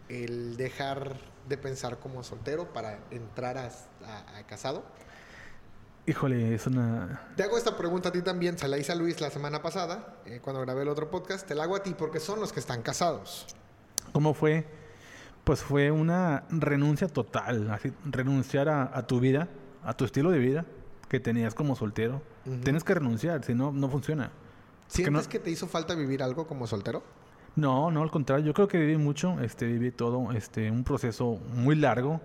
el 0.10 0.58
dejar 0.58 1.18
de 1.48 1.58
pensar 1.58 2.00
como 2.00 2.24
soltero 2.24 2.74
para 2.74 3.00
entrar 3.12 3.58
a, 3.58 3.70
casado? 4.48 4.84
Híjole, 6.06 6.56
es 6.56 6.66
una... 6.68 7.34
Te 7.36 7.44
hago 7.44 7.58
esta 7.58 7.78
pregunta 7.78 8.10
a 8.10 8.12
ti 8.12 8.22
también, 8.22 8.58
se 8.58 8.68
la 8.68 8.78
hice 8.78 8.94
a 8.94 8.96
Luis 8.96 9.20
la 9.20 9.30
semana 9.30 9.62
pasada, 9.62 10.16
eh, 10.26 10.40
cuando 10.42 10.62
grabé 10.62 10.84
el 10.84 10.90
otro 10.90 11.12
podcast, 11.12 11.46
te 11.46 11.54
la 11.54 11.64
hago 11.64 11.76
a 11.76 11.84
ti 11.84 11.94
porque 11.98 12.20
son 12.20 12.40
los 12.40 12.54
que 12.54 12.62
están 12.62 12.82
casados. 12.82 13.46
¿Cómo 14.14 14.34
fue? 14.34 14.66
Pues 15.48 15.62
fue 15.62 15.92
una 15.92 16.44
renuncia 16.50 17.08
total, 17.08 17.72
así, 17.72 17.94
renunciar 18.04 18.68
a 18.68 19.08
tu 19.08 19.22
vida, 19.22 19.48
a 19.82 19.96
tu 19.96 20.04
estilo 20.04 20.30
de 20.30 20.40
vida, 20.40 20.66
que 21.08 21.22
tenías 21.22 21.56
como 21.56 21.74
soltero. 21.74 22.22
Tienes 22.66 22.84
que 22.84 22.94
renunciar, 22.94 23.46
si 23.46 23.54
no, 23.54 23.72
no 23.72 23.88
funciona. 23.88 24.30
¿Sientes 24.88 25.30
que, 25.30 25.40
te 25.40 25.50
hizo 25.50 25.66
falta 25.66 25.96
vivir 25.96 26.22
algo 26.22 26.48
como 26.48 26.68
soltero? 26.68 27.02
No, 27.56 27.90
no, 27.92 28.04
al 28.04 28.12
contrario. 28.12 28.46
Yo 28.46 28.54
creo 28.54 28.68
que 28.68 28.78
viví 28.78 28.98
mucho, 28.98 29.40
este, 29.40 29.68
viví 29.68 29.92
todo, 29.92 30.34
este, 30.34 30.70
un 30.70 30.84
proceso 30.84 31.40
muy 31.54 31.78
largo. 31.78 32.20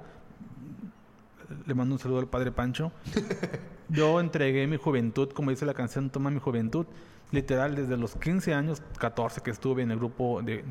Le 1.64 1.74
mando 1.74 1.94
un 1.94 2.00
saludo 2.00 2.18
al 2.18 2.26
padre 2.26 2.50
Pancho. 2.50 2.90
Yo 3.88 4.18
entregué 4.18 4.66
mi 4.66 4.78
juventud, 4.78 5.30
como 5.30 5.50
dice 5.50 5.64
la 5.64 5.74
canción, 5.74 6.10
toma 6.10 6.28
mi 6.30 6.40
juventud. 6.40 6.86
Literal, 7.30 7.76
desde 7.76 7.96
los 7.96 8.16
15 8.16 8.52
años, 8.52 8.82
14 8.98 9.42
que 9.42 9.52
estuve 9.52 9.82
en 9.82 9.92
el 9.92 9.98
grupo 9.98 10.42
de, 10.42 10.62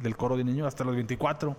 del 0.00 0.16
coro 0.16 0.36
de 0.36 0.44
niños, 0.44 0.68
hasta 0.68 0.84
los 0.84 0.94
24 0.94 1.56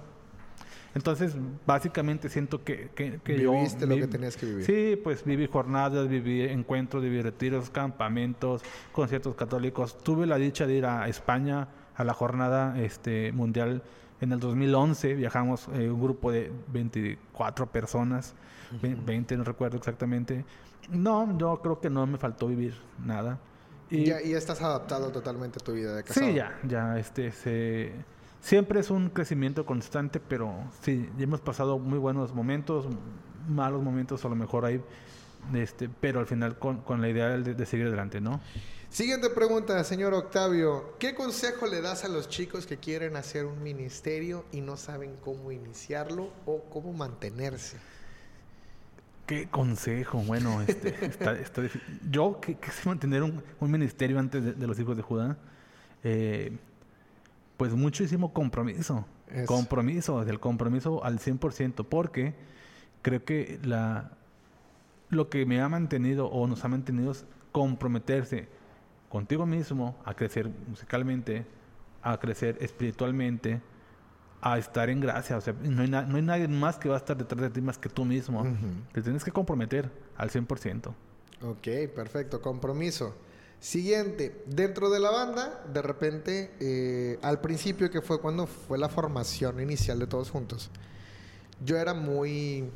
entonces, 0.96 1.36
básicamente 1.66 2.30
siento 2.30 2.64
que, 2.64 2.90
que, 2.96 3.20
que 3.24 3.34
Viviste 3.34 3.86
lo 3.86 3.96
que 3.96 4.08
tenías 4.08 4.36
que 4.36 4.46
vivir. 4.46 4.66
Sí, 4.66 5.00
pues 5.04 5.24
viví 5.24 5.48
jornadas, 5.48 6.08
viví 6.08 6.42
encuentros, 6.42 7.04
viví 7.04 7.22
retiros, 7.22 7.70
campamentos, 7.70 8.62
conciertos 8.92 9.36
católicos. 9.36 9.98
Tuve 9.98 10.26
la 10.26 10.38
dicha 10.38 10.66
de 10.66 10.74
ir 10.76 10.86
a 10.86 11.08
España 11.08 11.68
a 11.96 12.04
la 12.04 12.14
jornada 12.14 12.80
este, 12.80 13.32
mundial 13.32 13.84
en 14.22 14.32
el 14.32 14.40
2011. 14.40 15.14
Viajamos 15.14 15.68
eh, 15.74 15.90
un 15.90 16.02
grupo 16.02 16.32
de 16.32 16.52
24 16.72 17.68
personas, 17.68 18.34
20 18.82 19.38
no 19.38 19.44
recuerdo 19.44 19.78
exactamente. 19.78 20.44
No, 20.90 21.38
yo 21.38 21.62
creo 21.62 21.80
que 21.80 21.90
no 21.90 22.08
me 22.08 22.18
faltó 22.18 22.48
vivir 22.48 22.76
nada. 23.06 23.38
Y, 23.92 24.06
ya, 24.06 24.22
y 24.22 24.34
estás 24.34 24.62
adaptado 24.62 25.12
totalmente 25.12 25.60
a 25.60 25.64
tu 25.64 25.74
vida 25.74 25.96
de 25.96 26.04
casado. 26.04 26.26
Sí, 26.26 26.34
ya, 26.34 26.60
ya, 26.64 27.00
este, 27.00 27.32
se 27.32 27.92
siempre 28.42 28.80
es 28.80 28.90
un 28.90 29.10
crecimiento 29.10 29.66
constante, 29.66 30.20
pero 30.20 30.54
sí, 30.82 31.10
ya 31.18 31.24
hemos 31.24 31.42
pasado 31.42 31.80
muy 31.80 32.00
buenos 32.00 32.34
momentos, 32.34 32.86
malos 33.48 33.82
momentos 33.82 34.24
a 34.26 34.30
lo 34.30 34.36
mejor 34.36 34.66
hay, 34.66 34.82
este, 35.54 35.90
pero 35.90 36.20
al 36.20 36.28
final 36.28 36.58
con, 36.58 37.02
la 37.02 37.10
idea 37.10 37.38
de, 37.38 37.66
seguir 37.66 37.88
adelante, 37.88 38.22
¿no? 38.22 38.40
Siguiente 38.90 39.30
pregunta, 39.30 39.84
señor 39.84 40.16
Octavio. 40.16 40.96
¿Qué 40.98 41.14
consejo 41.14 41.68
le 41.68 41.80
das 41.80 42.06
a 42.06 42.08
los 42.08 42.28
chicos 42.28 42.66
que 42.66 42.78
quieren 42.78 43.16
hacer 43.18 43.46
un 43.46 43.62
ministerio 43.62 44.46
y 44.52 44.62
no 44.62 44.78
saben 44.78 45.16
cómo 45.24 45.52
iniciarlo 45.52 46.32
o 46.48 46.64
cómo 46.72 46.92
mantenerse? 46.94 47.78
¿Qué 49.28 49.48
consejo? 49.48 50.18
Bueno, 50.24 50.60
este, 50.64 50.96
yo 52.10 52.40
que 52.42 52.56
quise 52.56 52.90
mantener 52.90 53.22
un, 53.22 53.44
ministerio 53.62 54.18
antes 54.18 54.58
de, 54.58 54.68
los 54.68 54.80
hijos 54.80 54.98
de 54.98 55.04
Judá, 55.04 55.38
eh, 56.04 56.58
pues 57.60 57.74
muchísimo 57.74 58.32
compromiso. 58.32 59.06
Compromiso, 59.46 60.24
el 60.24 60.40
compromiso 60.40 61.04
al 61.04 61.20
100%, 61.20 61.86
porque 61.86 62.34
creo 63.02 63.26
que 63.26 63.60
la, 63.64 64.12
lo 65.10 65.30
que 65.30 65.46
me 65.46 65.62
ha 65.62 65.68
mantenido 65.68 66.28
o 66.28 66.48
nos 66.48 66.64
ha 66.64 66.70
mantenido 66.70 67.12
es 67.12 67.26
comprometerse 67.52 68.48
contigo 69.10 69.46
mismo 69.46 69.98
a 70.06 70.14
crecer 70.14 70.50
musicalmente, 70.70 71.46
a 72.02 72.18
crecer 72.18 72.58
espiritualmente, 72.62 73.62
a 74.40 74.58
estar 74.58 74.90
en 74.90 75.02
gracia. 75.02 75.36
O 75.36 75.42
sea, 75.42 75.54
no 75.62 75.82
hay, 75.82 75.90
no 75.90 76.16
hay 76.16 76.22
nadie 76.22 76.48
más 76.48 76.78
que 76.78 76.88
va 76.88 76.96
a 76.96 77.00
estar 77.00 77.18
detrás 77.18 77.42
de 77.42 77.50
ti 77.50 77.60
más 77.60 77.78
que 77.78 77.90
tú 77.90 78.06
mismo. 78.06 78.48
Te 78.94 79.02
tienes 79.02 79.26
que 79.26 79.34
comprometer 79.34 79.92
al 80.16 80.30
100%. 80.30 80.94
Ok, 81.42 81.94
perfecto. 81.94 82.42
Compromiso. 82.42 83.18
Siguiente, 83.60 84.44
dentro 84.46 84.90
de 84.90 85.00
la 85.00 85.12
banda, 85.12 85.66
de 85.74 85.82
repente, 85.82 86.52
eh, 86.62 87.20
al 87.22 87.42
principio 87.42 87.92
que 87.92 88.02
fue 88.02 88.22
cuando 88.22 88.48
fue 88.48 88.78
la 88.78 88.88
formación 88.88 89.60
inicial 89.60 90.00
de 90.00 90.08
todos 90.08 90.32
juntos, 90.32 90.72
yo 91.64 91.78
era 91.78 91.94
muy... 91.94 92.70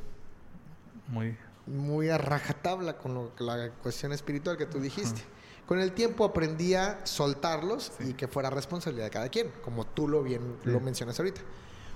Muy... 1.08 1.38
Muy 1.66 2.10
a 2.10 2.18
rajatabla 2.18 2.98
con 2.98 3.32
la 3.40 3.70
cuestión 3.82 4.12
espiritual 4.12 4.58
que 4.58 4.66
tú 4.66 4.82
dijiste. 4.82 5.22
Con 5.66 5.80
el 5.80 5.94
tiempo 5.94 6.26
aprendí 6.26 6.74
a 6.74 7.06
soltarlos 7.06 7.94
y 8.02 8.14
que 8.14 8.28
fuera 8.28 8.50
responsabilidad 8.50 9.06
de 9.06 9.12
cada 9.12 9.30
quien, 9.30 9.50
como 9.64 9.86
tú 9.86 10.10
lo 10.10 10.22
bien 10.22 10.58
lo 10.66 10.82
mencionas 10.82 11.18
ahorita. 11.20 11.40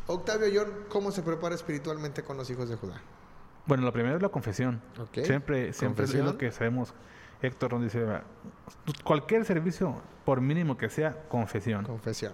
Octavio 0.08 0.48
John, 0.54 0.86
¿cómo 0.88 1.12
se 1.12 1.22
prepara 1.22 1.54
espiritualmente 1.54 2.24
con 2.24 2.38
los 2.38 2.50
hijos 2.50 2.70
de 2.70 2.78
Judá? 2.78 3.02
Bueno, 3.66 3.84
lo 3.84 3.92
primero 3.92 4.16
es 4.16 4.22
la 4.22 4.30
confesión. 4.30 4.82
Siempre, 5.12 5.74
siempre 5.74 6.06
es 6.06 6.14
lo 6.16 6.38
que 6.38 6.50
sabemos. 6.54 6.94
Héctor 7.42 7.74
nos 7.74 7.84
dice, 7.84 8.06
cualquier 9.04 9.46
servicio, 9.46 10.02
por 10.26 10.42
mínimo 10.42 10.78
que 10.78 10.90
sea, 10.90 11.16
confesión. 11.30 11.86
Confesión. 11.86 12.34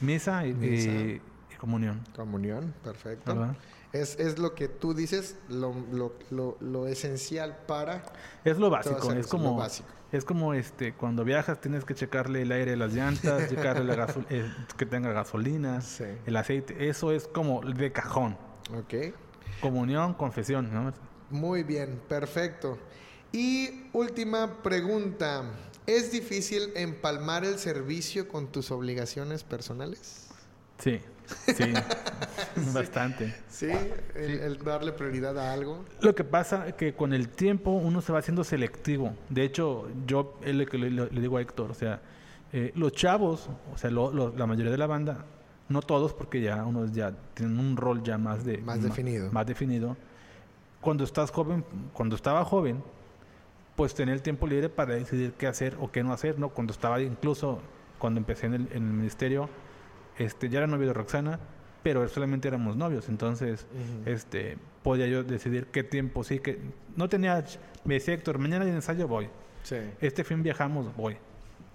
Misa 0.00 0.46
y, 0.46 1.20
comunión. 1.58 2.00
Comunión, 2.14 2.74
perfecto. 2.82 3.54
Es, 3.92 4.18
es, 4.18 4.38
lo 4.38 4.54
que 4.54 4.68
tú 4.68 4.94
dices, 4.94 5.36
lo, 5.48 5.74
lo, 5.92 6.12
lo, 6.30 6.56
lo, 6.60 6.86
esencial 6.86 7.56
para... 7.66 8.04
Es 8.44 8.58
lo 8.58 8.70
básico, 8.70 9.12
es 9.12 9.26
como... 9.26 9.56
básico. 9.56 9.88
Es 10.10 10.24
como 10.24 10.54
este, 10.54 10.94
cuando 10.94 11.22
viajas 11.22 11.60
tienes 11.60 11.84
que 11.84 11.94
checarle 11.94 12.42
el 12.42 12.52
aire 12.52 12.70
de 12.70 12.76
las 12.78 12.94
llantas, 12.94 13.48
checarle 13.50 13.84
la 13.94 14.06
eh, 14.30 14.50
que 14.78 14.86
tenga 14.86 15.12
gasolina, 15.12 15.80
el 16.24 16.36
aceite. 16.36 16.88
Eso 16.88 17.12
es 17.12 17.28
como 17.28 17.60
de 17.60 17.92
cajón. 17.92 18.36
Ok. 18.74 19.14
Comunión, 19.60 20.14
confesión, 20.14 20.72
¿no? 20.72 20.94
Muy 21.30 21.62
bien, 21.62 22.00
perfecto. 22.08 22.78
Y 23.32 23.70
última 23.92 24.62
pregunta. 24.62 25.44
¿Es 25.86 26.12
difícil 26.12 26.70
empalmar 26.76 27.44
el 27.44 27.58
servicio 27.58 28.28
con 28.28 28.48
tus 28.48 28.70
obligaciones 28.70 29.42
personales? 29.42 30.28
Sí. 30.78 31.00
Sí, 31.46 31.72
bastante. 32.74 33.34
¿Sí? 33.48 33.68
El, 34.14 34.58
darle 34.58 34.92
prioridad 34.92 35.38
a 35.38 35.52
algo. 35.52 35.84
Lo 36.00 36.14
que 36.14 36.24
pasa 36.24 36.68
es 36.68 36.74
que 36.74 36.94
con 36.94 37.12
el 37.12 37.28
tiempo 37.28 37.70
uno 37.70 38.00
se 38.00 38.12
va 38.12 38.18
haciendo 38.18 38.44
selectivo. 38.44 39.14
De 39.28 39.44
hecho, 39.44 39.88
yo 40.06 40.38
es 40.42 40.54
lo 40.54 40.66
que 40.66 40.78
le, 40.78 41.08
digo 41.20 41.36
a 41.36 41.42
Héctor, 41.42 41.70
o 41.70 41.74
sea, 41.74 42.00
eh, 42.52 42.72
los 42.74 42.92
chavos, 42.92 43.48
o 43.72 43.76
sea, 43.76 43.90
la 43.90 44.46
mayoría 44.46 44.72
de 44.72 44.78
la 44.78 44.86
banda, 44.86 45.24
no 45.68 45.82
todos, 45.82 46.14
porque 46.14 46.40
ya 46.40 46.64
unos 46.64 46.92
ya 46.92 47.12
tienen 47.34 47.58
un 47.58 47.76
rol 47.76 48.02
ya 48.02 48.16
más 48.16 48.44
de 48.44 48.58
más 48.58 48.82
definido. 48.82 49.30
Más 49.32 49.46
definido. 49.46 49.96
Cuando 50.80 51.04
estás 51.04 51.30
joven, 51.30 51.64
cuando 51.92 52.16
estaba 52.16 52.44
joven, 52.44 52.82
pues 53.78 53.94
tenía 53.94 54.12
el 54.12 54.22
tiempo 54.22 54.48
libre 54.48 54.68
para 54.68 54.96
decidir 54.96 55.34
qué 55.34 55.46
hacer 55.46 55.76
o 55.78 55.92
qué 55.92 56.02
no 56.02 56.12
hacer, 56.12 56.36
¿no? 56.36 56.48
Cuando 56.48 56.72
estaba 56.72 57.00
incluso 57.00 57.60
cuando 58.00 58.18
empecé 58.18 58.46
en 58.46 58.54
el, 58.54 58.62
en 58.72 58.88
el 58.88 58.92
ministerio, 58.92 59.48
este, 60.18 60.48
ya 60.48 60.58
era 60.58 60.66
novio 60.66 60.88
de 60.88 60.94
Roxana, 60.94 61.38
pero 61.84 62.06
solamente 62.08 62.48
éramos 62.48 62.76
novios, 62.76 63.08
entonces 63.08 63.68
este, 64.04 64.58
podía 64.82 65.06
yo 65.06 65.22
decidir 65.22 65.66
qué 65.66 65.84
tiempo 65.84 66.24
sí, 66.24 66.40
que 66.40 66.58
no 66.96 67.08
tenía, 67.08 67.44
me 67.84 67.94
decía 67.94 68.14
Héctor, 68.14 68.38
mañana 68.38 68.64
hay 68.64 68.72
ensayo, 68.72 69.06
voy. 69.06 69.28
Este 70.00 70.24
fin 70.24 70.42
viajamos, 70.42 70.96
voy. 70.96 71.16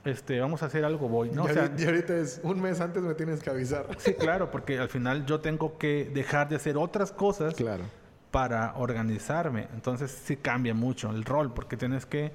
Este, 0.04 0.42
vamos 0.42 0.62
a 0.62 0.66
hacer 0.66 0.84
algo, 0.84 1.08
voy. 1.08 1.30
¿no? 1.32 1.46
Y, 1.46 1.86
ahorita 1.86 2.18
es 2.18 2.42
un 2.44 2.62
mes 2.62 2.82
antes 2.82 3.02
me 3.02 3.14
tienes 3.14 3.42
que 3.42 3.50
avisar. 3.50 3.88
Sí, 3.98 4.14
claro, 4.16 4.52
porque 4.52 4.78
al 4.78 4.90
final 4.90 5.26
yo 5.26 5.40
tengo 5.40 5.78
que 5.78 6.12
dejar 6.14 6.50
de 6.50 6.58
hacer 6.58 6.76
otras 6.76 7.14
cosas 7.14 7.56
claro. 7.56 7.86
Para 8.34 8.74
organizarme. 8.78 9.68
Entonces 9.76 10.10
sí 10.10 10.38
cambia 10.38 10.74
mucho 10.74 11.12
el 11.12 11.24
rol, 11.24 11.54
porque 11.54 11.78
tienes 11.78 12.08
que, 12.08 12.32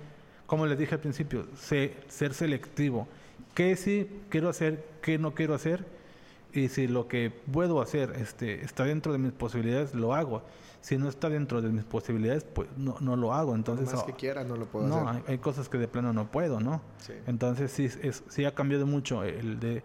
como 0.47 0.65
les 0.65 0.79
dije 0.79 0.95
al 0.95 1.01
principio, 1.01 1.49
ser 1.57 2.33
selectivo. 2.33 3.09
¿Qué 3.53 3.75
sí 3.75 4.09
quiero 4.29 4.49
hacer? 4.49 4.87
¿Qué 5.03 5.19
no 5.19 5.35
quiero 5.35 5.55
hacer? 5.55 5.99
y 6.53 6.69
si 6.69 6.87
lo 6.87 7.09
que 7.09 7.31
puedo 7.31 7.81
hacer 7.81 8.15
este, 8.17 8.65
está 8.65 8.85
dentro 8.85 9.13
de 9.13 9.19
mis 9.19 9.33
posibilidades, 9.33 9.95
lo 9.95 10.15
hago. 10.15 10.43
Si 10.81 10.97
no 10.97 11.09
está 11.09 11.29
dentro 11.29 11.61
de 11.61 11.71
mis 11.71 11.85
posibilidades, 11.85 12.45
pues 12.45 12.69
no, 12.77 12.97
no 13.01 13.17
lo 13.17 13.35
hago. 13.35 13.55
Entonces, 13.55 13.93
más 13.93 14.05
que 14.05 14.13
quiera, 14.13 14.45
no 14.45 14.57
lo 14.57 14.67
puedo 14.67 14.87
no, 14.87 15.09
hacer. 15.09 15.23
Hay, 15.27 15.33
hay, 15.33 15.39
cosas 15.39 15.69
que 15.69 15.79
de 15.79 15.89
plano 15.89 16.13
no 16.13 16.31
puedo, 16.31 16.61
¿no? 16.61 16.81
Entonces 17.27 17.73
sí, 17.73 17.85
es, 17.85 18.23
sí 18.29 18.45
ha 18.45 18.55
cambiado 18.55 18.87
mucho 18.87 19.25
el 19.25 19.59
de 19.61 19.83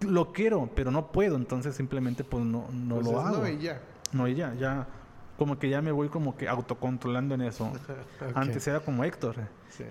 lo 0.00 0.32
quiero, 0.32 0.68
pero 0.74 0.90
no 0.90 1.10
puedo, 1.10 1.36
entonces 1.36 1.74
simplemente 1.74 2.22
pues 2.22 2.44
no, 2.44 2.68
no 2.70 2.96
pues 2.96 3.06
lo 3.06 3.20
hago. 3.20 3.38
No 3.38 3.48
y 3.48 3.58
ya. 3.58 3.80
No 4.12 4.28
y 4.28 4.34
ya, 4.34 4.54
ya 4.54 4.86
como 5.38 5.58
que 5.58 5.68
ya 5.68 5.82
me 5.82 5.92
voy 5.92 6.08
como 6.08 6.36
que 6.36 6.48
autocontrolando 6.48 7.34
en 7.34 7.42
eso. 7.42 7.72
Antes 8.34 8.66
era 8.66 8.80
como 8.80 9.04
Héctor. 9.04 9.36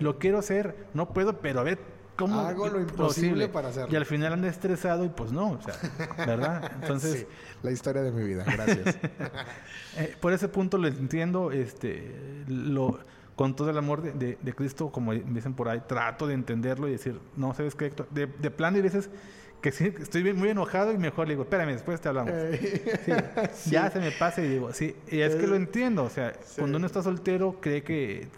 Lo 0.00 0.18
quiero 0.18 0.38
hacer, 0.38 0.88
no 0.94 1.10
puedo, 1.10 1.38
pero 1.38 1.60
a 1.60 1.62
ver, 1.62 1.78
¿Cómo 2.16 2.40
Hago 2.40 2.68
lo 2.68 2.80
imposible 2.80 3.48
para 3.48 3.68
hacerlo. 3.68 3.92
Y 3.92 3.96
al 3.96 4.06
final 4.06 4.32
anda 4.32 4.48
estresado 4.48 5.04
y 5.04 5.10
pues 5.10 5.32
no, 5.32 5.50
o 5.52 5.60
sea, 5.60 5.74
¿verdad? 6.26 6.72
Entonces... 6.80 7.20
Sí, 7.20 7.26
la 7.62 7.70
historia 7.70 8.02
de 8.02 8.10
mi 8.10 8.24
vida, 8.24 8.44
gracias. 8.44 8.96
Eh, 9.98 10.14
por 10.20 10.34
ese 10.34 10.46
punto 10.48 10.76
lo 10.76 10.88
entiendo, 10.88 11.52
este, 11.52 12.44
lo, 12.48 12.98
con 13.34 13.56
todo 13.56 13.70
el 13.70 13.78
amor 13.78 14.02
de, 14.02 14.36
de, 14.38 14.54
Cristo, 14.54 14.90
como 14.90 15.14
dicen 15.14 15.54
por 15.54 15.70
ahí, 15.70 15.80
trato 15.86 16.26
de 16.26 16.34
entenderlo 16.34 16.86
y 16.86 16.90
decir, 16.90 17.18
no, 17.34 17.54
¿sabes 17.54 17.74
qué? 17.74 17.90
De, 18.10 18.26
de 18.26 18.50
plano 18.50 18.76
y 18.76 18.82
veces 18.82 19.08
que 19.66 19.72
sí, 19.72 19.92
estoy 19.98 20.32
muy 20.32 20.50
enojado 20.50 20.92
y 20.92 20.96
mejor 20.98 21.26
le 21.26 21.34
digo, 21.34 21.42
espérame, 21.42 21.72
después 21.72 22.00
te 22.00 22.08
hablamos. 22.08 22.32
Ya 23.66 23.90
se 23.90 23.98
me 23.98 24.12
pasa 24.12 24.40
y 24.40 24.48
digo, 24.48 24.72
sí, 24.72 24.94
y 25.10 25.20
es 25.20 25.34
que 25.34 25.46
lo 25.48 25.56
entiendo, 25.56 26.04
o 26.04 26.10
sea, 26.10 26.34
cuando 26.56 26.78
uno 26.78 26.86
está 26.86 27.02
soltero 27.02 27.60
cree 27.60 27.82
que 27.82 28.28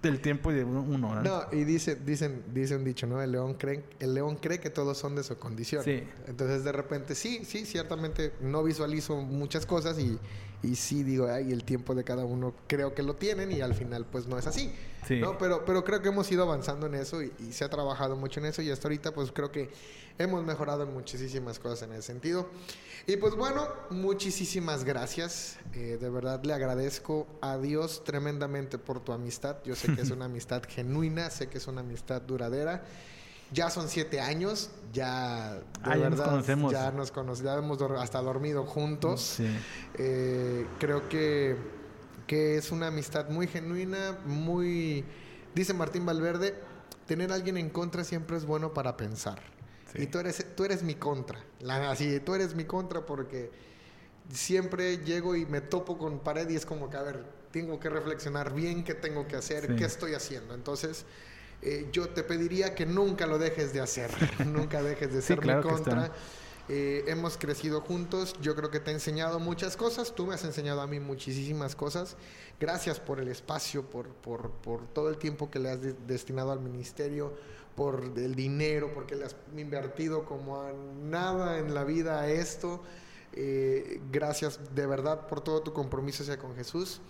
del 0.00 0.20
tiempo 0.20 0.52
y 0.52 0.54
de 0.54 0.64
uno. 0.64 1.22
¿no? 1.22 1.42
y 1.52 1.64
dice, 1.64 1.96
dicen, 1.96 2.44
dice 2.52 2.76
un 2.76 2.84
dicho, 2.84 3.06
¿no? 3.06 3.20
El 3.20 3.32
león 3.32 3.54
cree, 3.54 3.84
el 4.00 4.14
león 4.14 4.36
cree 4.36 4.60
que 4.60 4.70
todos 4.70 4.96
son 4.96 5.16
de 5.16 5.22
su 5.22 5.36
condición. 5.38 5.82
Sí. 5.84 6.02
Entonces 6.26 6.64
de 6.64 6.72
repente 6.72 7.14
sí, 7.14 7.44
sí, 7.44 7.66
ciertamente 7.66 8.32
no 8.40 8.62
visualizo 8.62 9.16
muchas 9.16 9.66
cosas 9.66 9.98
y, 9.98 10.18
y 10.62 10.76
sí 10.76 11.02
digo, 11.02 11.28
ay, 11.28 11.52
el 11.52 11.64
tiempo 11.64 11.94
de 11.94 12.04
cada 12.04 12.24
uno 12.24 12.54
creo 12.66 12.94
que 12.94 13.02
lo 13.02 13.14
tienen 13.16 13.52
y 13.52 13.60
al 13.60 13.74
final 13.74 14.06
pues 14.06 14.26
no 14.26 14.38
es 14.38 14.46
así. 14.46 14.72
Sí. 15.06 15.20
¿no? 15.20 15.36
Pero, 15.36 15.64
pero 15.64 15.84
creo 15.84 16.00
que 16.00 16.08
hemos 16.08 16.30
ido 16.32 16.42
avanzando 16.42 16.86
en 16.86 16.94
eso 16.94 17.22
y, 17.22 17.30
se 17.50 17.64
ha 17.64 17.68
trabajado 17.68 18.16
mucho 18.16 18.40
en 18.40 18.46
eso 18.46 18.62
y 18.62 18.70
hasta 18.70 18.88
ahorita 18.88 19.12
pues 19.12 19.32
creo 19.32 19.50
que 19.52 19.70
hemos 20.18 20.44
mejorado 20.44 20.84
en 20.84 20.92
muchísimas 20.92 21.58
cosas 21.58 21.82
en 21.82 21.92
ese 21.92 22.02
sentido. 22.02 22.48
Y 23.06 23.16
pues 23.16 23.34
bueno, 23.34 23.68
muchísimas 23.90 24.84
gracias. 24.84 25.58
Eh, 25.74 25.98
de 26.00 26.08
verdad 26.08 26.42
le 26.44 26.54
agradezco 26.54 27.26
a 27.42 27.58
Dios 27.58 28.02
tremendamente 28.04 28.78
por 28.78 29.00
tu 29.00 29.12
amistad. 29.12 29.56
Yo 29.64 29.74
sé 29.74 29.94
que 29.94 30.02
es 30.02 30.10
una 30.10 30.24
amistad 30.26 30.62
genuina, 30.66 31.30
sé 31.30 31.48
que 31.48 31.58
es 31.58 31.66
una 31.66 31.82
amistad 31.82 32.22
duradera. 32.22 32.84
Ya 33.52 33.68
son 33.68 33.88
siete 33.88 34.20
años, 34.20 34.70
ya 34.92 35.54
de 35.54 35.60
ah, 35.82 35.96
verdad, 35.96 36.10
nos 36.10 36.20
conocemos. 36.22 36.72
ya 36.72 36.90
nos 36.90 37.12
conocemos, 37.12 37.42
ya 37.42 37.58
hemos 37.58 38.00
hasta 38.00 38.20
dormido 38.22 38.64
juntos. 38.64 39.36
Eh, 39.98 40.66
creo 40.80 41.08
que, 41.08 41.56
que 42.26 42.56
es 42.56 42.72
una 42.72 42.86
amistad 42.88 43.28
muy 43.28 43.46
genuina, 43.46 44.18
muy... 44.24 45.04
Dice 45.54 45.74
Martín 45.74 46.06
Valverde, 46.06 46.54
tener 47.06 47.30
a 47.30 47.34
alguien 47.34 47.58
en 47.58 47.68
contra 47.68 48.02
siempre 48.02 48.36
es 48.38 48.46
bueno 48.46 48.72
para 48.72 48.96
pensar. 48.96 49.53
Y 49.94 50.06
tú 50.06 50.18
eres, 50.18 50.44
tú 50.56 50.64
eres 50.64 50.82
mi 50.82 50.94
contra. 50.94 51.40
La, 51.60 51.90
así, 51.90 52.20
tú 52.20 52.34
eres 52.34 52.54
mi 52.54 52.64
contra 52.64 53.06
porque 53.06 53.50
siempre 54.32 54.98
llego 54.98 55.36
y 55.36 55.46
me 55.46 55.60
topo 55.60 55.98
con 55.98 56.20
pared 56.20 56.48
y 56.48 56.56
es 56.56 56.66
como 56.66 56.90
que, 56.90 56.96
a 56.96 57.02
ver, 57.02 57.24
tengo 57.50 57.78
que 57.78 57.88
reflexionar 57.88 58.52
bien 58.52 58.82
qué 58.82 58.94
tengo 58.94 59.28
que 59.28 59.36
hacer, 59.36 59.76
qué 59.76 59.84
estoy 59.84 60.14
haciendo. 60.14 60.54
Entonces, 60.54 61.04
eh, 61.62 61.88
yo 61.92 62.08
te 62.08 62.22
pediría 62.22 62.74
que 62.74 62.86
nunca 62.86 63.26
lo 63.26 63.38
dejes 63.38 63.72
de 63.72 63.80
hacer, 63.80 64.10
nunca 64.46 64.82
dejes 64.82 65.12
de 65.12 65.22
ser 65.22 65.44
mi 65.44 65.60
contra. 65.62 66.10
Eh, 66.68 67.04
hemos 67.08 67.36
crecido 67.36 67.82
juntos, 67.82 68.36
yo 68.40 68.56
creo 68.56 68.70
que 68.70 68.80
te 68.80 68.90
he 68.90 68.94
enseñado 68.94 69.38
muchas 69.38 69.76
cosas, 69.76 70.14
tú 70.14 70.26
me 70.26 70.34
has 70.34 70.44
enseñado 70.44 70.80
a 70.80 70.86
mí 70.86 70.98
muchísimas 70.98 71.76
cosas. 71.76 72.16
Gracias 72.58 73.00
por 73.00 73.20
el 73.20 73.28
espacio, 73.28 73.82
por, 73.82 74.08
por, 74.08 74.50
por 74.50 74.86
todo 74.88 75.10
el 75.10 75.18
tiempo 75.18 75.50
que 75.50 75.58
le 75.58 75.70
has 75.70 75.80
destinado 76.06 76.52
al 76.52 76.60
ministerio, 76.60 77.34
por 77.76 78.12
el 78.16 78.34
dinero, 78.34 78.92
porque 78.94 79.16
le 79.16 79.24
has 79.24 79.36
invertido 79.56 80.24
como 80.24 80.60
a 80.62 80.72
nada 81.02 81.58
en 81.58 81.74
la 81.74 81.84
vida 81.84 82.20
a 82.20 82.30
esto. 82.30 82.82
Eh, 83.32 84.00
gracias 84.12 84.60
de 84.74 84.86
verdad 84.86 85.26
por 85.26 85.40
todo 85.40 85.62
tu 85.62 85.72
compromiso 85.72 86.22
hacia 86.22 86.38
con 86.38 86.54
Jesús. 86.54 87.00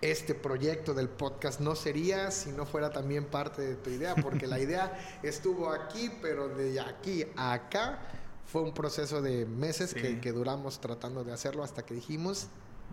este 0.00 0.34
proyecto 0.34 0.94
del 0.94 1.08
podcast 1.08 1.58
no 1.60 1.74
sería 1.74 2.30
si 2.30 2.50
no 2.50 2.66
fuera 2.66 2.90
también 2.90 3.24
parte 3.24 3.62
de 3.62 3.74
tu 3.76 3.90
idea, 3.90 4.14
porque 4.16 4.46
la 4.46 4.60
idea 4.66 5.18
estuvo 5.22 5.70
aquí, 5.70 6.10
pero 6.22 6.48
de 6.48 6.80
aquí 6.80 7.24
a 7.36 7.52
acá 7.52 8.00
fue 8.46 8.62
un 8.62 8.72
proceso 8.72 9.20
de 9.20 9.44
meses 9.44 9.94
que, 9.94 10.20
que, 10.20 10.32
duramos 10.32 10.80
tratando 10.80 11.22
de 11.22 11.32
hacerlo 11.32 11.62
hasta 11.62 11.84
que 11.84 11.94
dijimos, 11.94 12.48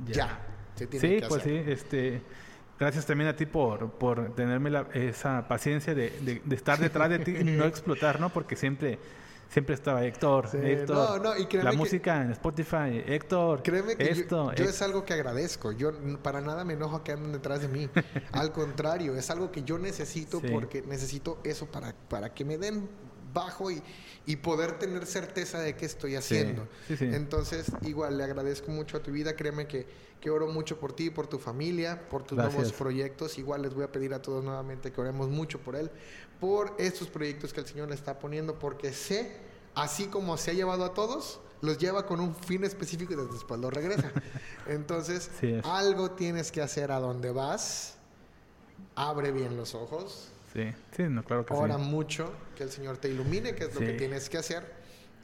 ya, 0.05 0.45
se 0.75 0.87
tiene 0.87 1.19
sí, 1.21 1.25
pues 1.27 1.43
sí, 1.43 1.55
este... 1.65 2.21
Gracias 2.79 3.05
también 3.05 3.29
a 3.29 3.35
ti 3.35 3.45
por, 3.45 3.91
por 3.91 4.35
tenerme 4.35 4.71
esa 4.93 5.47
paciencia 5.47 5.95
de, 5.95 6.41
de, 6.43 6.55
estar 6.55 6.77
detrás 6.77 7.09
de 7.09 7.19
ti 7.19 7.35
y 7.39 7.43
no 7.43 7.63
explotar, 7.65 8.19
¿no? 8.19 8.29
Porque 8.29 8.55
siempre 8.55 8.99
siempre 9.49 9.75
estaba 9.75 10.03
Héctor, 10.03 10.49
Héctor, 10.53 11.21
no, 11.21 11.35
no, 11.35 11.37
y 11.37 11.47
la 11.57 11.71
música 11.71 12.21
en 12.21 12.31
Spotify, 12.31 13.03
Héctor, 13.05 13.61
créeme 13.63 13.95
que 13.95 14.09
esto, 14.09 14.53
yo, 14.53 14.65
es 14.65 14.81
algo 14.81 15.05
que 15.05 15.13
agradezco, 15.13 15.71
yo 15.71 15.91
para 16.21 16.41
nada 16.41 16.65
me 16.65 16.73
enojo 16.73 17.03
que 17.03 17.11
anden 17.11 17.31
detrás 17.31 17.61
de 17.61 17.67
mí, 17.67 17.89
al 18.31 18.51
contrario, 18.51 19.15
es 19.15 19.29
algo 19.29 19.51
que 19.51 19.63
yo 19.63 19.77
necesito 19.77 20.41
porque 20.41 20.81
necesito 20.81 21.39
eso 21.43 21.67
para, 21.67 21.93
para 22.09 22.33
que 22.33 22.43
me 22.43 22.57
den 22.57 22.89
bajo 23.35 23.69
y, 23.69 23.83
y 24.25 24.37
poder 24.37 24.79
tener 24.79 25.05
certeza 25.05 25.59
de 25.59 25.75
qué 25.75 25.85
estoy 25.85 26.15
haciendo. 26.15 26.67
Entonces, 26.89 27.67
igual, 27.83 28.17
le 28.17 28.23
agradezco 28.23 28.71
mucho 28.71 28.97
a 28.97 29.03
tu 29.03 29.11
vida, 29.11 29.35
créeme 29.35 29.67
que, 29.67 29.85
que 30.19 30.31
oro 30.31 30.47
mucho 30.47 30.79
por 30.79 30.93
ti, 30.93 31.11
por 31.11 31.27
tu 31.27 31.37
familia, 31.37 32.09
por 32.09 32.23
tus 32.23 32.37
nuevos 32.37 32.71
proyectos. 32.71 33.37
Igual 33.37 33.61
les 33.61 33.75
voy 33.75 33.83
a 33.83 33.91
pedir 33.91 34.15
a 34.15 34.21
todos 34.21 34.43
nuevamente 34.43 34.91
que 34.91 34.99
oremos 34.99 35.29
mucho 35.29 35.59
por 35.59 35.75
él, 35.75 35.91
por 36.39 36.73
estos 36.79 37.07
proyectos 37.07 37.53
que 37.53 37.59
el 37.59 37.67
Señor 37.67 37.89
le 37.89 37.95
está 37.95 38.17
poniendo, 38.17 38.57
porque 38.57 38.91
sé, 38.91 39.37
así 39.75 40.07
como 40.07 40.37
se 40.37 40.51
ha 40.51 40.53
llevado 40.55 40.85
a 40.85 40.95
todos, 40.95 41.39
los 41.61 41.77
lleva 41.77 42.05
con 42.05 42.19
un 42.19 42.33
fin 42.33 42.63
específico 42.63 43.13
y 43.13 43.15
después 43.15 43.59
los 43.59 43.71
regresa. 43.71 44.11
Entonces, 44.67 45.29
algo 45.63 46.11
tienes 46.11 46.51
que 46.51 46.61
hacer 46.61 46.91
a 46.91 46.99
donde 46.99 47.31
vas, 47.31 47.97
abre 48.95 49.31
bien 49.31 49.57
los 49.57 49.75
ojos, 49.75 50.29
Sí, 50.55 50.73
sí, 50.95 51.03
no, 51.09 51.21
claro 51.21 51.45
que 51.45 51.53
Ora 51.53 51.77
mucho, 51.77 52.31
que 52.55 52.63
el 52.63 52.71
Señor 52.71 52.95
te 52.95 53.09
ilumine, 53.09 53.55
que 53.55 53.65
es 53.65 53.75
lo 53.75 53.81
que 53.81 53.91
tienes 53.91 54.29
que 54.29 54.37
hacer. 54.37 54.63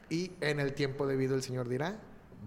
Y 0.09 0.33
en 0.41 0.59
el 0.59 0.73
tiempo 0.73 1.07
debido 1.07 1.35
el 1.35 1.41
Señor 1.41 1.69
dirá, 1.69 1.95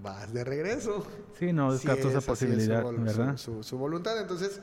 vas 0.03 0.35
de 0.35 0.45
regreso. 0.45 1.07
Sí, 1.39 1.55
no 1.55 1.73
descarto 1.73 2.11
esa 2.11 2.21
posibilidad, 2.21 2.85
¿verdad? 2.85 3.39
su, 3.39 3.79
voluntad. 3.79 4.21
Entonces, 4.21 4.61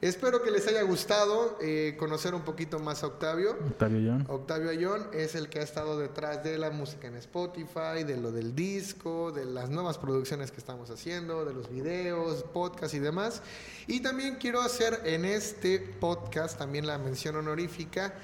Espero 0.00 0.42
que 0.42 0.52
les 0.52 0.66
haya 0.68 0.82
gustado 0.82 1.58
eh, 1.60 1.96
conocer 1.98 2.32
un 2.34 2.42
poquito 2.42 2.78
más 2.78 3.02
a 3.02 3.08
Octavio. 3.08 3.58
Octavio 3.66 3.98
Ayón. 3.98 4.26
Octavio 4.28 4.70
Ayón 4.70 5.08
es 5.12 5.34
el 5.34 5.48
que 5.48 5.58
ha 5.58 5.62
estado 5.62 5.98
detrás 5.98 6.44
de 6.44 6.56
la 6.56 6.70
música 6.70 7.08
en 7.08 7.16
Spotify, 7.16 8.04
de 8.06 8.16
lo 8.16 8.30
del 8.30 8.54
disco, 8.54 9.32
de 9.32 9.44
las 9.44 9.70
nuevas 9.70 9.98
producciones 9.98 10.52
que 10.52 10.58
estamos 10.58 10.90
haciendo, 10.90 11.44
de 11.44 11.52
los 11.52 11.68
videos, 11.68 12.44
podcast 12.44 12.94
y 12.94 13.00
demás. 13.00 13.42
Y 13.88 14.00
también 14.00 14.36
quiero 14.36 14.60
hacer 14.60 15.00
en 15.04 15.24
este 15.24 15.80
podcast 15.80 16.56
también 16.58 16.86
la 16.86 16.98
mención 16.98 17.34
honorífica 17.34 18.14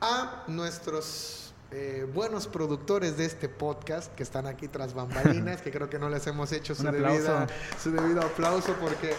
a 0.00 0.44
nuestros 0.48 1.43
eh, 1.70 2.06
buenos 2.12 2.46
productores 2.46 3.16
de 3.16 3.24
este 3.24 3.48
podcast 3.48 4.14
que 4.14 4.22
están 4.22 4.46
aquí 4.46 4.68
tras 4.68 4.94
bambalinas, 4.94 5.60
que 5.62 5.70
creo 5.70 5.90
que 5.90 5.98
no 5.98 6.08
les 6.08 6.26
hemos 6.26 6.52
hecho 6.52 6.74
su, 6.74 6.84
debido, 6.84 7.46
su 7.82 7.90
debido 7.90 8.22
aplauso 8.22 8.74
porque 8.80 9.12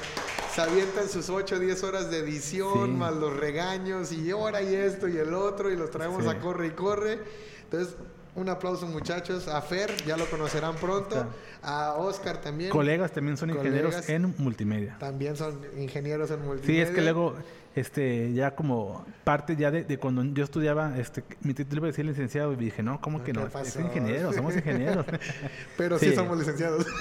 se 0.53 0.61
avientan 0.61 1.09
sus 1.09 1.29
8 1.29 1.55
o 1.55 1.59
10 1.59 1.83
horas 1.83 2.11
de 2.11 2.19
edición, 2.19 2.97
más 2.97 3.13
los 3.13 3.35
regaños 3.35 4.11
y 4.11 4.31
ahora 4.31 4.61
y 4.61 4.73
esto 4.73 5.07
y 5.07 5.17
el 5.17 5.33
otro 5.33 5.71
y 5.71 5.75
los 5.75 5.91
traemos 5.91 6.25
a 6.27 6.39
corre 6.39 6.67
y 6.67 6.71
corre. 6.71 7.19
Entonces, 7.63 7.95
un 8.35 8.49
aplauso 8.49 8.85
muchachos. 8.85 9.47
A 9.47 9.61
Fer, 9.61 9.95
ya 10.05 10.17
lo 10.17 10.25
conocerán 10.29 10.75
pronto. 10.75 11.27
A 11.63 11.93
Oscar 11.93 12.41
también. 12.41 12.69
Colegas 12.69 13.11
también 13.11 13.37
son 13.37 13.49
ingenieros 13.49 14.07
en 14.09 14.33
multimedia. 14.37 14.97
También 14.99 15.35
son 15.35 15.59
ingenieros 15.77 16.29
en 16.31 16.45
multimedia. 16.45 16.85
Sí, 16.85 16.89
es 16.89 16.95
que 16.95 17.01
luego 17.01 17.35
este, 17.75 18.31
ya 18.33 18.55
como 18.55 19.05
parte 19.25 19.57
ya 19.57 19.69
de, 19.69 19.97
cuando 19.99 20.23
yo 20.23 20.45
estudiaba, 20.45 20.97
este, 20.97 21.23
mi 21.41 21.53
título 21.53 21.79
iba 21.79 21.87
a 21.87 21.91
decir 21.91 22.05
licenciado 22.05 22.53
y 22.53 22.55
dije, 22.55 22.81
no, 22.81 23.01
¿cómo 23.01 23.21
que 23.23 23.33
no? 23.33 23.47
Es 23.47 23.75
ingeniero, 23.75 24.31
somos 24.31 24.55
ingenieros. 24.55 25.05
pero 25.77 25.99
sí. 25.99 26.15
somos 26.15 26.37
licencisados. 26.37 26.85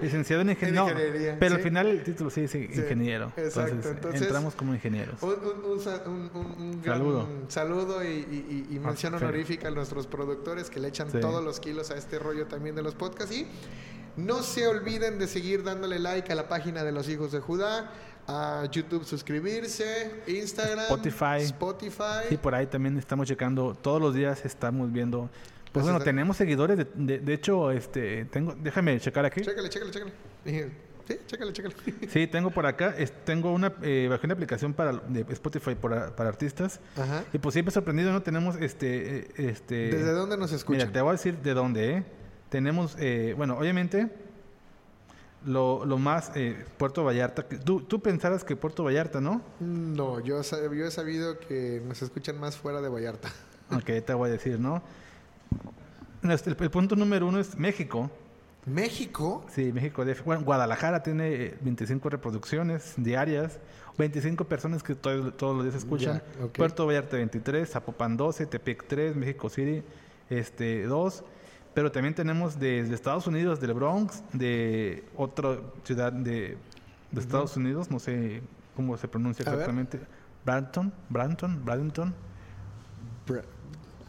Licenciado 0.00 0.42
en, 0.42 0.50
ingeniería. 0.50 1.36
pero 1.40 1.56
al 1.56 1.60
final 1.60 1.88
el 1.88 2.04
título 2.04 2.30
sí 2.30 2.42
dice 2.42 2.60
ingeniero. 2.60 3.32
Exacto. 3.36 3.88
Entonces, 3.88 4.22
entramos 4.22 4.54
como 4.54 4.72
ingenieros. 4.72 5.20
Un, 5.20 5.34
un, 5.72 6.84
saludo. 6.84 7.28
saludo 7.48 8.04
y, 8.04 8.66
y, 8.70 8.78
mención 8.78 9.14
honorífica 9.14 9.66
a 9.66 9.70
nuestros 9.72 10.06
productores 10.06 10.70
que 10.70 10.78
le 10.78 10.86
echan 10.86 11.10
todos 11.10 11.42
los 11.42 11.58
kilos 11.58 11.90
a 11.90 11.96
este 11.96 12.20
rollo 12.20 12.46
también 12.46 12.76
de 12.76 12.82
los 12.82 12.94
podcasts. 12.94 13.34
Y 13.34 13.48
no 14.16 14.42
se 14.42 14.68
olviden 14.68 15.18
de 15.18 15.26
seguir 15.26 15.64
dándole 15.64 15.98
like 15.98 16.30
a 16.32 16.34
la 16.36 16.48
página 16.48 16.84
de 16.84 16.92
los 16.92 17.08
hijos 17.08 17.32
de 17.32 17.40
Judá 17.40 17.90
a 18.28 18.66
YouTube 18.70 19.04
suscribirse, 19.04 20.22
Instagram, 20.26 20.80
Spotify. 20.80 21.40
Spotify. 21.40 22.24
Y 22.30 22.36
por 22.36 22.54
ahí 22.54 22.66
también 22.66 22.98
estamos 22.98 23.26
checando, 23.26 23.74
todos 23.74 24.00
los 24.00 24.14
días 24.14 24.44
estamos 24.44 24.92
viendo. 24.92 25.30
Pues, 25.72 25.84
bueno, 25.84 26.00
tenemos 26.00 26.36
seguidores, 26.36 26.86
de, 26.94 27.18
de, 27.18 27.34
hecho, 27.34 27.70
este, 27.70 28.26
tengo, 28.26 28.54
déjame 28.60 29.00
checar 29.00 29.24
aquí. 29.24 29.40
Chécale, 29.40 29.68
chécale, 29.68 29.90
chécale. 29.90 30.12
Sí, 30.44 31.14
chécale, 31.26 31.52
chécale. 31.54 31.74
Sí, 32.08 32.26
tengo 32.26 32.50
por 32.50 32.66
acá, 32.66 32.94
tengo 33.24 33.52
una, 33.52 33.72
eh, 33.82 34.08
bajé 34.10 34.26
una 34.26 34.34
aplicación 34.34 34.74
para 34.74 34.92
de 34.92 35.24
Spotify 35.30 35.74
para, 35.74 36.14
para 36.14 36.28
artistas. 36.28 36.80
Ajá. 36.96 37.24
Y 37.32 37.38
pues 37.38 37.54
siempre 37.54 37.72
sorprendido, 37.72 38.12
¿no? 38.12 38.22
Tenemos 38.22 38.56
este, 38.56 39.20
eh, 39.20 39.28
este. 39.36 39.88
¿Desde 39.88 40.12
dónde 40.12 40.36
nos 40.36 40.52
escuchan? 40.52 40.88
Mira, 40.88 40.92
te 40.92 41.00
voy 41.00 41.10
a 41.10 41.12
decir 41.12 41.38
de 41.38 41.54
dónde, 41.54 41.90
¿eh? 41.92 42.04
Tenemos, 42.50 42.94
eh, 42.98 43.34
bueno, 43.36 43.58
obviamente 43.58 44.10
lo, 45.44 45.84
lo 45.84 45.98
más 45.98 46.32
eh, 46.34 46.64
Puerto 46.76 47.04
Vallarta. 47.04 47.42
¿Tú, 47.42 47.80
tú 47.82 48.00
pensabas 48.00 48.44
que 48.44 48.56
Puerto 48.56 48.84
Vallarta, 48.84 49.20
¿no? 49.20 49.42
No, 49.60 50.20
yo, 50.20 50.42
yo 50.42 50.86
he 50.86 50.90
sabido 50.90 51.38
que 51.38 51.82
nos 51.86 52.02
escuchan 52.02 52.38
más 52.38 52.56
fuera 52.56 52.80
de 52.80 52.88
Vallarta. 52.88 53.30
Ok, 53.70 53.84
te 54.02 54.14
voy 54.14 54.30
a 54.30 54.32
decir, 54.32 54.58
¿no? 54.58 54.82
El, 56.22 56.56
punto 56.70 56.96
número 56.96 57.26
uno 57.26 57.38
es 57.38 57.54
México. 57.58 58.10
¿México? 58.64 59.44
Sí, 59.54 59.74
México. 59.74 60.02
Bueno, 60.24 60.42
Guadalajara 60.42 61.02
tiene 61.02 61.54
25 61.60 62.08
reproducciones 62.08 62.94
diarias, 62.96 63.58
25 63.98 64.46
personas 64.46 64.82
que 64.82 64.94
todos 64.94 65.54
los 65.54 65.64
días 65.64 65.74
escuchan. 65.74 66.22
Puerto 66.56 66.86
Vallarta 66.86 67.18
23, 67.18 67.68
Zapopan 67.68 68.16
12, 68.16 68.46
Tepic 68.46 68.86
3, 68.86 69.14
México 69.16 69.50
City 69.50 69.82
este, 70.30 70.84
2 70.84 71.24
pero 71.78 71.92
también 71.92 72.12
tenemos 72.12 72.58
desde 72.58 72.92
Estados 72.92 73.28
Unidos, 73.28 73.60
del 73.60 73.72
Bronx, 73.72 74.24
de 74.32 75.04
otra 75.14 75.58
ciudad 75.84 76.12
de, 76.12 76.58
Estados 77.16 77.56
Unidos, 77.56 77.88
no 77.88 78.00
sé 78.00 78.42
cómo 78.74 78.96
se 78.96 79.06
pronuncia 79.06 79.44
exactamente. 79.44 80.00
Brampton, 80.44 80.92
Brampton, 81.08 81.64
Bradenton. 81.64 82.14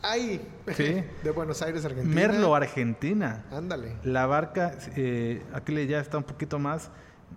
Ahí, 0.01 0.41
sí. 0.75 1.03
de 1.23 1.29
Buenos 1.29 1.61
Aires, 1.61 1.85
Argentina. 1.85 2.15
Merlo, 2.15 2.55
Argentina. 2.55 3.45
Ándale. 3.51 3.97
La 4.03 4.25
barca, 4.25 4.75
eh, 4.95 5.43
aquí 5.53 5.85
ya 5.85 5.99
está 5.99 6.17
un 6.17 6.23
poquito 6.23 6.57
más. 6.57 6.89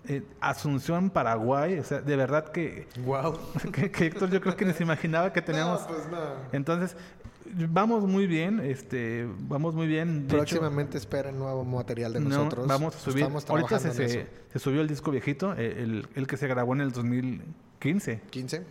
Eh, 0.09 0.22
Asunción, 0.40 1.10
Paraguay, 1.10 1.78
o 1.78 1.84
sea, 1.84 2.00
de 2.00 2.16
verdad 2.16 2.52
que... 2.52 2.88
Wow. 3.04 3.38
Que, 3.70 4.06
Héctor 4.06 4.30
yo 4.30 4.40
creo 4.40 4.56
que 4.56 4.64
ni 4.64 4.72
se 4.72 4.82
imaginaba 4.82 5.30
que 5.30 5.42
teníamos... 5.42 5.82
No, 5.82 5.88
pues 5.88 6.09
no. 6.10 6.18
Entonces, 6.52 6.96
Vamos 7.52 8.04
muy 8.06 8.26
bien, 8.26 8.60
este, 8.60 9.28
vamos 9.40 9.74
muy 9.74 9.86
bien. 9.86 10.26
Próximamente 10.28 10.98
esperen 10.98 11.38
nuevo 11.38 11.64
material 11.64 12.14
de 12.14 12.20
nosotros. 12.20 12.66
Vamos 12.66 12.96
a 12.96 12.98
subir. 12.98 13.26
Ahorita 13.48 13.78
se, 13.78 13.92
se, 13.92 14.58
subió 14.58 14.80
el 14.80 14.88
disco 14.88 15.10
viejito, 15.10 15.54
eh, 15.54 15.82
el, 15.82 16.06
el, 16.14 16.26
que 16.26 16.36
se 16.36 16.46
grabó 16.46 16.72
en 16.74 16.80
el 16.80 16.92
2015. 16.92 18.20
15. 18.30 18.62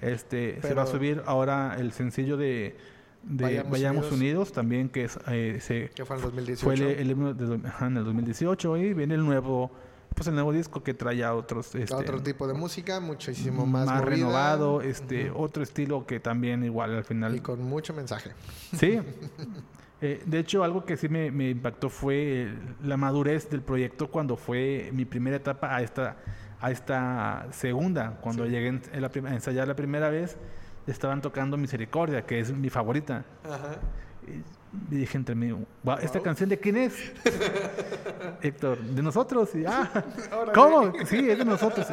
Este, 0.00 0.60
se 0.60 0.74
va 0.74 0.82
a 0.82 0.86
subir 0.86 1.22
ahora 1.26 1.76
el 1.78 1.92
sencillo 1.92 2.36
de, 2.36 2.76
de 3.22 3.62
Vayamos, 3.62 4.10
Unidos. 4.10 4.52
también 4.52 4.88
que 4.88 5.04
es, 5.04 5.18
eh, 5.28 5.58
se, 5.60 5.90
fue 6.04 6.16
en 6.16 6.22
el 6.22 6.30
2018. 6.30 6.64
Fue 6.64 6.74
el, 6.74 7.10
en 7.10 7.96
el 7.96 8.04
2018 8.04 8.76
y 8.78 8.94
viene 8.94 9.14
el 9.14 9.24
nuevo 9.24 9.70
pues 10.14 10.28
el 10.28 10.34
nuevo 10.34 10.52
disco 10.52 10.82
que 10.82 10.94
trae 10.94 11.24
a 11.24 11.34
otros 11.34 11.74
este, 11.74 11.94
otro 11.94 12.22
tipo 12.22 12.46
de 12.46 12.54
música 12.54 13.00
muchísimo 13.00 13.66
más, 13.66 13.86
más 13.86 14.04
renovado 14.04 14.80
este 14.80 15.30
otro 15.30 15.62
estilo 15.62 16.06
que 16.06 16.20
también 16.20 16.64
igual 16.64 16.94
al 16.94 17.04
final 17.04 17.34
y 17.34 17.40
con 17.40 17.62
mucho 17.62 17.92
mensaje. 17.92 18.32
Sí. 18.76 19.00
Eh, 20.00 20.22
de 20.26 20.40
hecho 20.40 20.64
algo 20.64 20.84
que 20.84 20.98
sí 20.98 21.08
me, 21.08 21.28
impactó 21.28 21.88
fue 21.88 22.52
la 22.82 22.98
madurez 22.98 23.48
del 23.48 23.62
proyecto 23.62 24.10
cuando 24.10 24.36
fue 24.36 24.90
mi 24.92 25.06
primera 25.06 25.36
etapa 25.36 25.74
a 25.74 25.80
esta 25.80 26.16
a 26.60 26.70
esta 26.70 27.46
segunda. 27.52 28.18
Cuando 28.20 28.44
llegué 28.44 28.68
a 28.68 29.34
ensayar 29.34 29.66
la 29.66 29.76
primera 29.76 30.10
vez 30.10 30.36
estaban 30.86 31.22
tocando 31.22 31.56
Misericordia 31.56 32.26
que 32.26 32.40
es 32.40 32.52
mi 32.52 32.68
favorita. 32.68 33.24
Ajá. 33.44 33.76
Y 34.26 34.42
dije 34.90 35.16
entre 35.16 35.34
mí, 35.34 35.54
¿esta 36.00 36.20
canción 36.20 36.48
de 36.48 36.58
quién 36.58 36.76
es? 36.76 36.94
Héctor, 38.42 38.78
de 38.78 39.02
nosotros. 39.02 39.54
Y, 39.54 39.64
ah, 39.66 40.04
¿Cómo? 40.54 40.92
Sí, 41.06 41.28
es 41.30 41.38
de 41.38 41.44
nosotros. 41.44 41.86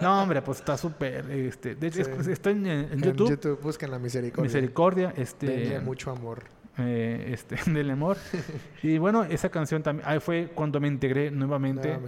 No, 0.00 0.22
hombre, 0.22 0.42
pues 0.42 0.58
está 0.58 0.76
súper. 0.76 1.30
Este, 1.30 1.74
de 1.74 1.86
hecho, 1.86 2.00
está 2.00 2.50
en, 2.50 2.88
YouTube. 3.00 3.28
En 3.28 3.34
YouTube 3.36 3.60
busquen 3.60 3.90
la 3.90 3.98
misericordia. 3.98 4.44
Misericordia. 4.44 5.14
Este, 5.16 5.80
mucho 5.80 6.10
amor. 6.10 6.42
Eh, 6.78 7.30
este, 7.32 7.56
del 7.70 7.90
amor. 7.90 8.16
y 8.82 8.98
bueno, 8.98 9.24
esa 9.24 9.50
canción 9.50 9.82
también, 9.82 10.08
ahí 10.08 10.20
fue 10.20 10.50
cuando 10.54 10.80
me 10.80 10.88
integré 10.88 11.30
nuevamente, 11.30 11.98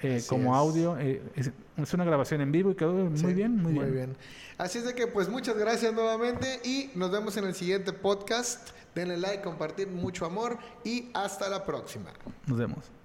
eh, 0.00 0.22
como 0.28 0.54
audio. 0.54 0.98
Eh, 0.98 1.22
es, 1.34 1.50
una 1.94 2.04
grabación 2.04 2.40
en 2.40 2.52
vivo 2.52 2.70
y 2.70 2.74
quedó 2.74 2.92
muy 2.92 3.34
bien, 3.34 3.56
muy, 3.56 3.72
muy 3.72 3.90
bien. 3.90 4.16
Así 4.58 4.78
es 4.78 4.84
de 4.84 4.94
que 4.94 5.06
pues 5.06 5.28
muchas 5.28 5.56
gracias 5.56 5.92
nuevamente 5.92 6.60
y 6.64 6.90
nos 6.94 7.10
vemos 7.10 7.36
en 7.36 7.44
el 7.44 7.54
siguiente 7.54 7.92
podcast. 7.92 8.70
Denle 8.94 9.16
like, 9.16 9.42
compartir 9.42 9.88
mucho 9.88 10.26
amor 10.26 10.58
y 10.84 11.10
hasta 11.14 11.48
la 11.48 11.64
próxima. 11.64 12.10
Nos 12.46 12.58
vemos. 12.58 13.01